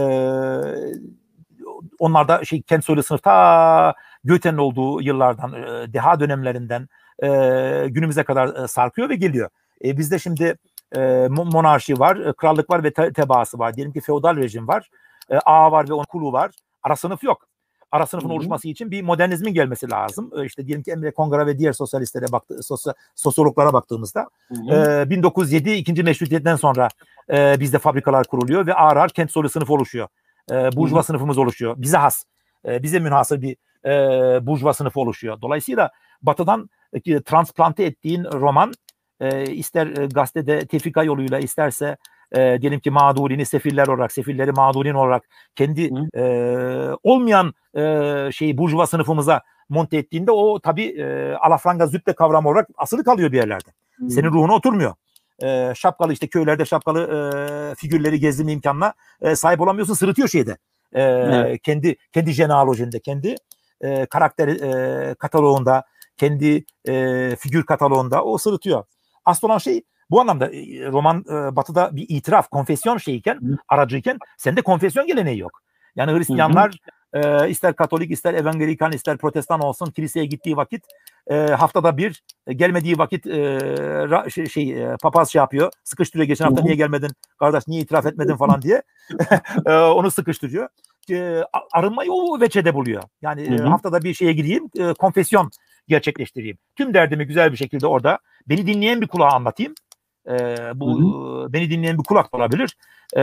onlarda 1.99 2.45
şey 2.45 2.63
kent 2.63 2.85
soylu 2.85 3.03
sınıf 3.03 3.23
ta 3.23 3.95
Goethe'nin 4.25 4.59
olduğu 4.59 5.03
yıllardan, 5.03 5.53
e, 5.53 5.93
deha 5.93 6.21
dönemlerinden 6.21 6.89
e, 7.23 7.29
günümüze 7.89 8.23
kadar 8.23 8.65
e, 8.65 8.69
sarkıyor 8.69 9.09
ve 9.09 9.15
geliyor. 9.15 9.51
E, 9.85 9.99
bizde 9.99 10.19
şimdi 10.19 10.59
e, 10.97 11.29
monarşi 11.29 11.99
var, 11.99 12.17
e, 12.17 12.33
krallık 12.33 12.71
var 12.71 12.85
ve 12.85 12.93
te- 12.93 13.13
tebaası 13.13 13.59
var. 13.59 13.77
Diyelim 13.77 13.93
ki 13.93 14.01
feodal 14.01 14.37
rejim 14.37 14.69
var. 14.69 14.91
E, 15.31 15.39
ağa 15.39 15.73
var 15.73 15.89
ve 15.89 15.93
onun 15.93 16.05
kulu 16.05 16.33
var. 16.33 16.51
Ara 16.83 16.97
sınıf 16.97 17.23
yok 17.23 17.49
ara 17.93 18.07
sınıfın 18.07 18.29
oluşması 18.29 18.69
için 18.69 18.91
bir 18.91 19.03
modernizmin 19.03 19.55
gelmesi 19.55 19.91
lazım. 19.91 20.31
E, 20.39 20.45
işte 20.45 20.67
diyelim 20.67 20.83
ki 20.83 20.91
Emre 20.91 21.11
Kongara 21.11 21.47
ve 21.47 21.59
diğer 21.59 21.73
sosyalistlere 21.73 22.33
baktı, 22.33 22.63
sosyo, 22.63 22.93
sosyologlara 23.15 23.73
baktığımızda 23.73 24.29
e, 24.73 25.11
1907 25.11 25.71
ikinci 25.71 26.03
meşrutiyetten 26.03 26.57
sonra 26.57 26.89
e, 27.33 27.61
bizde 27.61 27.79
fabrikalar 27.79 28.27
kuruluyor 28.27 28.67
ve 28.67 28.75
ağır 28.75 28.97
ağır 28.97 29.09
kent 29.09 29.31
soylu 29.31 29.49
sınıf 29.49 29.71
oluşuyor. 29.71 30.09
E, 30.51 30.55
burjuva 30.77 31.03
sınıfımız 31.03 31.39
oluşuyor. 31.39 31.75
Bize 31.79 31.97
has, 31.97 32.25
e, 32.67 32.83
bize 32.83 32.99
münhasır 32.99 33.43
bir 33.43 33.57
e, 33.85 34.47
burjuva 34.47 34.73
sınıfı 34.73 35.01
oluşuyor. 35.01 35.41
Dolayısıyla 35.43 35.91
batıdan 36.23 36.71
e, 36.93 37.23
transplante 37.23 37.85
ettiğin 37.85 38.25
roman 38.25 38.73
e, 39.21 39.53
ister 39.53 39.87
e, 39.87 40.07
gazetede 40.07 40.67
tefrika 40.67 41.03
yoluyla 41.03 41.39
isterse 41.39 41.97
e, 42.37 42.59
diyelim 42.61 42.81
ki 42.81 42.91
mağdurini 42.91 43.47
sefiller 43.47 43.87
olarak, 43.87 44.13
sefilleri 44.13 44.53
mağdurin 44.53 44.95
olarak 44.95 45.29
kendi 45.57 45.91
e, 46.15 46.23
olmayan 47.03 47.55
e, 47.77 47.83
şeyi 48.33 48.59
burjuva 48.59 48.87
sınıfımıza 48.87 49.43
monte 49.69 49.97
ettiğinde 49.97 50.31
o 50.31 50.61
tabi 50.61 50.85
e, 50.85 51.35
alafranga 51.35 51.87
züppe 51.87 52.13
kavramı 52.13 52.49
olarak 52.49 52.69
asılı 52.77 53.05
kalıyor 53.05 53.33
bir 53.33 53.37
yerlerde. 53.37 53.71
Hı. 53.99 54.11
Senin 54.11 54.29
ruhuna 54.29 54.55
oturmuyor. 54.55 54.95
E, 55.43 55.73
şapkalı 55.77 56.13
işte 56.13 56.27
köylerde 56.27 56.65
şapkalı 56.65 57.01
e, 57.01 57.75
figürleri 57.75 58.21
gezdirme 58.21 58.53
imkanına 58.53 58.95
e, 59.23 59.37
sahip 59.37 59.61
olamıyorsun. 59.61 59.95
Sırıtıyor 59.95 60.29
şeyde. 60.29 60.57
E, 60.93 61.03
evet. 61.03 61.63
Kendi 61.63 61.97
kendi 62.13 62.33
jenealojinde, 62.33 63.01
kendi 63.01 63.35
e, 63.81 64.07
karakter 64.07 64.49
e, 64.49 65.15
kataloğunda, 65.15 65.85
kendi 66.17 66.65
e, 66.89 67.37
figür 67.37 67.63
kataloğunda 67.67 68.25
o 68.25 68.39
sırıtıyor. 68.39 68.85
Asıl 69.25 69.47
olan 69.47 69.59
şey 69.59 69.83
bu 70.11 70.21
anlamda 70.21 70.47
e, 70.47 70.87
roman 70.87 71.25
e, 71.29 71.57
batıda 71.57 71.97
bir 71.97 72.07
itiraf, 72.09 72.49
konfesyon 72.49 72.99
şeyiken, 72.99 73.41
aracıyken 73.69 74.19
sende 74.37 74.63
konfesyon 74.63 75.07
geleneği 75.07 75.39
yok. 75.39 75.63
Yani 75.97 76.19
Hristiyanlar 76.19 76.79
e, 77.13 77.49
ister 77.51 77.77
Katolik, 77.77 78.11
ister 78.11 78.35
Evangelikan, 78.35 78.93
ister 78.93 79.19
Protestan 79.19 79.61
olsun 79.61 79.87
kiliseye 79.87 80.27
gittiği 80.27 80.57
vakit 80.57 80.85
e, 81.31 81.35
haftada 81.35 81.97
bir 81.97 82.23
e, 82.47 82.53
gelmediği 82.53 82.99
vakit 82.99 83.27
e, 83.27 83.61
ra, 84.11 84.31
şey, 84.31 84.47
şey 84.47 84.83
e, 84.83 84.97
papaz 85.03 85.33
şey 85.33 85.39
yapıyor. 85.39 85.73
Sıkıştırıyor. 85.85 86.29
Geçen 86.29 86.45
hafta 86.45 86.63
niye 86.63 86.75
gelmedin? 86.75 87.11
Kardeş 87.39 87.69
niye 87.69 87.83
itiraf 87.83 88.07
etmedin 88.07 88.37
falan 88.37 88.63
diye. 88.63 88.83
e, 89.67 89.73
onu 89.73 90.11
sıkıştırıyor. 90.11 90.69
E, 91.11 91.43
arınmayı 91.73 92.13
o 92.13 92.41
veçede 92.41 92.75
buluyor. 92.75 93.03
Yani 93.23 93.43
e, 93.43 93.59
haftada 93.59 94.03
bir 94.03 94.15
şeye 94.15 94.33
gideyim, 94.33 94.71
e, 94.79 94.93
konfesyon 94.93 95.51
gerçekleştireyim. 95.89 96.59
Tüm 96.77 96.95
derdimi 96.95 97.27
güzel 97.27 97.53
bir 97.53 97.57
şekilde 97.57 97.87
orada 97.87 98.19
beni 98.49 98.67
dinleyen 98.67 99.01
bir 99.01 99.09
kulağa 99.09 99.31
anlatayım. 99.31 99.75
E, 100.29 100.57
bu 100.75 101.01
hı 101.01 101.05
hı. 101.05 101.53
beni 101.53 101.71
dinleyen 101.71 101.99
bir 101.99 102.05
kulak 102.05 102.33
da 102.33 102.37
olabilir. 102.37 102.77
E, 103.17 103.23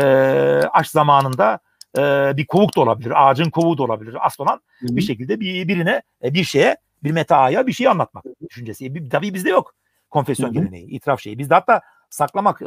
aş 0.74 0.89
zamanında 0.89 1.60
e, 1.97 2.01
bir 2.38 2.45
kovuk 2.45 2.76
da 2.76 2.82
olabilir. 2.82 3.14
Ağacın 3.16 3.49
kovuğu 3.49 3.78
da 3.78 3.84
olabilir. 3.84 4.18
Asıl 4.22 4.43
olan 4.43 4.62
hı 4.80 4.88
hı. 4.88 4.95
bir 4.95 5.01
şekilde 5.01 5.39
bir 5.39 5.68
birine 5.68 6.01
e, 6.24 6.34
bir 6.34 6.43
şeye 6.43 6.78
bir 7.03 7.12
metaaya 7.12 7.68
bir 7.68 7.74
şey 7.74 7.88
anlatmak 7.88 8.24
düşüncesi. 8.49 8.95
Bir, 8.95 9.10
tabii 9.10 9.34
bizde 9.34 9.49
yok 9.49 9.74
konfesyon 10.10 10.47
hı 10.47 10.49
hı. 10.49 10.53
geleneği, 10.53 10.88
itiraf 10.88 11.22
şeyi. 11.22 11.38
Bizde 11.38 11.53
hatta 11.53 11.82
saklamak 12.10 12.62
e, 12.62 12.66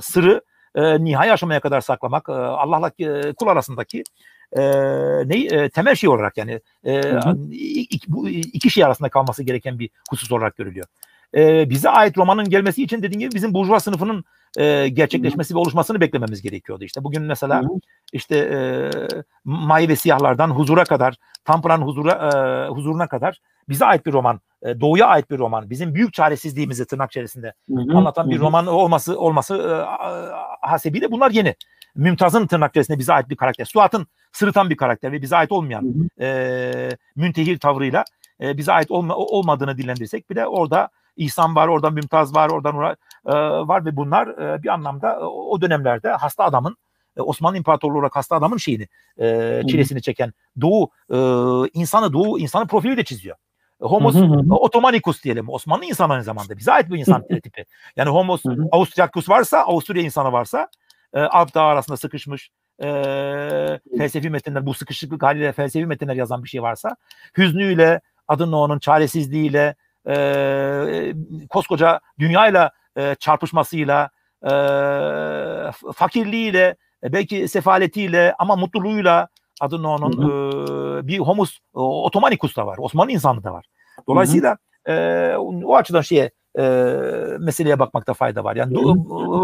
sırrı 0.00 0.40
e, 0.74 1.04
nihai 1.04 1.32
aşamaya 1.32 1.60
kadar 1.60 1.80
saklamak 1.80 2.28
e, 2.28 2.32
Allah'la 2.32 2.92
e, 2.98 3.32
kul 3.32 3.46
arasındaki 3.46 4.02
e, 4.52 4.62
ne 5.28 5.44
e, 5.44 5.68
temel 5.68 5.94
şey 5.94 6.10
olarak 6.10 6.36
yani 6.36 6.60
e, 6.84 7.02
hı 7.02 7.18
hı. 7.18 7.36
Iki, 7.52 8.12
bu 8.12 8.28
iki 8.28 8.70
şey 8.70 8.84
arasında 8.84 9.08
kalması 9.08 9.42
gereken 9.42 9.78
bir 9.78 9.90
husus 10.10 10.32
olarak 10.32 10.56
görülüyor 10.56 10.86
e, 11.34 11.70
bize 11.70 11.90
ait 11.90 12.18
romanın 12.18 12.48
gelmesi 12.48 12.82
için 12.82 13.02
dediğim 13.02 13.20
gibi 13.20 13.34
bizim 13.34 13.54
burjuva 13.54 13.80
sınıfının 13.80 14.24
e, 14.56 14.88
gerçekleşmesi 14.88 15.54
ve 15.54 15.58
oluşmasını 15.58 16.00
beklememiz 16.00 16.42
gerekiyordu. 16.42 16.84
İşte 16.84 17.04
bugün 17.04 17.22
mesela 17.22 17.62
işte 18.12 18.36
e, 18.36 18.58
May 19.44 19.88
ve 19.88 19.96
Siyahlardan 19.96 20.50
huzura 20.50 20.84
kadar, 20.84 21.16
Tampra'nın 21.44 21.82
huzura, 21.82 22.12
e, 22.12 22.68
huzuruna 22.68 23.06
kadar 23.06 23.40
bize 23.68 23.84
ait 23.86 24.06
bir 24.06 24.12
roman, 24.12 24.40
e, 24.62 24.80
doğuya 24.80 25.06
ait 25.06 25.30
bir 25.30 25.38
roman, 25.38 25.70
bizim 25.70 25.94
büyük 25.94 26.12
çaresizliğimizi 26.12 26.86
tırnak 26.86 27.10
içerisinde 27.10 27.52
Hı. 27.68 27.96
anlatan 27.96 28.26
Hı. 28.26 28.30
bir 28.30 28.38
roman 28.38 28.66
olması 28.66 29.20
olması 29.20 29.54
e, 29.54 29.72
hasebiyle 30.66 31.10
bunlar 31.10 31.30
yeni. 31.30 31.54
Mümtaz'ın 31.94 32.46
tırnak 32.46 32.70
içerisinde 32.70 32.98
bize 32.98 33.12
ait 33.12 33.28
bir 33.28 33.36
karakter. 33.36 33.64
Suat'ın 33.64 34.06
sırıtan 34.32 34.70
bir 34.70 34.76
karakter 34.76 35.12
ve 35.12 35.22
bize 35.22 35.36
ait 35.36 35.52
olmayan 35.52 36.10
e, 36.20 36.88
müntehir 37.16 37.58
tavrıyla 37.58 38.04
e, 38.40 38.56
bize 38.56 38.72
ait 38.72 38.90
olma, 38.90 39.16
olmadığını 39.16 39.78
dillendirsek 39.78 40.30
bir 40.30 40.36
de 40.36 40.46
orada 40.46 40.88
İhsan 41.18 41.56
var, 41.56 41.68
oradan 41.68 41.94
Mümtaz 41.94 42.34
var, 42.34 42.50
oradan 42.50 42.96
e, 43.26 43.32
var 43.68 43.84
ve 43.84 43.96
bunlar 43.96 44.26
e, 44.28 44.62
bir 44.62 44.68
anlamda 44.68 45.12
e, 45.12 45.24
o 45.24 45.60
dönemlerde 45.60 46.10
hasta 46.10 46.44
adamın 46.44 46.76
e, 47.16 47.22
Osmanlı 47.22 47.56
İmparatorluğu 47.56 47.98
olarak 47.98 48.16
hasta 48.16 48.36
adamın 48.36 48.56
şeyini 48.56 48.88
e, 49.20 49.62
çilesini 49.68 50.02
çeken 50.02 50.32
Doğu 50.60 50.90
e, 51.10 51.18
insanı 51.72 52.12
Doğu 52.12 52.38
insanı 52.38 52.66
profili 52.66 52.96
de 52.96 53.04
çiziyor. 53.04 53.36
Homos. 53.80 54.16
Otomanicus 54.50 55.24
diyelim. 55.24 55.48
Osmanlı 55.48 55.84
insan 55.84 56.10
aynı 56.10 56.24
zamanda. 56.24 56.56
Bize 56.58 56.72
ait 56.72 56.90
bir 56.90 56.98
insan 56.98 57.26
tipi. 57.42 57.64
Yani 57.96 58.10
Homos. 58.10 58.42
Austriacus 58.72 59.28
varsa, 59.28 59.58
Avusturya 59.58 60.02
insanı 60.02 60.32
varsa 60.32 60.68
e, 61.14 61.20
Alp 61.20 61.54
Dağı 61.54 61.64
arasında 61.64 61.96
sıkışmış 61.96 62.50
e, 62.82 62.88
felsefi 63.98 64.30
metinler, 64.30 64.66
bu 64.66 64.74
sıkışıklık 64.74 65.22
haliyle 65.22 65.52
felsefi 65.52 65.86
metinler 65.86 66.14
yazan 66.14 66.44
bir 66.44 66.48
şey 66.48 66.62
varsa 66.62 66.96
hüznüyle, 67.38 68.00
adın 68.28 68.52
onun 68.52 68.78
çaresizliğiyle, 68.78 69.74
e, 70.08 71.14
koskoca 71.50 72.00
dünyayla 72.18 72.70
e, 72.96 73.14
çarpışmasıyla, 73.14 74.10
e, 74.42 74.50
fakirliğiyle, 75.94 76.76
e, 77.04 77.12
belki 77.12 77.48
sefaletiyle 77.48 78.34
ama 78.38 78.56
mutluluğuyla 78.56 79.28
adın 79.60 79.84
onun 79.84 80.12
e, 80.12 81.06
bir 81.06 81.18
homus 81.18 81.56
e, 81.56 81.78
otomanikus 81.78 82.56
da 82.56 82.66
var. 82.66 82.78
Osmanlı 82.78 83.12
insanı 83.12 83.44
da 83.44 83.52
var. 83.52 83.66
Dolayısıyla 84.08 84.56
e, 84.88 85.34
o 85.64 85.76
açıdan 85.76 86.00
şeye 86.00 86.30
e, 86.58 86.62
meseleye 87.38 87.78
bakmakta 87.78 88.14
fayda 88.14 88.44
var. 88.44 88.56
Yani 88.56 88.74
do, 88.74 88.94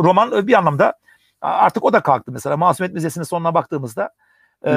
roman 0.04 0.46
bir 0.46 0.54
anlamda 0.54 0.94
artık 1.40 1.84
o 1.84 1.92
da 1.92 2.00
kalktı 2.00 2.32
mesela. 2.32 2.56
Masumiyet 2.56 2.94
Müzesi'nin 2.94 3.24
sonuna 3.24 3.54
baktığımızda 3.54 4.10
e, 4.66 4.72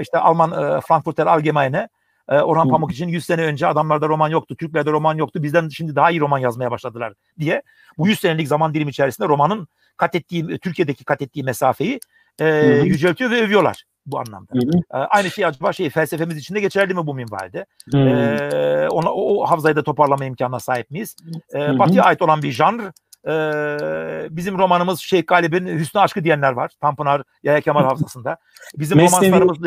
işte 0.00 0.18
Alman 0.18 0.50
e, 0.50 0.80
Frankfurter 0.80 1.26
Allgemeine 1.26 1.88
e, 2.28 2.40
Orhan 2.40 2.68
Pamuk 2.68 2.92
için 2.92 3.08
100 3.08 3.24
sene 3.24 3.42
önce 3.42 3.66
adamlarda 3.66 4.08
roman 4.08 4.28
yoktu, 4.28 4.56
Türklerde 4.56 4.90
roman 4.90 5.14
yoktu. 5.14 5.42
Bizden 5.42 5.68
şimdi 5.68 5.96
daha 5.96 6.10
iyi 6.10 6.20
roman 6.20 6.38
yazmaya 6.38 6.70
başladılar 6.70 7.12
diye. 7.38 7.62
Bu 7.98 8.08
100 8.08 8.20
senelik 8.20 8.48
zaman 8.48 8.74
dilimi 8.74 8.90
içerisinde 8.90 9.28
romanın 9.28 9.68
kat 9.96 10.14
ettiği, 10.14 10.58
Türkiye'deki 10.58 11.04
kat 11.04 11.22
ettiği 11.22 11.42
mesafeyi 11.44 12.00
e, 12.38 12.48
yüceltiyor 12.84 13.30
ve 13.30 13.42
övüyorlar 13.42 13.84
bu 14.06 14.18
anlamda. 14.18 14.52
Hı 14.52 14.58
hı. 14.58 14.78
E, 14.94 14.96
aynı 14.96 15.30
şey 15.30 15.44
acaba 15.44 15.72
şey 15.72 15.90
felsefemiz 15.90 16.36
içinde 16.36 16.60
geçerli 16.60 16.94
mi 16.94 17.06
bu 17.06 17.14
minvalde? 17.14 17.66
E, 17.94 18.88
ona, 18.88 19.12
o, 19.12 19.42
o 19.42 19.50
havzayı 19.50 19.76
da 19.76 19.82
toparlama 19.82 20.24
imkanına 20.24 20.60
sahip 20.60 20.90
miyiz? 20.90 21.16
E, 21.54 21.78
Batı'ya 21.78 22.02
ait 22.02 22.22
olan 22.22 22.42
bir 22.42 22.52
janr 22.52 22.92
ee, 23.26 24.26
bizim 24.30 24.58
romanımız 24.58 25.00
Şeyh 25.00 25.26
Galip'in 25.26 25.66
Hüsnü 25.78 26.00
Aşkı 26.00 26.24
diyenler 26.24 26.52
var. 26.52 26.72
Tanpınar 26.80 27.22
Yaya 27.42 27.60
Kemal 27.60 27.84
Hafızası'nda. 27.84 28.36
Bizim 28.74 28.98
romanslarımız 28.98 29.60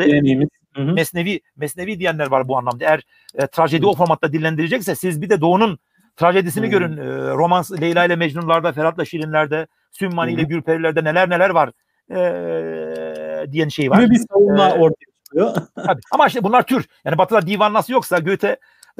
Mesnevi, 0.76 1.40
Mesnevi 1.56 1.98
diyenler 1.98 2.30
var 2.30 2.48
bu 2.48 2.58
anlamda. 2.58 2.84
Eğer 2.84 3.02
e, 3.34 3.46
trajedi 3.46 3.86
o 3.86 3.94
formatta 3.94 4.32
dillendirecekse 4.32 4.94
siz 4.94 5.22
bir 5.22 5.30
de 5.30 5.40
Doğu'nun 5.40 5.78
trajedisini 6.16 6.64
hmm. 6.64 6.70
görün. 6.70 6.96
E, 6.96 7.30
romans 7.34 7.72
Leyla 7.72 8.04
ile 8.04 8.16
Mecnunlar'da, 8.16 8.72
Ferhat'la 8.72 9.04
Şirinler'de, 9.04 9.66
Sümmani 9.90 10.32
ile 10.32 10.42
Gürperiler'de 10.42 11.04
neler 11.04 11.30
neler 11.30 11.50
var 11.50 11.70
e, 12.10 13.52
diyen 13.52 13.68
şey 13.68 13.90
var. 13.90 14.02
Gibi 14.02 14.10
bir 14.10 14.20
savunma 14.30 14.68
ee, 14.68 14.72
ortaya 14.72 15.06
çıkıyor. 15.24 15.54
tabii. 15.76 16.00
Ama 16.12 16.26
işte 16.26 16.42
bunlar 16.42 16.62
tür. 16.62 16.88
Yani 17.04 17.18
Batı'da 17.18 17.46
divan 17.46 17.72
nasıl 17.72 17.92
yoksa 17.92 18.18
Goethe 18.18 18.56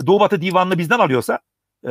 Doğu 0.06 0.20
Batı 0.20 0.42
divanını 0.42 0.78
bizden 0.78 0.98
alıyorsa 0.98 1.38
e, 1.84 1.90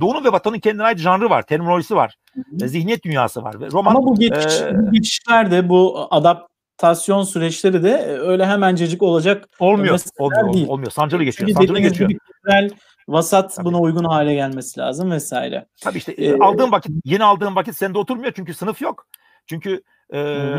Doğu'nun 0.00 0.24
ve 0.24 0.32
Batı'nın 0.32 0.58
kendine 0.58 0.82
ait 0.82 0.98
janrı 0.98 1.30
var, 1.30 1.42
terminolojisi 1.42 1.96
var, 1.96 2.16
hı 2.34 2.40
hı. 2.64 2.68
zihniyet 2.68 3.04
dünyası 3.04 3.42
var. 3.42 3.54
Roman, 3.72 3.94
Ama 3.94 4.06
bu 4.06 4.14
geçiş, 4.14 4.60
e, 4.60 4.72
geçişlerde 4.92 5.68
bu 5.68 6.08
adaptasyon 6.10 7.22
süreçleri 7.22 7.82
de 7.82 8.18
öyle 8.20 8.46
hemencecik 8.46 9.02
olacak 9.02 9.48
olmuyor. 9.58 10.00
Olmuyor, 10.18 10.52
değil. 10.54 10.68
olmuyor. 10.68 10.90
Sancılı 10.90 11.24
geçiyor. 11.24 11.50
Sancılı 11.50 11.80
geçiyor. 11.80 12.10
Kültürel 12.10 12.70
vasat 13.08 13.54
Tabii. 13.54 13.64
buna 13.64 13.80
uygun 13.80 14.04
hale 14.04 14.34
gelmesi 14.34 14.80
lazım 14.80 15.10
vesaire. 15.10 15.66
Tabii 15.82 15.98
işte 15.98 16.12
ee, 16.12 16.38
aldığım 16.38 16.72
vakit, 16.72 16.92
yeni 17.04 17.24
aldığım 17.24 17.56
vakit 17.56 17.76
sende 17.76 17.98
oturmuyor 17.98 18.32
çünkü 18.36 18.54
sınıf 18.54 18.82
yok. 18.82 19.06
Çünkü 19.46 19.82
e, 20.14 20.50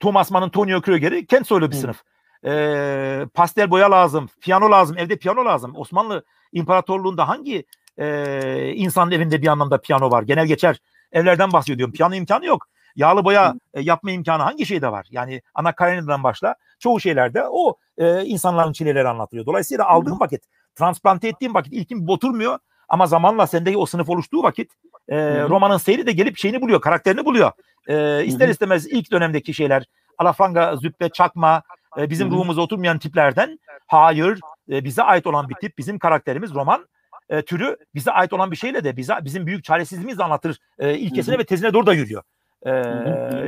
Thomas 0.00 0.30
Mann'ın 0.30 0.50
Tonio 0.50 0.80
Kröger'i 0.80 1.26
kent 1.26 1.46
soylu 1.46 1.70
bir 1.70 1.76
hı. 1.76 1.80
sınıf. 1.80 2.02
E, 2.44 3.26
pastel 3.34 3.70
boya 3.70 3.90
lazım, 3.90 4.28
piyano 4.40 4.70
lazım, 4.70 4.98
evde 4.98 5.16
piyano 5.16 5.44
lazım. 5.44 5.72
Osmanlı 5.76 6.24
İmparatorluğunda 6.52 7.28
hangi 7.28 7.64
e, 7.98 8.72
insanın 8.74 9.10
evinde 9.10 9.42
bir 9.42 9.46
anlamda 9.46 9.80
piyano 9.80 10.10
var? 10.10 10.22
Genel 10.22 10.46
geçer 10.46 10.80
evlerden 11.12 11.52
bahsediyorum. 11.52 11.92
Piyano 11.92 12.14
imkanı 12.14 12.46
yok. 12.46 12.68
Yağlı 12.96 13.24
boya 13.24 13.54
e, 13.74 13.80
yapma 13.80 14.10
imkanı 14.10 14.42
hangi 14.42 14.66
şeyde 14.66 14.92
var? 14.92 15.06
Yani 15.10 15.42
ana 15.54 15.72
Karenina'dan 15.72 16.22
başla 16.22 16.54
çoğu 16.78 17.00
şeylerde 17.00 17.44
o 17.50 17.76
e, 17.98 18.24
insanların 18.24 18.72
çileleri 18.72 19.08
anlatılıyor. 19.08 19.46
Dolayısıyla 19.46 19.86
aldığım 19.86 20.20
vakit, 20.20 20.44
transplante 20.74 21.28
ettiğim 21.28 21.54
vakit 21.54 21.72
ilkin 21.72 22.06
oturmuyor 22.08 22.58
ama 22.88 23.06
zamanla 23.06 23.46
sendeki 23.46 23.78
o 23.78 23.86
sınıf 23.86 24.08
oluştuğu 24.08 24.42
vakit 24.42 24.72
e, 25.08 25.42
romanın 25.42 25.76
seyri 25.76 26.06
de 26.06 26.12
gelip 26.12 26.38
şeyini 26.38 26.60
buluyor, 26.60 26.80
karakterini 26.80 27.24
buluyor. 27.24 27.52
E, 27.88 28.24
ister 28.24 28.48
istemez 28.48 28.86
ilk 28.86 29.12
dönemdeki 29.12 29.54
şeyler 29.54 29.84
alafranga, 30.18 30.76
züppe, 30.76 31.08
çakma, 31.08 31.62
e, 31.98 32.10
bizim 32.10 32.30
ruhumuza 32.30 32.60
oturmayan 32.60 32.98
tiplerden 32.98 33.58
hayır 33.86 34.40
e, 34.70 34.84
bize 34.84 35.02
ait 35.02 35.26
olan 35.26 35.48
bir 35.48 35.54
tip, 35.54 35.78
bizim 35.78 35.98
karakterimiz 35.98 36.54
roman 36.54 36.86
e, 37.28 37.42
türü 37.42 37.76
bize 37.94 38.12
ait 38.12 38.32
olan 38.32 38.50
bir 38.50 38.56
şeyle 38.56 38.84
de 38.84 38.96
bize 38.96 39.14
bizim 39.24 39.46
büyük 39.46 39.64
çaresizliğimizi 39.64 40.24
anlatır 40.24 40.58
e, 40.78 40.94
ilkesine 40.94 41.38
ve 41.38 41.44
tezine 41.44 41.72
doğru 41.72 41.86
da 41.86 41.94
yürüyor. 41.94 42.22
E, 42.66 42.72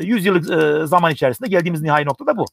100 0.03 0.26
yıllık 0.26 0.51
e, 0.51 0.86
zaman 0.86 1.12
içerisinde 1.12 1.48
geldiğimiz 1.48 1.82
nihai 1.82 2.05
nokta 2.05 2.26
da 2.26 2.36
bu. 2.36 2.44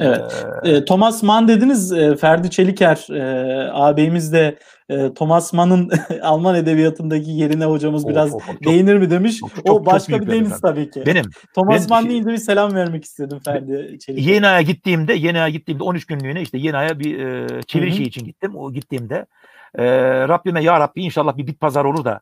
Evet. 0.00 0.46
E, 0.64 0.84
Thomas 0.84 1.22
Mann 1.22 1.48
dediniz. 1.48 1.92
E, 1.92 2.16
Ferdi 2.16 2.50
Çeliker 2.50 3.06
e, 3.10 3.70
ağabeyimiz 3.70 4.32
de 4.32 4.58
e, 4.88 5.14
Thomas 5.14 5.52
Mann'ın 5.52 5.90
Alman 6.22 6.54
edebiyatındaki 6.54 7.30
yerine 7.30 7.64
hocamız 7.64 8.08
biraz 8.08 8.34
of, 8.34 8.46
çok, 8.46 8.64
değinir 8.64 8.96
mi 8.96 9.10
demiş. 9.10 9.38
Çok, 9.38 9.54
çok, 9.54 9.70
o 9.70 9.86
başka 9.86 10.18
çok 10.18 10.26
bir 10.26 10.32
deniz 10.32 10.60
tabii 10.60 10.90
ki. 10.90 11.02
Benim. 11.06 11.24
Thomas 11.54 11.90
ben, 11.90 11.96
Mann 11.96 12.10
deyince 12.10 12.30
bir 12.30 12.36
selam 12.36 12.74
vermek 12.74 13.04
istedim 13.04 13.38
Ferdi 13.44 13.98
Çeliker. 13.98 14.32
Yena'ya 14.32 14.62
gittiğimde, 14.62 15.14
Yena'ya 15.14 15.48
gittiğimde 15.48 15.82
13 15.82 16.06
günlüğüne 16.06 16.42
işte 16.42 16.58
Yena'ya 16.58 16.98
bir 16.98 17.18
e, 17.18 17.62
çeviri 17.62 17.92
şey 17.92 18.06
için 18.06 18.24
gittim. 18.24 18.56
O 18.56 18.72
gittiğimde 18.72 19.26
e, 19.74 19.84
Rabbime 20.28 20.62
ya 20.62 20.80
Rabbi 20.80 21.02
inşallah 21.02 21.36
bir 21.36 21.46
bit 21.46 21.60
pazar 21.60 21.84
olur 21.84 22.04
da 22.04 22.20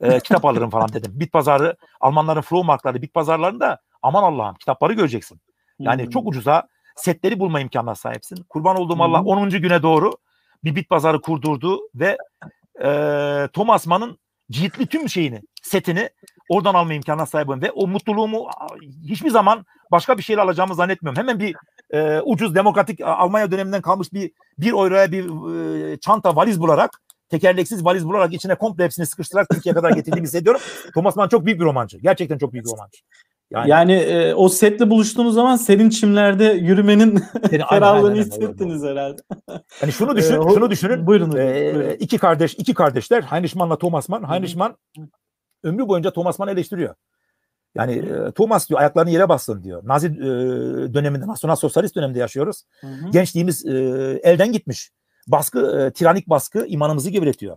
e, 0.00 0.20
kitap 0.20 0.44
alırım 0.44 0.70
falan 0.70 0.92
dedim. 0.92 1.12
Bit 1.14 1.32
pazarı 1.32 1.76
Almanların 2.00 2.40
Flohmarktları 2.40 3.02
bit 3.02 3.14
pazarlarında 3.14 3.78
aman 4.02 4.22
Allah'ım 4.22 4.54
kitapları 4.54 4.92
göreceksin. 4.92 5.40
Yani 5.78 6.02
hmm. 6.02 6.10
çok 6.10 6.26
ucuza 6.26 6.68
setleri 7.02 7.40
bulma 7.40 7.60
imkanına 7.60 7.94
sahipsin. 7.94 8.44
Kurban 8.48 8.76
olduğum 8.76 9.02
Allah 9.02 9.22
10. 9.22 9.48
güne 9.50 9.82
doğru 9.82 10.12
bir 10.64 10.74
bit 10.74 10.88
pazarı 10.88 11.20
kurdurdu 11.20 11.80
ve 11.94 12.18
e, 12.84 12.88
Thomas 13.52 13.86
Mann'ın 13.86 14.18
ciltli 14.50 14.86
tüm 14.86 15.08
şeyini, 15.08 15.42
setini 15.62 16.10
oradan 16.48 16.74
alma 16.74 16.94
imkanına 16.94 17.26
sahibim 17.26 17.62
ve 17.62 17.70
o 17.70 17.86
mutluluğumu 17.86 18.48
hiçbir 19.08 19.30
zaman 19.30 19.66
başka 19.90 20.18
bir 20.18 20.22
şeyle 20.22 20.40
alacağımı 20.40 20.74
zannetmiyorum. 20.74 21.22
Hemen 21.22 21.40
bir 21.40 21.56
e, 21.90 22.20
ucuz 22.20 22.54
demokratik 22.54 23.00
Almanya 23.00 23.50
döneminden 23.50 23.82
kalmış 23.82 24.12
bir 24.12 24.32
bir 24.58 24.72
euroya 24.72 25.12
bir 25.12 25.24
e, 25.92 26.00
çanta 26.00 26.36
valiz 26.36 26.60
bularak 26.60 27.00
tekerleksiz 27.30 27.84
valiz 27.84 28.04
bularak 28.04 28.32
içine 28.32 28.54
komple 28.54 28.84
hepsini 28.84 29.06
sıkıştırarak 29.06 29.48
Türkiye'ye 29.48 29.74
kadar 29.74 29.90
getirdiğimi 29.90 30.26
hissediyorum. 30.26 30.60
Thomas 30.94 31.16
Mann 31.16 31.28
çok 31.28 31.46
büyük 31.46 31.60
bir 31.60 31.64
romancı. 31.64 31.98
Gerçekten 31.98 32.38
çok 32.38 32.52
büyük 32.52 32.66
bir 32.66 32.70
romancı. 32.70 33.00
Yani, 33.50 33.70
yani 33.70 33.92
e, 33.92 34.34
o 34.34 34.48
setle 34.48 34.90
buluştuğunuz 34.90 35.34
zaman 35.34 35.56
serin 35.56 35.90
çimlerde 35.90 36.44
yürümenin 36.44 37.22
ferahlığını 37.70 38.16
hissettiniz 38.16 38.82
herhalde. 38.82 39.22
Hani 39.80 39.92
şunu 39.92 40.16
düşün, 40.16 40.34
e, 40.34 40.54
şunu 40.54 40.70
düşünün. 40.70 41.06
Buyurun, 41.06 41.30
e, 41.30 41.34
buyurun. 41.34 41.90
iki 41.90 42.18
kardeş, 42.18 42.54
iki 42.54 42.74
kardeşler 42.74 43.22
Heinrich 43.22 43.56
Mann'la 43.56 43.78
Thomas 43.78 44.08
Mann. 44.08 44.30
Heinrich 44.30 44.56
Mann 44.56 44.76
ömrü 45.62 45.88
boyunca 45.88 46.10
Thomas 46.10 46.38
Mann 46.38 46.48
eleştiriyor. 46.48 46.94
Yani 47.74 47.92
e, 47.92 48.32
Thomas 48.32 48.68
diyor 48.68 48.80
ayaklarını 48.80 49.10
yere 49.10 49.28
bassın 49.28 49.62
diyor. 49.62 49.82
Nazi 49.84 50.06
e, 50.06 50.20
döneminde, 50.94 51.26
nasyonal 51.26 51.56
sosyalist 51.56 51.96
döneminde 51.96 52.18
yaşıyoruz. 52.18 52.62
Hı 52.80 52.86
hı. 52.86 53.10
Gençliğimiz 53.10 53.66
e, 53.66 53.72
elden 54.22 54.52
gitmiş. 54.52 54.90
Baskı, 55.28 55.80
e, 55.80 55.92
tiranik 55.92 56.28
baskı 56.28 56.66
imanımızı 56.66 57.10
gevretiyor. 57.10 57.56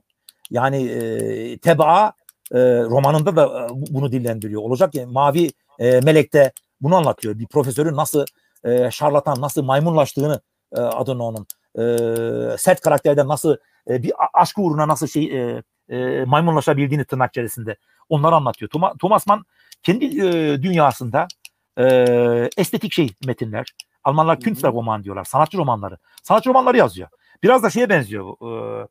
Yani 0.51 0.87
e, 0.87 1.57
tebaa 1.57 2.13
e, 2.51 2.59
romanında 2.83 3.35
da 3.35 3.45
e, 3.45 3.67
bunu 3.71 4.11
dillendiriyor. 4.11 4.61
Olacak 4.61 4.95
ya 4.95 5.07
mavi 5.07 5.51
e, 5.80 5.99
Melek'te 5.99 6.51
bunu 6.82 6.95
anlatıyor. 6.95 7.39
Bir 7.39 7.47
profesörün 7.47 7.95
nasıl 7.95 8.26
e, 8.63 8.91
şarlatan, 8.91 9.41
nasıl 9.41 9.63
maymunlaştığını 9.63 10.41
e, 10.76 10.80
adını 10.80 11.24
onun. 11.24 11.47
E, 11.76 12.57
sert 12.57 12.82
karakterden 12.82 13.28
nasıl 13.28 13.57
e, 13.89 14.03
bir 14.03 14.13
aşk 14.34 14.57
uğruna 14.57 14.88
nasıl 14.88 15.07
şey 15.07 15.24
e, 15.41 15.63
e, 15.89 16.26
maymunlaşabildiğini 16.26 17.05
tırnak 17.05 17.30
içerisinde 17.30 17.76
onları 18.09 18.36
anlatıyor. 18.36 18.69
Toma, 18.69 18.93
Thomas 18.97 19.28
Mann 19.28 19.45
kendi 19.84 20.05
e, 20.05 20.61
dünyasında 20.63 21.28
e, 21.80 21.86
estetik 22.57 22.93
şey 22.93 23.09
metinler. 23.26 23.74
Almanlar 24.03 24.39
Künstlerroman 24.39 25.03
diyorlar. 25.03 25.24
Sanatçı 25.24 25.57
romanları. 25.57 25.97
Sanatçı 26.24 26.49
romanları 26.49 26.78
yazıyor. 26.78 27.09
Biraz 27.43 27.63
da 27.63 27.69
şeye 27.69 27.89
benziyor. 27.89 28.34
E, 28.41 28.88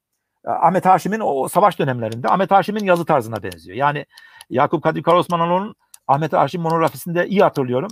Ahmet 0.51 0.87
Haşim'in 0.87 1.21
o 1.25 1.49
savaş 1.49 1.79
dönemlerinde 1.79 2.29
Ahmet 2.29 2.51
Haşim'in 2.51 2.85
yazı 2.85 3.05
tarzına 3.05 3.43
benziyor. 3.43 3.77
Yani 3.77 4.07
Yakup 4.51 4.83
Kadri 4.83 5.03
Karosmanoğlu'nun 5.03 5.75
Ahmet 6.13 6.33
Haşim 6.33 6.61
monografisinde 6.61 7.29
iyi 7.29 7.43
hatırlıyorum. 7.43 7.91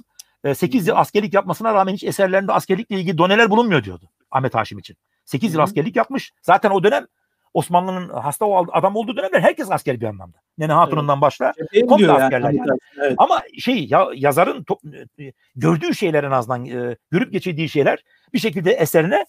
8 0.54 0.86
yıl 0.86 0.96
askerlik 0.96 1.34
yapmasına 1.34 1.74
rağmen 1.74 1.94
hiç 1.94 2.04
eserlerinde 2.04 2.52
askerlikle 2.52 2.96
ilgili 2.96 3.18
doneler 3.18 3.50
bulunmuyor 3.50 3.84
diyordu 3.84 4.10
Ahmet 4.30 4.54
Haşim 4.54 4.78
için. 4.78 4.96
8 5.24 5.54
yıl 5.54 5.60
askerlik 5.60 5.96
yapmış. 5.96 6.32
Zaten 6.42 6.70
o 6.70 6.84
dönem 6.84 7.06
Osmanlı'nın 7.54 8.08
hasta 8.08 8.46
adam 8.72 8.96
olduğu 8.96 9.16
dönemler 9.16 9.40
herkes 9.40 9.70
asker 9.70 10.00
bir 10.00 10.06
anlamda. 10.06 10.38
Nene 10.58 10.72
Hatun'undan 10.72 11.14
evet. 11.14 11.22
başla 11.22 11.52
komple 11.88 12.12
askerler. 12.12 12.50
Yani. 12.50 12.78
Evet. 12.98 13.14
Ama 13.18 13.42
şey 13.58 13.86
ya 13.86 14.08
yazarın 14.14 14.64
to, 14.64 14.78
e, 15.20 15.32
gördüğü 15.56 15.94
şeyler 15.94 16.24
en 16.24 16.30
azından 16.30 16.66
e, 16.66 16.96
görüp 17.10 17.32
geçirdiği 17.32 17.68
şeyler 17.68 18.04
bir 18.32 18.38
şekilde 18.38 18.72
eserine 18.72 19.26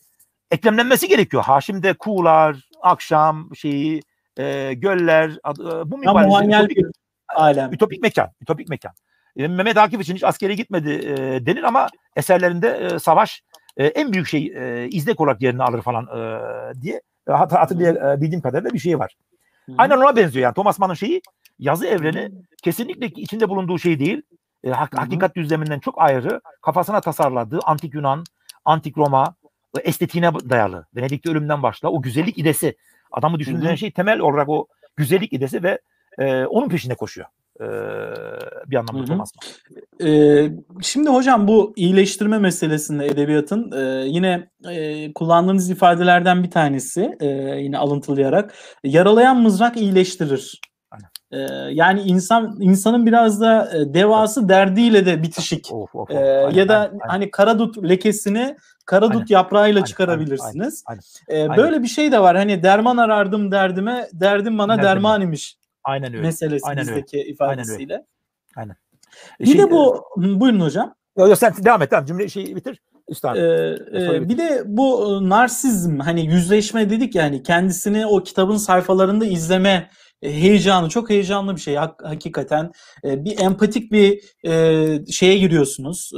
eklemlenmesi 0.51 1.07
gerekiyor. 1.07 1.43
Haşim'de 1.43 1.93
kuğular, 1.93 2.69
akşam 2.81 3.55
şeyi, 3.55 4.01
e, 4.37 4.73
göller, 4.73 5.31
bu 5.85 5.97
minvalde 5.97 6.47
ütopik, 6.47 6.77
bir 6.77 6.85
alem. 7.35 7.73
Ütopik 7.73 8.01
mekan, 8.01 8.31
ütopik 8.41 8.69
mekan. 8.69 8.91
E, 9.37 9.47
Mehmet 9.47 9.77
Akif 9.77 10.01
için 10.01 10.15
hiç 10.15 10.23
askere 10.23 10.53
gitmedi 10.53 10.91
e, 10.91 11.45
denir 11.45 11.63
ama 11.63 11.87
eserlerinde 12.15 12.69
e, 12.69 12.99
savaş 12.99 13.43
e, 13.77 13.85
en 13.85 14.13
büyük 14.13 14.27
şey 14.27 14.53
e, 14.55 14.87
izlek 14.87 15.21
olarak 15.21 15.41
yerini 15.41 15.63
alır 15.63 15.81
falan 15.81 16.05
e, 16.05 16.81
diye 16.81 17.01
hat 17.27 17.51
hatırlayabildiğim 17.51 18.41
kadarıyla 18.41 18.73
bir 18.73 18.79
şey 18.79 18.99
var. 18.99 19.15
Hı. 19.65 19.71
Aynen 19.77 19.97
ona 19.97 20.15
benziyor 20.15 20.43
yani 20.43 20.53
Thomas 20.53 20.79
Mann'ın 20.79 20.93
şeyi 20.93 21.21
yazı 21.59 21.87
evreni 21.87 22.31
kesinlikle 22.63 23.05
içinde 23.05 23.49
bulunduğu 23.49 23.79
şey 23.79 23.99
değil. 23.99 24.21
E, 24.63 24.69
hak, 24.69 24.97
hakikat 24.97 25.35
düzleminden 25.35 25.79
çok 25.79 26.01
ayrı 26.01 26.41
kafasına 26.61 27.01
tasarladığı 27.01 27.59
antik 27.65 27.93
Yunan, 27.93 28.23
antik 28.65 28.97
Roma 28.97 29.35
estetiğine 29.83 30.33
dayalı. 30.33 30.85
Venedik'te 30.95 31.29
ölümden 31.29 31.63
başla 31.63 31.89
o 31.89 32.01
güzellik 32.01 32.37
idesi. 32.37 32.77
Adamı 33.11 33.39
düşündüren 33.39 33.75
şey 33.75 33.91
temel 33.91 34.19
olarak 34.19 34.49
o 34.49 34.67
güzellik 34.95 35.33
idesi 35.33 35.63
ve 35.63 35.79
e, 36.19 36.45
onun 36.45 36.69
peşinde 36.69 36.95
koşuyor 36.95 37.27
e, 37.61 37.65
bir 38.67 38.75
anlamda 38.75 39.05
Thomas 39.05 39.31
Mann. 39.35 40.09
E, 40.09 40.51
şimdi 40.81 41.09
hocam 41.09 41.47
bu 41.47 41.73
iyileştirme 41.75 42.39
meselesinde 42.39 43.05
edebiyatın 43.05 43.71
e, 43.71 44.07
yine 44.07 44.49
e, 44.69 45.13
kullandığınız 45.13 45.69
ifadelerden 45.69 46.43
bir 46.43 46.51
tanesi 46.51 47.17
e, 47.19 47.27
yine 47.61 47.77
alıntılayarak 47.77 48.53
yaralayan 48.83 49.41
mızrak 49.41 49.77
iyileştirir. 49.77 50.61
Ee, 51.31 51.37
yani 51.71 52.01
insan 52.01 52.57
insanın 52.59 53.05
biraz 53.05 53.41
da 53.41 53.71
e, 53.77 53.93
devası 53.93 54.49
derdiyle 54.49 55.05
de 55.05 55.23
bitişik. 55.23 55.69
Of, 55.71 55.95
of, 55.95 55.95
of. 55.95 56.11
Ee, 56.11 56.17
aynen, 56.17 56.57
ya 56.57 56.69
da 56.69 56.79
aynen, 56.79 56.99
hani 57.07 57.31
karadut 57.31 57.83
lekesini 57.83 58.55
karadut 58.85 59.15
aynen, 59.15 59.25
yaprağıyla 59.29 59.79
aynen, 59.79 59.85
çıkarabilirsiniz. 59.85 60.83
Aynen, 60.87 61.01
aynen, 61.29 61.47
aynen. 61.49 61.53
Ee, 61.53 61.63
böyle 61.63 61.83
bir 61.83 61.87
şey 61.87 62.11
de 62.11 62.19
var. 62.19 62.37
Hani 62.37 62.63
derman 62.63 62.97
arardım 62.97 63.51
derdime, 63.51 64.07
derdim 64.13 64.57
bana 64.57 64.81
derman 64.81 65.21
imiş. 65.21 65.57
Aynen 65.83 66.13
öyle. 66.13 66.21
Meselesi 66.21 66.67
aynen 66.67 66.81
bizdeki 66.81 67.17
öyle. 67.17 67.29
ifadesiyle. 67.29 67.93
Aynen. 67.93 68.05
aynen. 68.55 68.75
Bir 69.39 69.45
şey, 69.45 69.57
de 69.57 69.71
bu 69.71 70.03
e, 70.17 70.39
buyurun 70.39 70.59
hocam. 70.59 70.95
Yok 71.17 71.29
yok 71.29 71.37
sen 71.37 71.53
devam 71.63 71.81
et. 71.81 71.89
Tamam 71.89 72.05
cümle 72.05 72.29
şeyi 72.29 72.55
bitir. 72.55 72.81
Üstad. 73.09 73.35
Ee, 73.35 73.77
e, 73.93 74.29
bir 74.29 74.37
de 74.37 74.63
bu 74.65 75.19
narsizm 75.29 75.99
hani 75.99 76.25
yüzleşme 76.25 76.89
dedik 76.89 77.15
yani 77.15 77.43
kendisini 77.43 78.05
o 78.05 78.23
kitabın 78.23 78.57
sayfalarında 78.57 79.25
izleme 79.25 79.69
e, 79.69 79.89
heyecanı 80.23 80.89
çok 80.89 81.09
heyecanlı 81.09 81.55
bir 81.55 81.61
şey 81.61 81.75
hakikaten 82.03 82.71
e, 83.03 83.25
bir 83.25 83.39
empatik 83.39 83.91
bir 83.91 84.19
e, 84.45 85.11
şeye 85.11 85.37
giriyorsunuz 85.37 86.11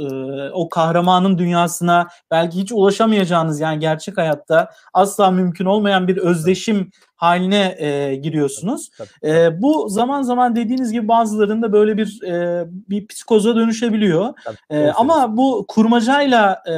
o 0.52 0.68
kahramanın 0.68 1.38
dünyasına 1.38 2.08
belki 2.30 2.58
hiç 2.58 2.72
ulaşamayacağınız 2.72 3.60
yani 3.60 3.78
gerçek 3.78 4.18
hayatta 4.18 4.70
asla 4.94 5.30
mümkün 5.30 5.64
olmayan 5.64 6.08
bir 6.08 6.16
özdeşim 6.16 6.90
haline 7.16 7.76
e, 7.78 8.14
giriyorsunuz. 8.14 8.90
Tabii, 8.98 9.08
tabii. 9.22 9.32
E, 9.32 9.62
bu 9.62 9.88
zaman 9.88 10.22
zaman 10.22 10.56
dediğiniz 10.56 10.92
gibi 10.92 11.08
bazılarında 11.08 11.72
böyle 11.72 11.96
bir 11.96 12.22
e, 12.22 12.64
bir 12.68 13.06
psikoza 13.06 13.56
dönüşebiliyor. 13.56 14.34
Tabii, 14.44 14.56
e, 14.70 14.90
ama 14.90 15.36
bu 15.36 15.64
kurmacayla 15.68 16.62
e, 16.68 16.74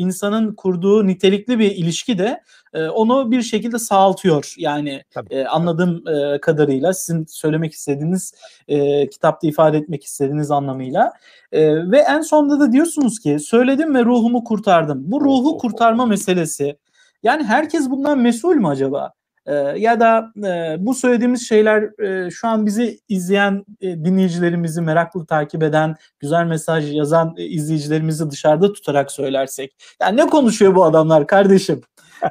insanın 0.00 0.54
kurduğu 0.54 1.06
nitelikli 1.06 1.58
bir 1.58 1.70
ilişki 1.70 2.18
de 2.18 2.42
e, 2.74 2.88
onu 2.88 3.30
bir 3.30 3.42
şekilde 3.42 3.78
sağaltıyor. 3.78 4.54
Yani 4.58 5.02
e, 5.30 5.44
anladığım 5.44 6.08
e, 6.08 6.40
kadarıyla 6.40 6.92
sizin 6.92 7.26
söylemek 7.28 7.72
istediğiniz 7.72 8.34
e, 8.68 9.08
kitapta 9.10 9.48
ifade 9.48 9.78
etmek 9.78 10.04
istediğiniz 10.04 10.50
anlamıyla. 10.50 11.12
E, 11.52 11.90
ve 11.90 11.98
en 11.98 12.20
sonunda 12.20 12.60
da 12.60 12.72
diyorsunuz 12.72 13.20
ki 13.20 13.38
söyledim 13.38 13.94
ve 13.94 14.04
ruhumu 14.04 14.44
kurtardım. 14.44 15.02
Bu 15.04 15.20
ruhu 15.20 15.58
kurtarma 15.58 16.06
meselesi 16.06 16.76
yani 17.22 17.44
herkes 17.44 17.90
bundan 17.90 18.18
mesul 18.18 18.54
mü 18.54 18.68
acaba? 18.68 19.12
Ee, 19.46 19.54
ya 19.54 20.00
da 20.00 20.32
e, 20.36 20.76
bu 20.78 20.94
söylediğimiz 20.94 21.48
şeyler 21.48 22.02
e, 22.02 22.30
şu 22.30 22.48
an 22.48 22.66
bizi 22.66 23.00
izleyen 23.08 23.64
e, 23.80 24.04
dinleyicilerimizi 24.04 24.80
meraklı 24.80 25.26
takip 25.26 25.62
eden, 25.62 25.94
güzel 26.18 26.44
mesaj 26.44 26.94
yazan 26.94 27.34
e, 27.36 27.44
izleyicilerimizi 27.44 28.30
dışarıda 28.30 28.72
tutarak 28.72 29.12
söylersek. 29.12 29.76
Yani 30.02 30.16
ne 30.16 30.26
konuşuyor 30.26 30.74
bu 30.74 30.84
adamlar 30.84 31.26
kardeşim? 31.26 31.80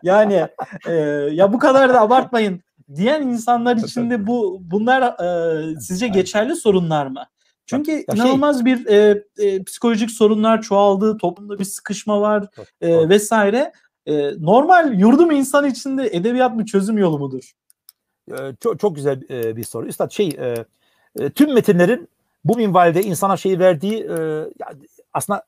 Yani 0.04 0.48
e, 0.88 0.94
ya 1.32 1.54
bu 1.54 1.60
kadar 1.60 1.94
da 1.94 2.02
abartmayın 2.02 2.62
diyen 2.96 3.22
insanlar 3.22 3.76
için 3.76 4.10
de 4.10 4.28
bu 4.28 4.58
bunlar 4.62 5.02
e, 5.02 5.80
sizce 5.80 6.08
geçerli 6.08 6.56
sorunlar 6.56 7.08
mı? 7.08 7.24
Çünkü 7.66 7.92
ya 7.92 7.98
şey 7.98 8.16
inanılmaz 8.16 8.56
şey, 8.56 8.66
bir 8.66 8.86
e, 8.86 9.24
e, 9.38 9.64
psikolojik 9.64 10.12
sorunlar 10.12 10.62
çoğaldı, 10.62 11.18
toplumda 11.18 11.60
bir 11.60 11.66
sıkışma 11.66 12.22
var 12.22 12.48
e, 12.82 13.10
vesaire. 13.10 13.72
E, 14.10 14.34
normal 14.40 14.94
yurdum 14.94 15.32
insan 15.32 15.66
içinde 15.66 16.08
edebiyat 16.08 16.56
mı 16.56 16.66
çözüm 16.66 16.98
yolu 16.98 17.20
mudur? 17.20 17.52
E, 18.32 18.36
çok 18.60 18.80
çok 18.80 18.96
güzel 18.96 19.22
e, 19.30 19.56
bir 19.56 19.64
soru. 19.64 19.88
Üstad 19.88 20.12
şey 20.12 20.28
e, 20.28 20.66
e, 21.20 21.30
tüm 21.30 21.54
metinlerin 21.54 22.10
bu 22.46 22.58
minvalde 22.58 23.04
insana 23.04 23.38
şey 23.38 23.60
verdiği 23.60 24.04
e, 24.04 24.46
aslında 25.14 25.44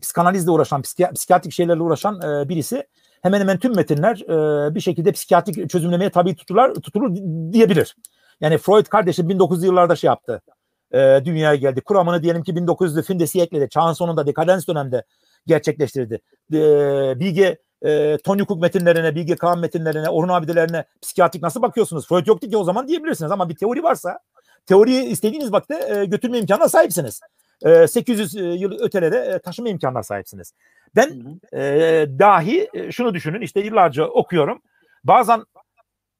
psikanalizle 0.00 0.50
uğraşan, 0.50 0.82
psiki, 0.82 1.06
psikiyatrik 1.14 1.52
şeylerle 1.52 1.82
uğraşan 1.82 2.20
e, 2.20 2.48
birisi 2.48 2.86
hemen 3.22 3.40
hemen 3.40 3.58
tüm 3.58 3.76
metinler 3.76 4.16
e, 4.20 4.74
bir 4.74 4.80
şekilde 4.80 5.12
psikiyatrik 5.12 5.70
çözümlemeye 5.70 6.10
tabi 6.10 6.36
tutulur, 6.36 6.74
tutulur 6.74 7.16
diyebilir. 7.52 7.96
Yani 8.40 8.58
Freud 8.58 8.86
kardeşim 8.86 9.30
1900'lü 9.30 9.64
yıllarda 9.64 9.96
şey 9.96 10.08
yaptı. 10.08 10.42
E, 10.92 11.20
dünyaya 11.24 11.54
geldi. 11.54 11.80
Kuramını 11.80 12.22
diyelim 12.22 12.42
ki 12.42 12.52
1900'lü 12.52 13.02
Findesi 13.02 13.40
ekledi. 13.40 13.68
Çağın 13.68 13.92
sonunda 13.92 14.26
dekadens 14.26 14.68
dönemde 14.68 15.04
gerçekleştirdi. 15.46 16.20
E, 16.52 16.60
Bilge 17.20 17.58
e, 17.82 18.18
Tony 18.24 18.44
Cook 18.44 18.60
metinlerine, 18.62 19.14
Bilge 19.14 19.36
Kağan 19.36 19.58
metinlerine, 19.58 20.08
Orhun 20.08 20.28
abidelerine 20.28 20.84
psikiyatrik 21.02 21.42
nasıl 21.42 21.62
bakıyorsunuz? 21.62 22.08
Freud 22.08 22.26
yoktu 22.26 22.50
ki 22.50 22.56
o 22.56 22.64
zaman 22.64 22.88
diyebilirsiniz 22.88 23.32
ama 23.32 23.48
bir 23.48 23.56
teori 23.56 23.82
varsa 23.82 24.18
teoriyi 24.66 25.04
istediğiniz 25.04 25.52
vakitte 25.52 25.94
e, 25.96 26.04
götürme 26.04 26.38
imkanına 26.38 26.68
sahipsiniz. 26.68 27.20
E, 27.62 27.86
800 27.86 28.36
e, 28.36 28.40
yıl 28.40 28.72
ötelere 28.72 29.16
e, 29.16 29.38
taşıma 29.38 29.68
imkanına 29.68 30.02
sahipsiniz. 30.02 30.52
Ben 30.96 31.40
e, 31.52 31.60
dahi 32.18 32.68
e, 32.74 32.92
şunu 32.92 33.14
düşünün 33.14 33.40
işte 33.40 33.60
yıllarca 33.60 34.04
okuyorum. 34.04 34.62
Bazen 35.04 35.44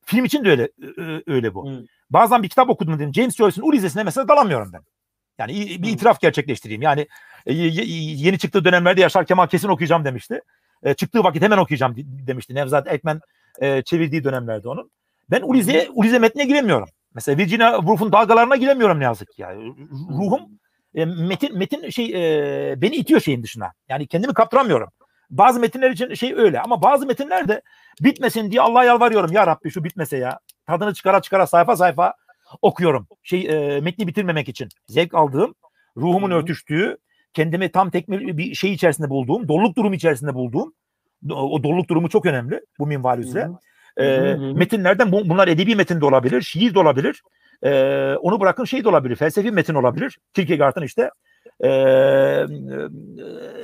film 0.05 0.25
için 0.25 0.45
de 0.45 0.51
öyle 0.51 0.63
e, 0.99 1.23
öyle 1.27 1.55
bu. 1.55 1.71
Hı. 1.71 1.85
Bazen 2.11 2.43
bir 2.43 2.49
kitap 2.49 2.71
okudum 2.71 2.99
dedim. 2.99 3.15
James 3.15 3.37
Joyce'un 3.37 3.69
Ulysses'ine 3.69 4.03
mesela 4.03 4.29
dalamıyorum 4.29 4.73
ben. 4.73 4.83
Yani 5.39 5.55
bir 5.83 5.89
itiraf 5.89 6.21
gerçekleştireyim. 6.21 6.83
Yani 6.83 7.07
yeni 7.47 8.39
çıktığı 8.39 8.65
dönemlerde 8.65 9.01
Yaşar 9.01 9.27
Kemal 9.27 9.47
kesin 9.47 9.69
okuyacağım 9.69 10.05
demişti. 10.05 10.41
E, 10.83 10.95
çıktığı 10.95 11.25
vakit 11.25 11.43
hemen 11.43 11.59
okuyacağım 11.59 11.95
demişti. 11.99 12.55
Nevzat 12.55 12.93
Ekmen 12.93 13.21
e, 13.61 13.83
çevirdiği 13.83 14.25
dönemlerde 14.25 14.69
onun. 14.69 14.91
Ben 15.31 15.43
Ulize, 15.43 15.89
Ulize 15.95 16.19
metnine 16.19 16.45
giremiyorum. 16.45 16.89
Mesela 17.15 17.39
Virginia 17.39 17.77
Woolf'un 17.77 18.13
dalgalarına 18.13 18.57
giremiyorum 18.57 19.01
ne 19.01 19.05
yazık 19.05 19.29
ki. 19.29 19.43
Yani 19.43 19.75
ruhum 20.11 20.41
e, 20.95 21.05
metin 21.05 21.59
metin 21.59 21.91
şey 21.91 22.07
e, 22.07 22.83
beni 22.83 22.97
itiyor 22.97 23.21
şeyin 23.21 23.43
dışına. 23.43 23.73
Yani 23.89 24.07
kendimi 24.07 24.35
kaptıramıyorum. 24.35 24.89
Bazı 25.31 25.61
metinler 25.61 25.91
için 25.91 26.15
şey 26.15 26.35
öyle 26.35 26.61
ama 26.61 26.83
bazı 26.83 27.07
metinler 27.07 27.49
de 27.49 27.63
bitmesin 28.01 28.51
diye 28.51 28.61
Allah'a 28.61 28.85
yalvarıyorum. 28.85 29.33
Ya 29.33 29.47
Rabbi 29.47 29.71
şu 29.71 29.85
bitmese 29.85 30.17
ya. 30.17 30.39
Tadını 30.67 30.95
çıkara 30.95 31.23
çıkara 31.23 31.47
sayfa 31.47 31.77
sayfa 31.77 32.15
okuyorum. 32.63 33.07
Şey 33.23 33.47
e, 33.49 33.81
metni 33.81 34.07
bitirmemek 34.07 34.49
için. 34.49 34.69
Zevk 34.87 35.15
aldığım, 35.15 35.55
ruhumun 35.97 36.31
örtüştüğü, 36.31 36.99
kendimi 37.39 37.73
tam 37.73 37.91
tekmil 37.91 38.37
bir 38.39 38.55
şey 38.55 38.73
içerisinde 38.73 39.11
bulduğum, 39.11 39.49
doluluk 39.49 39.77
durumu 39.77 39.95
içerisinde 39.95 40.35
bulduğum, 40.35 40.73
o 41.31 41.63
doluluk 41.63 41.89
durumu 41.89 42.09
çok 42.09 42.27
önemli 42.27 42.61
bu 42.79 42.87
minval 42.87 43.19
üzere. 43.19 43.49
E, 43.97 44.35
metinlerden 44.35 45.13
bu, 45.13 45.29
bunlar 45.29 45.49
edebi 45.49 45.77
metin 45.77 46.01
de 46.01 46.05
olabilir, 46.05 46.43
şiir 46.43 46.75
de 46.75 46.79
olabilir. 46.79 47.23
E, 47.63 47.71
onu 48.15 48.41
bırakın 48.41 48.65
şey 48.65 48.85
de 48.85 48.89
olabilir, 48.89 49.17
felsefi 49.17 49.51
metin 49.51 49.75
olabilir. 49.75 50.19
Kierkegaard'ın 50.35 50.83
işte 50.83 51.11
e, 51.65 51.69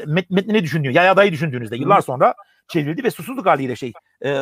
met, 0.06 0.30
metnini 0.30 0.62
düşünüyor, 0.62 0.94
Yayada'yı 0.94 1.32
düşündüğünüzde 1.32 1.76
yıllar 1.76 2.00
sonra 2.00 2.34
çevrildi 2.68 3.04
ve 3.04 3.10
susuzluk 3.10 3.46
haliyle 3.46 3.76
şey 3.76 3.92
e, 4.22 4.40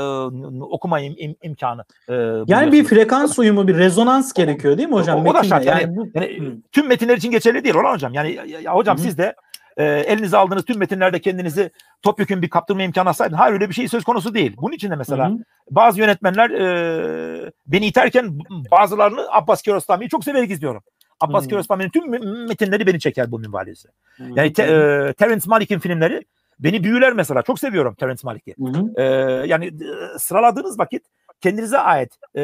okuma 0.60 1.00
im, 1.00 1.14
im, 1.16 1.36
imkanı. 1.42 1.84
E, 2.08 2.14
yani 2.46 2.72
bir 2.72 2.84
frekans 2.84 3.38
uyumu, 3.38 3.68
bir 3.68 3.78
rezonans 3.78 4.32
gerekiyor 4.32 4.78
değil 4.78 4.88
mi 4.88 4.94
hocam? 4.94 5.26
O, 5.26 5.30
o 5.30 5.34
da 5.34 5.42
şart. 5.42 5.66
Yani, 5.66 5.82
yani, 5.82 5.96
bu, 5.96 6.08
yani 6.14 6.60
tüm 6.72 6.88
metinler 6.88 7.16
için 7.16 7.30
geçerli 7.30 7.64
değil 7.64 7.74
olan 7.74 7.92
hocam. 7.94 8.14
Yani 8.14 8.32
ya, 8.32 8.44
ya 8.60 8.74
hocam 8.74 8.96
hı. 8.96 9.02
siz 9.02 9.18
de 9.18 9.34
e, 9.76 9.84
elinize 9.84 10.36
aldığınız 10.36 10.64
tüm 10.64 10.78
metinlerde 10.78 11.20
kendinizi 11.20 11.70
topyekun 12.02 12.42
bir 12.42 12.50
kaptırma 12.50 12.82
imkanı 12.82 13.14
sahip. 13.14 13.32
Hayır 13.32 13.54
öyle 13.54 13.68
bir 13.68 13.74
şey 13.74 13.88
söz 13.88 14.04
konusu 14.04 14.34
değil. 14.34 14.56
Bunun 14.56 14.74
için 14.74 14.90
de 14.90 14.96
mesela 14.96 15.28
hı 15.28 15.32
hı. 15.32 15.38
bazı 15.70 16.00
yönetmenler 16.00 16.50
e, 16.50 17.50
beni 17.66 17.86
iterken 17.86 18.38
bazılarını 18.70 19.26
Abbas 19.30 19.62
Kiarostami'yi 19.62 20.08
çok 20.08 20.24
severek 20.24 20.50
izliyorum. 20.50 20.82
Abbas 21.20 21.48
Kiarostami'nin 21.48 21.90
tüm 21.90 22.10
metinleri 22.48 22.86
beni 22.86 23.00
çeker 23.00 23.30
bu 23.30 23.38
minvalesi. 23.38 23.88
Yani 24.18 24.52
te, 24.52 24.62
e, 24.62 25.12
Terence 25.12 25.44
Malick'in 25.46 25.78
filmleri 25.78 26.24
Beni 26.62 26.84
büyüler 26.84 27.12
mesela. 27.12 27.42
Çok 27.42 27.58
seviyorum 27.58 27.94
Terence 27.94 28.20
Malick'i. 28.24 28.54
Ee, 28.96 29.02
yani 29.46 29.66
e, 29.66 30.18
sıraladığınız 30.18 30.78
vakit 30.78 31.02
kendinize 31.40 31.78
ait 31.78 32.18
e, 32.34 32.42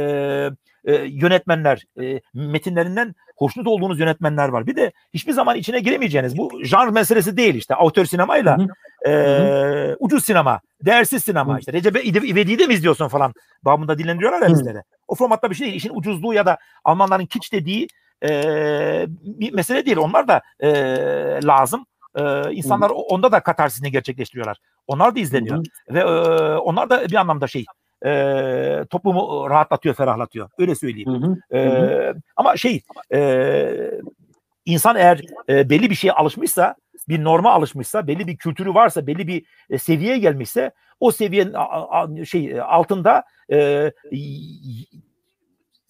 e, 0.85 0.95
yönetmenler 0.95 1.85
e, 2.01 2.20
metinlerinden 2.35 3.15
hoşnut 3.36 3.66
olduğunuz 3.66 4.01
yönetmenler 4.01 4.49
var. 4.49 4.66
Bir 4.66 4.77
de 4.77 4.93
hiçbir 5.15 5.32
zaman 5.32 5.57
içine 5.57 5.81
giremeyeceğiniz 5.81 6.39
bu 6.39 6.65
janr 6.65 6.89
meselesi 6.89 7.36
değil 7.36 7.55
işte. 7.55 7.74
Autör 7.74 8.05
sinemayla 8.05 8.59
e, 9.07 9.95
ucuz 9.99 10.24
sinema, 10.24 10.61
değersiz 10.85 11.24
sinema 11.24 11.55
Hı. 11.55 11.59
işte. 11.59 11.73
Recep 11.73 11.97
İvedik'i 12.07 12.59
de 12.59 12.66
mi 12.66 12.74
izliyorsun 12.74 13.09
falan 13.09 13.35
babında 13.62 13.99
dillendiriyorlar 13.99 14.43
ya 14.43 14.49
bizlere. 14.49 14.82
O 15.09 15.15
formatta 15.15 15.51
bir 15.51 15.55
şey 15.55 15.66
değil. 15.66 15.77
İşin 15.77 15.93
ucuzluğu 15.95 16.35
ya 16.35 16.47
da 16.47 16.59
Almanların 16.85 17.27
kiç 17.27 17.53
dediği 17.53 17.89
e, 18.24 18.31
bir 19.09 19.53
mesele 19.53 19.86
değil. 19.86 19.97
Onlar 19.97 20.28
da 20.28 20.43
e, 20.61 20.70
lazım. 21.45 21.86
E, 22.15 22.53
insanlar 22.53 22.90
onda 22.90 23.32
da 23.32 23.40
katarsisini 23.40 23.90
gerçekleştiriyorlar. 23.90 24.59
Onlar 24.86 25.15
da 25.15 25.20
izleniyor. 25.20 25.59
Hı. 25.59 25.95
Ve 25.95 26.01
e, 26.01 26.05
onlar 26.57 26.90
da 26.90 27.09
bir 27.09 27.15
anlamda 27.15 27.47
şey 27.47 27.65
e, 28.07 28.85
toplumu 28.90 29.51
rahatlatıyor, 29.51 29.95
ferahlatıyor. 29.95 30.51
Öyle 30.59 30.74
söyleyeyim. 30.74 31.12
Hı 31.12 31.57
hı. 31.57 31.59
E, 31.59 32.15
ama 32.36 32.57
şey 32.57 32.82
e, 33.12 33.90
insan 34.65 34.97
eğer 34.97 35.20
e, 35.49 35.70
belli 35.70 35.90
bir 35.90 35.95
şeye 35.95 36.12
alışmışsa, 36.12 36.74
bir 37.09 37.24
norma 37.24 37.53
alışmışsa, 37.53 38.07
belli 38.07 38.27
bir 38.27 38.36
kültürü 38.36 38.74
varsa, 38.74 39.07
belli 39.07 39.28
bir 39.28 39.45
e, 39.70 39.78
seviyeye 39.78 40.19
gelmişse 40.19 40.73
o 41.01 41.11
seviyenin 41.11 41.53
a, 41.53 41.90
a, 41.90 42.24
şey 42.24 42.61
altında 42.61 43.24
e, 43.53 43.93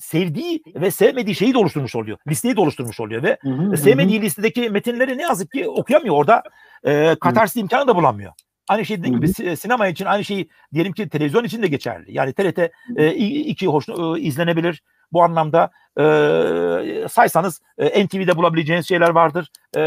sevdiği 0.09 0.63
ve 0.75 0.91
sevmediği 0.91 1.35
şeyi 1.35 1.55
de 1.55 1.59
oluşturmuş 1.59 1.97
oluyor. 1.97 2.19
Listeyi 2.29 2.57
de 2.57 2.61
oluşturmuş 2.61 3.01
oluyor 3.01 3.23
ve 3.23 3.39
hı 3.41 3.51
hı, 3.51 3.77
sevmediği 3.77 4.19
hı. 4.19 4.23
listedeki 4.23 4.71
metinleri 4.71 5.19
ne 5.19 5.23
yazık 5.23 5.53
ki 5.53 5.69
okuyamıyor. 5.69 6.15
Orada 6.15 6.43
e, 6.85 7.17
katarsis 7.21 7.57
imkanı 7.57 7.89
da 7.89 7.97
bulamıyor. 7.97 8.33
Aynı 8.69 8.85
şey 8.85 8.99
dediğim 8.99 9.21
gibi 9.21 9.57
sinema 9.57 9.87
için 9.87 10.05
aynı 10.05 10.25
şey 10.25 10.49
diyelim 10.75 10.93
ki 10.93 11.09
televizyon 11.09 11.45
için 11.45 11.63
de 11.63 11.67
geçerli. 11.67 12.13
Yani 12.13 12.33
TRT 12.33 12.59
e, 12.97 13.15
iki 13.15 13.67
hoş 13.67 13.89
e, 13.89 14.21
izlenebilir. 14.21 14.83
Bu 15.13 15.23
anlamda 15.23 15.71
e, 16.01 17.09
saysanız 17.09 17.61
e, 17.79 18.05
NTV'de 18.07 18.37
bulabileceğiniz 18.37 18.89
şeyler 18.89 19.09
vardır. 19.09 19.51
E, 19.77 19.81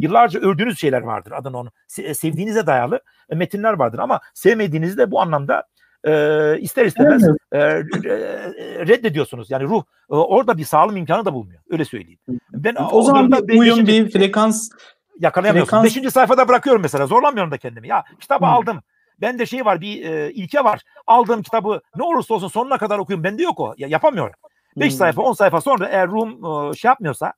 yıllarca 0.00 0.40
ördüğünüz 0.40 0.80
şeyler 0.80 1.00
vardır 1.00 1.32
adını 1.32 1.58
onu. 1.58 1.70
Se, 1.88 2.14
sevdiğinize 2.14 2.66
dayalı 2.66 3.00
e, 3.30 3.34
metinler 3.34 3.72
vardır 3.72 3.98
ama 3.98 4.20
sevmediğinizde 4.34 5.10
bu 5.10 5.20
anlamda 5.20 5.64
e, 6.04 6.60
ister 6.60 6.86
istemez 6.86 7.28
e, 7.52 7.58
reddediyorsunuz. 8.86 9.50
Yani 9.50 9.64
ruh 9.64 9.82
e, 10.10 10.14
orada 10.14 10.58
bir 10.58 10.64
sağlam 10.64 10.96
imkanı 10.96 11.24
da 11.24 11.34
bulmuyor. 11.34 11.60
Öyle 11.70 11.84
söyleyeyim. 11.84 12.18
Ben 12.52 12.74
o, 12.74 12.88
o 12.92 13.02
zaman 13.02 13.32
bir 13.32 13.58
uyum, 13.58 13.86
bir 13.86 14.10
frekans 14.10 14.70
yakalayamıyorsun. 15.20 15.70
Frekans... 15.70 15.84
Beşinci 15.84 16.10
sayfada 16.10 16.48
bırakıyorum 16.48 16.82
mesela. 16.82 17.06
Zorlamıyorum 17.06 17.50
da 17.50 17.58
kendimi. 17.58 17.88
Ya 17.88 18.04
kitabı 18.20 18.44
hmm. 18.44 18.52
aldım. 18.52 18.82
Ben 19.20 19.38
de 19.38 19.46
şey 19.46 19.64
var 19.64 19.80
bir 19.80 20.04
e, 20.04 20.32
ilke 20.32 20.64
var. 20.64 20.80
Aldığım 21.06 21.42
kitabı 21.42 21.80
ne 21.96 22.02
olursa 22.02 22.34
olsun 22.34 22.48
sonuna 22.48 22.78
kadar 22.78 22.98
okuyun. 22.98 23.24
Bende 23.24 23.42
yok 23.42 23.60
o. 23.60 23.74
Ya, 23.78 23.88
yapamıyorum. 23.88 24.34
Beş 24.76 24.92
hmm. 24.92 24.98
sayfa 24.98 25.22
on 25.22 25.32
sayfa 25.32 25.60
sonra 25.60 25.88
eğer 25.88 26.08
ruhum 26.08 26.30
e, 26.70 26.74
şey 26.74 26.88
yapmıyorsa 26.88 27.32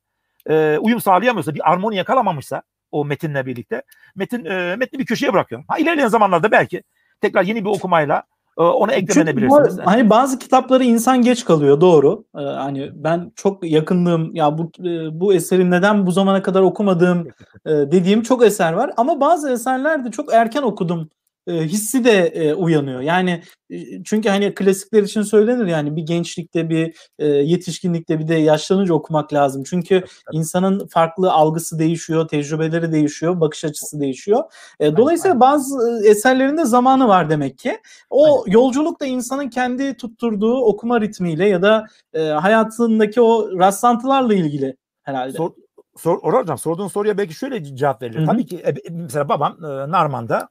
e, 0.49 0.77
uyum 0.81 1.01
sağlayamıyorsa 1.01 1.55
bir 1.55 1.71
armoni 1.71 1.95
yakalamamışsa 1.95 2.61
o 2.91 3.05
metinle 3.05 3.45
birlikte 3.45 3.81
metin 4.15 4.45
e, 4.45 4.75
metni 4.75 4.99
bir 4.99 5.05
köşeye 5.05 5.33
bırakıyorum. 5.33 5.65
Ha, 5.69 5.77
ilerleyen 5.77 6.07
zamanlarda 6.07 6.51
belki 6.51 6.83
tekrar 7.21 7.43
yeni 7.43 7.65
bir 7.65 7.69
okumayla 7.69 8.23
onu 8.61 8.91
eklemenebilirsiniz. 8.91 9.67
Çünkü 9.69 9.83
hani 9.83 10.09
bazı 10.09 10.39
kitapları 10.39 10.83
insan 10.83 11.21
geç 11.21 11.45
kalıyor 11.45 11.81
doğru. 11.81 12.25
Ee, 12.37 12.41
hani 12.41 12.91
ben 12.93 13.31
çok 13.35 13.63
yakınlığım 13.71 14.35
ya 14.35 14.57
bu 14.57 14.71
e, 14.79 15.19
bu 15.19 15.33
eserin 15.33 15.71
neden 15.71 16.05
bu 16.07 16.11
zamana 16.11 16.41
kadar 16.41 16.61
okumadığım 16.61 17.27
e, 17.65 17.71
dediğim 17.71 18.21
çok 18.21 18.45
eser 18.45 18.73
var 18.73 18.91
ama 18.97 19.21
bazı 19.21 19.51
eserler 19.51 20.05
de 20.05 20.11
çok 20.11 20.33
erken 20.33 20.61
okudum 20.61 21.09
e, 21.47 21.53
hissi 21.53 22.03
de 22.03 22.27
e, 22.27 22.53
uyanıyor. 22.53 23.01
Yani 23.01 23.41
e, 23.69 24.03
çünkü 24.03 24.29
hani 24.29 24.53
klasikler 24.53 25.03
için 25.03 25.21
söylenir 25.21 25.65
yani 25.65 25.95
bir 25.95 26.01
gençlikte 26.01 26.69
bir 26.69 26.95
e, 27.19 27.27
yetişkinlikte 27.27 28.19
bir 28.19 28.27
de 28.27 28.35
yaşlanınca 28.35 28.93
okumak 28.93 29.33
lazım. 29.33 29.63
Çünkü 29.63 30.03
insanın 30.31 30.87
farklı 30.87 31.31
algısı 31.31 31.79
değişiyor, 31.79 32.27
tecrübeleri 32.27 32.91
değişiyor, 32.91 33.39
bakış 33.41 33.65
açısı 33.65 33.99
değişiyor. 33.99 34.43
E, 34.79 34.97
dolayısıyla 34.97 35.39
bazı 35.39 36.01
eserlerinde 36.05 36.65
zamanı 36.65 37.07
var 37.07 37.29
demek 37.29 37.57
ki. 37.57 37.77
O 38.09 38.43
yolculuk 38.47 39.01
da 39.01 39.05
insanın 39.05 39.49
kendi 39.49 39.97
tutturduğu 39.97 40.55
okuma 40.55 41.01
ritmiyle 41.01 41.47
ya 41.47 41.61
da 41.61 41.85
e, 42.13 42.21
hayatındaki 42.21 43.21
o 43.21 43.59
rastlantılarla 43.59 44.33
ilgili 44.33 44.77
herhalde. 45.03 45.37
Sor, 45.37 45.51
sor, 45.97 46.19
Orhan 46.21 46.41
Hocam 46.41 46.57
sorduğun 46.57 46.87
soruya 46.87 47.17
belki 47.17 47.33
şöyle 47.33 47.63
cevap 47.63 48.01
verilir. 48.01 48.19
Hı-hı. 48.19 48.25
Tabii 48.25 48.45
ki 48.45 48.57
e, 48.57 48.73
mesela 48.91 49.29
babam 49.29 49.57
e, 49.65 49.67
Narman'da 49.91 50.49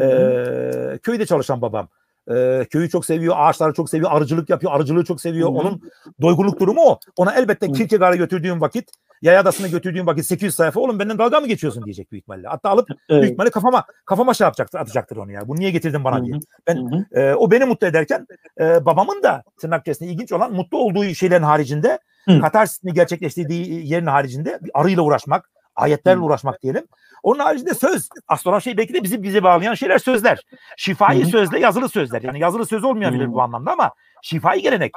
e, 0.00 0.98
köyde 1.02 1.26
çalışan 1.26 1.62
babam. 1.62 1.88
E, 2.30 2.66
köyü 2.70 2.88
çok 2.88 3.06
seviyor, 3.06 3.34
ağaçları 3.38 3.72
çok 3.72 3.90
seviyor, 3.90 4.10
arıcılık 4.12 4.50
yapıyor, 4.50 4.72
arıcılığı 4.72 5.04
çok 5.04 5.20
seviyor. 5.20 5.48
Hı-hı. 5.48 5.58
Onun 5.58 5.80
doygunluk 6.22 6.60
durumu 6.60 6.80
o. 6.80 6.98
Ona 7.16 7.34
elbette 7.34 7.72
Kierkegaard'a 7.72 8.16
götürdüğüm 8.16 8.60
vakit, 8.60 8.90
Yay 9.22 9.38
Adası'na 9.38 9.68
götürdüğüm 9.68 10.06
vakit 10.06 10.26
800 10.26 10.54
sayfa 10.54 10.80
oğlum 10.80 10.98
benden 10.98 11.18
dalga 11.18 11.40
mı 11.40 11.46
geçiyorsun 11.46 11.84
diyecek 11.84 12.12
büyük 12.12 12.22
ihtimalle. 12.22 12.48
Hatta 12.48 12.70
alıp 12.70 12.88
evet. 12.90 13.22
büyük 13.22 13.32
ihtimalle 13.32 13.50
kafama 13.50 13.84
kafama 14.04 14.34
şey 14.34 14.44
yapacaktır, 14.44 14.78
atacaktır 14.78 15.16
onu 15.16 15.32
ya. 15.32 15.48
Bu 15.48 15.56
niye 15.56 15.70
getirdin 15.70 16.04
bana 16.04 16.24
diye. 16.24 16.34
Ben 16.66 17.06
e, 17.12 17.34
o 17.34 17.50
beni 17.50 17.64
mutlu 17.64 17.86
ederken 17.86 18.26
e, 18.60 18.84
babamın 18.86 19.22
da 19.22 19.42
tırnak 19.60 19.80
içerisinde 19.80 20.10
ilginç 20.10 20.32
olan 20.32 20.52
mutlu 20.52 20.78
olduğu 20.78 21.04
şeylerin 21.04 21.42
haricinde 21.42 21.98
Hı. 22.24 22.40
katarsisini 22.40 22.92
gerçekleştirdiği 22.92 23.92
yerin 23.92 24.06
haricinde 24.06 24.58
bir 24.62 24.70
arıyla 24.74 25.02
uğraşmak, 25.02 25.50
ayetlerle 25.76 26.20
uğraşmak 26.20 26.62
diyelim. 26.62 26.86
Onun 27.22 27.38
haricinde 27.38 27.74
söz. 27.74 28.08
Aslında 28.28 28.60
şey 28.60 28.76
belki 28.76 28.94
de 28.94 29.02
bizi 29.02 29.22
bize 29.22 29.42
bağlayan 29.42 29.74
şeyler 29.74 29.98
sözler. 29.98 30.40
Şifai 30.76 31.26
sözle 31.26 31.58
yazılı 31.58 31.88
sözler. 31.88 32.22
Yani 32.22 32.38
yazılı 32.40 32.66
söz 32.66 32.84
olmayabilir 32.84 33.24
Hı-hı. 33.24 33.32
bu 33.32 33.42
anlamda 33.42 33.72
ama 33.72 33.90
şifai 34.22 34.62
gelenek. 34.62 34.92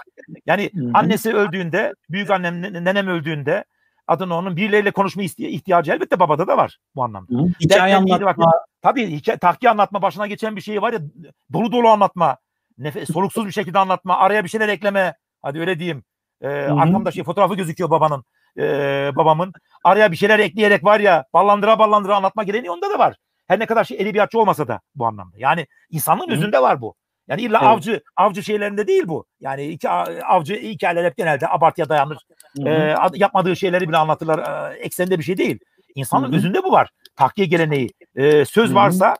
Yani 0.45 0.71
annesi 0.93 1.33
öldüğünde, 1.33 1.93
büyük 2.09 2.31
annem, 2.31 2.61
nenem 2.61 3.07
öldüğünde 3.07 3.63
adını 4.07 4.35
onun 4.35 4.57
birileriyle 4.57 4.91
konuşma 4.91 5.23
ihtiyacı 5.23 5.91
elbette 5.91 6.19
babada 6.19 6.47
da 6.47 6.57
var 6.57 6.77
bu 6.95 7.03
anlamda. 7.03 7.33
Hı, 7.33 7.45
hikaye 7.61 7.95
anlatma. 7.95 8.27
Vakit, 8.27 8.43
tabii 8.81 9.07
hikaye, 9.07 9.37
tahkiye 9.37 9.69
anlatma 9.69 10.01
başına 10.01 10.27
geçen 10.27 10.55
bir 10.55 10.61
şey 10.61 10.81
var 10.81 10.93
ya 10.93 10.99
dolu 11.53 11.71
dolu 11.71 11.87
anlatma. 11.87 12.37
Nefes, 12.77 13.13
soluksuz 13.13 13.47
bir 13.47 13.51
şekilde 13.51 13.79
anlatma. 13.79 14.17
Araya 14.17 14.43
bir 14.43 14.49
şeyler 14.49 14.69
ekleme. 14.69 15.13
Hadi 15.41 15.59
öyle 15.59 15.79
diyeyim. 15.79 16.03
Ee, 16.41 16.47
arkamda 16.47 17.11
şey 17.11 17.23
fotoğrafı 17.23 17.55
gözüküyor 17.55 17.89
babanın 17.89 18.23
e, 18.57 19.11
babamın. 19.15 19.53
Araya 19.83 20.11
bir 20.11 20.17
şeyler 20.17 20.39
ekleyerek 20.39 20.83
var 20.83 20.99
ya 20.99 21.25
ballandıra 21.33 21.79
ballandıra 21.79 22.15
anlatma 22.15 22.43
geleneği 22.43 22.71
onda 22.71 22.89
da 22.89 22.99
var. 22.99 23.15
Her 23.47 23.59
ne 23.59 23.65
kadar 23.65 23.83
şey 23.83 23.97
edebiyatçı 23.97 24.39
olmasa 24.39 24.67
da 24.67 24.81
bu 24.95 25.05
anlamda. 25.05 25.35
Yani 25.39 25.67
insanın 25.89 26.29
özünde 26.29 26.61
var 26.61 26.81
bu. 26.81 26.95
Yani 27.27 27.41
illa 27.41 27.57
evet. 27.57 27.67
avcı 27.67 28.01
avcı 28.15 28.43
şeylerinde 28.43 28.87
değil 28.87 29.03
bu. 29.07 29.25
Yani 29.39 29.67
iki 29.67 29.89
avcı 29.89 30.55
hikayeler 30.55 31.05
hep 31.05 31.17
genelde 31.17 31.47
abartıya 31.49 31.89
dayanır. 31.89 32.17
Ee, 32.65 32.95
yapmadığı 33.13 33.55
şeyleri 33.55 33.89
bile 33.89 33.97
anlatırlar. 33.97 34.39
Ee, 34.39 34.77
eksende 34.77 35.19
bir 35.19 35.23
şey 35.23 35.37
değil. 35.37 35.59
İnsanın 35.95 36.27
Hı-hı. 36.27 36.35
özünde 36.35 36.63
bu 36.63 36.71
var. 36.71 36.89
Tahkiye 37.15 37.47
geleneği. 37.47 37.89
Ee, 38.15 38.45
söz 38.45 38.67
Hı-hı. 38.67 38.75
varsa 38.75 39.15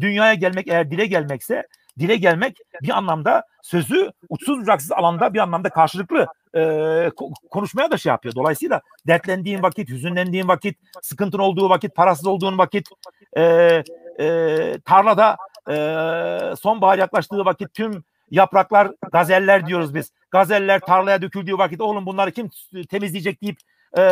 dünyaya 0.00 0.34
gelmek 0.34 0.68
eğer 0.68 0.90
dile 0.90 1.06
gelmekse 1.06 1.66
dile 1.98 2.16
gelmek 2.16 2.58
bir 2.82 2.90
anlamda 2.90 3.44
sözü 3.62 4.12
uçsuz 4.28 4.60
bucaksız 4.60 4.92
alanda 4.92 5.34
bir 5.34 5.38
anlamda 5.38 5.68
karşılıklı 5.68 6.26
e, 6.56 7.10
konuşmaya 7.50 7.90
da 7.90 7.98
şey 7.98 8.10
yapıyor. 8.10 8.34
Dolayısıyla 8.34 8.80
dertlendiğin 9.06 9.62
vakit, 9.62 9.88
hüzünlendiğin 9.88 10.48
vakit, 10.48 10.78
sıkıntın 11.02 11.38
olduğu 11.38 11.70
vakit, 11.70 11.94
parasız 11.94 12.26
olduğun 12.26 12.58
vakit, 12.58 12.88
e, 13.36 13.42
e, 14.20 14.78
tarlada 14.84 15.36
e, 15.70 16.56
sonbahar 16.56 16.98
yaklaştığı 16.98 17.44
vakit 17.44 17.74
tüm 17.74 18.04
yapraklar 18.30 18.90
gazeller 19.12 19.66
diyoruz 19.66 19.94
biz. 19.94 20.12
Gazeller 20.30 20.80
tarlaya 20.80 21.22
döküldüğü 21.22 21.58
vakit 21.58 21.80
oğlum 21.80 22.06
bunları 22.06 22.30
kim 22.32 22.50
temizleyecek 22.90 23.42
deyip 23.42 23.58
e, 23.98 24.02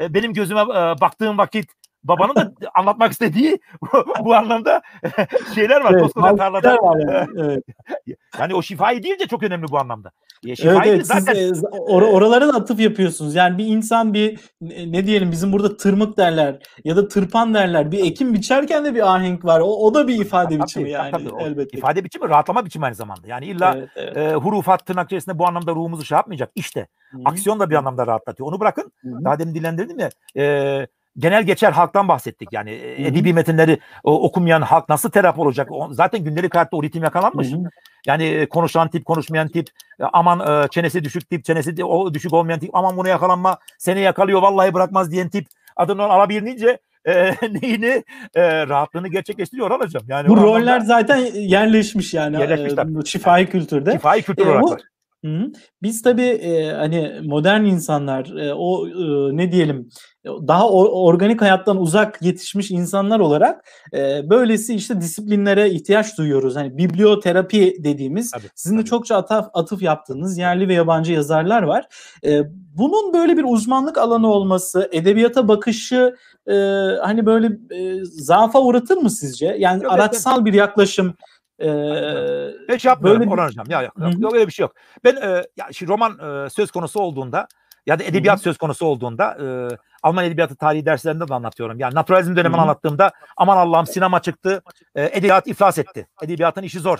benim 0.00 0.32
gözüme 0.32 0.60
e, 0.60 1.00
baktığım 1.00 1.38
vakit 1.38 1.70
babanın 2.08 2.34
da 2.34 2.52
anlatmak 2.74 3.12
istediği 3.12 3.58
bu, 4.24 4.34
anlamda 4.34 4.82
şeyler 5.54 5.80
var. 5.80 5.94
Evet, 6.00 6.38
tarlada. 6.38 6.76
Var 6.76 6.98
yani. 6.98 7.28
evet. 7.38 7.64
yani 8.38 8.54
o 8.54 8.62
şifayı 8.62 9.02
değil 9.02 9.18
de 9.18 9.26
çok 9.26 9.42
önemli 9.42 9.66
bu 9.70 9.78
anlamda. 9.78 10.10
E, 10.46 10.56
şifayı 10.56 10.78
evet, 10.78 10.88
evet 10.88 11.06
zaten... 11.06 11.34
siz 11.34 11.64
e, 11.64 11.68
or 11.68 12.02
oralara 12.02 12.48
da 12.48 12.56
atıf 12.56 12.80
yapıyorsunuz. 12.80 13.34
Yani 13.34 13.58
bir 13.58 13.66
insan 13.66 14.14
bir 14.14 14.40
ne 14.86 15.06
diyelim 15.06 15.32
bizim 15.32 15.52
burada 15.52 15.76
tırmık 15.76 16.16
derler 16.16 16.58
ya 16.84 16.96
da 16.96 17.08
tırpan 17.08 17.54
derler. 17.54 17.92
Bir 17.92 18.04
ekim 18.04 18.34
biçerken 18.34 18.84
de 18.84 18.94
bir 18.94 19.14
ahenk 19.14 19.44
var. 19.44 19.60
O, 19.60 19.86
o 19.86 19.94
da 19.94 20.08
bir 20.08 20.20
ifade 20.20 20.54
tabii, 20.54 20.62
biçimi 20.62 20.90
yani 20.90 21.10
tabii, 21.10 21.30
elbette. 21.38 21.78
İfade 21.78 22.04
biçimi 22.04 22.28
rahatlama 22.28 22.64
biçimi 22.64 22.84
aynı 22.84 22.94
zamanda. 22.94 23.28
Yani 23.28 23.46
illa 23.46 23.74
evet, 23.76 23.88
evet. 23.96 24.16
E, 24.16 24.34
hurufat 24.34 24.86
tırnak 24.86 25.06
içerisinde 25.06 25.38
bu 25.38 25.46
anlamda 25.46 25.74
ruhumuzu 25.74 26.04
şey 26.04 26.16
yapmayacak. 26.16 26.50
İşte 26.54 26.88
Hı-hı. 27.10 27.22
aksiyon 27.24 27.60
da 27.60 27.70
bir 27.70 27.74
anlamda 27.74 28.06
rahatlatıyor. 28.06 28.48
Onu 28.48 28.60
bırakın. 28.60 28.92
Hı-hı. 29.02 29.24
Daha 29.24 29.38
demin 29.38 29.54
dilendirdim 29.54 29.98
ya. 29.98 30.10
E, 30.36 30.86
genel 31.18 31.42
geçer 31.42 31.72
halktan 31.72 32.08
bahsettik. 32.08 32.48
Yani 32.52 32.70
Hı-hı. 32.70 33.08
edebi 33.08 33.32
metinleri 33.32 33.78
o, 34.04 34.22
okumayan 34.22 34.62
halk 34.62 34.88
nasıl 34.88 35.10
terapi 35.10 35.40
olacak? 35.40 35.68
O, 35.70 35.88
zaten 35.92 36.24
gündelik 36.24 36.54
hayatta 36.54 36.76
o 36.76 36.82
ritim 36.82 37.02
yakalanmış. 37.02 37.52
Hı-hı. 37.52 37.70
Yani 38.06 38.46
konuşan 38.50 38.88
tip, 38.88 39.04
konuşmayan 39.04 39.48
tip, 39.48 39.66
aman 40.12 40.64
e, 40.64 40.68
çenesi 40.68 41.04
düşük 41.04 41.30
tip, 41.30 41.44
çenesi 41.44 41.84
o 41.84 42.14
düşük 42.14 42.32
olmayan 42.32 42.60
tip, 42.60 42.70
aman 42.72 42.96
bunu 42.96 43.08
yakalanma, 43.08 43.58
seni 43.78 44.00
yakalıyor 44.00 44.42
vallahi 44.42 44.74
bırakmaz 44.74 45.10
diyen 45.10 45.28
tip 45.28 45.46
adını 45.76 46.02
alabilinince 46.02 46.78
e, 47.06 47.34
neyini 47.62 48.04
e, 48.34 48.66
rahatlığını 48.66 49.08
gerçekleştiriyor 49.08 49.80
hocam. 49.80 50.02
Yani 50.08 50.28
bu 50.28 50.36
roller 50.36 50.80
zaten 50.80 51.16
yerleşmiş 51.34 52.14
yani. 52.14 52.40
Yerleşmiş 52.40 52.74
tabii. 52.74 53.06
Şifai 53.06 53.46
kültürde. 53.46 53.92
Şifai 53.92 54.22
kültür 54.22 54.46
e, 54.46 54.50
olarak. 54.50 54.62
Bu, 54.62 54.76
Hı 55.26 55.52
Biz 55.82 56.02
tabii, 56.02 56.22
eee, 56.22 56.72
hani, 56.72 57.12
modern 57.24 57.64
insanlar, 57.64 58.24
eee, 58.26 58.52
o, 58.56 58.84
ııı, 58.86 59.36
ne 59.36 59.52
diyelim, 59.52 59.88
daha 60.26 60.68
o 60.70 61.04
organik 61.06 61.42
hayattan 61.42 61.76
uzak 61.80 62.22
yetişmiş 62.22 62.70
insanlar 62.70 63.20
olarak, 63.20 63.64
eee, 63.92 64.22
böylesi, 64.30 64.74
işte, 64.74 65.00
disiplinlere 65.00 65.70
ihtiyaç 65.70 66.18
duyuyoruz. 66.18 66.56
Hani, 66.56 66.78
biblioterapi 66.78 67.76
dediğimiz, 67.84 68.30
Tabii, 68.30 68.46
sizin 68.54 68.76
de 68.78 68.80
tabii. 68.80 68.90
çokça 68.90 69.16
ataf 69.16 69.48
atıf 69.54 69.82
yaptığınız 69.82 70.38
yerli 70.38 70.68
ve 70.68 70.74
yabancı 70.74 71.12
yazarlar 71.12 71.62
var. 71.62 71.86
Eee, 72.22 72.42
bunun 72.78 73.14
böyle 73.14 73.36
bir 73.36 73.44
uzmanlık 73.48 73.98
alanı 73.98 74.28
olması, 74.32 74.88
edebiyata 74.92 75.48
bakışı, 75.48 76.16
eee, 76.48 76.98
hani, 77.02 77.26
böyle, 77.26 77.48
eee, 77.70 78.00
zaafa 78.04 78.60
uğratır 78.62 78.96
mı 78.96 79.10
sizce? 79.10 79.56
Yani 79.58 79.82
ben 79.84 79.88
araçsal 79.88 80.44
bir 80.44 80.52
yaklaşım, 80.54 81.14
eee, 81.58 82.54
Ben 82.68 82.76
şey 82.76 82.88
yapmıyorum 82.88 83.20
böyle 83.20 83.30
Orhan 83.30 83.46
Hocam. 83.46 83.66
Ya, 83.68 83.82
yok, 83.82 83.94
yok, 84.18 84.34
öyle 84.34 84.46
bir 84.46 84.52
şey 84.52 84.64
yok. 84.64 84.74
Ben 85.04 85.16
e, 85.16 85.44
ya 85.56 85.68
şimdi 85.72 85.92
roman 85.92 86.44
e, 86.46 86.50
söz 86.50 86.70
konusu 86.70 87.00
olduğunda 87.00 87.48
ya 87.86 87.98
da 87.98 88.04
edebiyat 88.04 88.38
hı. 88.38 88.42
söz 88.42 88.58
konusu 88.58 88.86
olduğunda 88.86 89.38
e, 89.42 89.76
Alman 90.02 90.24
edebiyatı 90.24 90.56
tarihi 90.56 90.86
derslerinde 90.86 91.28
de 91.28 91.34
anlatıyorum. 91.34 91.78
Yani 91.78 91.94
naturalizm 91.94 92.36
dönemini 92.36 92.60
anlattığımda 92.60 93.12
aman 93.36 93.56
Allah'ım 93.56 93.86
sinema 93.86 94.22
çıktı, 94.22 94.62
e, 94.94 95.04
edebiyat 95.04 95.46
iflas 95.46 95.78
etti. 95.78 96.06
Edebiyatın 96.22 96.62
işi 96.62 96.80
zor. 96.80 96.98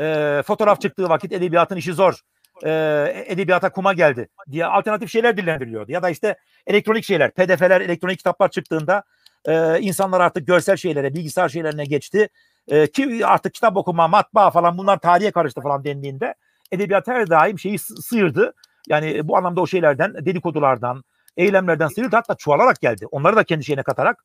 E, 0.00 0.42
fotoğraf 0.46 0.80
çıktığı 0.80 1.08
vakit 1.08 1.32
edebiyatın 1.32 1.76
işi 1.76 1.92
zor. 1.92 2.20
E, 2.64 3.24
edebiyata 3.26 3.72
kuma 3.72 3.92
geldi 3.92 4.28
diye 4.50 4.66
alternatif 4.66 5.10
şeyler 5.10 5.36
dillendiriliyordu. 5.36 5.92
Ya 5.92 6.02
da 6.02 6.10
işte 6.10 6.36
elektronik 6.66 7.04
şeyler, 7.04 7.30
pdf'ler, 7.30 7.80
elektronik 7.80 8.18
kitaplar 8.18 8.50
çıktığında 8.50 9.02
e, 9.44 9.80
insanlar 9.80 10.20
artık 10.20 10.46
görsel 10.46 10.76
şeylere, 10.76 11.14
bilgisayar 11.14 11.48
şeylerine 11.48 11.84
geçti. 11.84 12.28
E, 12.68 12.86
ki 12.86 13.26
artık 13.26 13.54
kitap 13.54 13.76
okuma, 13.76 14.08
matbaa 14.08 14.50
falan 14.50 14.78
bunlar 14.78 14.98
tarihe 14.98 15.30
karıştı 15.30 15.60
falan 15.60 15.84
dendiğinde 15.84 16.34
edebiyat 16.72 17.08
her 17.08 17.30
daim 17.30 17.58
şeyi 17.58 17.78
sı- 17.78 18.02
sıyırdı. 18.02 18.54
Yani 18.88 19.28
bu 19.28 19.36
anlamda 19.36 19.60
o 19.60 19.66
şeylerden, 19.66 20.14
dedikodulardan, 20.14 21.04
eylemlerden 21.36 21.88
sıyrıldı. 21.88 22.16
Hatta 22.16 22.34
çoğalarak 22.34 22.80
geldi. 22.80 23.06
Onları 23.10 23.36
da 23.36 23.44
kendi 23.44 23.64
şeyine 23.64 23.82
katarak 23.82 24.24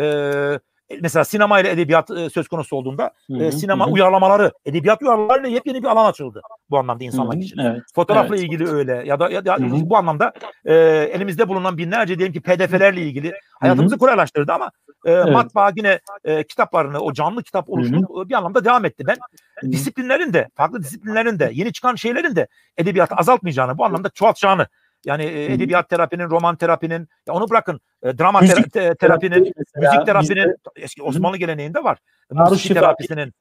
e, 0.00 0.04
mesela 1.00 1.24
sinema 1.24 1.60
ile 1.60 1.70
edebiyat 1.70 2.10
e, 2.10 2.30
söz 2.30 2.48
konusu 2.48 2.76
olduğunda 2.76 3.10
Hı 3.26 3.36
e, 3.36 3.46
hı. 3.46 3.52
sinema 3.52 3.86
Hı 3.86 3.88
hı. 3.90 3.92
uyarlamaları, 3.92 4.52
edebiyat 4.66 5.02
uyarlamalarıyla 5.02 5.48
yepyeni 5.48 5.82
bir 5.82 5.88
alan 5.88 6.10
açıldı 6.10 6.42
bu 6.70 6.78
anlamda 6.78 7.04
Hı 7.04 7.06
insanlar 7.06 7.36
hı. 7.36 7.40
için. 7.40 7.58
Evet. 7.58 7.82
Fotoğrafla 7.94 8.36
Evet. 8.36 8.44
ilgili 8.44 8.68
öyle 8.68 9.02
ya 9.06 9.20
da, 9.20 9.30
ya 9.30 9.44
da 9.44 9.56
Hı 9.56 9.62
hı. 9.62 9.90
bu 9.90 9.96
anlamda 9.96 10.32
e, 10.64 10.74
elimizde 11.12 11.48
bulunan 11.48 11.78
binlerce 11.78 12.18
diyelim 12.18 12.32
ki 12.32 12.40
pdf'lerle 12.40 13.02
ilgili 13.02 13.32
hayatımızı 13.60 13.98
kolaylaştırdı 13.98 14.52
ama 14.52 14.70
e, 15.04 15.12
Evet. 15.12 15.32
matbaa 15.32 15.72
yine 15.76 16.00
e, 16.24 16.44
kitaplarını 16.44 17.00
o 17.00 17.12
canlı 17.12 17.42
kitap 17.42 17.68
Hı 17.68 17.72
oluşumu 17.72 18.22
e, 18.24 18.28
bir 18.28 18.34
anlamda 18.34 18.64
devam 18.64 18.84
etti. 18.84 19.04
Ben 19.06 19.16
Hı 19.60 19.66
hı. 19.66 19.72
disiplinlerin 19.72 20.32
de 20.32 20.48
farklı 20.54 20.82
disiplinlerin 20.82 21.38
de 21.38 21.50
yeni 21.52 21.72
çıkan 21.72 21.94
şeylerin 21.94 22.36
de 22.36 22.48
edebiyatı 22.76 23.14
azaltmayacağını 23.14 23.78
bu 23.78 23.84
anlamda 23.84 24.10
çoğaltacağını 24.10 24.66
yani 25.06 25.22
e, 25.24 25.52
edebiyat 25.52 25.88
terapinin, 25.88 26.30
roman 26.30 26.56
terapinin 26.56 27.08
ya 27.26 27.34
onu 27.34 27.50
bırakın 27.50 27.80
e, 28.02 28.18
drama 28.18 28.40
Müzik 28.40 28.56
tera- 28.56 28.70
te- 28.70 28.94
terapinin, 28.94 29.52
mesela 29.56 29.92
müzik 29.92 30.06
terapinin 30.06 30.38
bizde 30.38 30.56
eski 30.76 31.00
Hı 31.00 31.04
hı. 31.04 31.08
Osmanlı 31.08 31.36
geleneğinde 31.36 31.84
var. 31.84 31.98
Musiki 32.30 32.74
terapisinin 32.74 33.32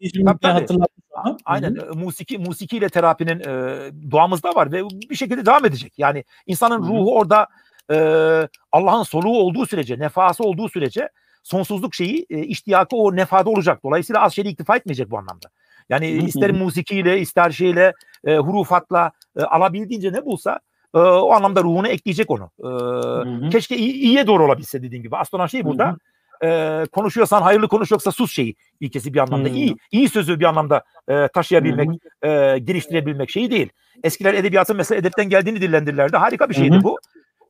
Tabii, 0.42 0.66
tabii. 0.66 1.38
Aynen 1.46 1.76
hı. 1.76 1.92
e, 1.94 1.96
musiki 1.96 2.38
musiki 2.38 2.78
ile 2.78 2.90
terapinin 2.90 3.40
e, 3.40 3.78
doğamızda 4.12 4.56
var 4.56 4.72
ve 4.72 4.84
bir 5.10 5.16
şekilde 5.16 5.46
devam 5.46 5.66
edecek. 5.66 5.94
Yani 5.98 6.24
insanın 6.46 6.84
Hı 6.84 6.88
ruhu 6.88 7.16
orada 7.16 7.48
e, 7.92 7.98
Allah'ın 8.72 9.04
soluğu 9.04 9.38
olduğu 9.38 9.66
sürece, 9.66 10.00
nefası 10.00 10.44
olduğu 10.44 10.70
sürece 10.70 11.10
sonsuzluk 11.44 11.96
şeyi 11.96 12.26
e, 12.30 12.40
iştiyakı 12.40 12.96
o 12.96 13.16
nefada 13.16 13.50
olacak. 13.50 13.80
Dolayısıyla 13.84 14.22
az 14.22 14.34
şeyle 14.34 14.50
iktifa 14.50 14.76
etmeyecek 14.76 15.12
bu 15.12 15.18
anlamda. 15.18 15.48
Yani 15.90 16.08
ister 16.08 16.52
musikiyle, 16.52 17.20
ister 17.20 17.52
şeyle, 17.52 17.94
e, 18.26 18.38
hurufatla 18.38 19.12
e, 19.38 19.42
alabildiğince 19.42 20.14
ne 20.14 20.26
bulsa 20.26 20.60
e, 20.96 21.00
o 21.00 21.32
anlamda 21.32 21.64
ruhuna 21.64 21.88
ekleyecek 21.88 22.32
onu. 22.32 22.50
E, 22.60 22.68
Hı 22.68 23.46
hı. 23.46 23.50
keşke 23.50 23.78
iyi, 23.78 23.94
iyiye 23.94 24.28
doğru 24.28 24.46
olabilse 24.46 24.84
dediğin 24.84 25.04
gibi. 25.04 25.16
Olan 25.34 25.48
şey 25.48 25.66
burada 25.66 25.98
hı. 26.42 26.48
e, 26.48 26.86
konuşuyorsan 26.92 27.42
hayırlı 27.42 27.68
konuş 27.68 27.92
yoksa 27.92 28.12
sus 28.12 28.32
şeyi 28.32 28.56
ilkesi 28.80 29.14
bir 29.14 29.20
anlamda. 29.20 29.50
Hı. 29.50 29.54
iyi 29.54 29.76
iyi 29.92 30.10
sözü 30.10 30.40
bir 30.40 30.46
anlamda 30.46 30.84
e, 31.08 31.28
taşıyabilmek, 31.28 31.90
hı. 32.24 32.28
e, 32.28 32.60
geliştirebilmek 32.60 33.30
şeyi 33.30 33.52
değil. 33.52 33.70
Eskiler 34.04 34.34
edebiyatın 34.34 34.78
mesela 34.78 35.00
edepten 35.00 35.30
geldiğini 35.30 35.62
dillendirirlerdi. 35.62 36.18
Harika 36.18 36.50
bir 36.50 36.56
şeydi 36.56 36.76
hı. 36.76 36.84
bu. 36.84 37.00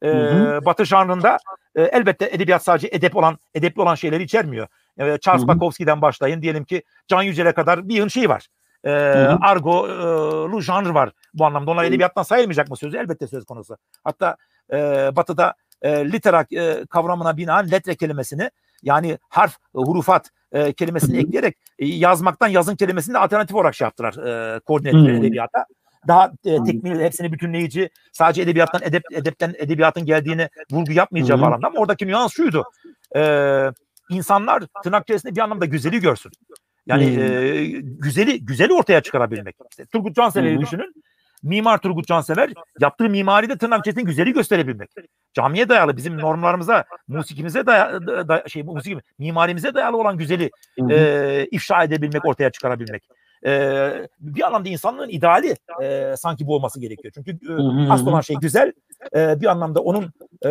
E, 0.02 0.08
hı. 0.08 0.60
Batı 0.66 0.86
janrında 0.86 1.38
e, 1.76 1.82
elbette 1.82 2.30
edebiyat 2.32 2.64
sadece 2.64 2.90
edep 2.92 3.16
olan, 3.16 3.38
edepli 3.56 3.82
olan 3.82 3.96
şeyleri 3.96 4.24
içermiyor. 4.24 4.68
E, 4.98 5.18
Charles 5.18 5.44
hı. 5.44 5.48
Bukowski'den 5.48 6.02
başlayın 6.02 6.42
diyelim 6.42 6.64
ki 6.64 6.84
Can 7.08 7.22
Yücel'e 7.22 7.52
kadar 7.52 7.90
bir 7.90 7.96
yığın 7.96 8.08
şey 8.08 8.30
var. 8.30 8.48
E, 8.86 8.90
Hı 8.90 9.32
hı. 9.32 9.38
argolu 9.42 10.62
janr 10.62 10.90
var 10.90 11.12
bu 11.34 11.46
anlamda. 11.46 11.72
Onlar 11.72 11.84
edebiyattan 11.84 12.24
sayılmayacak 12.24 12.70
mı 12.70 12.78
sözü? 12.78 12.98
Elbette 12.98 13.28
söz 13.28 13.46
konusu. 13.46 13.78
Hatta 14.04 14.38
e, 14.74 14.78
Batı'da 15.16 15.54
e, 15.82 16.12
litera 16.12 16.46
e, 16.52 16.86
kavramına 16.86 17.38
binaen 17.38 17.72
letre 17.72 17.96
kelimesini 17.96 18.50
yani 18.84 19.18
harf, 19.30 19.56
e, 19.56 19.80
hurufat 19.80 20.30
e, 20.52 20.74
kelimesini 20.74 21.18
ekleyerek 21.18 21.58
e, 21.80 21.86
yazmaktan 21.86 22.48
yazın 22.48 22.76
kelimesini 22.76 23.14
de 23.14 23.18
alternatif 23.18 23.56
olarak 23.56 23.76
şey 23.76 23.86
yaptılar. 23.86 24.14
E, 24.14 24.56
ettiler 24.56 25.14
edebiyata. 25.14 25.66
Daha 26.08 26.32
e, 26.46 26.64
tekmil, 26.64 27.00
hepsini 27.00 27.34
bütünleyici, 27.34 27.90
sadece 28.12 28.42
edebiyattan, 28.42 28.82
edep, 28.84 29.04
edepten 29.12 29.54
edebiyatın 29.58 30.06
geldiğini 30.06 30.50
vurgu 30.72 30.92
yapmayacağı 30.92 31.42
bağlamda 31.42 31.68
ama 31.68 31.80
oradaki 31.80 32.08
nüans 32.08 32.34
şuydu. 32.34 32.64
E, 33.16 33.22
insanlar 34.10 34.64
tırnak 34.84 35.04
içerisinde 35.04 35.36
bir 35.36 35.42
anlamda 35.42 35.66
güzeli 35.66 36.00
görsün. 36.00 36.32
Yani 36.88 37.18
Hı. 37.18 37.22
e, 37.22 37.66
güzeli 37.82 38.46
güzeli 38.46 38.74
ortaya 38.74 39.02
çıkarabilmek. 39.02 39.56
İşte 39.70 39.86
Turgut 39.86 40.16
Cansever'i 40.16 40.56
hı. 40.56 40.62
düşünün. 40.62 40.94
Mimar 41.44 41.78
Turgut 41.78 42.08
Cansever 42.08 42.50
yaptığı 42.80 43.10
mimari 43.10 43.50
de 43.50 43.58
tırnak 43.58 43.80
içerisinde 43.80 44.04
güzeli 44.04 44.34
gösterebilmek. 44.34 44.90
Camiye 45.34 45.70
dayalı 45.70 45.98
bizim 45.98 46.18
normlarımıza, 46.18 46.86
musikimize 47.08 47.66
dayalı 47.66 48.28
da, 48.28 48.44
şey 48.48 48.64
musiki 48.64 48.98
mimarimize 49.20 49.74
dayalı 49.74 49.98
olan 49.98 50.18
güzeli 50.18 50.50
hı. 50.80 50.94
e, 50.94 51.48
ifşa 51.52 51.84
edebilmek, 51.84 52.26
ortaya 52.26 52.50
çıkarabilmek. 52.50 53.04
E, 53.46 53.92
bir 54.20 54.48
anlamda 54.48 54.70
insanlığın 54.70 55.10
ideali 55.10 55.56
e, 55.84 56.14
sanki 56.18 56.48
bu 56.48 56.56
olması 56.56 56.80
gerekiyor. 56.80 57.14
Çünkü 57.16 57.32
e, 57.32 57.54
hı. 57.54 57.94
asıl 57.94 58.08
olan 58.08 58.22
şey 58.22 58.36
güzel. 58.36 58.74
E, 59.16 59.42
bir 59.42 59.46
anlamda 59.46 59.80
onun 59.82 60.12
e, 60.42 60.50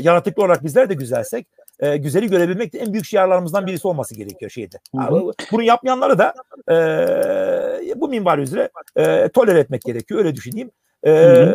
yaratıklı 0.00 0.42
olarak 0.42 0.64
bizler 0.64 0.88
de 0.88 0.94
güzelsek 0.94 1.46
e, 1.84 1.96
güzeli 1.96 2.28
görebilmek 2.30 2.72
de 2.72 2.78
en 2.78 2.92
büyük 2.92 3.06
şiarlarımızdan 3.06 3.66
birisi 3.66 3.88
olması 3.88 4.14
gerekiyor 4.14 4.50
şeyde. 4.50 4.76
Hı 4.96 5.02
hı. 5.02 5.32
Bunu 5.52 5.62
yapmayanları 5.62 6.18
da 6.18 6.34
e, 6.70 8.00
bu 8.00 8.08
minval 8.08 8.38
üzere 8.38 8.68
e, 8.96 9.28
tolere 9.28 9.58
etmek 9.58 9.82
gerekiyor. 9.82 10.20
Öyle 10.20 10.34
düşüneyim. 10.34 10.70
E, 11.06 11.10
Hı 11.10 11.52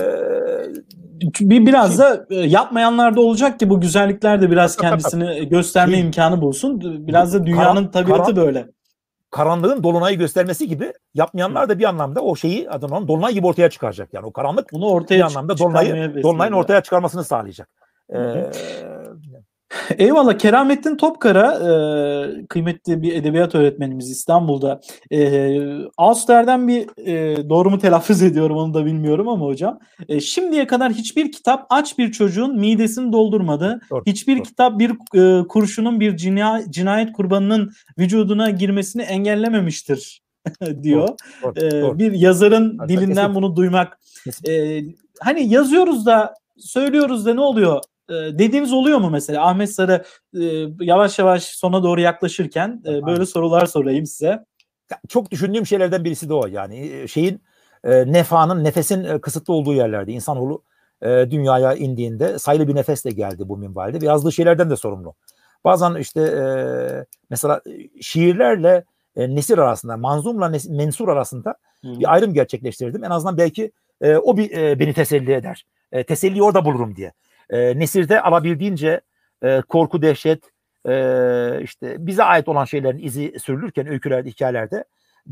Bir 1.39 1.65
biraz 1.65 1.99
da 1.99 2.25
e, 2.29 2.35
yapmayanlar 2.35 3.15
da 3.15 3.21
olacak 3.21 3.59
ki 3.59 3.69
bu 3.69 3.81
güzellikler 3.81 4.41
de 4.41 4.51
biraz 4.51 4.77
kendisini 4.77 5.49
gösterme 5.49 5.93
Şey- 5.93 6.01
imkanı 6.01 6.41
bulsun. 6.41 7.07
Biraz 7.07 7.33
da 7.33 7.45
dünyanın 7.45 7.87
tabiatı 7.87 8.35
böyle. 8.35 8.65
karanlığın 9.31 9.83
dolunayı 9.83 10.17
göstermesi 10.17 10.67
gibi 10.67 10.93
yapmayanlar 11.13 11.69
da 11.69 11.79
bir 11.79 11.83
anlamda 11.83 12.21
o 12.21 12.35
şeyi 12.35 12.69
onun 12.69 13.07
dolunay 13.07 13.33
gibi 13.33 13.47
ortaya 13.47 13.69
çıkaracak. 13.69 14.13
Yani 14.13 14.25
o 14.25 14.31
karanlık 14.31 14.73
Bunu 14.73 14.85
ortaya 14.89 15.15
bir 15.15 15.21
anlamda 15.21 15.57
dolunayı, 15.57 16.23
dolunayın 16.23 16.53
ortaya 16.53 16.81
çıkarmasını 16.81 17.23
sağlayacak. 17.23 17.69
Hı 18.11 18.17
hı. 18.17 18.37
Ee, 18.37 18.98
Eyvallah. 19.97 20.37
Keramettin 20.37 20.97
Topkara 20.97 21.53
e, 21.53 22.47
kıymetli 22.47 23.01
bir 23.01 23.13
edebiyat 23.15 23.55
öğretmenimiz 23.55 24.11
İstanbul'da. 24.11 24.81
E, 25.11 25.51
Auster'den 25.97 26.67
bir 26.67 27.07
e, 27.07 27.49
doğru 27.49 27.69
mu 27.69 27.79
telaffuz 27.79 28.21
ediyorum 28.23 28.57
onu 28.57 28.73
da 28.73 28.85
bilmiyorum 28.85 29.27
ama 29.27 29.45
hocam. 29.45 29.79
E, 30.09 30.19
şimdiye 30.19 30.67
kadar 30.67 30.91
hiçbir 30.93 31.31
kitap 31.31 31.65
aç 31.69 31.97
bir 31.97 32.11
çocuğun 32.11 32.59
midesini 32.59 33.13
doldurmadı. 33.13 33.79
Doğru, 33.91 34.03
hiçbir 34.05 34.35
doğru. 34.37 34.43
kitap 34.43 34.79
bir 34.79 34.91
e, 35.15 35.47
kurşunun 35.47 35.99
bir 35.99 36.17
cina- 36.17 36.71
cinayet 36.71 37.11
kurbanının 37.11 37.71
vücuduna 37.99 38.49
girmesini 38.49 39.01
engellememiştir 39.01 40.21
diyor. 40.83 41.09
doğru, 41.43 41.53
E, 41.65 41.71
doğru. 41.81 41.99
bir 41.99 42.11
yazarın 42.11 42.77
Hatta 42.77 42.89
dilinden 42.89 43.15
kesin- 43.15 43.35
bunu 43.35 43.55
duymak. 43.55 43.99
kesin. 44.23 44.51
E, 44.51 44.81
hani 45.19 45.49
yazıyoruz 45.53 46.05
da 46.05 46.33
söylüyoruz 46.57 47.25
da 47.25 47.33
ne 47.33 47.41
oluyor? 47.41 47.81
E, 48.09 48.13
dediğimiz 48.13 48.73
oluyor 48.73 48.97
mu 48.99 49.09
mesela? 49.09 49.47
Ahmet 49.47 49.71
Sarı 49.71 50.03
e, 50.33 50.43
yavaş 50.79 51.19
yavaş 51.19 51.43
sona 51.43 51.83
doğru 51.83 52.01
yaklaşırken 52.01 52.81
e, 52.85 53.05
böyle 53.05 53.25
sorular 53.25 53.65
sorayım 53.65 54.05
size. 54.05 54.45
çok 55.07 55.31
düşündüğüm 55.31 55.65
şeylerden 55.65 56.03
birisi 56.03 56.29
de 56.29 56.33
o. 56.33 56.47
Yani 56.47 56.79
e, 56.79 57.07
şeyin 57.07 57.41
e, 57.83 58.11
nefanın, 58.11 58.63
nefesin 58.63 59.19
kısıtlı 59.19 59.53
olduğu 59.53 59.73
yerlerde 59.73 60.11
insanoğlu 60.11 60.63
e, 61.01 61.07
dünyaya 61.07 61.73
indiğinde 61.73 62.39
sayılı 62.39 62.67
bir 62.67 62.75
nefesle 62.75 63.11
geldi 63.11 63.49
bu 63.49 63.57
minvalde 63.57 64.01
ve 64.01 64.05
yazdığı 64.05 64.31
şeylerden 64.31 64.69
de 64.69 64.75
sorumlu. 64.75 65.15
Bazen 65.63 65.95
işte 65.95 66.21
e, 66.21 66.43
mesela 67.29 67.61
şiirlerle 68.01 68.83
e, 69.15 69.35
nesir 69.35 69.57
arasında, 69.57 69.97
manzumla 69.97 70.45
nes- 70.45 70.75
mensur 70.75 71.07
arasında 71.07 71.55
bir 71.83 72.13
ayrım 72.13 72.33
gerçekleştirdim. 72.33 73.03
En 73.03 73.09
azından 73.09 73.37
belki 73.37 73.71
e, 74.01 74.15
o 74.15 74.37
bir 74.37 74.51
e, 74.51 74.79
beni 74.79 74.93
teselli 74.93 75.33
eder. 75.33 75.65
E, 75.91 76.03
teselliyi 76.03 76.43
orada 76.43 76.65
bulurum 76.65 76.95
diye. 76.95 77.13
E, 77.49 77.79
nesirde 77.79 78.21
alabildiğince 78.21 79.01
e, 79.43 79.61
korku, 79.61 80.01
dehşet, 80.01 80.43
e, 80.87 81.61
işte 81.63 81.95
bize 81.99 82.23
ait 82.23 82.47
olan 82.47 82.65
şeylerin 82.65 82.97
izi 82.97 83.39
sürülürken 83.39 83.87
öykülerde, 83.87 84.29
hikayelerde 84.29 84.83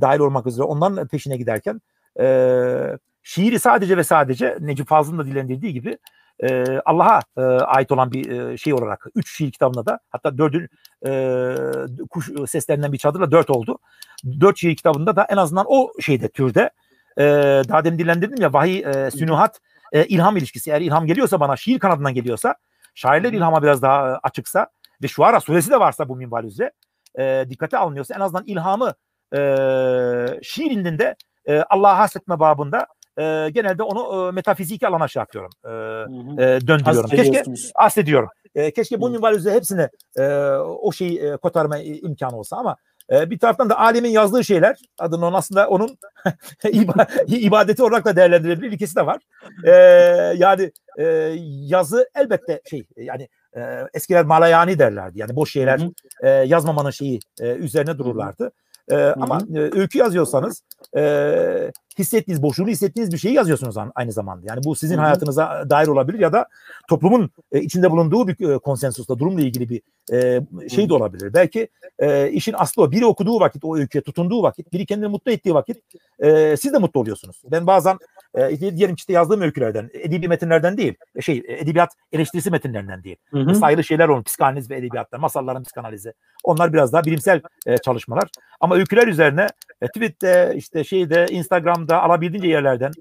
dahil 0.01 0.19
olmak 0.19 0.47
üzere 0.47 0.65
ondan 0.65 1.07
peşine 1.07 1.37
giderken 1.37 1.81
e, 2.19 2.97
şiiri 3.23 3.59
sadece 3.59 3.97
ve 3.97 4.03
sadece 4.03 4.57
Necip 4.59 4.87
Fazıl'ın 4.87 5.19
da 5.19 5.25
dilendirdiği 5.25 5.73
gibi 5.73 5.97
e, 6.43 6.63
Allah'a 6.85 7.21
e, 7.37 7.41
ait 7.41 7.91
olan 7.91 8.11
bir 8.11 8.31
e, 8.31 8.57
şey 8.57 8.73
olarak 8.73 9.07
üç 9.15 9.37
şiir 9.37 9.51
kitabında 9.51 9.85
da 9.85 9.99
hatta 10.09 10.37
dördün 10.37 10.69
e, 11.05 11.55
kuş 12.09 12.29
seslerinden 12.47 12.93
bir 12.93 12.97
çadırla 12.97 13.31
dört 13.31 13.49
oldu. 13.49 13.79
Dört 14.39 14.57
şiir 14.57 14.75
kitabında 14.75 15.15
da 15.15 15.27
en 15.29 15.37
azından 15.37 15.65
o 15.69 15.91
şeyde 16.01 16.27
türde 16.27 16.69
e, 17.17 17.23
daha 17.69 17.85
demin 17.85 17.99
dilendirdim 17.99 18.41
ya 18.41 18.53
vahiy 18.53 18.79
e, 18.79 19.11
sünuhat 19.11 19.59
e, 19.91 20.05
ilham 20.05 20.37
ilişkisi 20.37 20.71
eğer 20.71 20.81
ilham 20.81 21.05
geliyorsa 21.05 21.39
bana 21.39 21.55
şiir 21.55 21.79
kanadından 21.79 22.13
geliyorsa 22.13 22.55
şairler 22.95 23.33
ilhama 23.33 23.63
biraz 23.63 23.81
daha 23.81 24.19
açıksa 24.23 24.67
ve 25.03 25.07
şu 25.07 25.23
ara 25.23 25.39
suresi 25.39 25.71
de 25.71 25.79
varsa 25.79 26.09
bu 26.09 26.15
minval 26.15 26.43
üzere 26.43 26.71
e, 27.19 27.45
dikkate 27.49 27.77
alınıyorsa 27.77 28.15
en 28.15 28.19
azından 28.19 28.43
ilhamı 28.45 28.93
e, 29.35 29.39
şiir 30.43 30.71
indinde 30.71 31.15
e, 31.45 31.59
Allah'a 31.59 31.97
hasretme 31.97 32.39
babında 32.39 32.87
e, 33.19 33.49
genelde 33.49 33.83
onu 33.83 34.27
e, 34.27 34.31
metafiziki 34.31 34.87
alana 34.87 35.07
şey 35.07 35.19
yapıyorum. 35.19 35.51
E, 35.65 35.69
e, 36.43 36.67
döndürüyorum. 36.67 37.09
Keşke 37.09 37.43
asediyorum. 37.75 38.29
E, 38.55 38.71
keşke 38.71 39.01
bu 39.01 39.09
minval 39.09 39.35
üzere 39.35 39.53
hepsini 39.55 39.89
e, 40.17 40.23
o 40.57 40.91
şeyi 40.91 41.19
e, 41.19 41.37
kotarma 41.37 41.77
imkanı 41.77 42.37
olsa 42.37 42.57
ama 42.57 42.75
e, 43.11 43.29
bir 43.29 43.39
taraftan 43.39 43.69
da 43.69 43.79
alemin 43.79 44.09
yazdığı 44.09 44.43
şeyler 44.43 44.77
adının 44.99 45.21
onun 45.21 45.33
aslında 45.33 45.67
onun 45.67 45.97
ibadeti 47.27 47.83
olarak 47.83 48.05
da 48.05 48.15
değerlendirilebilir 48.15 48.71
ilkesi 48.71 48.95
de 48.95 49.05
var. 49.05 49.21
E, 49.63 49.71
yani 50.37 50.71
e, 50.97 51.05
yazı 51.65 52.09
elbette 52.15 52.61
şey 52.69 52.87
yani 52.97 53.27
e, 53.55 53.61
eskiler 53.93 54.25
malayani 54.25 54.79
derlerdi. 54.79 55.19
Yani 55.19 55.35
boş 55.35 55.51
şeyler 55.51 55.81
e, 56.21 56.29
yazmamanın 56.29 56.89
şeyi 56.89 57.19
e, 57.41 57.47
üzerine 57.47 57.97
dururlardı. 57.97 58.51
E, 58.91 58.95
ama 58.95 59.39
e, 59.55 59.59
öykü 59.59 59.97
yazıyorsanız 59.97 60.63
e, 60.97 61.71
hissettiğiniz, 61.99 62.43
boşluğunu 62.43 62.69
hissettiğiniz 62.69 63.13
bir 63.13 63.17
şeyi 63.17 63.33
yazıyorsunuz 63.33 63.75
aynı 63.95 64.11
zamanda. 64.11 64.45
Yani 64.49 64.63
bu 64.63 64.75
sizin 64.75 64.97
hayatınıza 64.97 65.69
dair 65.69 65.87
olabilir 65.87 66.19
ya 66.19 66.33
da 66.33 66.47
toplumun 66.89 67.29
e, 67.51 67.61
içinde 67.61 67.91
bulunduğu 67.91 68.27
bir 68.27 68.49
e, 68.49 68.57
konsensusla, 68.57 69.19
durumla 69.19 69.41
ilgili 69.41 69.69
bir 69.69 69.81
e, 70.13 70.41
şey 70.69 70.89
de 70.89 70.93
olabilir. 70.93 71.33
Belki 71.33 71.67
e, 71.99 72.31
işin 72.31 72.55
aslı 72.57 72.83
o. 72.83 72.91
Biri 72.91 73.05
okuduğu 73.05 73.39
vakit, 73.39 73.65
o 73.65 73.77
öyküye 73.77 74.01
tutunduğu 74.01 74.43
vakit, 74.43 74.73
biri 74.73 74.85
kendini 74.85 75.07
mutlu 75.07 75.31
ettiği 75.31 75.53
vakit 75.53 75.77
e, 76.19 76.57
siz 76.57 76.73
de 76.73 76.77
mutlu 76.77 76.99
oluyorsunuz. 76.99 77.41
Ben 77.51 77.67
bazen 77.67 77.97
e, 78.35 78.59
diyelim 78.59 78.95
işte 78.95 79.13
yazdığım 79.13 79.41
öykülerden, 79.41 79.89
edebi 79.93 80.27
metinlerden 80.27 80.77
değil, 80.77 80.95
şey 81.21 81.43
edebiyat 81.47 81.93
eleştirisi 82.11 82.51
metinlerinden 82.51 83.03
değil. 83.03 83.17
Hı 83.31 83.55
Sayılı 83.55 83.83
şeyler 83.83 84.07
olun, 84.07 84.23
psikanaliz 84.23 84.69
ve 84.69 84.77
edebiyatlar, 84.77 85.19
masalların 85.19 85.63
psikanalizi. 85.63 86.13
Onlar 86.43 86.73
biraz 86.73 86.93
daha 86.93 87.03
bilimsel 87.03 87.41
e, 87.65 87.77
çalışmalar. 87.77 88.29
Ama 88.59 88.75
öyküler 88.75 89.07
üzerine 89.07 89.47
e, 89.81 89.87
Twitter'de, 89.87 90.55
işte 90.55 90.83
şeyde, 90.83 91.25
Instagram'da 91.29 92.03
alabildiğince 92.03 92.47
yerlerden 92.47 92.91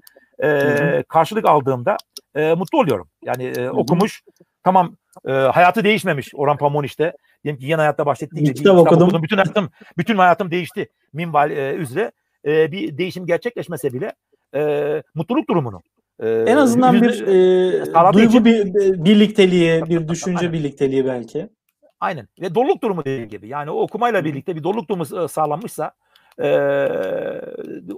e, 0.43 1.03
karşılık 1.09 1.45
aldığımda 1.45 1.97
e, 2.35 2.53
mutlu 2.53 2.79
oluyorum. 2.79 3.09
Yani 3.25 3.43
e, 3.43 3.69
okumuş, 3.69 4.21
tamam 4.63 4.95
e, 5.27 5.31
hayatı 5.31 5.83
değişmemiş 5.83 6.31
Orhan 6.35 6.57
Pamuk'un 6.57 6.83
işte. 6.83 7.13
Diyelim 7.43 7.59
ki 7.59 7.65
yeni 7.65 7.75
hayatta 7.75 8.05
bahsettiği 8.05 8.43
gibi 8.43 8.55
kitap 8.55 8.77
okudum. 8.77 9.03
okudum. 9.03 9.23
Bütün 9.23 9.37
hayatım, 9.37 9.69
bütün 9.97 10.17
hayatım 10.17 10.51
değişti 10.51 10.89
minval 11.13 11.51
e, 11.51 11.73
üzere. 11.73 12.11
E, 12.45 12.71
bir 12.71 12.97
değişim 12.97 13.25
gerçekleşmese 13.25 13.93
bile 13.93 14.11
e, 14.55 15.03
mutluluk 15.15 15.49
durumunu 15.49 15.81
e, 16.19 16.29
en 16.29 16.57
azından 16.57 16.93
yüzde, 16.93 17.07
bir 17.07 17.21
e, 18.11 18.13
duygu 18.13 18.29
için, 18.29 18.45
bir, 18.45 18.73
birlikteliği, 19.05 19.85
bir 19.85 20.07
düşünce 20.07 20.39
aynen. 20.39 20.53
birlikteliği 20.53 21.05
belki. 21.05 21.49
Aynen. 21.99 22.27
Ve 22.41 22.55
doluluk 22.55 22.83
durumu 22.83 23.05
dediğim 23.05 23.29
gibi. 23.29 23.47
Yani 23.47 23.71
o 23.71 23.81
okumayla 23.81 24.25
birlikte 24.25 24.55
bir 24.55 24.63
doluluk 24.63 24.89
durumu 24.89 25.27
sağlanmışsa 25.27 25.91
e, 26.41 26.49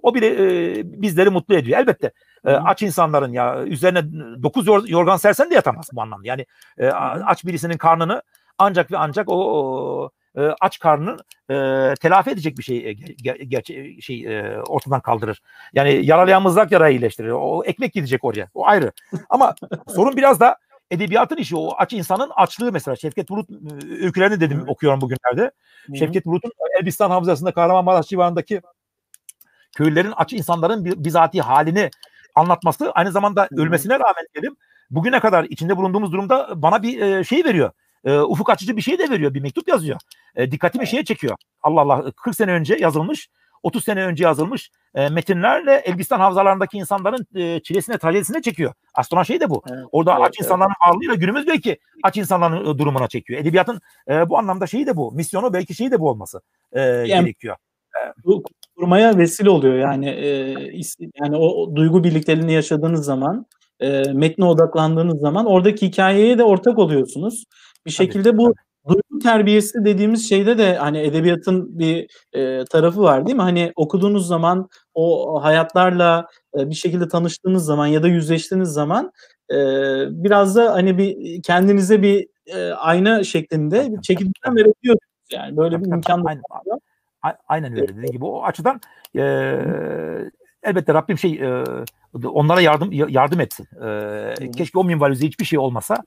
o 0.02 0.16
bile 0.16 0.28
e, 0.28 1.02
bizleri 1.02 1.30
mutlu 1.30 1.56
ediyor. 1.56 1.80
Elbette 1.80 2.12
e, 2.46 2.52
aç 2.52 2.82
insanların 2.82 3.34
ya 3.34 3.64
üzerine 3.64 4.04
dokuz 4.44 4.68
yorgan 4.68 5.18
sersen 5.18 5.50
de 5.50 5.56
yatamaz 5.56 5.90
bu 5.94 6.02
anlamda. 6.02 6.28
Yani 6.28 6.46
e, 6.78 6.88
aç 6.88 7.46
birisinin 7.46 7.78
karnını 7.78 8.22
ancak 8.58 8.92
ve 8.92 8.98
ancak 8.98 9.30
o, 9.30 9.36
o 9.36 10.10
aç 10.60 10.80
karnını 10.80 11.18
e, 11.50 11.56
telafi 11.96 12.30
edecek 12.30 12.58
bir 12.58 12.64
şey 12.64 12.94
ger, 12.94 13.36
ger, 13.36 13.64
şey 14.02 14.40
e, 14.40 14.62
ortadan 14.62 15.02
kaldırır. 15.02 15.42
Yani 15.74 16.06
yaralayan 16.06 16.44
mızrak 16.44 16.72
yarayı 16.72 16.96
iyileştirir. 16.98 17.30
O 17.30 17.64
ekmek 17.66 17.94
gidecek 17.94 18.24
oraya. 18.24 18.48
O 18.54 18.68
ayrı. 18.68 18.92
Ama 19.30 19.56
sorun 19.88 20.18
biraz 20.18 20.40
da 20.40 20.58
edebiyatın 20.92 21.38
işi 21.38 21.56
o 21.56 21.74
aç 21.78 21.94
insanın 21.94 22.32
açlığı 22.36 22.72
mesela 22.72 22.96
Şevket 22.96 23.30
Bulut 23.30 23.50
öykülerini 24.02 24.42
dedim 24.42 24.64
okuyorum 24.68 25.02
bugünlerde. 25.02 25.42
Hı-hı. 25.42 25.98
Şevket 25.98 26.26
Bulut'un 26.26 26.52
Elbistan 26.80 27.10
Havzası'nda 27.10 27.52
Kahramanmaraş 27.52 28.08
civarındaki 28.08 28.62
köylülerin 29.76 30.14
aç 30.16 30.34
insanların 30.34 31.04
bizatihi 31.04 31.42
halini 31.42 31.90
anlatması 32.36 32.92
aynı 32.92 33.12
zamanda 33.12 33.42
Hı-hı. 33.42 33.62
ölmesine 33.62 33.94
rağmen 33.94 34.28
diyelim 34.34 34.56
bugüne 34.92 35.20
kadar 35.20 35.44
içinde 35.44 35.78
bulunduğumuz 35.78 36.12
durumda 36.12 36.62
bana 36.62 36.84
bir 36.84 37.02
e, 37.02 37.24
şey 37.24 37.46
veriyor. 37.46 37.72
E, 38.06 38.20
ufuk 38.20 38.50
açıcı 38.50 38.78
bir 38.78 38.82
şey 38.82 39.00
de 39.00 39.10
veriyor. 39.10 39.34
Bir 39.34 39.42
mektup 39.42 39.68
yazıyor. 39.68 40.00
E, 40.36 40.52
dikkatimi 40.52 40.88
şeye 40.88 41.06
çekiyor. 41.06 41.36
Allah 41.62 41.82
Allah 41.82 42.12
40 42.12 42.36
sene 42.36 42.52
önce 42.52 42.76
yazılmış 42.76 43.30
30 43.64 43.84
sene 43.84 44.06
önce 44.06 44.24
yazılmış 44.24 44.72
e, 44.96 45.10
metinlerle 45.10 45.74
Elbistan 45.74 46.20
havzalarındaki 46.20 46.78
insanların 46.78 47.28
e, 47.36 47.60
çilesine, 47.60 47.98
trajedisine 47.98 48.42
çekiyor. 48.42 48.74
Astronan 48.94 49.24
şey 49.24 49.40
de 49.40 49.50
bu. 49.50 49.62
Evet, 49.72 49.86
Orada 49.92 50.14
evet, 50.18 50.28
aç 50.28 50.40
insanların 50.40 50.70
evet. 50.70 50.94
varlığıyla 50.94 51.16
günümüz 51.16 51.48
belki 51.48 51.78
aç 52.04 52.18
insanların 52.18 52.76
e, 52.76 52.78
durumuna 52.78 53.08
çekiyor. 53.08 53.40
Edebiyatın 53.40 53.82
e, 54.10 54.30
bu 54.30 54.38
anlamda 54.38 54.68
şeyi 54.68 54.88
de 54.88 54.96
bu. 54.96 55.12
Misyonu 55.12 55.54
belki 55.54 55.76
şeyi 55.76 55.92
de 55.92 56.00
bu 56.00 56.10
olması 56.10 56.42
e, 56.72 56.82
yani, 56.82 57.08
gerekiyor. 57.08 57.56
Bu 58.26 58.44
kurmaya 58.78 59.18
vesile 59.18 59.50
oluyor 59.50 59.76
yani 59.76 60.10
e, 60.10 60.28
yani 61.22 61.36
o, 61.36 61.48
o 61.48 61.76
duygu 61.76 62.04
birlikteliğini 62.04 62.54
yaşadığınız 62.54 63.06
zaman 63.06 63.46
e, 63.80 64.04
metne 64.14 64.46
odaklandığınız 64.46 65.20
zaman 65.20 65.46
oradaki 65.46 65.88
hikayeye 65.88 66.38
de 66.38 66.44
ortak 66.44 66.80
oluyorsunuz. 66.80 67.44
Bir 67.86 67.92
şekilde 67.92 68.30
tabii, 68.30 68.38
bu 68.38 68.44
tabii 68.44 68.69
Duygu 68.90 69.20
terbiyesi 69.24 69.86
dediğimiz 69.86 70.30
şeyde 70.30 70.58
de 70.58 70.76
hani 70.76 71.00
edebiyatın 71.00 71.80
bir 71.80 72.08
e, 72.34 72.66
tarafı 72.66 73.02
var 73.02 73.26
değil 73.26 73.36
mi? 73.36 73.42
Hani 73.42 73.72
okuduğunuz 73.76 74.28
zaman 74.28 74.70
o 74.94 75.44
hayatlarla 75.44 76.28
e, 76.60 76.70
bir 76.70 76.76
şekilde 76.76 77.08
tanıştığınız 77.08 77.66
zaman 77.66 77.88
ya 77.88 78.04
da 78.04 78.08
yüzleştiğiniz 78.08 78.70
zaman 78.70 79.12
e, 79.52 79.56
biraz 80.24 80.56
da 80.56 80.74
hani 80.74 80.98
bir 80.98 81.42
kendinize 81.44 82.02
bir 82.02 82.28
e, 82.48 82.72
ayna 82.72 83.24
şeklinde 83.24 83.88
bir 83.92 84.02
çekilmeden 84.02 84.56
verebiliyorsunuz. 84.56 85.10
Yani. 85.34 85.58
Böyle 85.58 85.82
bir 85.82 85.86
imkan 85.88 86.24
da 86.26 86.30
aynen, 86.30 86.44
aynen 87.48 87.72
öyle. 87.74 87.88
Dediğim 87.88 88.12
gibi 88.12 88.26
o 88.26 88.44
açıdan 88.44 88.82
e, 89.16 89.22
elbette 90.64 90.94
Rabbim 90.94 91.18
şey 91.18 91.34
e, 91.34 91.64
onlara 92.28 92.62
yardım 92.62 92.92
yardım 92.92 93.40
etsin. 93.40 93.68
Ee, 93.86 94.52
keşke 94.58 94.80
o 94.80 94.84
minvalüze 94.84 95.28
hiçbir 95.28 95.46
şey 95.46 95.60
olmasa. 95.60 95.98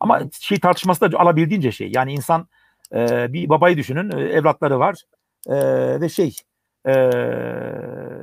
Ama 0.00 0.20
şey 0.40 0.60
tartışması 0.60 1.12
da 1.12 1.18
alabildiğince 1.18 1.72
şey. 1.72 1.92
Yani 1.94 2.12
insan 2.12 2.48
e, 2.94 3.32
bir 3.32 3.48
babayı 3.48 3.76
düşünün, 3.76 4.18
e, 4.18 4.22
evlatları 4.22 4.78
var 4.78 5.02
e, 5.46 5.56
ve 6.00 6.08
şey 6.08 6.36
e, 6.88 6.92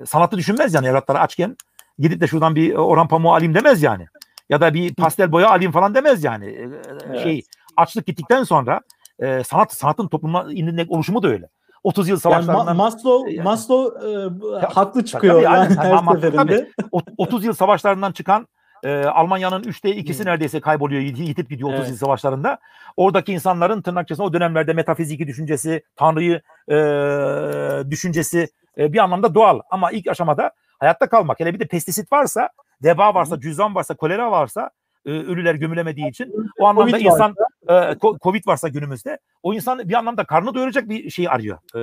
sanatı 0.06 0.38
düşünmez 0.38 0.74
yani 0.74 0.88
evlatları 0.88 1.20
açken 1.20 1.58
gidip 2.00 2.22
de 2.22 2.28
şuradan 2.28 2.56
bir 2.56 2.74
Orhan 2.74 3.08
Pamuk 3.08 3.36
alayım 3.36 3.54
demez 3.54 3.84
yani. 3.84 4.08
Ya 4.50 4.62
da 4.62 4.74
bir 4.74 4.96
pastel 4.96 5.32
boya 5.32 5.50
alayım 5.50 5.72
falan 5.72 5.96
demez 5.96 6.24
yani. 6.24 6.46
E, 6.46 6.70
evet. 7.08 7.24
Şey 7.24 7.42
açlık 7.78 8.06
gittikten 8.06 8.44
sonra 8.44 8.82
e, 9.20 9.44
sanat 9.44 9.74
sanatın 9.74 10.08
topluma 10.08 10.48
oluşumu 10.90 11.24
da 11.24 11.28
öyle. 11.28 11.50
30 11.84 12.10
yıl 12.10 12.20
savaşlarından. 12.20 12.66
Yani 12.66 12.78
Maslow, 12.78 13.32
yani, 13.32 13.44
Maslow 13.44 14.10
e, 14.10 14.66
haklı 14.66 15.06
çıkıyor 15.06 15.34
tabii, 15.34 15.44
yani, 15.44 15.76
her 15.76 15.92
ama, 15.92 16.14
seferinde. 16.14 16.38
Tabii, 16.38 17.02
30 17.18 17.46
yıl 17.46 17.54
savaşlarından 17.54 18.12
çıkan 18.12 18.48
e, 18.84 19.04
Almanya'nın 19.04 19.64
3'te 19.64 19.90
2'si 19.90 20.20
hmm. 20.20 20.26
neredeyse 20.26 20.60
kayboluyor, 20.60 21.02
yitip 21.02 21.50
gidiyor 21.50 21.70
30 21.70 21.80
evet. 21.80 21.90
yıl 21.90 21.98
savaşlarında. 21.98 22.60
Oradaki 22.98 23.34
insanların 23.34 23.82
tırnak 23.82 24.08
o 24.20 24.34
dönemlerde 24.34 24.74
metafiziki 24.74 25.28
düşüncesi, 25.28 25.84
Tanrı'yı 25.96 26.42
e, 26.68 27.90
düşüncesi 27.92 28.50
e, 28.78 28.94
bir 28.94 28.98
anlamda 28.98 29.36
doğal. 29.36 29.60
Ama 29.70 29.92
ilk 29.92 30.08
aşamada 30.08 30.52
hayatta 30.80 31.10
kalmak. 31.10 31.40
Hele 31.40 31.54
bir 31.54 31.60
de 31.60 31.68
pestisit 31.68 32.12
varsa, 32.12 32.50
deba 32.84 33.14
varsa, 33.14 33.40
cüzdan 33.40 33.76
varsa, 33.76 33.96
kolera 33.96 34.32
varsa 34.32 34.70
e, 35.06 35.10
ölüler 35.10 35.56
gömülemediği 35.56 36.10
için 36.10 36.34
o 36.60 36.66
anlamda 36.66 36.92
COVID 36.92 37.06
insan 37.06 37.30
varsa. 37.30 37.46
E, 37.70 37.96
Covid 38.22 38.48
varsa 38.48 38.68
günümüzde 38.68 39.20
o 39.44 39.54
insan 39.54 39.90
bir 39.90 39.94
anlamda 39.94 40.24
karnını 40.24 40.54
doyuracak 40.54 40.90
bir 40.90 41.10
şey 41.10 41.28
arıyor. 41.30 41.58
E, 41.76 41.82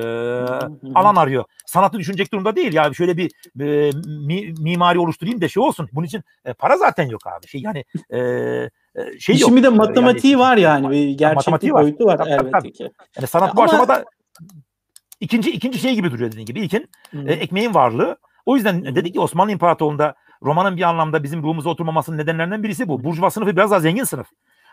alan 0.94 1.16
arıyor. 1.16 1.44
Sanatı 1.66 1.98
düşünecek 1.98 2.32
durumda 2.32 2.56
değil. 2.56 2.72
Ya 2.72 2.94
şöyle 2.94 3.16
bir 3.16 3.30
e, 3.60 3.90
mi, 4.26 4.54
mimari 4.58 4.98
oluşturayım 4.98 5.40
da 5.40 5.48
şey 5.48 5.62
olsun. 5.62 5.88
Bunun 5.92 6.06
için 6.06 6.22
e, 6.44 6.52
para 6.52 6.76
zaten 6.76 7.08
yok 7.08 7.26
abi. 7.26 7.46
Şey 7.46 7.60
yani 7.60 7.84
e, 8.12 8.20
şey 9.18 9.38
yok. 9.38 9.48
Şimdi 9.48 9.62
de 9.62 9.68
matematiği 9.68 10.32
yani, 10.32 10.42
var 10.42 10.56
yani. 10.56 10.90
Bir 10.90 11.08
gerçeklik 11.08 11.72
boyutu 11.72 12.04
var. 12.04 12.18
var. 12.18 12.38
Tabii, 12.38 12.50
tabii. 12.50 12.72
Yani 13.16 13.26
sanat 13.26 13.48
ya 13.48 13.56
bu 13.56 13.62
ama... 13.62 13.70
aşamada 13.70 14.04
ikinci 15.20 15.50
ikinci 15.50 15.78
şey 15.78 15.94
gibi 15.94 16.10
duruyor 16.10 16.32
dediğin 16.32 16.46
gibi. 16.46 16.60
İlkin 16.60 16.88
e, 17.26 17.32
ekmeğin 17.32 17.74
varlığı. 17.74 18.16
O 18.46 18.56
yüzden 18.56 18.96
dedik 18.96 19.14
ki 19.14 19.20
Osmanlı 19.20 19.52
İmparatorluğu'nda 19.52 20.14
romanın 20.42 20.76
bir 20.76 20.82
anlamda 20.82 21.22
bizim 21.22 21.42
ruhumuza 21.42 21.70
oturmamasının 21.70 22.18
nedenlerinden 22.18 22.62
birisi 22.62 22.88
bu. 22.88 23.04
Burjuva 23.04 23.30
sınıfı 23.30 23.56
biraz 23.56 23.70
daha 23.70 23.80
zengin 23.80 24.04
sınıf. 24.04 24.26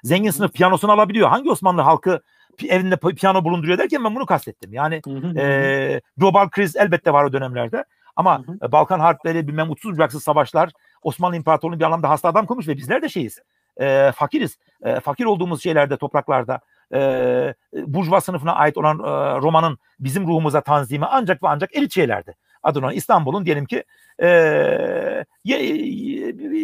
Zengin 0.03 0.31
sınıf 0.31 0.53
piyanosunu 0.53 0.91
alabiliyor. 0.91 1.29
Hangi 1.29 1.49
Osmanlı 1.49 1.81
halkı 1.81 2.21
evinde 2.67 2.97
piyano 2.97 3.43
bulunduruyor 3.43 3.77
derken 3.77 4.03
ben 4.03 4.15
bunu 4.15 4.25
kastettim. 4.25 4.73
Yani 4.73 5.01
e, 5.37 6.01
global 6.17 6.49
kriz 6.49 6.75
elbette 6.75 7.13
var 7.13 7.23
o 7.23 7.33
dönemlerde. 7.33 7.85
Ama 8.15 8.39
hı 8.39 8.51
hı. 8.51 8.71
Balkan 8.71 8.99
harpleri, 8.99 9.47
bilmem 9.47 9.71
uçsuz 9.71 9.91
bucaksız 9.91 10.23
savaşlar, 10.23 10.71
Osmanlı 11.03 11.35
İmparatorluğu 11.35 11.79
bir 11.79 11.83
anlamda 11.83 12.09
hasta 12.09 12.29
adam 12.29 12.45
kurmuş 12.45 12.67
ve 12.67 12.77
bizler 12.77 13.01
de 13.01 13.09
şeyiz. 13.09 13.39
E, 13.77 14.11
fakiriz. 14.15 14.57
E, 14.81 14.99
fakir 14.99 15.25
olduğumuz 15.25 15.63
şeylerde, 15.63 15.97
topraklarda 15.97 16.59
e, 16.93 17.53
burjuva 17.73 18.21
sınıfına 18.21 18.55
ait 18.55 18.77
olan 18.77 18.99
e, 18.99 19.41
romanın 19.41 19.77
bizim 19.99 20.27
ruhumuza 20.27 20.61
tanzimi 20.61 21.05
ancak 21.05 21.43
ve 21.43 21.47
ancak 21.47 21.75
elit 21.75 21.93
şeylerdi. 21.93 22.35
Adına 22.63 22.93
İstanbul'un 22.93 23.45
diyelim 23.45 23.65
ki 23.65 23.83
e, 24.21 25.25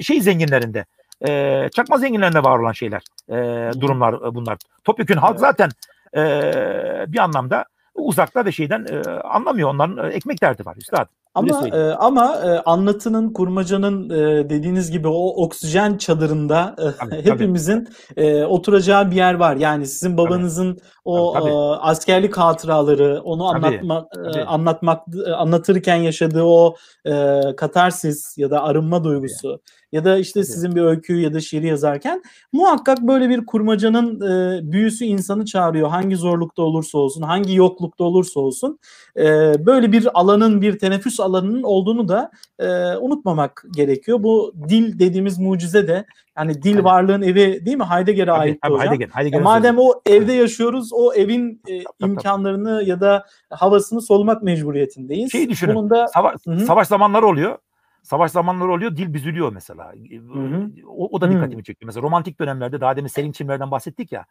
şey 0.01 0.21
zenginlerinde, 0.21 0.85
e, 1.27 1.69
çakma 1.75 1.97
zenginlerinde 1.97 2.43
var 2.43 2.59
olan 2.59 2.71
şeyler, 2.71 3.01
e, 3.29 3.71
durumlar 3.81 4.35
bunlar. 4.35 4.57
Topyekun 4.83 5.17
halk 5.17 5.39
zaten 5.39 5.69
e, 6.15 6.21
bir 7.07 7.17
anlamda 7.17 7.65
uzakta 7.95 8.45
ve 8.45 8.51
şeyden 8.51 8.85
e, 8.89 9.09
anlamıyor. 9.09 9.69
Onların 9.69 10.09
e, 10.09 10.13
ekmek 10.13 10.41
derdi 10.41 10.65
var 10.65 10.75
üstad. 10.75 11.07
Ama 11.33 11.67
e, 11.67 11.93
ama 11.93 12.35
e, 12.35 12.49
anlatının 12.59 13.33
kurmacanın 13.33 14.09
e, 14.09 14.49
dediğiniz 14.49 14.91
gibi 14.91 15.07
o 15.07 15.27
oksijen 15.43 15.97
çadırında 15.97 16.75
e, 16.77 16.85
tabii, 17.05 17.25
hepimizin 17.25 17.87
tabii. 18.15 18.27
E, 18.27 18.45
oturacağı 18.45 19.11
bir 19.11 19.15
yer 19.15 19.33
var. 19.33 19.55
Yani 19.55 19.87
sizin 19.87 20.17
babanızın 20.17 20.73
tabii. 20.73 20.85
o 21.05 21.33
tabii, 21.33 21.43
tabii. 21.43 21.53
E, 21.53 21.55
askerlik 21.55 22.37
hatıraları, 22.37 23.21
onu 23.23 23.47
anlatmak 23.47 24.07
e, 24.35 24.41
anlatmak 24.41 25.03
e, 25.27 25.31
anlatırken 25.31 25.95
yaşadığı 25.95 26.43
o 26.43 26.75
e, 27.05 27.41
katarsis 27.57 28.37
ya 28.37 28.51
da 28.51 28.63
arınma 28.63 29.03
duygusu. 29.03 29.49
Tabii 29.49 29.79
ya 29.91 30.05
da 30.05 30.17
işte 30.17 30.43
sizin 30.43 30.75
bir 30.75 30.81
öyküyü 30.81 31.21
ya 31.21 31.33
da 31.33 31.39
şiiri 31.39 31.67
yazarken 31.67 32.21
muhakkak 32.53 33.01
böyle 33.01 33.29
bir 33.29 33.45
kurmacanın 33.45 34.21
e, 34.21 34.71
büyüsü 34.71 35.05
insanı 35.05 35.45
çağırıyor. 35.45 35.89
Hangi 35.89 36.15
zorlukta 36.15 36.61
olursa 36.63 36.97
olsun, 36.97 37.21
hangi 37.21 37.55
yoklukta 37.55 38.03
olursa 38.03 38.39
olsun 38.39 38.79
e, 39.17 39.25
böyle 39.65 39.91
bir 39.91 40.19
alanın, 40.19 40.61
bir 40.61 40.79
teneffüs 40.79 41.18
alanının 41.19 41.63
olduğunu 41.63 42.07
da 42.07 42.31
e, 42.59 42.67
unutmamak 42.97 43.63
gerekiyor. 43.75 44.23
Bu 44.23 44.53
dil 44.69 44.99
dediğimiz 44.99 45.39
mucize 45.39 45.87
de 45.87 46.05
yani 46.37 46.63
dil 46.63 46.83
varlığın 46.83 47.21
evi 47.21 47.65
değil 47.65 47.77
mi 47.77 47.83
Heidegger'e 47.83 48.31
ait 48.31 48.59
hocam. 48.65 48.79
Heidegger, 48.79 49.09
Heidegger 49.13 49.41
madem 49.41 49.79
o 49.79 49.93
evde 50.05 50.33
yaşıyoruz, 50.33 50.89
o 50.93 51.13
evin 51.13 51.61
e, 51.67 51.83
imkanlarını 51.99 52.83
ya 52.85 53.01
da 53.01 53.25
havasını 53.49 54.01
solumak 54.01 54.43
mecburiyetindeyiz. 54.43 55.31
Şeyi 55.31 55.49
düşünün. 55.49 55.75
Bunun 55.75 55.89
da, 55.89 56.05
sava- 56.07 56.65
savaş 56.65 56.87
zamanları 56.87 57.27
oluyor 57.27 57.57
savaş 58.09 58.31
zamanları 58.31 58.71
oluyor 58.71 58.97
dil 58.97 59.13
büzülüyor 59.13 59.53
mesela. 59.53 59.93
Hı 60.33 60.39
hı. 60.39 60.69
O, 60.87 61.09
o 61.11 61.21
da 61.21 61.31
dikkatimi 61.31 61.59
hı. 61.59 61.63
çekiyor. 61.63 61.87
Mesela 61.87 62.03
romantik 62.03 62.39
dönemlerde 62.39 62.81
daha 62.81 62.95
demin 62.95 63.07
Selim 63.07 63.31
Çimler'den 63.31 63.71
bahsettik 63.71 64.11
ya. 64.11 64.25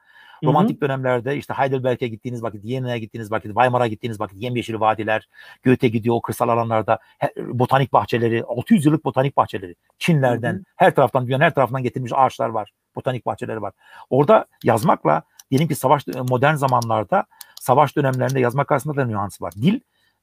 Romantik 0.44 0.76
hı 0.76 0.84
hı. 0.84 0.88
dönemlerde 0.88 1.36
işte 1.36 1.54
Heidelberg'e 1.54 2.08
gittiğiniz 2.08 2.42
vakit, 2.42 2.64
Viyana'ya 2.64 2.98
gittiğiniz 2.98 3.32
vakit, 3.32 3.46
Weimar'a 3.46 3.86
gittiğiniz 3.86 4.20
vakit 4.20 4.42
yemyeşil 4.42 4.80
vadiler, 4.80 5.28
Goethe 5.64 5.88
gidiyor 5.88 6.16
o 6.16 6.22
kırsal 6.22 6.48
alanlarda 6.48 6.98
botanik 7.38 7.92
bahçeleri, 7.92 8.44
600 8.44 8.86
yıllık 8.86 9.04
botanik 9.04 9.36
bahçeleri. 9.36 9.74
Çinlerden, 9.98 10.52
hı 10.52 10.58
hı. 10.58 10.62
her 10.76 10.94
taraftan 10.94 11.26
dünyanın 11.26 11.44
her 11.44 11.54
tarafından 11.54 11.82
getirmiş 11.82 12.12
ağaçlar 12.14 12.48
var. 12.48 12.72
Botanik 12.96 13.26
bahçeleri 13.26 13.62
var. 13.62 13.72
Orada 14.10 14.46
yazmakla 14.64 15.22
diyelim 15.50 15.68
ki 15.68 15.74
savaş 15.74 16.06
modern 16.06 16.54
zamanlarda 16.54 17.24
savaş 17.60 17.96
dönemlerinde 17.96 18.40
yazmak 18.40 18.72
arasında 18.72 18.96
da 18.96 19.04
nüans 19.04 19.42
var. 19.42 19.52
Dil 19.52 19.80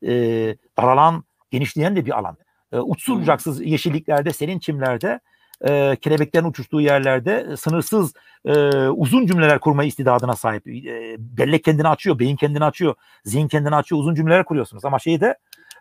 e, 0.07 0.11
daralan, 0.77 1.23
genişleyen 1.51 1.95
de 1.95 2.05
bir 2.05 2.19
alan 2.19 2.37
e, 2.71 2.79
uçsuz 2.79 3.21
bucaksız 3.21 3.61
yeşilliklerde, 3.61 4.33
serin 4.33 4.59
çimlerde, 4.59 5.19
e, 5.67 5.95
kelebeklerin 6.01 6.45
uçuştuğu 6.45 6.81
yerlerde 6.81 7.47
e, 7.51 7.57
sınırsız 7.57 8.13
e, 8.45 8.53
uzun 8.87 9.25
cümleler 9.25 9.59
kurma 9.59 9.83
istidadına 9.83 10.35
sahip. 10.35 10.67
E, 10.67 11.15
bellek 11.19 11.63
kendini 11.63 11.87
açıyor, 11.87 12.19
beyin 12.19 12.35
kendini 12.35 12.63
açıyor, 12.63 12.95
zihin 13.25 13.47
kendini 13.47 13.75
açıyor, 13.75 14.01
uzun 14.01 14.15
cümleler 14.15 14.45
kuruyorsunuz. 14.45 14.85
Ama 14.85 14.99
şeyde 14.99 15.37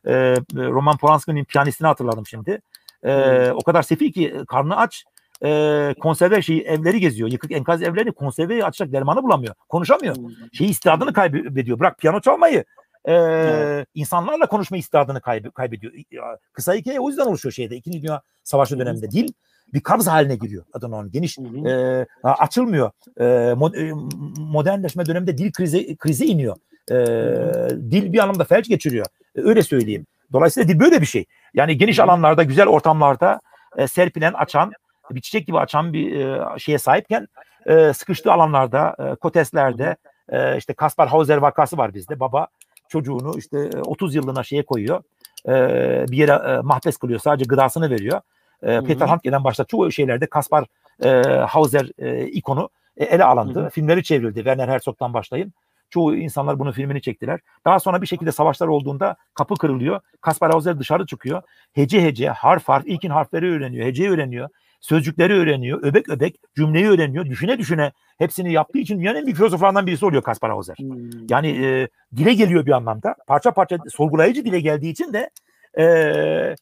e, 0.06 0.12
Roman 0.54 0.96
Polanski'nin 0.96 1.44
piyanistini 1.44 1.88
hatırladım 1.88 2.26
şimdi. 2.26 2.60
E, 3.02 3.50
o 3.50 3.60
kadar 3.60 3.82
sefi 3.82 4.12
ki 4.12 4.34
karnı 4.48 4.76
aç, 4.76 5.04
e, 5.44 5.94
konserve 6.00 6.42
şeyi 6.42 6.62
evleri 6.62 7.00
geziyor. 7.00 7.32
Yıkık 7.32 7.52
enkaz 7.52 7.82
evlerini 7.82 8.12
konserve 8.12 8.64
açacak 8.64 8.92
dermanı 8.92 9.22
bulamıyor. 9.22 9.54
Konuşamıyor. 9.68 10.16
Şeyi 10.52 10.70
istidadını 10.70 11.12
kaybediyor. 11.12 11.78
Bırak 11.78 11.98
piyano 11.98 12.20
çalmayı 12.20 12.64
e, 13.04 13.12
evet. 13.12 13.88
insanlarla 13.94 14.46
konuşma 14.46 14.76
istidadını 14.76 15.18
kayb- 15.18 15.52
kaybediyor. 15.52 15.92
Kısa 16.52 16.74
hikaye 16.74 17.00
o 17.00 17.08
yüzden 17.08 17.26
oluşuyor 17.26 17.52
şeyde. 17.52 17.76
İkinci 17.76 18.02
Dünya 18.02 18.22
Savaşı 18.42 18.78
döneminde 18.78 19.10
dil 19.10 19.32
bir 19.74 19.80
kabz 19.80 20.06
haline 20.06 20.36
giriyor 20.36 20.64
adını 20.72 20.96
onun 20.96 21.10
geniş 21.10 21.38
e, 21.38 22.06
açılmıyor. 22.22 22.90
E, 23.20 23.54
modernleşme 24.38 25.06
döneminde 25.06 25.38
dil 25.38 25.52
krizi 25.52 25.96
krizi 25.96 26.24
iniyor. 26.24 26.56
E, 26.90 26.94
dil 27.90 28.12
bir 28.12 28.18
anlamda 28.18 28.44
felç 28.44 28.68
geçiriyor. 28.68 29.06
E, 29.36 29.40
öyle 29.40 29.62
söyleyeyim. 29.62 30.06
Dolayısıyla 30.32 30.68
dil 30.68 30.80
böyle 30.80 31.00
bir 31.00 31.06
şey. 31.06 31.24
Yani 31.54 31.78
geniş 31.78 32.00
alanlarda, 32.00 32.42
güzel 32.42 32.66
ortamlarda 32.66 33.40
e, 33.76 33.86
serpilen, 33.86 34.32
açan, 34.32 34.72
bir 35.10 35.20
çiçek 35.20 35.46
gibi 35.46 35.58
açan 35.58 35.92
bir 35.92 36.20
e, 36.20 36.58
şeye 36.58 36.78
sahipken 36.78 37.28
e, 37.66 37.92
sıkıştığı 37.92 38.32
alanlarda, 38.32 38.96
e, 38.98 39.14
koteslerde, 39.14 39.96
e, 40.28 40.56
işte 40.56 40.74
Kaspar 40.74 41.08
Hauser 41.08 41.36
vakası 41.36 41.76
var 41.76 41.94
bizde. 41.94 42.20
Baba 42.20 42.46
çocuğunu 42.88 43.38
işte 43.38 43.70
30 43.84 44.14
yıllığına 44.14 44.42
şeye 44.42 44.62
koyuyor. 44.64 45.02
E, 45.48 45.52
bir 46.08 46.16
yere 46.16 46.32
e, 46.32 46.60
mahpes 46.60 46.96
kılıyor. 46.96 47.20
Sadece 47.20 47.44
gıdasını 47.44 47.90
veriyor. 47.90 48.20
E, 48.62 48.80
Peter 48.80 49.06
Handke'den 49.06 49.44
başta 49.44 49.64
çoğu 49.64 49.92
şeylerde 49.92 50.26
Kaspar 50.26 50.64
e, 51.04 51.08
Hauser 51.48 51.90
e, 51.98 52.26
ikonu 52.26 52.68
e, 52.96 53.04
ele 53.04 53.24
alındı. 53.24 53.60
Hı 53.60 53.64
hı. 53.64 53.70
Filmleri 53.70 54.04
çevrildi. 54.04 54.34
Werner 54.34 54.68
Herzog'dan 54.68 55.14
başlayın. 55.14 55.52
Çoğu 55.90 56.16
insanlar 56.16 56.58
bunun 56.58 56.72
filmini 56.72 57.02
çektiler. 57.02 57.40
Daha 57.64 57.80
sonra 57.80 58.02
bir 58.02 58.06
şekilde 58.06 58.32
savaşlar 58.32 58.68
olduğunda 58.68 59.16
kapı 59.34 59.54
kırılıyor. 59.54 60.00
Kaspar 60.20 60.50
Hauser 60.50 60.78
dışarı 60.78 61.06
çıkıyor. 61.06 61.42
Hece 61.72 62.02
hece, 62.02 62.28
harf 62.28 62.68
harf, 62.68 62.86
ilkin 62.86 63.10
harfleri 63.10 63.50
öğreniyor. 63.50 63.86
Heceyi 63.86 64.10
öğreniyor 64.10 64.48
sözcükleri 64.84 65.34
öğreniyor, 65.34 65.82
öbek 65.82 66.08
öbek 66.08 66.40
cümleyi 66.56 66.88
öğreniyor, 66.88 67.26
düşüne 67.26 67.58
düşüne 67.58 67.92
hepsini 68.18 68.52
yaptığı 68.52 68.78
için 68.78 68.98
dünyanın 68.98 69.18
en 69.18 69.26
büyük 69.26 69.36
filozoflarından 69.36 69.86
birisi 69.86 70.06
oluyor 70.06 70.22
Kaspar 70.22 70.50
Hauser. 70.50 70.76
Hmm. 70.76 71.10
Yani 71.30 71.48
e, 71.48 71.88
dile 72.16 72.34
geliyor 72.34 72.66
bir 72.66 72.70
anlamda. 72.70 73.14
Parça 73.26 73.50
parça 73.50 73.78
sorgulayıcı 73.88 74.44
dile 74.44 74.60
geldiği 74.60 74.90
için 74.90 75.12
de 75.12 75.30
e, 75.78 75.84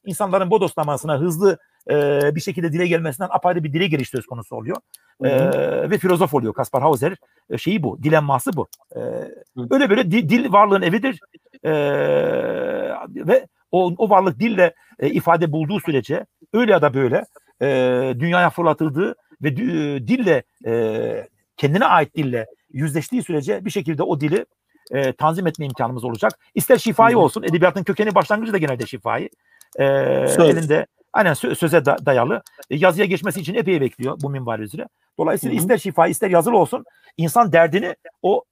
insanların 0.06 0.50
bodoslamasına 0.50 1.18
hızlı 1.18 1.58
e, 1.90 2.20
bir 2.34 2.40
şekilde 2.40 2.72
dile 2.72 2.86
gelmesinden 2.86 3.28
apayrı 3.32 3.64
bir 3.64 3.72
dile 3.72 3.86
geliş 3.86 4.08
söz 4.08 4.26
konusu 4.26 4.56
oluyor. 4.56 4.76
E, 5.24 5.90
ve 5.90 5.98
filozof 5.98 6.34
oluyor 6.34 6.54
Kaspar 6.54 6.82
Hauser. 6.82 7.16
E, 7.50 7.58
şeyi 7.58 7.82
bu, 7.82 8.02
dilemması 8.02 8.50
bu. 8.56 8.68
E, 8.96 9.00
öyle 9.70 9.90
böyle 9.90 10.10
dil, 10.10 10.28
dil 10.28 10.52
varlığın 10.52 10.82
evidir. 10.82 11.20
E, 11.64 11.72
ve 13.14 13.46
o, 13.72 13.94
o 13.98 14.10
varlık 14.10 14.40
dille 14.40 14.74
e, 14.98 15.10
ifade 15.10 15.52
bulduğu 15.52 15.80
sürece 15.80 16.26
öyle 16.52 16.72
ya 16.72 16.82
da 16.82 16.94
böyle 16.94 17.24
e, 17.62 17.66
dünyaya 18.18 18.50
fırlatıldığı 18.50 19.14
ve 19.42 19.48
e, 19.48 19.54
dille 20.08 20.42
e, 20.66 21.28
kendine 21.56 21.84
ait 21.84 22.16
dille 22.16 22.46
yüzleştiği 22.72 23.22
sürece 23.22 23.64
bir 23.64 23.70
şekilde 23.70 24.02
o 24.02 24.20
dili 24.20 24.46
e, 24.90 25.12
tanzim 25.12 25.46
etme 25.46 25.66
imkanımız 25.66 26.04
olacak. 26.04 26.38
İster 26.54 26.78
şifai 26.78 27.16
olsun, 27.16 27.42
edebiyatın 27.42 27.84
kökeni 27.84 28.14
başlangıcı 28.14 28.52
da 28.52 28.58
genelde 28.58 28.86
şifai. 28.86 29.30
E, 29.76 29.84
elinde 29.84 30.86
aynen 31.12 31.32
sö- 31.32 31.54
söze 31.54 31.84
da- 31.84 32.06
dayalı. 32.06 32.42
E, 32.70 32.76
yazıya 32.76 33.06
geçmesi 33.06 33.40
için 33.40 33.54
epey 33.54 33.80
bekliyor 33.80 34.18
bu 34.22 34.30
minval 34.30 34.60
üzere. 34.60 34.88
Dolayısıyla 35.18 35.54
Hı-hı. 35.54 35.62
ister 35.62 35.78
şifai 35.78 36.10
ister 36.10 36.30
yazılı 36.30 36.58
olsun 36.58 36.84
insan 37.16 37.52
derdini 37.52 37.96
o 38.22 38.44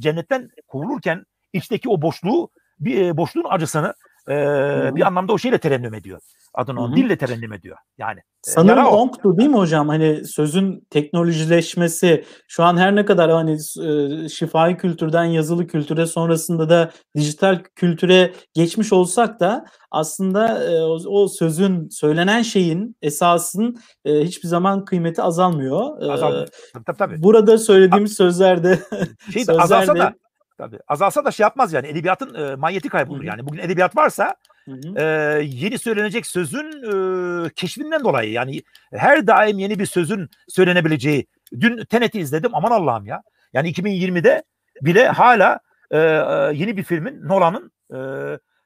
cennetten 0.00 0.50
kovulurken 0.68 1.26
içteki 1.52 1.88
o 1.88 2.02
boşluğu 2.02 2.50
bir 2.80 3.06
e, 3.06 3.16
boşluğun 3.16 3.46
acısını 3.48 3.94
e, 4.28 4.96
bir 4.96 5.06
anlamda 5.06 5.32
o 5.32 5.38
şeyle 5.38 5.58
terennüm 5.58 5.94
ediyor 5.94 6.20
adını 6.58 6.82
o 6.82 6.96
dille 6.96 7.18
terennüm 7.18 7.52
ediyor. 7.52 7.76
Yani 7.98 8.20
sanırım 8.42 8.84
e, 8.84 8.86
onktu 8.86 9.38
değil 9.38 9.48
mi 9.48 9.56
hocam? 9.56 9.88
Hani 9.88 10.24
sözün 10.24 10.86
teknolojileşmesi 10.90 12.24
şu 12.48 12.64
an 12.64 12.76
her 12.76 12.96
ne 12.96 13.04
kadar 13.04 13.30
hani 13.30 13.52
e, 13.82 14.28
şifai 14.28 14.76
kültürden 14.76 15.24
yazılı 15.24 15.66
kültüre 15.66 16.06
sonrasında 16.06 16.68
da 16.68 16.90
dijital 17.16 17.62
kültüre 17.76 18.32
geçmiş 18.54 18.92
olsak 18.92 19.40
da 19.40 19.64
aslında 19.90 20.64
e, 20.64 20.82
o, 20.82 20.98
o 21.06 21.28
sözün 21.28 21.88
söylenen 21.88 22.42
şeyin 22.42 22.96
esasın 23.02 23.76
e, 24.04 24.20
hiçbir 24.20 24.48
zaman 24.48 24.84
kıymeti 24.84 25.22
azalmıyor. 25.22 26.02
E, 26.02 26.12
azalmıyor. 26.12 26.48
Tabii, 26.86 26.96
tabii. 26.98 27.22
Burada 27.22 27.58
söylediğimiz 27.58 28.16
sözlerde 28.16 28.78
şey 29.32 29.46
de, 29.46 29.52
azalsa 29.62 29.96
da 29.96 30.14
Tabii. 30.58 30.78
Azalsa 30.88 31.24
da 31.24 31.30
şey 31.30 31.44
yapmaz 31.44 31.72
yani. 31.72 31.86
Edebiyatın 31.86 32.34
e, 32.34 32.56
manyeti 32.56 32.88
kaybolur. 32.88 33.22
Yani 33.22 33.46
bugün 33.46 33.58
edebiyat 33.58 33.96
varsa 33.96 34.36
e, 34.96 35.02
yeni 35.42 35.78
söylenecek 35.78 36.26
sözün 36.26 36.66
e, 36.66 37.50
keşfinden 37.50 38.04
dolayı 38.04 38.32
yani 38.32 38.62
her 38.92 39.26
daim 39.26 39.58
yeni 39.58 39.78
bir 39.78 39.86
sözün 39.86 40.28
söylenebileceği. 40.48 41.26
Dün 41.60 41.84
Tenet'i 41.84 42.20
izledim. 42.20 42.54
Aman 42.54 42.70
Allah'ım 42.70 43.06
ya. 43.06 43.22
Yani 43.52 43.72
2020'de 43.72 44.42
bile 44.82 45.08
hala 45.08 45.60
e, 45.90 45.98
yeni 46.54 46.76
bir 46.76 46.82
filmin 46.82 47.28
Nolan'ın 47.28 47.72
e, 47.94 47.98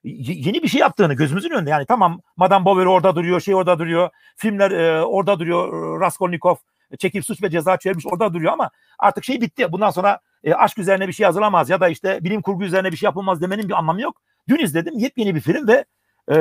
yeni 0.04 0.62
bir 0.62 0.68
şey 0.68 0.80
yaptığını 0.80 1.14
gözümüzün 1.14 1.50
önünde. 1.50 1.70
Yani 1.70 1.86
tamam 1.86 2.20
Madame 2.36 2.64
Bovary 2.64 2.88
orada 2.88 3.16
duruyor, 3.16 3.40
şey 3.40 3.54
orada 3.54 3.78
duruyor. 3.78 4.10
Filmler 4.36 4.70
e, 4.70 5.02
orada 5.04 5.38
duruyor. 5.38 6.00
Raskolnikov 6.00 6.56
çekip 6.98 7.24
suç 7.24 7.42
ve 7.42 7.50
ceza 7.50 7.76
çevirmiş 7.76 8.06
orada 8.06 8.34
duruyor 8.34 8.52
ama 8.52 8.70
artık 8.98 9.24
şey 9.24 9.40
bitti. 9.40 9.72
Bundan 9.72 9.90
sonra 9.90 10.20
e, 10.44 10.54
aşk 10.54 10.78
üzerine 10.78 11.08
bir 11.08 11.12
şey 11.12 11.24
yazılamaz 11.24 11.70
ya 11.70 11.80
da 11.80 11.88
işte 11.88 12.18
bilim 12.24 12.42
kurgu 12.42 12.64
üzerine 12.64 12.92
bir 12.92 12.96
şey 12.96 13.06
yapılmaz 13.06 13.40
demenin 13.40 13.68
bir 13.68 13.74
anlamı 13.78 14.00
yok. 14.00 14.16
Dün 14.48 14.58
izledim 14.58 14.98
yepyeni 14.98 15.34
bir 15.34 15.40
film 15.40 15.68
ve 15.68 15.84
e, 16.28 16.34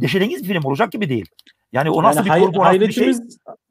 deşerengiz 0.00 0.42
bir 0.42 0.48
film 0.48 0.64
olacak 0.64 0.92
gibi 0.92 1.08
değil. 1.08 1.26
Yani 1.72 1.90
o 1.90 2.02
nasıl 2.02 2.16
Yani 2.16 2.24
bir 2.24 2.30
hay- 2.30 2.40
kurgu, 2.40 2.58
nasıl 2.60 2.80
bir 2.80 2.92
şey? 2.92 3.14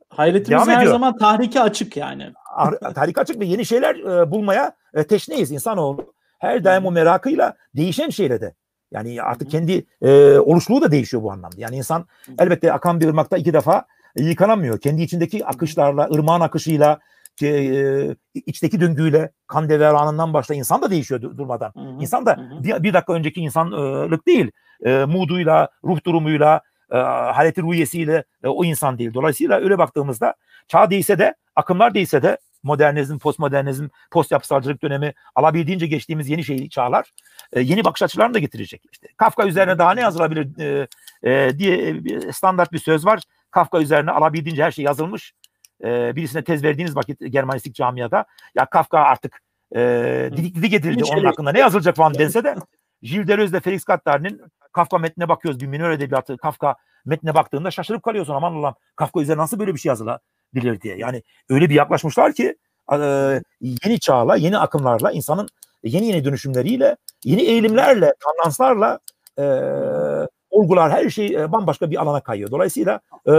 hayretimiz, 0.09 0.67
her 0.67 0.77
ediyor. 0.81 0.91
zaman 0.91 1.17
tahrike 1.17 1.61
açık 1.61 1.97
yani. 1.97 2.31
Tarih 2.95 3.13
açık 3.17 3.39
ve 3.39 3.45
yeni 3.45 3.65
şeyler 3.65 3.95
e, 3.95 4.31
bulmaya 4.31 4.71
e, 4.93 5.03
teşneyiz 5.03 5.51
insanoğlu. 5.51 6.13
Her 6.39 6.63
daim 6.63 6.85
o 6.85 6.91
merakıyla 6.91 7.55
değişen 7.75 8.09
şeyle 8.09 8.41
de. 8.41 8.53
Yani 8.91 9.21
artık 9.21 9.51
kendi 9.51 9.85
e, 10.01 10.37
oluşluğu 10.39 10.81
da 10.81 10.91
değişiyor 10.91 11.23
bu 11.23 11.31
anlamda. 11.31 11.55
Yani 11.57 11.75
insan 11.75 12.05
elbette 12.39 12.73
akan 12.73 12.99
bir 12.99 13.07
ırmakta 13.07 13.37
iki 13.37 13.53
defa 13.53 13.85
yıkanamıyor. 14.15 14.79
Kendi 14.79 15.01
içindeki 15.01 15.45
akışlarla, 15.45 16.09
ırmağın 16.13 16.41
akışıyla, 16.41 16.99
e, 17.43 18.15
içteki 18.33 18.81
döngüyle, 18.81 19.31
kan 19.47 19.69
deveranından 19.69 20.33
başla 20.33 20.55
insan 20.55 20.81
da 20.81 20.91
değişiyor 20.91 21.21
dur- 21.21 21.37
durmadan. 21.37 21.71
Hı 21.75 21.79
hı, 21.79 22.01
İnsan 22.01 22.25
da 22.25 22.37
hı 22.37 22.63
bir, 22.63 22.83
bir 22.83 22.93
dakika 22.93 23.13
önceki 23.13 23.41
insanlık 23.41 24.27
değil. 24.27 24.51
E, 24.85 25.05
mooduyla, 25.05 25.69
ruh 25.83 26.03
durumuyla, 26.05 26.61
e, 26.91 26.97
haleti 26.97 27.61
ruhiyesiyle 27.61 28.23
e, 28.43 28.47
o 28.47 28.63
insan 28.63 28.97
değil. 28.97 29.13
Dolayısıyla 29.13 29.59
öyle 29.59 29.77
baktığımızda 29.77 30.35
çağ 30.67 30.89
değilse 30.89 31.19
de, 31.19 31.35
akımlar 31.55 31.93
değilse 31.93 32.21
de 32.23 32.37
modernizm, 32.63 33.17
postmodernizm, 33.17 33.87
post 34.11 34.31
yapısalcılık 34.31 34.81
dönemi 34.81 35.13
alabildiğince 35.35 35.87
geçtiğimiz 35.87 36.29
yeni 36.29 36.43
şey 36.43 36.69
çağlar 36.69 37.11
e, 37.53 37.61
yeni 37.61 37.83
bakış 37.83 38.03
açılarını 38.03 38.33
da 38.33 38.39
getirecek. 38.39 38.81
İşte 38.91 39.07
Kafka 39.17 39.47
üzerine 39.47 39.77
daha 39.77 39.93
ne 39.93 40.01
yazılabilir 40.01 40.59
e, 40.59 40.87
e, 41.23 41.59
diye 41.59 42.05
bir 42.05 42.31
standart 42.31 42.71
bir 42.71 42.79
söz 42.79 43.05
var. 43.05 43.21
Kafka 43.51 43.79
üzerine 43.79 44.11
alabildiğince 44.11 44.63
her 44.63 44.71
şey 44.71 44.85
yazılmış. 44.85 45.33
E, 45.83 46.15
birisine 46.15 46.43
tez 46.43 46.63
verdiğiniz 46.63 46.95
vakit 46.95 47.19
Germanistik 47.31 47.75
camiada 47.75 48.25
ya 48.55 48.65
Kafka 48.65 48.99
artık 48.99 49.41
e, 49.75 50.29
didik 50.37 50.55
didik 50.55 50.73
edildi. 50.73 51.01
Hiç 51.01 51.11
Onun 51.11 51.25
hakkında 51.25 51.51
ne 51.51 51.59
yazılacak 51.59 51.95
falan 51.95 52.13
dense 52.13 52.43
de 52.43 52.55
Gilles 53.01 53.27
Deleuze 53.27 53.51
ile 53.51 53.59
Felix 53.59 53.85
Gattari'nin 53.85 54.41
Kafka 54.73 54.97
metnine 54.97 55.29
bakıyoruz. 55.29 55.59
Bir 55.59 55.67
minör 55.67 55.91
edebiyatı 55.91 56.37
Kafka 56.37 56.75
metnine 57.05 57.35
baktığında 57.35 57.71
şaşırıp 57.71 58.03
kalıyorsun. 58.03 58.33
Aman 58.33 58.53
Allah'ım 58.53 58.75
Kafka 58.95 59.21
üzerine 59.21 59.41
nasıl 59.41 59.59
böyle 59.59 59.73
bir 59.73 59.79
şey 59.79 59.89
yazılabilir 59.89 60.81
diye. 60.81 60.97
Yani 60.97 61.23
öyle 61.49 61.69
bir 61.69 61.75
yaklaşmışlar 61.75 62.33
ki 62.33 62.55
e, 62.93 62.97
yeni 63.61 63.99
çağla, 63.99 64.35
yeni 64.35 64.57
akımlarla, 64.57 65.11
insanın 65.11 65.47
yeni 65.83 66.07
yeni 66.07 66.25
dönüşümleriyle, 66.25 66.97
yeni 67.23 67.41
eğilimlerle, 67.41 68.13
tandanslarla 68.19 68.99
e, 69.37 69.43
olgular 70.51 70.91
her 70.91 71.09
şey 71.09 71.25
e, 71.35 71.51
bambaşka 71.51 71.91
bir 71.91 72.01
alana 72.01 72.19
kayıyor. 72.21 72.51
Dolayısıyla 72.51 72.99
e, 73.25 73.31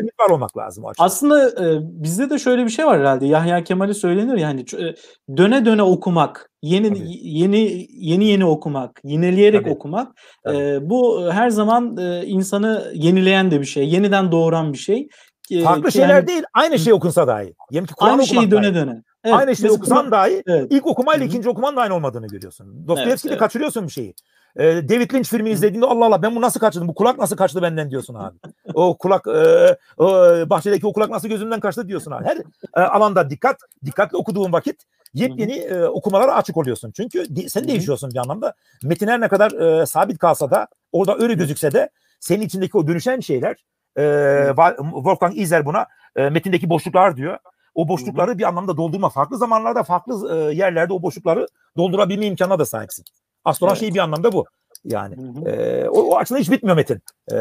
ümit 0.00 0.20
var 0.20 0.30
olmak 0.30 0.56
lazım 0.56 0.86
açıdan. 0.86 1.04
Aslında 1.04 1.48
e, 1.48 1.78
bizde 1.82 2.30
de 2.30 2.38
şöyle 2.38 2.64
bir 2.64 2.70
şey 2.70 2.86
var 2.86 3.00
herhalde. 3.00 3.26
Yahya 3.26 3.64
Kemal'i 3.64 3.94
söylenir 3.94 4.36
yani 4.38 4.60
ç- 4.60 4.88
e, 4.90 4.94
döne 5.36 5.64
döne 5.64 5.82
okumak, 5.82 6.50
yeni 6.62 6.88
Tabii. 6.88 7.08
yeni 7.22 7.86
yeni 7.90 8.24
yeni 8.24 8.44
okumak, 8.44 9.00
yineleyerek 9.04 9.60
Tabii. 9.62 9.74
okumak. 9.74 10.08
Tabii. 10.44 10.56
e, 10.58 10.90
bu 10.90 11.28
her 11.32 11.50
zaman 11.50 11.96
e, 11.96 12.26
insanı 12.26 12.92
yenileyen 12.94 13.50
de 13.50 13.60
bir 13.60 13.66
şey, 13.66 13.88
yeniden 13.88 14.32
doğuran 14.32 14.72
bir 14.72 14.78
şey. 14.78 15.08
Ki- 15.48 15.62
Farklı 15.62 15.92
şeyler 15.92 16.14
yani 16.14 16.26
değil, 16.26 16.42
aynı 16.54 16.78
şey 16.78 16.92
okunsa 16.92 17.26
dahi. 17.26 17.54
Diyelim 17.70 17.86
ki 17.86 17.94
Kur'an 17.94 18.10
aynı 18.12 18.26
şeyi 18.26 18.40
dahi. 18.40 18.50
döne 18.50 18.74
döne. 18.74 19.02
Evet, 19.24 19.36
aynı 19.36 19.56
şeyi 19.56 19.70
okusan 19.70 20.10
dahi 20.10 20.42
Evet. 20.46 20.66
ilk 20.70 20.86
okumayla 20.86 21.20
Hı 21.20 21.24
hı. 21.24 21.28
ikinci 21.28 21.48
okumanın 21.48 21.76
da 21.76 21.80
aynı 21.80 21.94
olmadığını 21.94 22.26
görüyorsun. 22.26 22.88
Dostoyevski'de 22.88 23.32
evet. 23.32 23.40
kaçırıyorsun 23.40 23.86
bir 23.86 23.92
şeyi. 23.92 24.14
Ee, 24.56 24.88
David 24.88 25.14
Lynch 25.14 25.28
filmi 25.28 25.50
izlediğinde 25.50 25.86
Allah 25.86 26.04
Allah 26.06 26.22
ben 26.22 26.36
bu 26.36 26.40
nasıl 26.40 26.60
kaçırdım? 26.60 26.88
Bu 26.88 26.94
kulak 26.94 27.18
nasıl 27.18 27.36
kaçtı 27.36 27.62
benden 27.62 27.90
diyorsun 27.90 28.14
abi. 28.14 28.36
o 28.74 28.98
kulak 28.98 29.26
e, 29.26 29.76
o 29.98 30.06
bahçedeki 30.50 30.86
o 30.86 30.92
kulak 30.92 31.10
nasıl 31.10 31.28
gözümden 31.28 31.60
kaçtı 31.60 31.88
diyorsun 31.88 32.10
abi. 32.10 32.24
Her 32.24 32.36
e, 32.76 32.80
alanda 32.86 33.30
dikkat, 33.30 33.56
dikkatli 33.84 34.16
okuduğun 34.16 34.52
vakit 34.52 34.82
yepyeni 35.14 35.56
e, 35.58 35.84
okumalara 35.84 36.34
açık 36.34 36.56
oluyorsun. 36.56 36.90
Çünkü 36.96 37.36
di- 37.36 37.50
sen 37.50 37.68
değişiyorsun 37.68 38.10
bir 38.10 38.18
anlamda. 38.18 38.54
Metin 38.82 39.06
her 39.08 39.20
ne 39.20 39.28
kadar 39.28 39.52
e, 39.82 39.86
sabit 39.86 40.18
kalsa 40.18 40.50
da 40.50 40.66
orada 40.92 41.16
öyle 41.18 41.34
gözükse 41.34 41.72
de 41.72 41.90
senin 42.20 42.42
içindeki 42.42 42.78
o 42.78 42.86
dönüşen 42.86 43.20
şeyler 43.20 43.56
e, 43.98 44.46
Wolfgang 44.76 45.38
Iser 45.38 45.66
buna 45.66 45.86
e, 46.16 46.30
metindeki 46.30 46.70
boşluklar 46.70 47.16
diyor. 47.16 47.38
O 47.74 47.88
boşlukları 47.88 48.38
bir 48.38 48.44
anlamda 48.48 48.76
doldurma. 48.76 49.08
Farklı 49.08 49.38
zamanlarda, 49.38 49.82
farklı 49.82 50.36
e, 50.50 50.54
yerlerde 50.54 50.92
o 50.92 51.02
boşlukları 51.02 51.46
doldurabilme 51.76 52.26
imkanına 52.26 52.58
da 52.58 52.64
sahipsin. 52.66 53.04
Asıl 53.44 53.66
olan 53.66 53.72
Evet. 53.72 53.80
şey 53.80 53.94
bir 53.94 53.98
anlamda 53.98 54.32
bu. 54.32 54.44
Yani 54.84 55.16
Hı 55.16 55.20
hı. 55.40 55.50
e, 55.50 55.88
o, 55.88 56.00
o 56.02 56.16
açıdan 56.16 56.40
hiç 56.40 56.50
bitmiyor 56.50 56.76
metin. 56.76 57.00
E, 57.32 57.36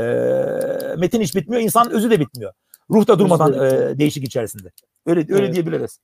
metin 0.97 1.21
hiç 1.21 1.35
bitmiyor, 1.35 1.61
insan 1.61 1.91
özü 1.91 2.11
de 2.11 2.19
bitmiyor. 2.19 2.53
Ruh 2.91 3.07
da 3.07 3.19
durmadan 3.19 3.53
e, 3.53 3.99
değişik 3.99 4.23
içerisinde. 4.23 4.71
Öyle 5.05 5.19
öyle 5.19 5.43
Evet. 5.45 5.53
diyebiliriz. 5.53 5.99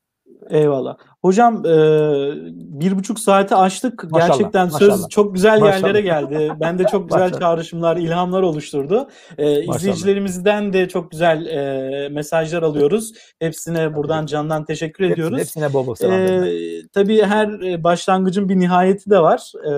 Eyvallah. 0.49 0.97
Hocam 1.25 1.65
e, 1.65 1.69
bir 2.79 2.97
buçuk 2.97 3.19
saati 3.19 3.55
aştık. 3.55 4.11
Maşallah, 4.11 4.27
Gerçekten 4.27 4.69
söz 4.69 4.89
maşallah. 4.89 5.09
çok 5.09 5.33
güzel 5.33 5.59
Maşallah. 5.59 5.81
yerlere 5.81 6.01
geldi. 6.01 6.51
Ben 6.59 6.79
de 6.79 6.83
çok 6.91 7.09
güzel 7.09 7.33
çağrışımlar, 7.33 7.97
ilhamlar 7.97 8.41
oluşturdu. 8.41 9.09
E, 9.37 9.63
izleyicilerimizden 9.63 10.73
de 10.73 10.87
çok 10.87 11.11
güzel 11.11 11.45
e, 11.45 12.09
mesajlar 12.09 12.63
alıyoruz. 12.63 13.13
Hepsine 13.39 13.95
buradan 13.95 14.25
candan 14.25 14.65
teşekkür 14.65 15.03
ediyoruz. 15.03 15.39
Hepsine, 15.39 15.63
hepsine 15.63 15.73
bol 15.73 15.87
bol 15.87 15.95
selam. 15.95 16.13
Ee, 16.13 16.47
tabii 16.93 17.23
her 17.23 17.47
e, 17.47 17.83
başlangıcın 17.83 18.49
bir 18.49 18.59
nihayeti 18.59 19.09
de 19.09 19.19
var 19.19 19.51
e, 19.65 19.69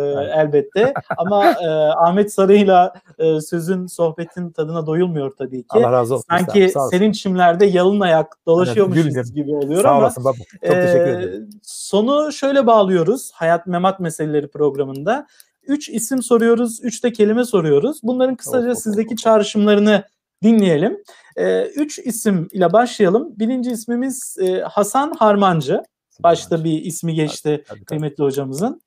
elbette 0.41 0.93
ama 1.17 1.45
e, 1.45 1.67
Ahmet 2.07 2.33
Sarı'yla 2.33 2.93
e, 3.19 3.41
sözün 3.41 3.85
sohbetin 3.85 4.51
tadına 4.51 4.85
doyulmuyor 4.87 5.31
tabii 5.37 5.61
ki. 5.61 5.67
Allah 5.69 5.91
razı 5.91 6.15
olsun. 6.15 6.25
Sanki 6.29 6.69
Sağ 6.69 6.87
senin 6.87 7.11
çimlerde 7.11 7.65
yalın 7.65 7.99
ayak 7.99 8.37
dolaşıyormuşuz 8.47 9.05
gülüm. 9.05 9.23
gibi 9.33 9.55
oluyor 9.55 9.81
Sağ 9.81 9.89
ama 9.89 9.99
olasın 9.99 10.23
baba. 10.23 10.37
Çok 10.65 10.75
teşekkür 10.75 11.07
ee, 11.07 11.11
ederim. 11.11 11.36
Sonu 11.63 12.31
şöyle 12.31 12.67
bağlıyoruz 12.67 13.31
Hayat 13.33 13.67
Memat 13.67 13.99
Meseleleri 13.99 14.47
programında. 14.47 15.27
Üç 15.63 15.89
isim 15.89 16.23
soruyoruz, 16.23 16.79
üç 16.83 17.03
de 17.03 17.11
kelime 17.11 17.45
soruyoruz. 17.45 17.99
Bunların 18.03 18.35
kısaca 18.35 18.71
Of, 18.71 18.77
sizdeki 18.79 19.13
of. 19.13 19.17
çağrışımlarını 19.19 20.03
dinleyelim. 20.43 21.03
Ee, 21.35 21.65
üç 21.65 21.99
isim 21.99 22.47
ile 22.51 22.73
başlayalım. 22.73 23.39
Birinci 23.39 23.71
ismimiz 23.71 24.37
e, 24.41 24.61
Hasan 24.61 25.13
Harmancı. 25.19 25.83
Başta 26.19 26.63
bir 26.63 26.81
ismi 26.85 27.13
geçti 27.13 27.63
Tabii, 27.67 27.79
tabii. 27.79 27.85
kıymetli 27.85 28.23
hocamızın. 28.23 28.81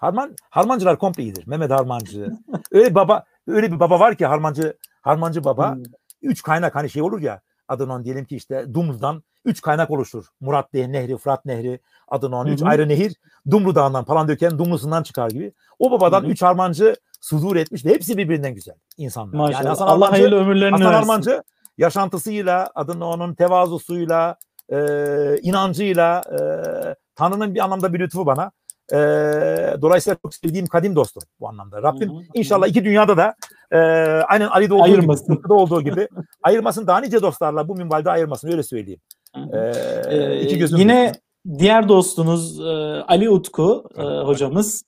Harman, 0.00 0.36
harmancılar 0.50 0.98
komple 0.98 1.22
iyidir. 1.22 1.46
Mehmet 1.46 1.70
Harmancı. 1.70 2.28
öyle 2.72 2.94
baba, 2.94 3.24
öyle 3.46 3.72
bir 3.72 3.80
baba 3.80 4.00
var 4.00 4.16
ki 4.16 4.26
Harmancı, 4.26 4.76
Harmancı 5.02 5.44
baba. 5.44 5.74
Hmm. 5.74 5.82
Üç 6.22 6.42
kaynak 6.42 6.74
hani 6.74 6.90
şey 6.90 7.02
olur 7.02 7.20
ya 7.20 7.40
adının 7.72 8.04
diyelim 8.04 8.24
ki 8.24 8.36
işte 8.36 8.74
Dumlu'dan 8.74 9.22
üç 9.44 9.60
kaynak 9.60 9.90
oluşur. 9.90 10.24
Murat 10.40 10.74
Nehri, 10.74 11.16
Fırat 11.16 11.44
Nehri, 11.44 11.80
Hı 12.10 12.16
hı. 12.26 12.68
ayrı 12.68 12.88
nehir 12.88 13.14
Dumlu 13.50 13.74
Dağı'ndan 13.74 14.04
falan 14.04 14.28
döken 14.28 14.58
Dumlu'sundan 14.58 15.02
çıkar 15.02 15.30
gibi. 15.30 15.52
O 15.78 15.90
babadan 15.90 16.22
Hı 16.22 16.26
hı. 16.26 16.30
üç 16.30 16.42
Harmancı 16.42 16.96
sudur 17.20 17.56
etmiş 17.56 17.84
ve 17.84 17.90
hepsi 17.90 18.18
birbirinden 18.18 18.54
güzel 18.54 18.74
insanlar. 18.96 19.38
Maşallah. 19.38 19.70
Hasan 19.70 19.86
Allah 19.86 20.06
Harmancı- 20.06 20.10
hayırlı 20.10 20.36
ömürlerini 20.36 20.76
Hasan 20.76 20.92
versin. 20.92 21.08
Harmancı 21.08 21.42
yaşantısıyla, 21.78 22.70
adını 22.74 23.06
onun 23.06 23.34
tevazusuyla, 23.34 24.36
e, 24.72 24.78
inancıyla, 25.42 26.22
e, 26.30 26.38
Tanrı'nın 27.14 27.54
bir 27.54 27.60
anlamda 27.64 27.94
bir 27.94 28.00
lütfu 28.00 28.26
bana. 28.26 28.50
E, 28.92 28.96
dolayısıyla 29.82 30.16
çok 30.22 30.34
sevdiğim 30.34 30.66
kadim 30.66 30.96
dostum 30.96 31.22
bu 31.40 31.48
anlamda. 31.48 31.82
Rabbim 31.82 32.10
hı, 32.10 32.14
hı. 32.14 32.22
inşallah 32.34 32.66
iki 32.66 32.84
dünyada 32.84 33.16
da 33.16 33.34
e, 33.72 33.78
aynen 34.28 34.46
Ali'de 34.46 34.74
olduğu 34.74 34.82
Ayırmasın. 34.84 35.36
gibi, 35.36 35.52
olduğu 35.52 35.82
gibi 35.82 36.08
ayırmasın. 36.42 36.86
Daha 36.86 37.00
nice 37.00 37.22
dostlarla 37.22 37.68
bu 37.68 37.74
minvalde 37.76 38.10
ayırmasın 38.10 38.48
öyle 38.52 38.62
söyleyeyim. 38.62 39.00
Hı 39.36 39.40
hı. 39.40 39.56
E, 39.56 40.16
Ee, 40.16 40.40
iki 40.40 40.58
gözüm 40.58 40.78
yine 40.78 41.12
büyük. 41.46 41.58
diğer 41.60 41.88
dostunuz 41.88 42.60
e, 42.60 42.62
Ali 43.08 43.30
Utku 43.30 43.88
Evet. 43.96 44.26
hocamız. 44.26 44.82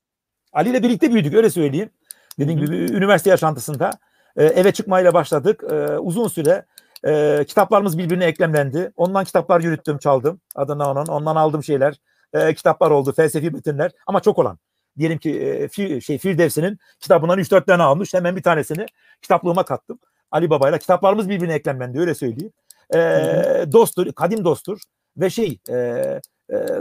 Ali 0.52 0.68
ile 0.70 0.82
birlikte 0.82 1.12
büyüdük 1.12 1.34
öyle 1.34 1.50
söyleyeyim. 1.50 1.90
Dediğim 2.38 2.60
gibi 2.60 2.76
üniversite 2.76 3.30
yaşantısında 3.30 3.90
e, 4.36 4.44
eve 4.44 4.72
çıkmayla 4.72 5.14
başladık. 5.14 5.64
E, 5.70 5.98
uzun 5.98 6.28
süre 6.28 6.64
e, 7.06 7.44
kitaplarımız 7.48 7.98
birbirine 7.98 8.24
eklemlendi. 8.24 8.92
Ondan 8.96 9.24
kitaplar 9.24 9.60
yürüttüm, 9.60 9.98
çaldım. 9.98 10.40
Adına 10.54 10.90
onun. 10.90 11.06
Ondan 11.06 11.36
aldığım 11.36 11.64
şeyler 11.64 11.94
e, 12.32 12.54
kitaplar 12.54 12.90
oldu, 12.90 13.12
felsefi 13.12 13.50
metinler 13.50 13.90
ama 14.06 14.20
çok 14.20 14.38
olan. 14.38 14.58
Diyelim 14.98 15.18
ki 15.18 15.40
e, 15.40 15.64
Fi- 15.64 16.00
şey 16.00 16.18
Firdevsi'nin 16.18 16.78
kitabından 17.00 17.38
3-4 17.38 17.66
tane 17.66 17.82
almış. 17.82 18.14
Hemen 18.14 18.36
bir 18.36 18.42
tanesini 18.42 18.86
kitaplığıma 19.22 19.64
kattım. 19.64 19.98
Ali 20.30 20.50
Baba'yla 20.50 20.78
kitaplarımız 20.78 21.28
birbirine 21.28 21.54
eklemlendi 21.54 22.00
öyle 22.00 22.14
söyleyeyim. 22.14 22.52
E, 22.94 22.98
dosttur, 23.72 24.12
kadim 24.12 24.44
dosttur 24.44 24.80
ve 25.16 25.30
şey 25.30 25.58
e, 25.70 25.74
e, 25.74 26.20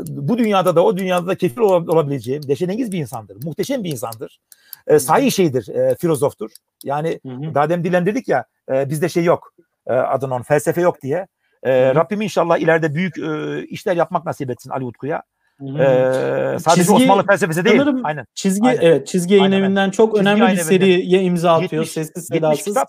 bu 0.07 0.37
dünyada 0.37 0.75
da 0.75 0.83
o 0.83 0.97
dünyada 0.97 1.27
da 1.27 1.35
kefil 1.35 1.61
ol- 1.61 1.87
olabileceğim 1.87 2.47
deşenengiz 2.47 2.91
bir 2.91 2.99
insandır. 2.99 3.43
Muhteşem 3.43 3.83
bir 3.83 3.91
insandır. 3.91 4.39
E, 4.87 4.99
sahi 4.99 5.31
şeydir, 5.31 5.67
e, 5.75 5.95
filozoftur. 5.95 6.49
Yani 6.83 7.19
Hı 7.25 7.31
hı. 7.33 7.55
daha 7.55 7.69
demin 7.69 7.83
dilendirdik 7.83 8.27
ya 8.27 8.45
e, 8.71 8.89
bizde 8.89 9.09
şey 9.09 9.23
yok. 9.23 9.53
E, 9.87 9.93
adının 9.93 10.41
felsefe 10.41 10.81
yok 10.81 11.01
diye. 11.01 11.27
E. 11.63 11.95
Rabbim 11.95 12.21
inşallah 12.21 12.57
ileride 12.57 12.95
büyük 12.95 13.17
e, 13.17 13.63
işler 13.65 13.95
yapmak 13.95 14.25
nasip 14.25 14.49
etsin 14.49 14.69
Ali 14.69 14.85
Utku'ya. 14.85 15.23
Hı 15.67 15.77
hı. 15.77 16.55
E, 16.55 16.59
sadece 16.59 16.81
Çizgi- 16.81 16.93
Osmanlı 16.93 17.25
felsefesi 17.25 17.65
değil. 17.65 17.77
sanırım 17.77 18.01
Aynen. 18.05 18.25
Çizgi 18.35 18.67
Aynen. 18.67 18.81
evet 18.81 19.07
çizgi 19.07 19.33
yayın 19.33 19.43
Aynen, 19.51 19.63
evinden 19.63 19.89
çok 19.89 20.17
önemli 20.17 20.51
bir 20.51 20.57
seriye 20.57 21.21
imza 21.23 21.51
atıyor 21.53 21.71
70 21.71 21.91
sessiz 21.91 22.29
70 22.31 22.37
sedasız. 22.37 22.65
kitap 22.65 22.87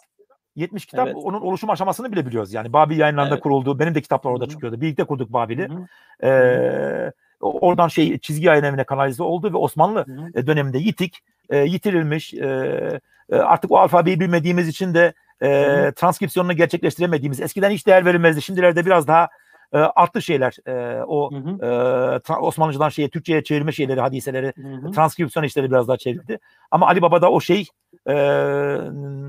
70 0.56 0.86
kitap 0.86 1.06
Evet. 1.06 1.16
onun 1.22 1.40
oluşum 1.40 1.70
aşamasını 1.70 2.12
bile 2.12 2.26
biliyoruz. 2.26 2.52
Yani 2.52 2.72
Babil 2.72 2.98
yayınlarında 2.98 3.34
Evet. 3.34 3.42
kuruldu. 3.42 3.78
Benim 3.78 3.94
de 3.94 4.00
kitaplar 4.00 4.30
orada 4.30 4.44
Hı 4.44 4.46
hı. 4.46 4.52
çıkıyordu. 4.52 4.80
Birlikte 4.80 5.04
kurduk 5.04 5.32
Babil'i. 5.32 5.68
Ee, 6.24 7.12
oradan 7.40 7.88
şey 7.88 8.18
çizgi 8.18 8.46
yayın 8.46 8.64
evine 8.64 8.84
kanalize 8.84 9.22
oldu 9.22 9.52
ve 9.52 9.56
Osmanlı 9.56 10.04
hı 10.34 10.46
döneminde 10.46 10.78
yitik, 10.78 11.18
e, 11.50 11.56
yitirilmiş. 11.58 12.34
E, 12.34 13.00
artık 13.32 13.70
o 13.70 13.78
alfabeyi 13.78 14.20
bilmediğimiz 14.20 14.68
için 14.68 14.94
de 14.94 15.12
e, 15.42 15.48
transkripsiyonunu 15.96 16.52
gerçekleştiremediğimiz 16.52 17.40
eskiden 17.40 17.70
hiç 17.70 17.86
değer 17.86 18.04
verilmezdi. 18.04 18.42
Şimdilerde 18.42 18.86
biraz 18.86 19.08
daha 19.08 19.28
e, 19.74 19.78
arttı 19.78 20.22
şeyler. 20.22 20.56
E, 20.66 21.02
o 21.04 21.32
hı 21.32 21.36
hı. 21.36 22.20
E, 22.30 22.32
Osmanlıcadan 22.32 22.88
şeye 22.88 23.08
Türkçe'ye 23.08 23.44
çevirme 23.44 23.72
şeyleri, 23.72 24.00
hadiseleri, 24.00 24.52
hı 24.56 24.68
hı. 24.68 24.90
transkripsiyon 24.90 25.44
işleri 25.44 25.70
biraz 25.70 25.88
daha 25.88 25.96
çevirdi. 25.96 26.38
Ama 26.70 26.86
Ali 26.86 27.02
Baba 27.02 27.22
da 27.22 27.30
o 27.30 27.40
şey 27.40 27.66
e, 28.08 28.14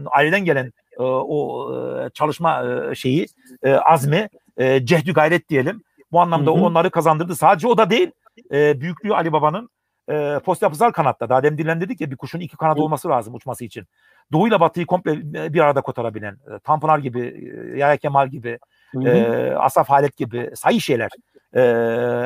aileden 0.05 0.45
gelen 0.45 0.73
e, 0.99 1.03
o 1.03 1.71
e, 1.75 2.09
çalışma 2.09 2.63
e, 2.65 2.95
şeyi, 2.95 3.27
e, 3.63 3.73
azmi, 3.73 4.29
e, 4.57 4.85
cehdü 4.85 5.13
gayret 5.13 5.49
diyelim. 5.49 5.81
Bu 6.11 6.21
anlamda 6.21 6.51
hı 6.51 6.55
hı. 6.55 6.59
onları 6.59 6.89
kazandırdı. 6.89 7.35
Sadece 7.35 7.67
o 7.67 7.77
da 7.77 7.89
değil, 7.89 8.11
e, 8.51 8.81
büyüklüğü 8.81 9.13
Ali 9.13 9.33
Baba'nın 9.33 9.69
e, 10.09 10.39
post 10.45 10.61
yapısal 10.61 10.91
kanatta. 10.91 11.29
Daha 11.29 11.43
demin 11.43 11.57
dillendirdik 11.57 12.01
ya 12.01 12.11
bir 12.11 12.15
kuşun 12.15 12.39
iki 12.39 12.57
kanat 12.57 12.79
olması 12.79 13.09
lazım 13.09 13.35
uçması 13.35 13.65
için. 13.65 13.85
Doğuyla 14.31 14.59
batıyı 14.59 14.85
komple 14.85 15.33
bir 15.53 15.59
arada 15.59 15.81
kotarabilen, 15.81 16.33
e, 16.33 16.59
Tanpınar 16.59 16.99
gibi, 16.99 17.51
e, 17.73 17.77
Yahya 17.77 17.97
Kemal 17.97 18.27
gibi, 18.27 18.59
e, 19.03 19.53
Asaf 19.55 19.89
Halet 19.89 20.17
gibi 20.17 20.51
sayı 20.55 20.81
şeyler 20.81 21.09
e, 21.53 21.61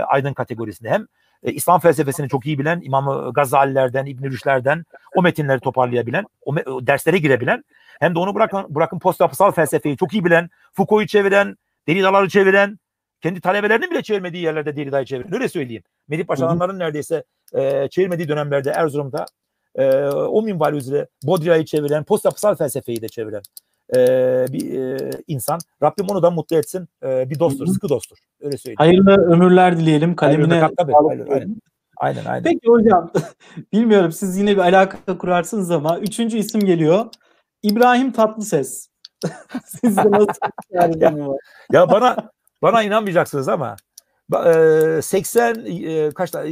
aydın 0.03 0.33
kategorisinde. 0.33 0.89
Hem 0.89 1.07
e, 1.43 1.51
İslam 1.51 1.79
felsefesini 1.79 2.29
çok 2.29 2.45
iyi 2.45 2.59
bilen, 2.59 2.81
İmam 2.83 3.33
Gazalilerden, 3.33 4.05
İbn 4.05 4.25
Rüşdler'den 4.25 4.85
o 5.15 5.21
metinleri 5.21 5.59
toparlayabilen, 5.59 6.25
o, 6.41 6.55
me- 6.55 6.69
o 6.69 6.87
derslere 6.87 7.17
girebilen, 7.17 7.63
hem 7.99 8.15
de 8.15 8.19
onu 8.19 8.35
bırakın, 8.35 8.65
bırakın 8.69 8.99
post 8.99 9.21
yapısal 9.21 9.51
felsefeyi 9.51 9.97
çok 9.97 10.13
iyi 10.13 10.25
bilen, 10.25 10.49
Foucault'u 10.73 11.07
çeviren, 11.07 11.55
Derridaları 11.87 12.29
çeviren, 12.29 12.79
kendi 13.21 13.41
talebelerinin 13.41 13.91
bile 13.91 14.01
çevirmediği 14.01 14.43
yerlerde 14.43 14.75
Derrida'yı 14.75 15.05
çeviren. 15.05 15.33
Öyle 15.33 15.49
söyleyeyim. 15.49 15.83
Melih 16.07 16.25
Paşalanların 16.25 16.79
neredeyse 16.79 17.23
e, 17.53 17.87
çevirmediği 17.91 18.27
dönemlerde 18.27 18.69
Erzurum'da 18.69 19.25
e, 19.75 19.85
o 20.07 20.41
minval 20.41 20.73
üzere 20.73 21.07
Baudrillard'ı 21.23 21.65
çeviren, 21.65 22.03
post 22.03 22.25
yapısal 22.25 22.55
felsefeyi 22.55 23.01
de 23.01 23.07
çeviren 23.07 23.41
e, 23.95 23.99
bir 24.49 24.79
e, 24.79 25.11
insan. 25.27 25.59
Rabbim 25.83 26.05
onu 26.09 26.23
da 26.23 26.31
mutlu 26.31 26.55
etsin. 26.55 26.87
E, 27.03 27.29
bir 27.29 27.39
dosttur, 27.39 27.65
Hı-hı. 27.65 27.73
sıkı 27.73 27.89
dosttur. 27.89 28.17
Öyle 28.41 28.57
söyleyeyim. 28.57 28.77
Hayırlı 28.77 29.33
ömürler 29.33 29.77
dileyelim. 29.77 30.15
Kalemine 30.15 30.53
hayırlı, 30.53 30.75
tabii, 30.75 30.93
hayırlı, 30.93 31.33
aynen. 31.33 31.55
Aynen 31.97 32.25
aynen. 32.25 32.43
Peki 32.43 32.67
hocam 32.67 33.11
bilmiyorum 33.73 34.11
siz 34.11 34.37
yine 34.37 34.51
bir 34.51 34.61
alaka 34.61 35.17
kurarsınız 35.17 35.71
ama 35.71 35.99
üçüncü 35.99 36.37
isim 36.37 36.61
geliyor. 36.61 37.05
İbrahim 37.63 38.11
Tatlıses. 38.11 38.89
Sizde 39.65 40.11
nasıl 40.11 40.27
ya, 40.71 40.91
ya 41.71 41.91
bana 41.91 42.31
bana 42.61 42.83
inanmayacaksınız 42.83 43.47
ama 43.49 43.75
80 45.01 45.65
e, 45.65 46.11
kaçta 46.11 46.43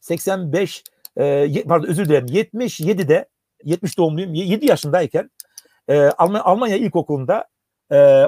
85 0.00 0.84
e, 1.16 1.64
pardon 1.68 1.86
özür 1.86 2.04
dilerim 2.04 2.26
77'de 2.26 3.28
70 3.64 3.98
doğumluyum 3.98 4.34
7 4.34 4.66
yaşındayken 4.66 5.30
e, 5.88 6.00
Almanya, 6.00 6.44
Almanya 6.44 6.76
ilkokulunda 6.76 7.44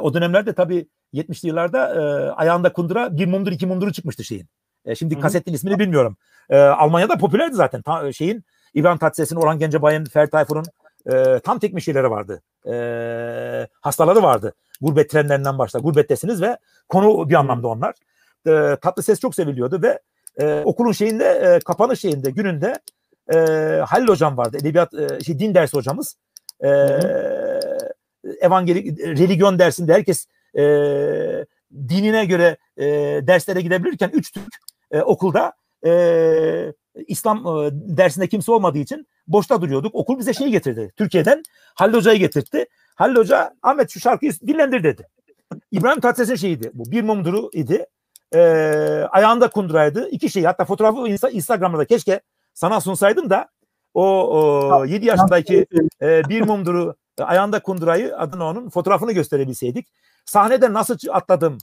o 0.03 0.15
dönemlerde 0.15 0.53
tabii 0.53 0.89
70'li 1.15 1.49
yıllarda 1.49 1.81
ayağında 2.37 2.73
kundura 2.73 3.17
bir 3.17 3.27
mumdur 3.27 3.53
iki 3.53 3.67
mumduru 3.67 3.93
çıkmıştı 3.93 4.25
şeyin. 4.25 4.49
şimdi 4.95 5.15
Hı-hı. 5.15 5.23
kasetin 5.23 5.53
ismini 5.53 5.79
bilmiyorum. 5.79 6.17
Almanya'da 6.51 7.19
popülerdi 7.19 7.55
zaten 7.55 7.83
Ta, 7.83 8.13
şeyin 8.13 8.45
İbrahim 8.75 8.99
Tatlıses'in, 8.99 9.37
Orhan 9.37 9.59
Gencebay'ın, 9.59 10.05
Ferdi 10.05 10.31
Tayfur'un 10.31 10.65
tam 11.45 11.59
tekme 11.59 11.81
şeyleri 11.81 12.11
vardı. 12.11 12.43
hastaları 13.81 14.23
vardı. 14.23 14.55
Gurbet 14.81 15.11
trenlerinden 15.11 15.59
başla. 15.59 15.81
Gurbettesiniz 15.81 16.43
ve 16.43 16.59
konu 16.89 17.29
bir 17.29 17.35
anlamda 17.35 17.69
onlar 17.69 17.95
e, 18.47 18.77
tatlı 18.83 19.03
ses 19.03 19.21
çok 19.21 19.35
seviliyordu 19.35 19.83
ve 19.83 19.99
e, 20.39 20.63
okulun 20.65 20.93
şeyinde 20.93 21.25
e, 21.25 21.59
kapanış 21.65 22.01
şeyinde 22.01 22.31
gününde 22.31 22.79
e, 23.35 23.37
Halil 23.87 24.09
hocam 24.09 24.37
vardı. 24.37 24.57
Edebiyat 24.61 24.95
e, 24.95 25.21
şey, 25.25 25.39
din 25.39 25.55
dersi 25.55 25.77
hocamız. 25.77 26.17
E, 26.65 26.69
evangelik 28.41 29.01
religion 29.01 29.59
dersinde 29.59 29.95
herkes 29.95 30.27
e, 30.55 30.63
dinine 31.89 32.25
göre 32.25 32.57
e, 32.77 32.87
derslere 33.27 33.61
gidebilirken 33.61 34.11
üç 34.15 34.33
Türk 34.33 34.55
e, 34.91 35.03
okulda 35.03 35.53
e, 35.87 36.73
İslam 37.07 37.39
e, 37.39 37.71
dersinde 37.73 38.27
kimse 38.27 38.53
olmadığı 38.53 38.79
için 38.79 39.07
boşta 39.29 39.63
duruyorduk. 39.63 39.95
Okul 39.95 40.19
bize 40.19 40.33
şey 40.33 40.49
getirdi. 40.49 40.93
Türkiye'den 40.97 41.43
Halil 41.75 41.95
Hoca'yı 41.95 42.19
getirtti. 42.19 42.67
Halil 42.95 43.17
Hoca 43.17 43.55
Ahmet 43.63 43.91
şu 43.91 44.01
şarkıyı 44.01 44.33
dinlendir 44.33 44.83
dedi. 44.83 45.09
İbrahim 45.73 46.01
Tatlıses'in 46.01 46.35
şeyiydi. 46.35 46.71
Bu 46.75 46.91
bir 46.91 47.03
mumduru 47.03 47.51
idi 47.53 47.87
e, 48.35 48.41
ayağında 49.11 49.51
kunduraydı. 49.51 50.09
İki 50.09 50.31
şey 50.31 50.43
hatta 50.43 50.65
fotoğrafı 50.65 51.29
Instagram'da 51.33 51.79
da 51.79 51.85
keşke 51.85 52.21
sana 52.55 52.81
sunsaydım 52.81 53.31
da 53.31 53.49
o, 53.95 54.05
o 54.05 54.85
7 54.85 55.07
yaşındaki 55.07 55.67
e, 56.03 56.29
bir 56.29 56.41
mumduru 56.41 56.97
ayağında 57.25 57.63
kundurayı 57.63 58.19
adını 58.19 58.45
onun 58.45 58.71
fotoğrafını 58.71 59.13
gösterebilseydik. 59.13 59.89
Sahnede 60.25 60.73
nasıl 60.73 60.97
atladım. 61.11 61.59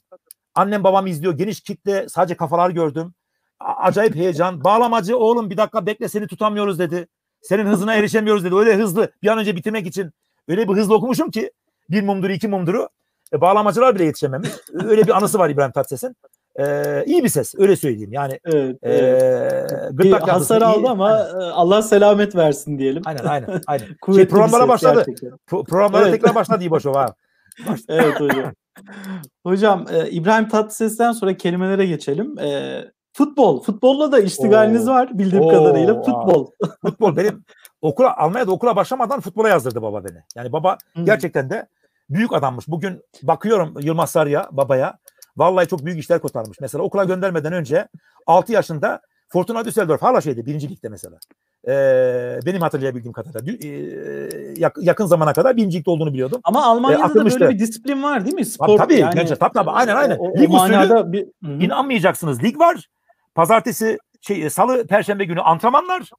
Annem 0.55 0.83
babam 0.83 1.07
izliyor. 1.07 1.37
Geniş 1.37 1.61
kitle 1.61 2.09
sadece 2.09 2.37
kafalar 2.37 2.69
gördüm. 2.69 3.13
Acayip 3.59 4.15
heyecan. 4.15 4.63
Bağlamacı 4.63 5.17
oğlum 5.17 5.49
bir 5.49 5.57
dakika 5.57 5.85
bekle 5.85 6.09
seni 6.09 6.27
tutamıyoruz 6.27 6.79
dedi. 6.79 7.07
Senin 7.41 7.65
hızına 7.65 7.95
erişemiyoruz 7.95 8.43
dedi. 8.43 8.55
Öyle 8.55 8.75
hızlı 8.75 9.11
bir 9.23 9.27
an 9.27 9.37
önce 9.37 9.55
bitirmek 9.55 9.87
için 9.87 10.11
öyle 10.47 10.69
bir 10.69 10.73
hızlı 10.73 10.95
okumuşum 10.95 11.31
ki 11.31 11.51
bir 11.89 12.03
mumduru 12.03 12.31
iki 12.31 12.47
mumduru 12.47 12.89
e, 13.33 13.41
bağlamacılar 13.41 13.95
bile 13.95 14.03
yetişememiş. 14.03 14.49
Öyle 14.73 15.03
bir 15.03 15.17
anısı 15.17 15.39
var 15.39 15.49
İbrahim 15.49 15.71
Tatlıses'in 15.71 16.15
e, 16.59 17.03
iyi 17.05 17.23
bir 17.23 17.29
ses 17.29 17.55
öyle 17.57 17.75
söyleyeyim. 17.75 18.13
Yani 18.13 18.39
evet, 18.45 18.77
evet. 18.81 19.71
Bir 19.91 20.11
hasar 20.11 20.61
aldı 20.61 20.79
iyi. 20.79 20.89
ama 20.89 21.07
aynen. 21.09 21.51
Allah 21.51 21.81
selamet 21.81 22.35
versin 22.35 22.79
diyelim. 22.79 23.01
Aynen 23.05 23.23
aynen. 23.23 23.61
aynen. 23.67 23.85
şey, 24.15 24.27
programlara 24.27 24.67
başladı. 24.67 25.05
Pro- 25.47 25.63
programlara 25.63 26.03
evet. 26.03 26.13
tekrar 26.13 26.35
başladı 26.35 26.63
İboşov 26.63 26.93
ha. 26.93 27.15
evet 27.89 28.19
hocam. 28.19 28.53
hocam 29.43 29.85
e, 29.91 30.09
İbrahim 30.09 30.47
Tatlıses'ten 30.47 31.11
sonra 31.11 31.37
kelimelere 31.37 31.85
geçelim. 31.85 32.39
E, 32.39 32.81
futbol. 33.13 33.63
Futbolla 33.63 34.11
da 34.11 34.19
iştigaliniz 34.19 34.87
Oo. 34.87 34.91
var 34.91 35.19
bildiğim 35.19 35.45
Oo. 35.45 35.49
kadarıyla. 35.49 35.93
Futbol. 36.03 36.47
futbol 36.81 37.15
benim 37.15 37.43
okula 37.81 38.17
Almanya'da 38.17 38.51
okula 38.51 38.75
başlamadan 38.75 39.19
futbola 39.19 39.49
yazdırdı 39.49 39.81
baba 39.81 40.03
beni. 40.03 40.17
Yani 40.35 40.51
baba 40.51 40.77
hmm. 40.93 41.05
gerçekten 41.05 41.49
de 41.49 41.67
büyük 42.09 42.33
adammış. 42.33 42.67
Bugün 42.67 43.01
bakıyorum 43.23 43.73
Yılmaz 43.79 44.09
Sarı'ya 44.09 44.49
babaya. 44.51 44.99
Vallahi 45.37 45.67
çok 45.67 45.85
büyük 45.85 45.99
işler 45.99 46.19
kotarmış. 46.19 46.57
Mesela 46.61 46.83
okula 46.83 47.03
göndermeden 47.03 47.53
önce 47.53 47.87
6 48.27 48.51
yaşında 48.53 49.01
Fortuna 49.29 49.65
Düsseldorf 49.65 50.01
hala 50.01 50.21
şeydi 50.21 50.45
birinci 50.45 50.69
ligde 50.69 50.89
mesela. 50.89 51.17
Ee, 51.67 52.39
benim 52.45 52.61
hatırlayabildiğim 52.61 53.13
kadarıyla 53.13 53.53
e, 53.53 54.71
yakın 54.81 55.05
zamana 55.05 55.33
kadar 55.33 55.57
birinci 55.57 55.77
ligde 55.77 55.89
olduğunu 55.89 56.13
biliyordum. 56.13 56.41
Ama 56.43 56.65
Almanya'da 56.65 57.11
ee, 57.11 57.15
da 57.15 57.25
böyle 57.25 57.49
bir 57.49 57.59
disiplin 57.59 58.03
var 58.03 58.25
değil 58.25 58.35
mi? 58.35 58.45
Spor 58.45 58.67
tabii 58.67 58.77
tabii, 58.77 58.93
yani, 58.93 59.15
bence, 59.15 59.35
tabii, 59.35 59.53
tabii 59.53 59.69
aynen 59.69 59.95
aynen. 59.95 60.17
O, 60.17 60.37
lig 60.37 60.53
usulü 60.53 61.11
bir... 61.11 61.27
inanmayacaksınız. 61.43 62.43
Lig 62.43 62.59
var. 62.59 62.87
Pazartesi 63.35 63.97
şey 64.21 64.49
salı 64.49 64.87
perşembe 64.87 65.25
günü 65.25 65.41
antrenmanlar. 65.41 66.09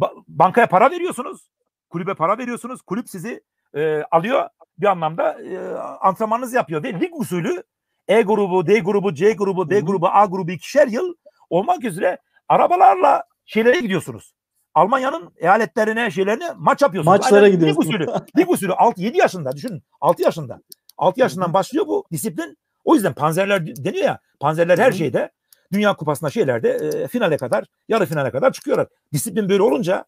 Ba- 0.00 0.24
bankaya 0.28 0.66
para 0.66 0.90
veriyorsunuz. 0.90 1.50
Kulübe 1.90 2.14
para 2.14 2.38
veriyorsunuz. 2.38 2.82
Kulüp 2.82 3.08
sizi 3.10 3.42
e, 3.74 4.02
alıyor 4.10 4.48
bir 4.78 4.86
anlamda 4.86 5.42
e, 5.42 5.58
antrenmanınızı 6.00 6.56
yapıyor 6.56 6.82
ve 6.82 7.00
lig 7.00 7.20
usulü 7.20 7.62
e 8.10 8.22
grubu, 8.22 8.66
D 8.66 8.78
grubu, 8.78 9.14
C 9.14 9.32
grubu, 9.32 9.70
D 9.70 9.80
grubu, 9.80 10.08
A 10.08 10.24
grubu 10.24 10.50
ikişer 10.50 10.86
yıl 10.86 11.14
olmak 11.50 11.84
üzere 11.84 12.18
arabalarla 12.48 13.24
şeylere 13.46 13.80
gidiyorsunuz. 13.80 14.34
Almanya'nın 14.74 15.32
eyaletlerine, 15.36 16.10
şeylerine 16.10 16.52
maç 16.56 16.82
yapıyorsunuz. 16.82 17.18
Maçlara 17.18 17.44
Aynen, 17.44 17.58
gidiyorsunuz. 17.58 17.88
Lig 17.88 18.00
usulü. 18.00 18.14
lig 18.38 18.50
usulü 18.50 18.72
6-7 18.72 19.16
yaşında 19.16 19.52
düşünün. 19.52 19.82
6 20.00 20.22
yaşında. 20.22 20.60
6 20.98 21.20
yaşından 21.20 21.54
başlıyor 21.54 21.86
bu 21.86 22.04
disiplin. 22.12 22.58
O 22.84 22.94
yüzden 22.94 23.14
panzerler 23.14 23.66
deniyor 23.66 24.04
ya. 24.04 24.18
Panzerler 24.40 24.78
her 24.78 24.92
şeyde 24.92 25.30
Dünya 25.72 25.96
Kupası'nda 25.96 26.30
şeylerde 26.30 26.68
e, 26.70 27.08
finale 27.08 27.36
kadar, 27.36 27.64
yarı 27.88 28.06
finale 28.06 28.30
kadar 28.30 28.52
çıkıyorlar. 28.52 28.86
Disiplin 29.12 29.48
böyle 29.48 29.62
olunca 29.62 30.04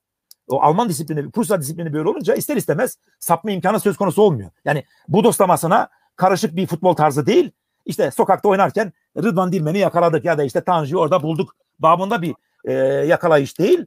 o 0.48 0.62
Alman 0.62 0.88
disiplini, 0.88 1.30
Prusya 1.30 1.60
disiplini 1.60 1.92
böyle 1.92 2.08
olunca 2.08 2.34
ister 2.34 2.56
istemez 2.56 2.98
sapma 3.18 3.50
imkanı 3.50 3.80
söz 3.80 3.96
konusu 3.96 4.22
olmuyor. 4.22 4.50
Yani 4.64 4.84
bu 5.08 5.24
doslamasına 5.24 5.88
karışık 6.16 6.56
bir 6.56 6.66
futbol 6.66 6.94
tarzı 6.94 7.26
değil, 7.26 7.52
işte 7.86 8.10
sokakta 8.10 8.48
oynarken 8.48 8.92
Rıdvan 9.16 9.52
Dilmen'i 9.52 9.78
yakaladık 9.78 10.24
ya 10.24 10.38
da 10.38 10.44
işte 10.44 10.60
Tanju'yu 10.60 11.00
orada 11.00 11.22
bulduk 11.22 11.56
babında 11.78 12.22
bir 12.22 12.34
e, 12.64 12.72
yakalayış 13.06 13.58
değil. 13.58 13.86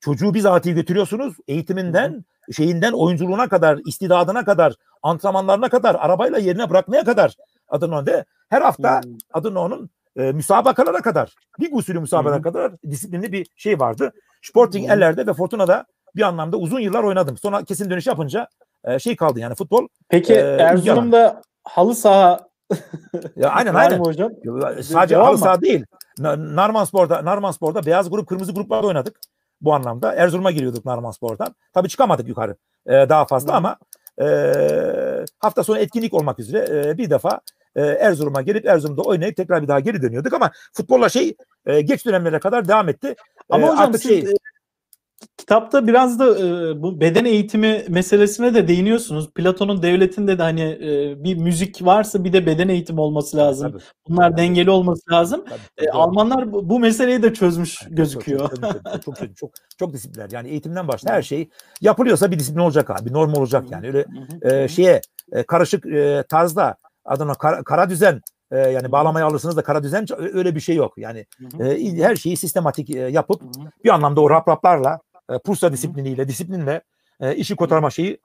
Çocuğu 0.00 0.34
bizatihi 0.34 0.74
götürüyorsunuz 0.74 1.34
eğitiminden, 1.48 2.24
şeyinden, 2.52 2.92
oyunculuğuna 2.92 3.48
kadar, 3.48 3.78
istidadına 3.86 4.44
kadar, 4.44 4.74
antrenmanlarına 5.02 5.68
kadar, 5.68 5.94
arabayla 5.94 6.38
yerine 6.38 6.70
bırakmaya 6.70 7.04
kadar 7.04 7.36
Adınoğlu'nda 7.68 8.24
her 8.48 8.62
hafta. 8.62 9.00
Adınoğlu'nun 9.32 9.90
e, 10.16 10.32
müsabakalara 10.32 11.00
kadar, 11.00 11.34
lig 11.60 11.76
usulü 11.76 12.00
müsabakalara 12.00 12.42
kadar 12.42 12.72
disiplinli 12.90 13.32
bir 13.32 13.46
şey 13.56 13.80
vardı. 13.80 14.12
Sporting 14.42 14.90
ellerde 14.90 15.26
ve 15.26 15.32
Fortuna'da 15.32 15.84
bir 16.16 16.22
anlamda 16.22 16.56
uzun 16.56 16.80
yıllar 16.80 17.02
oynadım. 17.02 17.36
Sonra 17.38 17.64
kesin 17.64 17.90
dönüş 17.90 18.06
yapınca 18.06 18.48
e, 18.84 18.98
şey 18.98 19.16
kaldı 19.16 19.40
yani 19.40 19.54
futbol. 19.54 19.88
Peki 20.08 20.34
e, 20.34 20.38
Erzurum'da 20.38 21.42
halı 21.64 21.94
saha 21.94 22.49
Ya 23.36 23.48
aynen 23.50 23.74
aynen. 23.74 23.98
hocam? 23.98 24.32
Sadece 24.82 25.16
halı 25.16 25.38
saha 25.38 25.60
değil. 25.60 25.84
Narman 26.18 26.84
Spor'da, 26.84 27.24
Narman 27.24 27.50
Spor'da 27.50 27.86
beyaz 27.86 28.10
grup, 28.10 28.28
kırmızı 28.28 28.52
gruplarda 28.52 28.86
oynadık. 28.86 29.20
Bu 29.60 29.74
anlamda. 29.74 30.14
Erzurum'a 30.14 30.50
giriyorduk 30.50 30.84
Narman 30.84 31.10
Spor'dan. 31.10 31.54
Tabii 31.74 31.88
çıkamadık 31.88 32.28
yukarı 32.28 32.56
e, 32.86 32.92
daha 32.92 33.24
fazla 33.24 33.52
ama 33.52 33.76
e, 34.22 34.26
hafta 35.38 35.64
sonu 35.64 35.78
etkinlik 35.78 36.14
olmak 36.14 36.38
üzere 36.38 36.88
e, 36.88 36.98
bir 36.98 37.10
defa 37.10 37.40
e, 37.76 37.82
Erzurum'a 37.82 38.42
gelip 38.42 38.66
Erzurum'da 38.66 39.02
oynayıp 39.02 39.36
tekrar 39.36 39.62
bir 39.62 39.68
daha 39.68 39.80
geri 39.80 40.02
dönüyorduk 40.02 40.32
ama 40.32 40.50
futbolla 40.72 41.08
şey 41.08 41.34
e, 41.66 41.80
geç 41.80 42.06
dönemlere 42.06 42.38
kadar 42.38 42.68
devam 42.68 42.88
etti. 42.88 43.14
Ama 43.50 43.66
e, 43.66 43.70
hocam 43.70 43.92
siz 43.92 44.02
şey, 44.02 44.24
kitapta 45.40 45.86
biraz 45.86 46.18
da 46.18 46.38
e, 46.38 46.82
bu 46.82 47.00
beden 47.00 47.24
eğitimi 47.24 47.84
meselesine 47.88 48.54
de 48.54 48.68
değiniyorsunuz. 48.68 49.30
Platon'un 49.34 49.82
devletinde 49.82 50.38
de 50.38 50.42
hani 50.42 50.60
e, 50.60 51.24
bir 51.24 51.36
müzik 51.36 51.84
varsa 51.84 52.24
bir 52.24 52.32
de 52.32 52.46
beden 52.46 52.68
eğitimi 52.68 53.00
olması 53.00 53.36
lazım. 53.36 53.72
Tabii, 53.72 53.82
Bunlar 54.08 54.30
tabii. 54.30 54.40
dengeli 54.40 54.70
olması 54.70 55.10
lazım. 55.10 55.44
Tabii, 55.48 55.60
tabii, 55.76 55.86
e, 55.86 55.90
Almanlar 55.90 56.52
bu, 56.52 56.68
bu 56.68 56.80
meseleyi 56.80 57.22
de 57.22 57.34
çözmüş 57.34 57.78
tabii, 57.78 57.94
gözüküyor. 57.94 58.50
Çok 58.50 58.60
çok, 58.60 59.02
çok, 59.04 59.16
çok, 59.16 59.36
çok, 59.36 59.50
çok 59.78 59.92
disiplinler. 59.92 60.28
Yani 60.32 60.48
eğitimden 60.48 60.88
başta 60.88 61.12
her 61.12 61.22
şey 61.22 61.48
yapılıyorsa 61.80 62.30
bir 62.30 62.38
disiplin 62.38 62.60
olacak 62.60 62.90
abi. 62.90 63.08
Bir 63.08 63.12
norm 63.12 63.32
olacak 63.34 63.64
yani. 63.70 63.86
Öyle 63.86 64.06
e, 64.42 64.68
şeye 64.68 65.00
e, 65.32 65.42
karışık 65.42 65.86
e, 65.86 66.24
tarzda 66.28 66.76
adına 67.04 67.34
kara, 67.34 67.62
kara 67.62 67.90
düzen 67.90 68.20
e, 68.50 68.58
yani 68.58 68.92
bağlamayı 68.92 69.24
alırsınız 69.24 69.56
da 69.56 69.62
kara 69.62 69.82
düzen 69.82 70.06
öyle 70.18 70.54
bir 70.54 70.60
şey 70.60 70.76
yok. 70.76 70.92
Yani 70.96 71.26
e, 71.60 71.96
her 71.96 72.16
şeyi 72.16 72.36
sistematik 72.36 72.90
e, 72.90 72.98
yapıp 72.98 73.42
bir 73.84 73.88
anlamda 73.88 74.20
o 74.20 74.30
rap 74.30 74.48
raplarla 74.48 75.00
e, 75.30 75.38
Pursa 75.38 75.72
disipliniyle, 75.72 76.28
disiplinle 76.28 76.80
e, 77.20 77.36
işi 77.36 77.56
kotarma 77.56 77.90
şeyi 77.90 78.20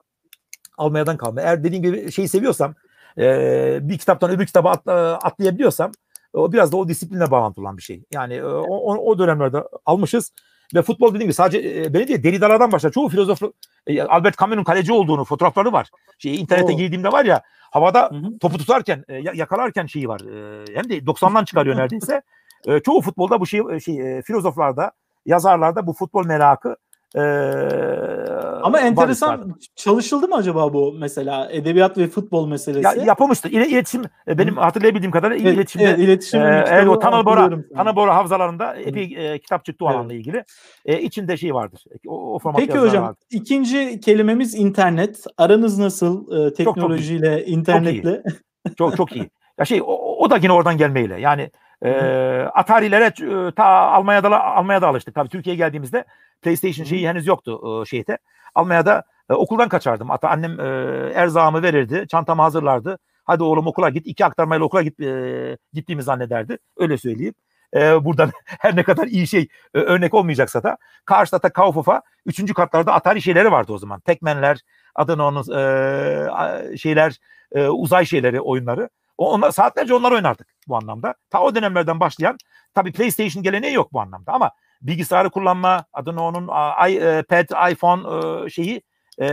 almayadan 0.77 1.18
kalma. 1.18 1.41
Eğer 1.41 1.64
dediğim 1.64 1.84
gibi 1.84 2.11
şeyi 2.11 2.27
seviyorsam 2.27 2.76
e, 3.18 3.80
bir 3.82 3.98
kitaptan 3.98 4.32
öbür 4.32 4.45
kitaba 4.45 4.72
at, 4.72 4.88
e, 4.88 4.91
atlayabiliyorsam 4.91 5.91
o 6.34 6.52
biraz 6.52 6.72
da 6.72 6.77
o 6.77 6.88
disiplinle 6.88 7.32
bağlantılı 7.32 7.65
olan 7.65 7.77
bir 7.77 7.82
şey. 7.82 8.03
Yani 8.14 8.34
e, 8.34 8.44
o, 8.44 8.95
o 8.95 9.19
dönemlerde 9.19 9.64
almışız 9.86 10.32
ve 10.76 10.82
futbol 10.82 11.10
dediğim 11.10 11.23
gibi 11.23 11.34
sadece 11.34 11.57
e, 11.57 11.94
beni 11.94 12.07
değil 12.07 12.23
Derrida'lardan 12.23 12.72
başlar. 12.72 12.91
Çoğu 12.91 13.10
filozof 13.10 13.41
e, 13.88 14.02
Albert 14.02 14.40
Camus'un 14.40 14.64
kaleci 14.64 14.94
olduğunu 14.94 15.26
fotoğrafları 15.26 15.73
var. 15.73 15.90
Şey 16.19 16.40
internete 16.40 16.73
Oo. 16.73 16.77
girdiğimde 16.77 17.11
var 17.11 17.26
ya 17.26 17.41
havada 17.72 18.10
hı 18.11 18.15
hı. 18.15 18.40
topu 18.40 18.57
tutarken 18.57 19.03
e, 19.07 19.15
yakalarken 19.34 19.86
şeyi 19.86 20.07
var. 20.07 20.22
E, 20.22 20.65
hem 20.76 20.90
de 20.90 20.98
90'dan 20.98 21.45
çıkarıyor 21.45 21.76
neredeyse. 21.77 22.22
E, 22.65 22.80
çoğu 22.80 23.02
futbolda 23.02 23.40
bu 23.40 23.45
şey, 23.45 23.61
e, 23.72 23.80
şey 23.80 24.18
e, 24.18 24.22
filozoflarda, 24.22 24.91
yazarlarda 25.26 25.88
bu 25.88 25.94
futbol 25.94 26.26
merakı 26.26 26.76
ee, 27.16 27.22
Ama 28.64 28.80
enteresan 28.80 29.56
çalışıldı 29.76 30.28
mı 30.28 30.36
acaba 30.36 30.74
bu 30.74 30.96
mesela 31.00 31.52
edebiyat 31.52 31.98
ve 31.98 32.08
futbol 32.08 32.48
meselesi? 32.48 33.00
Ya, 33.00 33.06
yapılmıştı. 33.06 33.50
İle, 33.50 33.68
iletişim 33.68 34.02
e, 34.28 34.38
benim 34.38 34.58
hatırlayabildiğim 34.58 35.12
kadarıyla 35.12 35.50
evet, 35.50 35.58
iletişimde 35.58 35.84
evet, 35.84 36.00
iletişim 36.00 36.42
e, 36.42 36.66
evet, 36.68 36.88
o 36.88 37.00
Tanıl 37.00 37.26
Bora 37.26 37.50
Tanıl 37.76 37.96
Bora 37.96 38.16
havzalarında 38.16 38.76
epey 38.76 39.16
e, 39.18 39.40
kitap 39.40 39.66
çıktı 39.66 39.86
o 39.86 39.88
evet. 39.88 39.98
alanla 39.98 40.14
ilgili. 40.14 40.44
E, 40.86 41.02
içinde 41.02 41.38
şey 41.38 41.54
vardır. 41.54 41.84
O, 42.08 42.36
o 42.36 42.54
Peki 42.58 42.78
hocam 42.78 43.04
vardır. 43.04 43.24
ikinci 43.32 44.00
kelimemiz 44.00 44.56
internet. 44.56 45.24
Aranız 45.38 45.80
nasıl 45.80 46.46
e, 46.48 46.54
teknolojiyle, 46.54 47.38
çok, 47.38 47.40
çok 47.40 47.50
internetle? 47.50 48.24
Çok, 48.66 48.78
çok 48.78 48.98
çok 48.98 49.16
iyi. 49.16 49.30
Ya 49.60 49.66
şey 49.66 49.82
o, 49.82 50.18
o 50.18 50.30
da 50.30 50.38
yine 50.38 50.52
oradan 50.52 50.78
gelmeyle. 50.78 51.22
Yani 51.22 51.50
e, 51.86 51.91
Atari'lere 52.53 53.14
ta 53.52 53.66
Almanya'da 53.66 54.44
Almanya'da 54.44 54.88
alıştık. 54.88 55.16
Tabii 55.16 55.30
Türkiye'ye 55.30 55.57
geldiğimizde 55.57 56.06
PlayStation 56.41 56.86
şeyi 56.86 57.10
henüz 57.10 57.28
yoktu 57.28 57.82
e, 57.82 57.86
şeyde. 57.86 58.18
Almanya'da 58.56 59.03
e, 59.30 59.34
okuldan 59.34 59.70
kaçardım. 59.70 60.10
Hatta 60.10 60.30
annem 60.30 60.60
e, 60.60 60.64
erzağımı 61.14 61.64
verirdi, 61.64 62.06
çantamı 62.07 62.41
hazırlardı. 62.41 62.98
Hadi 63.24 63.44
oğlum 63.44 63.68
okula 63.68 63.90
git. 63.90 64.07
iki 64.07 64.26
aktarmayla 64.26 64.66
okula 64.66 64.82
git, 64.82 64.99
e, 64.99 65.57
gittiğimi 65.74 66.03
zannederdi. 66.03 66.57
Öyle 66.78 66.98
söyleyeyim. 66.98 67.34
E, 67.76 68.06
buradan 68.06 68.32
her 68.45 68.76
ne 68.76 68.84
kadar 68.84 69.07
iyi 69.07 69.28
şey 69.28 69.48
e, 69.74 69.80
örnek 69.80 70.14
olmayacaksa 70.14 70.64
da 70.64 70.78
Karşıda 71.06 71.49
Kaufhof'a 71.49 72.02
üçüncü 72.26 72.53
katlarda 72.53 72.94
Atari 72.94 73.22
şeyleri 73.22 73.52
vardı 73.52 73.74
o 73.74 73.78
zaman. 73.78 73.99
Pac-Man'ler, 73.99 74.60
adını 74.95 75.26
onun 75.26 75.41
e, 75.41 76.78
şeyler, 76.78 77.20
e, 77.52 77.68
uzay 77.68 78.06
şeyleri, 78.06 78.41
oyunları. 78.41 78.90
Onlar, 79.18 79.52
saatlerce 79.52 79.94
onlar 79.94 80.12
oynardık 80.12 80.48
bu 80.68 80.78
anlamda. 80.78 81.16
Ta 81.30 81.42
o 81.42 81.56
dönemlerden 81.56 82.00
başlayan 82.00 82.38
tabii 82.74 82.92
PlayStation 82.92 83.44
geleneği 83.44 83.74
yok 83.74 83.94
bu 83.94 84.02
anlamda 84.02 84.34
ama 84.34 84.52
bilgisayarı 84.82 85.30
kullanma 85.30 85.86
adını 85.94 86.24
onun 86.24 86.44
iPad, 86.90 87.72
iPhone 87.72 88.02
e, 88.46 88.50
şeyi 88.50 88.82
e, 89.22 89.26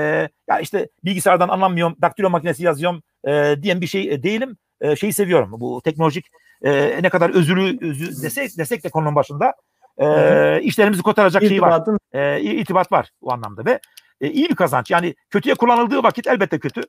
ya 0.48 0.60
işte 0.60 0.88
bilgisayardan 1.04 1.48
anlamıyorum, 1.48 1.96
daktilo 2.02 2.30
makinesi 2.30 2.64
yazıyorum 2.64 3.02
e, 3.24 3.56
diyen 3.62 3.80
bir 3.80 3.86
şey 3.86 4.12
e, 4.12 4.22
değilim. 4.22 4.56
E, 4.80 4.96
şeyi 4.96 5.12
seviyorum. 5.12 5.50
Bu 5.52 5.80
teknolojik 5.84 6.26
e, 6.62 7.02
ne 7.02 7.08
kadar 7.08 7.30
özürü, 7.30 7.90
özü 7.90 8.22
desek, 8.22 8.58
desek 8.58 8.84
de 8.84 8.90
konunun 8.90 9.14
başında 9.14 9.54
e, 9.98 10.60
işlerimizi 10.62 11.02
kotaracak 11.02 11.42
şey 11.42 11.62
var. 11.62 11.82
E, 12.12 12.40
itibat 12.40 12.92
var 12.92 13.10
bu 13.22 13.32
anlamda 13.32 13.64
ve 13.64 13.80
e, 14.20 14.30
iyi 14.30 14.48
bir 14.48 14.56
kazanç. 14.56 14.90
Yani 14.90 15.14
kötüye 15.30 15.54
kullanıldığı 15.54 16.02
vakit 16.02 16.26
elbette 16.26 16.58
kötü. 16.58 16.82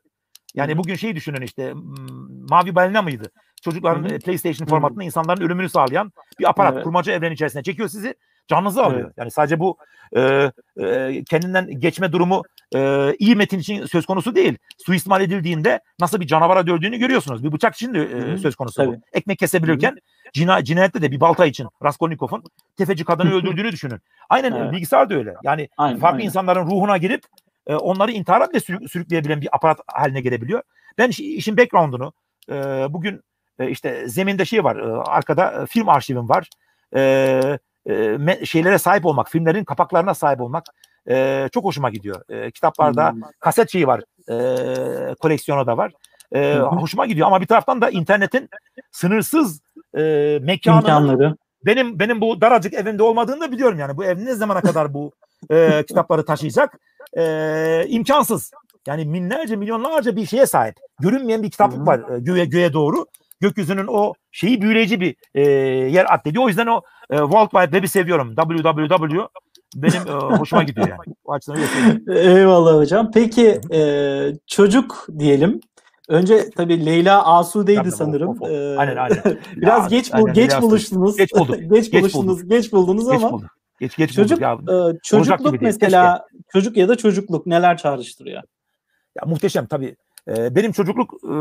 Yani 0.56 0.78
bugün 0.78 0.96
şeyi 0.96 1.16
düşünün 1.16 1.42
işte 1.42 1.74
mavi 2.50 2.76
balina 2.76 3.02
mıydı? 3.02 3.32
Çocukların 3.62 4.10
Hı-hı. 4.10 4.20
PlayStation 4.20 4.68
formatında 4.68 5.04
insanların 5.04 5.42
ölümünü 5.42 5.70
sağlayan 5.70 6.12
bir 6.40 6.50
aparat 6.50 6.74
evet. 6.74 6.84
kurmaca 6.84 7.14
evren 7.14 7.32
içerisine 7.32 7.64
çekiyor 7.64 7.90
sizi 7.90 8.16
canınızı 8.48 8.84
alıyor. 8.84 9.06
Evet. 9.06 9.14
Yani 9.18 9.32
sadece 9.32 9.60
bu 9.60 9.78
e, 10.16 10.52
e, 10.82 11.24
kendinden 11.30 11.80
geçme 11.80 12.12
durumu 12.12 12.44
e, 12.76 13.14
iyi 13.20 13.36
metin 13.36 13.60
için 13.60 13.86
söz 13.86 14.06
konusu 14.06 14.36
değil. 14.36 14.58
Suistimal 14.86 15.22
edildiğinde 15.22 15.80
nasıl 16.00 16.20
bir 16.20 16.28
canavara 16.28 16.68
dördüğünü 16.68 16.98
görüyorsunuz. 16.98 17.44
Bir 17.44 17.52
bıçak 17.52 17.76
için 17.76 17.94
de 17.94 18.04
e, 18.04 18.38
söz 18.38 18.56
konusu 18.56 18.76
Tabii. 18.76 18.96
bu. 18.96 19.02
Ekmek 19.14 19.40
kesebilirken 19.40 19.98
cina, 20.34 20.64
cinayette 20.64 21.02
de 21.02 21.12
bir 21.12 21.20
balta 21.20 21.46
için 21.46 21.68
Raskolnikov'un 21.84 22.44
tefeci 22.78 23.06
kadını 23.06 23.34
öldürdüğünü 23.36 23.72
düşünün. 23.72 24.00
Aynen 24.30 24.52
evet. 24.52 24.72
bilgisayar 24.72 25.10
da 25.10 25.16
öyle. 25.16 25.34
Yani 25.44 25.70
aynen, 25.78 26.00
farklı 26.00 26.18
aynen. 26.18 26.26
insanların 26.26 26.66
ruhuna 26.66 26.98
girip 26.98 27.24
e, 27.68 27.76
onları 27.76 28.12
intihara 28.12 28.50
bile 28.50 28.60
sürük, 28.60 28.92
sürükleyebilen 28.92 29.42
bir 29.42 29.56
aparat 29.56 29.80
haline 29.88 30.22
gelebiliyor. 30.22 30.62
Ben 30.98 31.10
işin 31.10 31.58
background'unu 31.58 32.14
e, 32.50 32.56
bugün 32.90 33.22
e, 33.60 33.70
işte 33.70 34.10
zeminde 34.10 34.46
şey 34.46 34.64
var, 34.64 34.76
e, 34.76 35.04
arkada 35.10 35.62
e, 35.62 35.66
film 35.66 35.90
arşivim 35.90 36.30
var. 36.30 36.50
E, 36.96 37.60
e, 37.90 38.46
şeylere 38.46 38.78
sahip 38.78 39.06
olmak, 39.06 39.30
filmlerin 39.30 39.64
kapaklarına 39.64 40.14
sahip 40.14 40.42
olmak 40.42 40.64
e, 41.10 41.50
çok 41.54 41.64
hoşuma 41.64 41.90
gidiyor. 41.90 42.22
E, 42.30 42.52
kitaplarda 42.52 43.12
hmm. 43.12 43.22
kaset 43.40 43.72
şeyi 43.72 43.88
var, 43.88 44.02
e, 44.30 45.16
koleksiyonu 45.16 45.68
da 45.68 45.78
var. 45.78 45.92
E, 46.36 46.56
hmm. 46.56 46.64
Hoşuma 46.64 47.06
gidiyor 47.06 47.28
ama 47.28 47.42
bir 47.42 47.48
taraftan 47.48 47.82
da 47.82 47.90
internetin 47.90 48.50
sınırsız 48.92 49.62
e, 49.98 50.02
mekanları 50.42 51.36
benim 51.66 52.00
benim 52.00 52.22
bu 52.22 52.42
daracık 52.42 52.74
evimde 52.74 53.04
olmadığını 53.04 53.42
da 53.42 53.52
biliyorum 53.52 53.80
yani. 53.80 53.98
Bu 53.98 54.04
ev 54.04 54.26
ne 54.26 54.34
zamana 54.34 54.62
kadar 54.62 54.94
bu 54.94 55.12
e, 55.52 55.84
kitapları 55.88 56.26
taşıyacak? 56.26 56.80
E, 57.18 57.86
imkansız. 57.88 58.52
Yani 58.88 59.14
binlerce, 59.14 59.56
milyonlarca 59.56 60.16
bir 60.16 60.26
şeye 60.26 60.46
sahip. 60.46 60.76
Görünmeyen 61.00 61.44
bir 61.44 61.52
kitaplık 61.52 61.88
var 61.88 62.00
e, 62.00 62.20
göğe, 62.20 62.46
göğe 62.46 62.74
doğru 62.74 63.06
gökyüzünün 63.44 63.88
o 63.88 64.14
şeyi 64.32 64.62
büyüleyici 64.62 65.02
bir 65.02 65.16
e, 65.36 65.42
yer 65.92 66.14
addediyor. 66.14 66.44
O 66.44 66.48
yüzden 66.48 66.68
o 66.68 66.82
e, 67.10 67.18
World 67.18 67.50
Wide 67.50 67.72
Web'i 67.72 67.88
seviyorum. 67.88 68.36
www 68.36 69.28
benim 69.76 70.08
e, 70.08 70.12
hoşuma 70.12 70.64
gidiyor 70.64 70.88
yani. 70.88 71.16
O 71.26 71.34
açıdan 71.34 71.58
Eyvallah 72.16 72.76
hocam. 72.76 73.12
Peki 73.14 73.62
e, 73.74 73.80
çocuk 74.48 75.08
diyelim. 75.20 75.62
Önce 76.10 76.50
tabii 76.50 76.86
Leyla 76.86 77.26
Asude'ydi 77.26 77.80
Tabii, 77.80 77.92
sanırım. 77.92 78.30
Of, 78.30 78.42
of. 78.42 78.50
Ee, 78.50 78.76
aynen 78.78 78.96
aynen. 78.96 79.22
biraz 79.56 79.92
ya, 79.92 79.98
geç 79.98 80.14
aynen, 80.14 80.34
geç 80.34 80.62
buluştunuz. 80.62 81.18
Geç 81.18 81.34
bulduk. 81.34 81.56
geç, 81.72 81.92
geç 81.92 82.02
buluştunuz. 82.02 82.38
Bulduk. 82.38 82.50
Geç 82.50 82.74
buldunuz 82.74 83.10
geç 83.10 83.24
ama. 83.24 83.32
Bulduk. 83.32 83.50
Geç 83.80 83.96
geç 83.96 84.14
çocuk 84.14 84.42
ya. 84.42 84.54
E, 84.54 84.98
çocukluk 85.04 85.62
mesela 85.62 86.26
Keşke. 86.32 86.44
çocuk 86.54 86.78
ya 86.78 86.90
da 86.90 86.96
çocukluk 86.96 87.48
neler 87.48 87.78
çağrıştırıyor? 87.78 88.44
Ya 89.16 89.24
muhteşem 89.26 89.66
tabii. 89.66 89.96
E, 90.28 90.56
benim 90.56 90.72
çocukluk 90.72 91.14
e, 91.14 91.36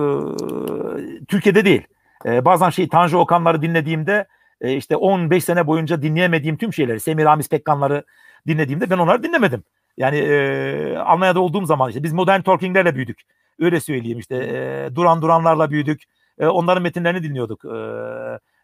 Türkiye'de 1.27 1.65
değil. 1.65 1.83
E, 2.27 2.45
bazen 2.45 2.71
şey 2.71 2.89
Tanju 2.89 3.19
Okanları 3.19 3.63
dinlediğimde 3.63 4.27
e, 4.61 4.77
işte 4.77 4.97
15 4.97 5.45
sene 5.45 5.67
boyunca 5.67 6.03
dinleyemediğim 6.03 6.57
tüm 6.57 6.73
şeyleri, 6.73 7.01
Semiramis 7.01 7.49
Pekkanları 7.49 8.05
dinlediğimde 8.47 8.91
ben 8.91 8.99
onları 8.99 9.23
dinlemedim. 9.23 9.65
Yani 9.97 10.19
e, 10.19 10.97
Almanya'da 10.97 11.41
olduğum 11.41 11.67
zaman 11.67 11.89
işte 11.89 12.03
biz 12.03 12.13
modern 12.13 12.41
talkinglerle 12.41 12.95
büyüdük. 12.95 13.21
Öyle 13.61 13.81
söyleyeyim 13.81 14.19
işte 14.19 14.37
e, 14.37 14.95
Duran 14.95 15.23
Duranlarla 15.23 15.71
büyüdük. 15.71 16.03
E, 16.39 16.47
onların 16.47 16.83
metinlerini 16.83 17.23
dinliyorduk. 17.23 17.65
E, 17.65 17.79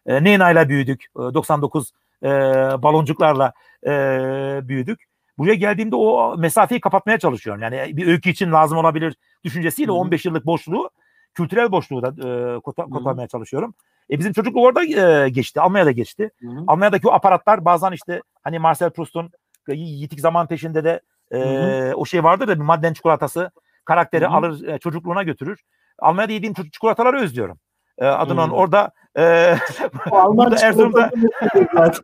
e, 0.05 0.23
Nena'yla 0.23 0.69
büyüdük. 0.69 1.05
E, 1.15 1.19
99 1.19 1.91
e, 2.23 2.29
baloncuklarla 2.83 3.53
e, 3.87 3.91
büyüdük. 4.63 5.09
Buraya 5.37 5.55
geldiğimde 5.55 5.95
o 5.95 6.37
mesafeyi 6.37 6.81
kapatmaya 6.81 7.19
çalışıyorum. 7.19 7.61
Yani 7.61 7.97
bir 7.97 8.07
öykü 8.07 8.29
için 8.29 8.51
lazım 8.51 8.77
olabilir 8.77 9.15
düşüncesiyle 9.43 9.91
Hı-hı. 9.91 9.99
15 9.99 10.25
yıllık 10.25 10.45
boşluğu 10.45 10.89
kültürel 11.33 11.71
boşluğu 11.71 12.01
da 12.01 12.07
e, 12.07 12.59
kota, 12.59 12.83
kotarmaya 12.83 13.27
çalışıyorum. 13.27 13.73
E 14.11 14.19
bizim 14.19 14.33
çocukluk 14.33 14.63
orada 14.65 14.83
e, 14.83 15.29
geçti. 15.29 15.61
Almanya'da 15.61 15.91
geçti. 15.91 16.31
Hı-hı. 16.41 16.63
Almanya'daki 16.67 17.07
o 17.07 17.11
aparatlar 17.11 17.65
bazen 17.65 17.91
işte 17.91 18.21
hani 18.43 18.59
Marcel 18.59 18.89
Proust'un 18.89 19.29
yitik 19.67 20.19
zaman 20.19 20.47
peşinde 20.47 20.83
de 20.83 21.01
e, 21.31 21.93
o 21.93 22.05
şey 22.05 22.23
vardır 22.23 22.47
da 22.47 22.55
bir 22.55 22.63
madden 22.63 22.93
çikolatası 22.93 23.51
karakteri 23.85 24.25
Hı-hı. 24.25 24.33
alır 24.33 24.67
e, 24.67 24.79
çocukluğuna 24.79 25.23
götürür. 25.23 25.61
Almanya'da 25.99 26.33
yediğim 26.33 26.53
çikolataları 26.53 27.21
özlüyorum. 27.21 27.59
E, 27.99 28.05
adının 28.05 28.47
hmm. 28.47 28.53
orada 28.53 28.91
e, 29.17 29.55
burada 30.11 30.65
Erzurum'da 30.65 31.11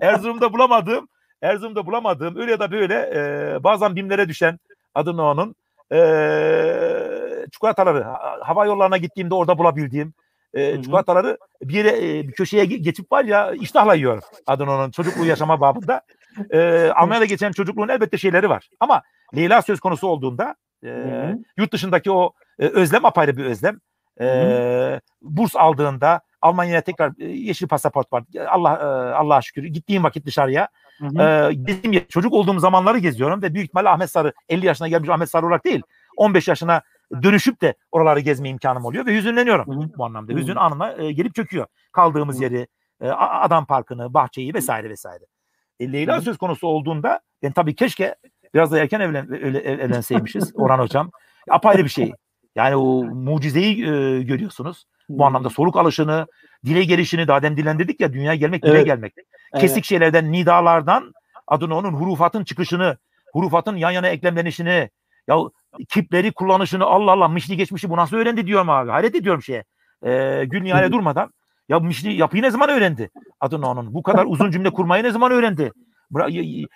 Erzurum'da 0.00 0.52
bulamadığım 0.52 1.08
Erzurum'da 1.42 1.86
bulamadığım 1.86 2.36
öyle 2.36 2.50
ya 2.50 2.60
da 2.60 2.70
böyle 2.70 2.94
e, 3.14 3.64
bazen 3.64 3.96
bimlere 3.96 4.28
düşen 4.28 4.58
adının 4.94 5.18
onun 5.18 5.54
e, 5.92 7.46
çikolataları 7.52 8.02
hava 8.40 8.66
yollarına 8.66 8.96
gittiğimde 8.96 9.34
orada 9.34 9.58
bulabildiğim 9.58 10.14
e, 10.54 10.82
çikolataları 10.82 11.38
bir 11.62 11.74
yere 11.74 12.18
e, 12.18 12.28
bir 12.28 12.32
köşeye 12.32 12.64
geçip 12.64 13.12
var 13.12 13.24
ya 13.24 13.52
iştahla 13.52 13.94
yiyorum 13.94 14.22
adın 14.46 14.66
onun 14.66 14.90
çocukluğu 14.90 15.24
yaşama 15.24 15.60
babında. 15.60 16.00
E, 16.50 16.88
Almanya'da 16.96 17.24
geçen 17.24 17.52
çocukluğun 17.52 17.88
elbette 17.88 18.18
şeyleri 18.18 18.48
var. 18.48 18.70
Ama 18.80 19.02
Leyla 19.36 19.62
söz 19.62 19.80
konusu 19.80 20.06
olduğunda 20.06 20.54
e, 20.84 20.90
yurt 21.56 21.72
dışındaki 21.72 22.10
o 22.10 22.32
e, 22.58 22.66
özlem 22.66 23.04
apayrı 23.04 23.36
bir 23.36 23.44
özlem. 23.44 23.80
E, 24.20 25.00
burs 25.22 25.56
aldığında 25.56 26.20
Almanya'ya 26.42 26.80
tekrar 26.80 27.12
e, 27.18 27.24
yeşil 27.24 27.68
pasaport 27.68 28.12
var. 28.12 28.24
Allah 28.48 28.72
e, 28.72 29.14
Allah'a 29.14 29.42
şükür 29.42 29.64
gittiğim 29.64 30.04
vakit 30.04 30.26
dışarıya 30.26 30.68
Hı 30.98 31.06
hı. 31.06 31.50
E, 31.50 31.54
gezdiğim 31.54 32.06
çocuk 32.08 32.32
olduğum 32.32 32.58
zamanları 32.58 32.98
geziyorum 32.98 33.42
ve 33.42 33.54
büyük 33.54 33.64
ihtimalle 33.64 33.88
Ahmet 33.88 34.10
Sarı 34.10 34.32
50 34.48 34.66
yaşına 34.66 34.88
gelmiş 34.88 35.08
Ahmet 35.08 35.30
Sarı 35.30 35.46
olarak 35.46 35.64
değil 35.64 35.82
15 36.16 36.48
yaşına 36.48 36.82
dönüşüp 37.22 37.60
de 37.60 37.74
oraları 37.92 38.20
gezme 38.20 38.48
imkanım 38.48 38.84
oluyor 38.84 39.06
ve 39.06 39.14
hüzünleniyorum 39.14 39.66
Hı-hı. 39.66 39.90
bu 39.98 40.04
anlamda. 40.04 40.32
Hüzün 40.32 40.54
Hı-hı. 40.54 40.64
anıma 40.64 40.92
e, 40.92 41.12
gelip 41.12 41.34
çöküyor. 41.34 41.66
Kaldığımız 41.92 42.36
Hı-hı. 42.36 42.44
yeri, 42.44 42.66
e, 43.00 43.08
adam 43.08 43.66
parkını, 43.66 44.14
bahçeyi 44.14 44.54
vesaire 44.54 44.90
vesaire. 44.90 45.24
E, 45.80 45.92
Leyla 45.92 46.14
Hı-hı. 46.14 46.22
söz 46.22 46.38
konusu 46.38 46.66
olduğunda 46.66 47.20
ben 47.42 47.52
tabii 47.52 47.74
keşke 47.74 48.14
biraz 48.54 48.72
da 48.72 48.78
erken 48.78 49.00
evlen, 49.00 49.44
öyle, 49.44 49.58
evlenseymişiz 49.58 50.52
Orhan 50.54 50.78
Hocam. 50.78 51.10
Apayrı 51.50 51.84
bir 51.84 51.88
şey. 51.88 52.12
Yani 52.54 52.76
o 52.76 53.04
mucizeyi 53.04 53.86
e, 53.86 54.22
görüyorsunuz. 54.22 54.84
Bu 55.08 55.26
anlamda 55.26 55.50
soluk 55.50 55.76
alışını, 55.76 56.26
dile 56.64 56.84
gelişini 56.84 57.28
daha 57.28 57.42
dem 57.42 57.56
dilendirdik 57.56 58.00
ya 58.00 58.12
dünyaya 58.12 58.34
gelmek, 58.34 58.62
dile 58.62 58.70
evet. 58.70 58.86
gelmek. 58.86 59.14
Kesik 59.60 59.76
evet. 59.76 59.84
şeylerden, 59.84 60.32
nidalardan 60.32 61.12
adını 61.46 61.76
onun 61.76 61.92
hurufatın 61.92 62.44
çıkışını, 62.44 62.96
hurufatın 63.32 63.76
yan 63.76 63.90
yana 63.90 64.08
eklemlenişini, 64.08 64.90
ya 65.28 65.36
kipleri 65.88 66.32
kullanışını 66.32 66.84
Allah 66.84 67.12
Allah 67.12 67.28
mişli 67.28 67.56
geçmişi 67.56 67.90
bu 67.90 67.96
nasıl 67.96 68.16
öğrendi 68.16 68.46
diyorum 68.46 68.70
abi. 68.70 68.90
Hayret 68.90 69.14
ediyorum 69.14 69.42
şeye. 69.42 69.64
Ee, 70.06 70.44
gün 70.46 70.64
nihale 70.64 70.92
durmadan. 70.92 71.30
Ya 71.68 71.78
mişli 71.78 72.12
yapıyı 72.12 72.42
ne 72.42 72.50
zaman 72.50 72.68
öğrendi? 72.68 73.10
Adını 73.40 73.68
onun. 73.68 73.94
Bu 73.94 74.02
kadar 74.02 74.24
uzun 74.28 74.50
cümle 74.50 74.70
kurmayı 74.70 75.04
ne 75.04 75.10
zaman 75.10 75.32
öğrendi? 75.32 75.72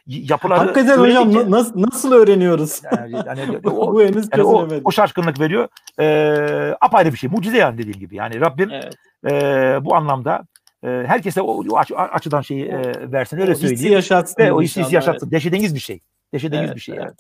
Yapıları 0.07 0.59
Hakikaten 0.59 0.99
hocam 0.99 1.51
nasıl 1.51 1.83
nasıl 1.83 2.13
öğreniyoruz? 2.13 2.83
Yani, 2.93 3.13
yani 3.27 3.59
o, 3.67 3.95
bu 3.95 4.03
henüz 4.03 4.29
yani 4.33 4.43
o, 4.43 4.69
o 4.85 4.91
şaşkınlık 4.91 5.41
veriyor. 5.41 5.69
Ee, 6.01 6.75
apayrı 6.81 7.13
bir 7.13 7.19
şey. 7.19 7.31
Mucize 7.31 7.57
yani 7.57 7.79
dediğim 7.79 7.99
gibi. 7.99 8.17
Yani 8.17 8.41
Rabbim 8.41 8.71
evet. 8.71 8.95
e, 9.31 9.85
bu 9.85 9.95
anlamda 9.95 10.43
e, 10.85 10.89
herkese 10.89 11.43
o, 11.43 11.65
o 11.71 11.77
aç, 11.77 11.93
açıdan 11.97 12.41
şeyi 12.41 12.65
e, 12.65 13.13
versin 13.13 13.39
öyle 13.39 13.53
o 13.53 13.55
söyleyeyim. 13.55 13.77
Hissi 13.77 13.89
yaşatsın. 13.89 14.43
Ve 14.43 14.53
o 14.53 14.63
hissi 14.63 14.81
yaşatsın. 14.91 15.27
Evet. 15.27 15.33
Deşediğiniz 15.33 15.75
bir 15.75 15.81
şey. 15.81 16.01
Deşediğiniz 16.35 16.67
evet, 16.69 16.77
bir 16.77 16.81
şey 16.81 16.95
yani. 16.95 17.13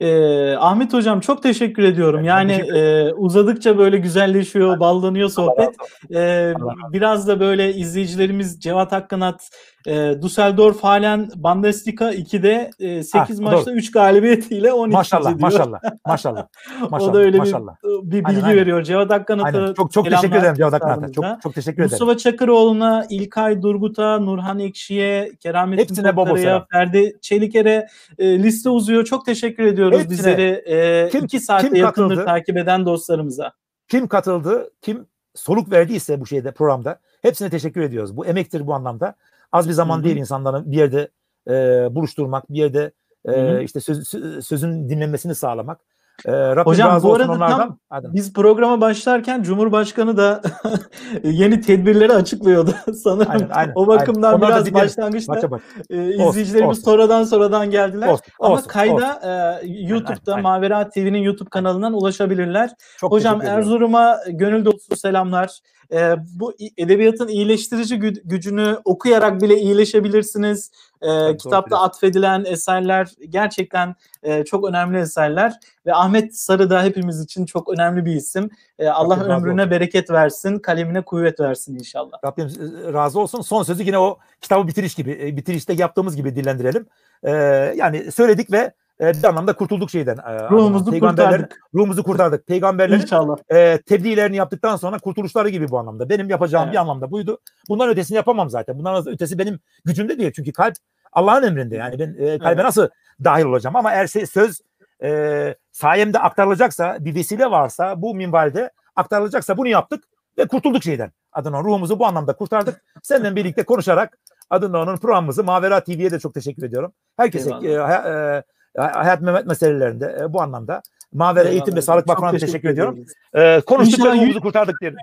Ee, 0.00 0.54
Ahmet 0.56 0.92
Hocam 0.92 1.20
çok 1.20 1.42
teşekkür 1.42 1.82
ediyorum. 1.82 2.24
Yani 2.24 2.52
e, 2.52 3.12
uzadıkça 3.12 3.78
böyle 3.78 3.98
güzelleşiyor, 3.98 4.80
ballanıyor 4.80 5.28
sohbet. 5.28 5.76
Ee, 6.14 6.54
biraz 6.92 7.28
da 7.28 7.40
böyle 7.40 7.74
izleyicilerimiz 7.74 8.60
Cevat 8.60 8.92
Akkanat 8.92 9.50
e, 9.88 10.22
Düsseldorf 10.22 10.84
halen 10.84 11.30
Bundesliga 11.36 12.14
2'de 12.14 12.70
e, 12.78 13.02
8 13.02 13.38
ha, 13.38 13.42
maçta 13.42 13.70
doğru. 13.70 13.76
3 13.76 13.90
galibiyetiyle 13.90 14.72
12. 14.72 14.94
Maşallah, 14.94 15.28
diyor. 15.28 15.40
maşallah, 15.40 15.80
maşallah. 16.06 16.46
maşallah 16.90 17.08
o 17.10 17.14
da 17.14 17.18
öyle 17.18 17.38
maşallah. 17.38 17.76
bir, 17.84 18.10
bir 18.10 18.24
bilgi 18.24 18.42
aynen, 18.42 18.56
veriyor. 18.56 18.82
Cevat 18.82 19.10
Akkanat'a 19.10 19.74
çok 19.74 19.92
çok 19.92 20.10
teşekkür 20.10 20.36
ederim 20.36 20.54
Cevat 20.54 20.74
Akkanat'a. 20.74 21.12
Çok 21.12 21.24
çok 21.42 21.54
teşekkür 21.54 21.82
ederim. 21.82 21.90
Mustafa 21.90 22.16
Çakıroğlu'na, 22.16 23.06
İlkay 23.10 23.62
Durgut'a, 23.62 24.18
Nurhan 24.18 24.58
Ekşi'ye, 24.58 25.32
Keramettin 25.40 25.94
Toklar'a, 25.94 26.66
Ferdi 26.72 27.18
Çeliker'e 27.20 27.86
e, 28.18 28.42
liste 28.42 28.70
uzuyor. 28.70 29.04
Çok 29.04 29.26
teşekkür 29.26 29.64
ediyoruz 29.64 29.98
Hepsine. 29.98 30.18
bizleri 30.18 30.62
e, 30.66 31.08
kim, 31.08 31.24
iki 31.24 31.40
saatte 31.40 31.66
kim 31.66 31.76
yakındır 31.76 32.08
katıldı? 32.08 32.26
takip 32.26 32.56
eden 32.56 32.86
dostlarımıza. 32.86 33.52
Kim 33.88 34.08
katıldı, 34.08 34.70
kim 34.82 35.06
soluk 35.34 35.70
verdiyse 35.70 36.20
bu 36.20 36.26
şeyde 36.26 36.52
programda 36.52 37.00
hepsine 37.22 37.50
teşekkür 37.50 37.80
ediyoruz. 37.80 38.16
Bu 38.16 38.26
emektir 38.26 38.66
bu 38.66 38.74
anlamda. 38.74 39.14
Az 39.52 39.68
bir 39.68 39.72
zaman 39.72 39.96
Hı-hı. 39.96 40.04
değil 40.04 40.16
insanların 40.16 40.72
bir 40.72 40.76
yerde 40.76 41.08
e, 41.48 41.54
buluşturmak, 41.94 42.50
bir 42.50 42.58
yerde 42.58 42.92
e, 43.24 43.64
işte 43.64 43.80
söz, 43.80 44.08
sözün 44.46 44.88
dinlenmesini 44.88 45.34
sağlamak. 45.34 45.80
Ee, 46.26 46.30
Hocam 46.64 47.02
bu 47.02 47.14
arada 47.14 47.46
tam 47.48 47.78
biz 47.92 48.32
programa 48.32 48.80
başlarken 48.80 49.42
Cumhurbaşkanı 49.42 50.16
da 50.16 50.42
yeni 51.24 51.60
tedbirleri 51.60 52.12
açıklıyordu 52.12 52.74
sanırım. 53.04 53.30
Aynen, 53.30 53.48
aynen, 53.52 53.72
o 53.74 53.86
bakımdan 53.86 54.32
aynen. 54.34 54.48
biraz 54.48 54.74
başlangıçta 54.74 55.32
başa 55.34 55.50
baş. 55.50 55.62
e, 55.90 56.14
izleyicilerimiz 56.14 56.78
olsun. 56.78 56.82
sonradan 56.82 57.24
sonradan 57.24 57.70
geldiler. 57.70 58.08
Olsun, 58.08 58.24
Ama 58.40 58.54
olsun, 58.54 58.68
kayda 58.68 58.92
olsun. 58.92 59.28
E, 59.28 59.60
YouTube'da 59.88 60.32
aynen, 60.32 60.42
Mavera 60.42 60.88
TV'nin 60.88 61.18
YouTube 61.22 61.50
kanalından 61.50 61.92
ulaşabilirler. 61.92 62.70
Çok 62.96 63.12
Hocam 63.12 63.42
Erzurum'a 63.42 64.18
gönül 64.28 64.64
dolusu 64.64 64.96
selamlar. 64.96 65.58
E, 65.92 66.14
bu 66.40 66.52
edebiyatın 66.76 67.28
iyileştirici 67.28 67.94
gü- 67.94 68.20
gücünü 68.24 68.78
okuyarak 68.84 69.40
bile 69.42 69.56
iyileşebilirsiniz. 69.58 70.70
E, 71.02 71.36
kitapta 71.36 71.80
atfedilen 71.80 72.44
eserler 72.44 73.08
gerçekten 73.28 73.94
e, 74.22 74.44
çok 74.44 74.68
önemli 74.68 74.98
eserler 74.98 75.58
ve 75.86 75.94
Ahmet 75.94 76.36
Sarı 76.36 76.70
da 76.70 76.82
hepimiz 76.82 77.20
için 77.20 77.46
çok 77.46 77.68
önemli 77.68 78.04
bir 78.04 78.12
isim. 78.12 78.50
E, 78.78 78.88
Allah 78.88 79.16
Rabbim 79.16 79.30
ömrüne 79.30 79.70
bereket 79.70 80.10
versin, 80.10 80.58
kalemine 80.58 81.02
kuvvet 81.02 81.40
versin 81.40 81.74
inşallah. 81.74 82.18
Rabbim 82.24 82.46
e, 82.46 82.92
razı 82.92 83.20
olsun. 83.20 83.40
Son 83.40 83.62
sözü 83.62 83.82
yine 83.82 83.98
o 83.98 84.18
kitabı 84.40 84.68
bitiriş 84.68 84.94
gibi, 84.94 85.18
e, 85.22 85.36
bitirişte 85.36 85.72
yaptığımız 85.72 86.16
gibi 86.16 86.36
dillendirelim. 86.36 86.86
E, 87.22 87.30
yani 87.76 88.12
söyledik 88.12 88.52
ve 88.52 88.72
e, 89.00 89.12
bir 89.12 89.24
anlamda 89.24 89.52
kurtulduk 89.52 89.90
şeyden. 89.90 90.16
E, 90.16 90.50
ruhumuzu 90.50 91.00
kurtardık. 91.00 91.60
Ruhumuzu 91.74 92.02
kurtardık. 92.02 92.46
Peygamberlerin 92.46 93.00
İnşallah. 93.00 93.36
E, 93.50 93.78
tebliğlerini 93.86 94.36
yaptıktan 94.36 94.76
sonra 94.76 94.98
kurtuluşları 94.98 95.48
gibi 95.48 95.70
bu 95.70 95.78
anlamda. 95.78 96.08
Benim 96.08 96.30
yapacağım 96.30 96.64
evet. 96.64 96.72
bir 96.72 96.78
anlamda 96.78 97.10
buydu. 97.10 97.38
Bundan 97.68 97.88
ötesini 97.88 98.16
yapamam 98.16 98.50
zaten. 98.50 98.78
Bundan 98.78 99.08
ötesi 99.08 99.38
benim 99.38 99.60
gücümde 99.84 100.18
değil. 100.18 100.32
Çünkü 100.32 100.52
kalp 100.52 100.74
Allah'ın 101.12 101.42
emrinde. 101.42 101.76
Yani 101.76 101.98
ben 101.98 102.16
e, 102.18 102.38
kalbe 102.38 102.54
evet. 102.54 102.64
nasıl 102.64 102.88
dahil 103.24 103.44
olacağım? 103.44 103.76
Ama 103.76 103.92
eğer 103.92 104.06
söz 104.06 104.60
e, 105.02 105.54
sayemde 105.72 106.18
aktarılacaksa, 106.18 106.96
bir 107.00 107.14
vesile 107.14 107.50
varsa 107.50 108.02
bu 108.02 108.14
minvalde 108.14 108.70
aktarılacaksa 108.96 109.56
bunu 109.56 109.68
yaptık 109.68 110.04
ve 110.38 110.46
kurtulduk 110.46 110.82
şeyden. 110.82 111.12
Adına 111.32 111.60
ruhumuzu 111.60 111.98
bu 111.98 112.06
anlamda 112.06 112.32
kurtardık. 112.36 112.84
Senden 113.02 113.36
birlikte 113.36 113.64
konuşarak 113.64 114.18
adına 114.50 114.82
onun 114.82 114.96
programımızı 114.96 115.44
Mavera 115.44 115.84
TV'ye 115.84 116.10
de 116.10 116.18
çok 116.18 116.34
teşekkür 116.34 116.62
ediyorum. 116.62 116.92
Herkese 117.16 117.50
e, 117.62 117.72
e, 117.72 118.42
hayat 118.76 119.20
Mehmet 119.20 119.46
meselelerinde 119.46 120.18
e, 120.20 120.32
bu 120.32 120.42
anlamda 120.42 120.82
Mavera 121.12 121.48
Eğitim 121.48 121.76
ve 121.76 121.82
Sağlık 121.82 122.08
Vakfı'na 122.08 122.30
teşekkür, 122.30 122.46
teşekkür 122.52 122.68
ediyorum. 122.68 123.04
E, 123.34 123.60
konuştuk 123.60 124.06
ve 124.06 124.12
ruhumuzu 124.12 124.40
kurtardık 124.40 124.80
diyelim. 124.80 124.98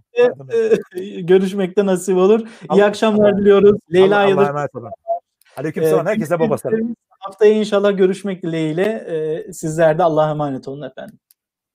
E, 0.96 1.22
görüşmekte 1.22 1.86
nasip 1.86 2.18
olur. 2.18 2.48
İyi 2.74 2.86
akşamlar 2.86 3.30
Allah, 3.30 3.38
diliyoruz. 3.38 3.80
Leyla 3.94 4.20
Allah, 4.20 4.30
Yıldız. 4.30 4.48
emanet 4.48 4.76
olun. 4.76 4.92
Aleyküm 5.58 5.84
selam. 5.84 6.06
Herkese 6.06 6.40
baba 6.40 6.58
selam. 6.58 6.96
Haftaya 7.20 7.54
inşallah 7.54 7.98
görüşmek 7.98 8.44
dileğiyle. 8.44 8.84
E, 8.84 9.54
sizler 9.54 9.98
de 9.98 10.04
Allah'a 10.04 10.30
emanet 10.32 10.68
olun 10.68 10.82
efendim. 10.82 11.20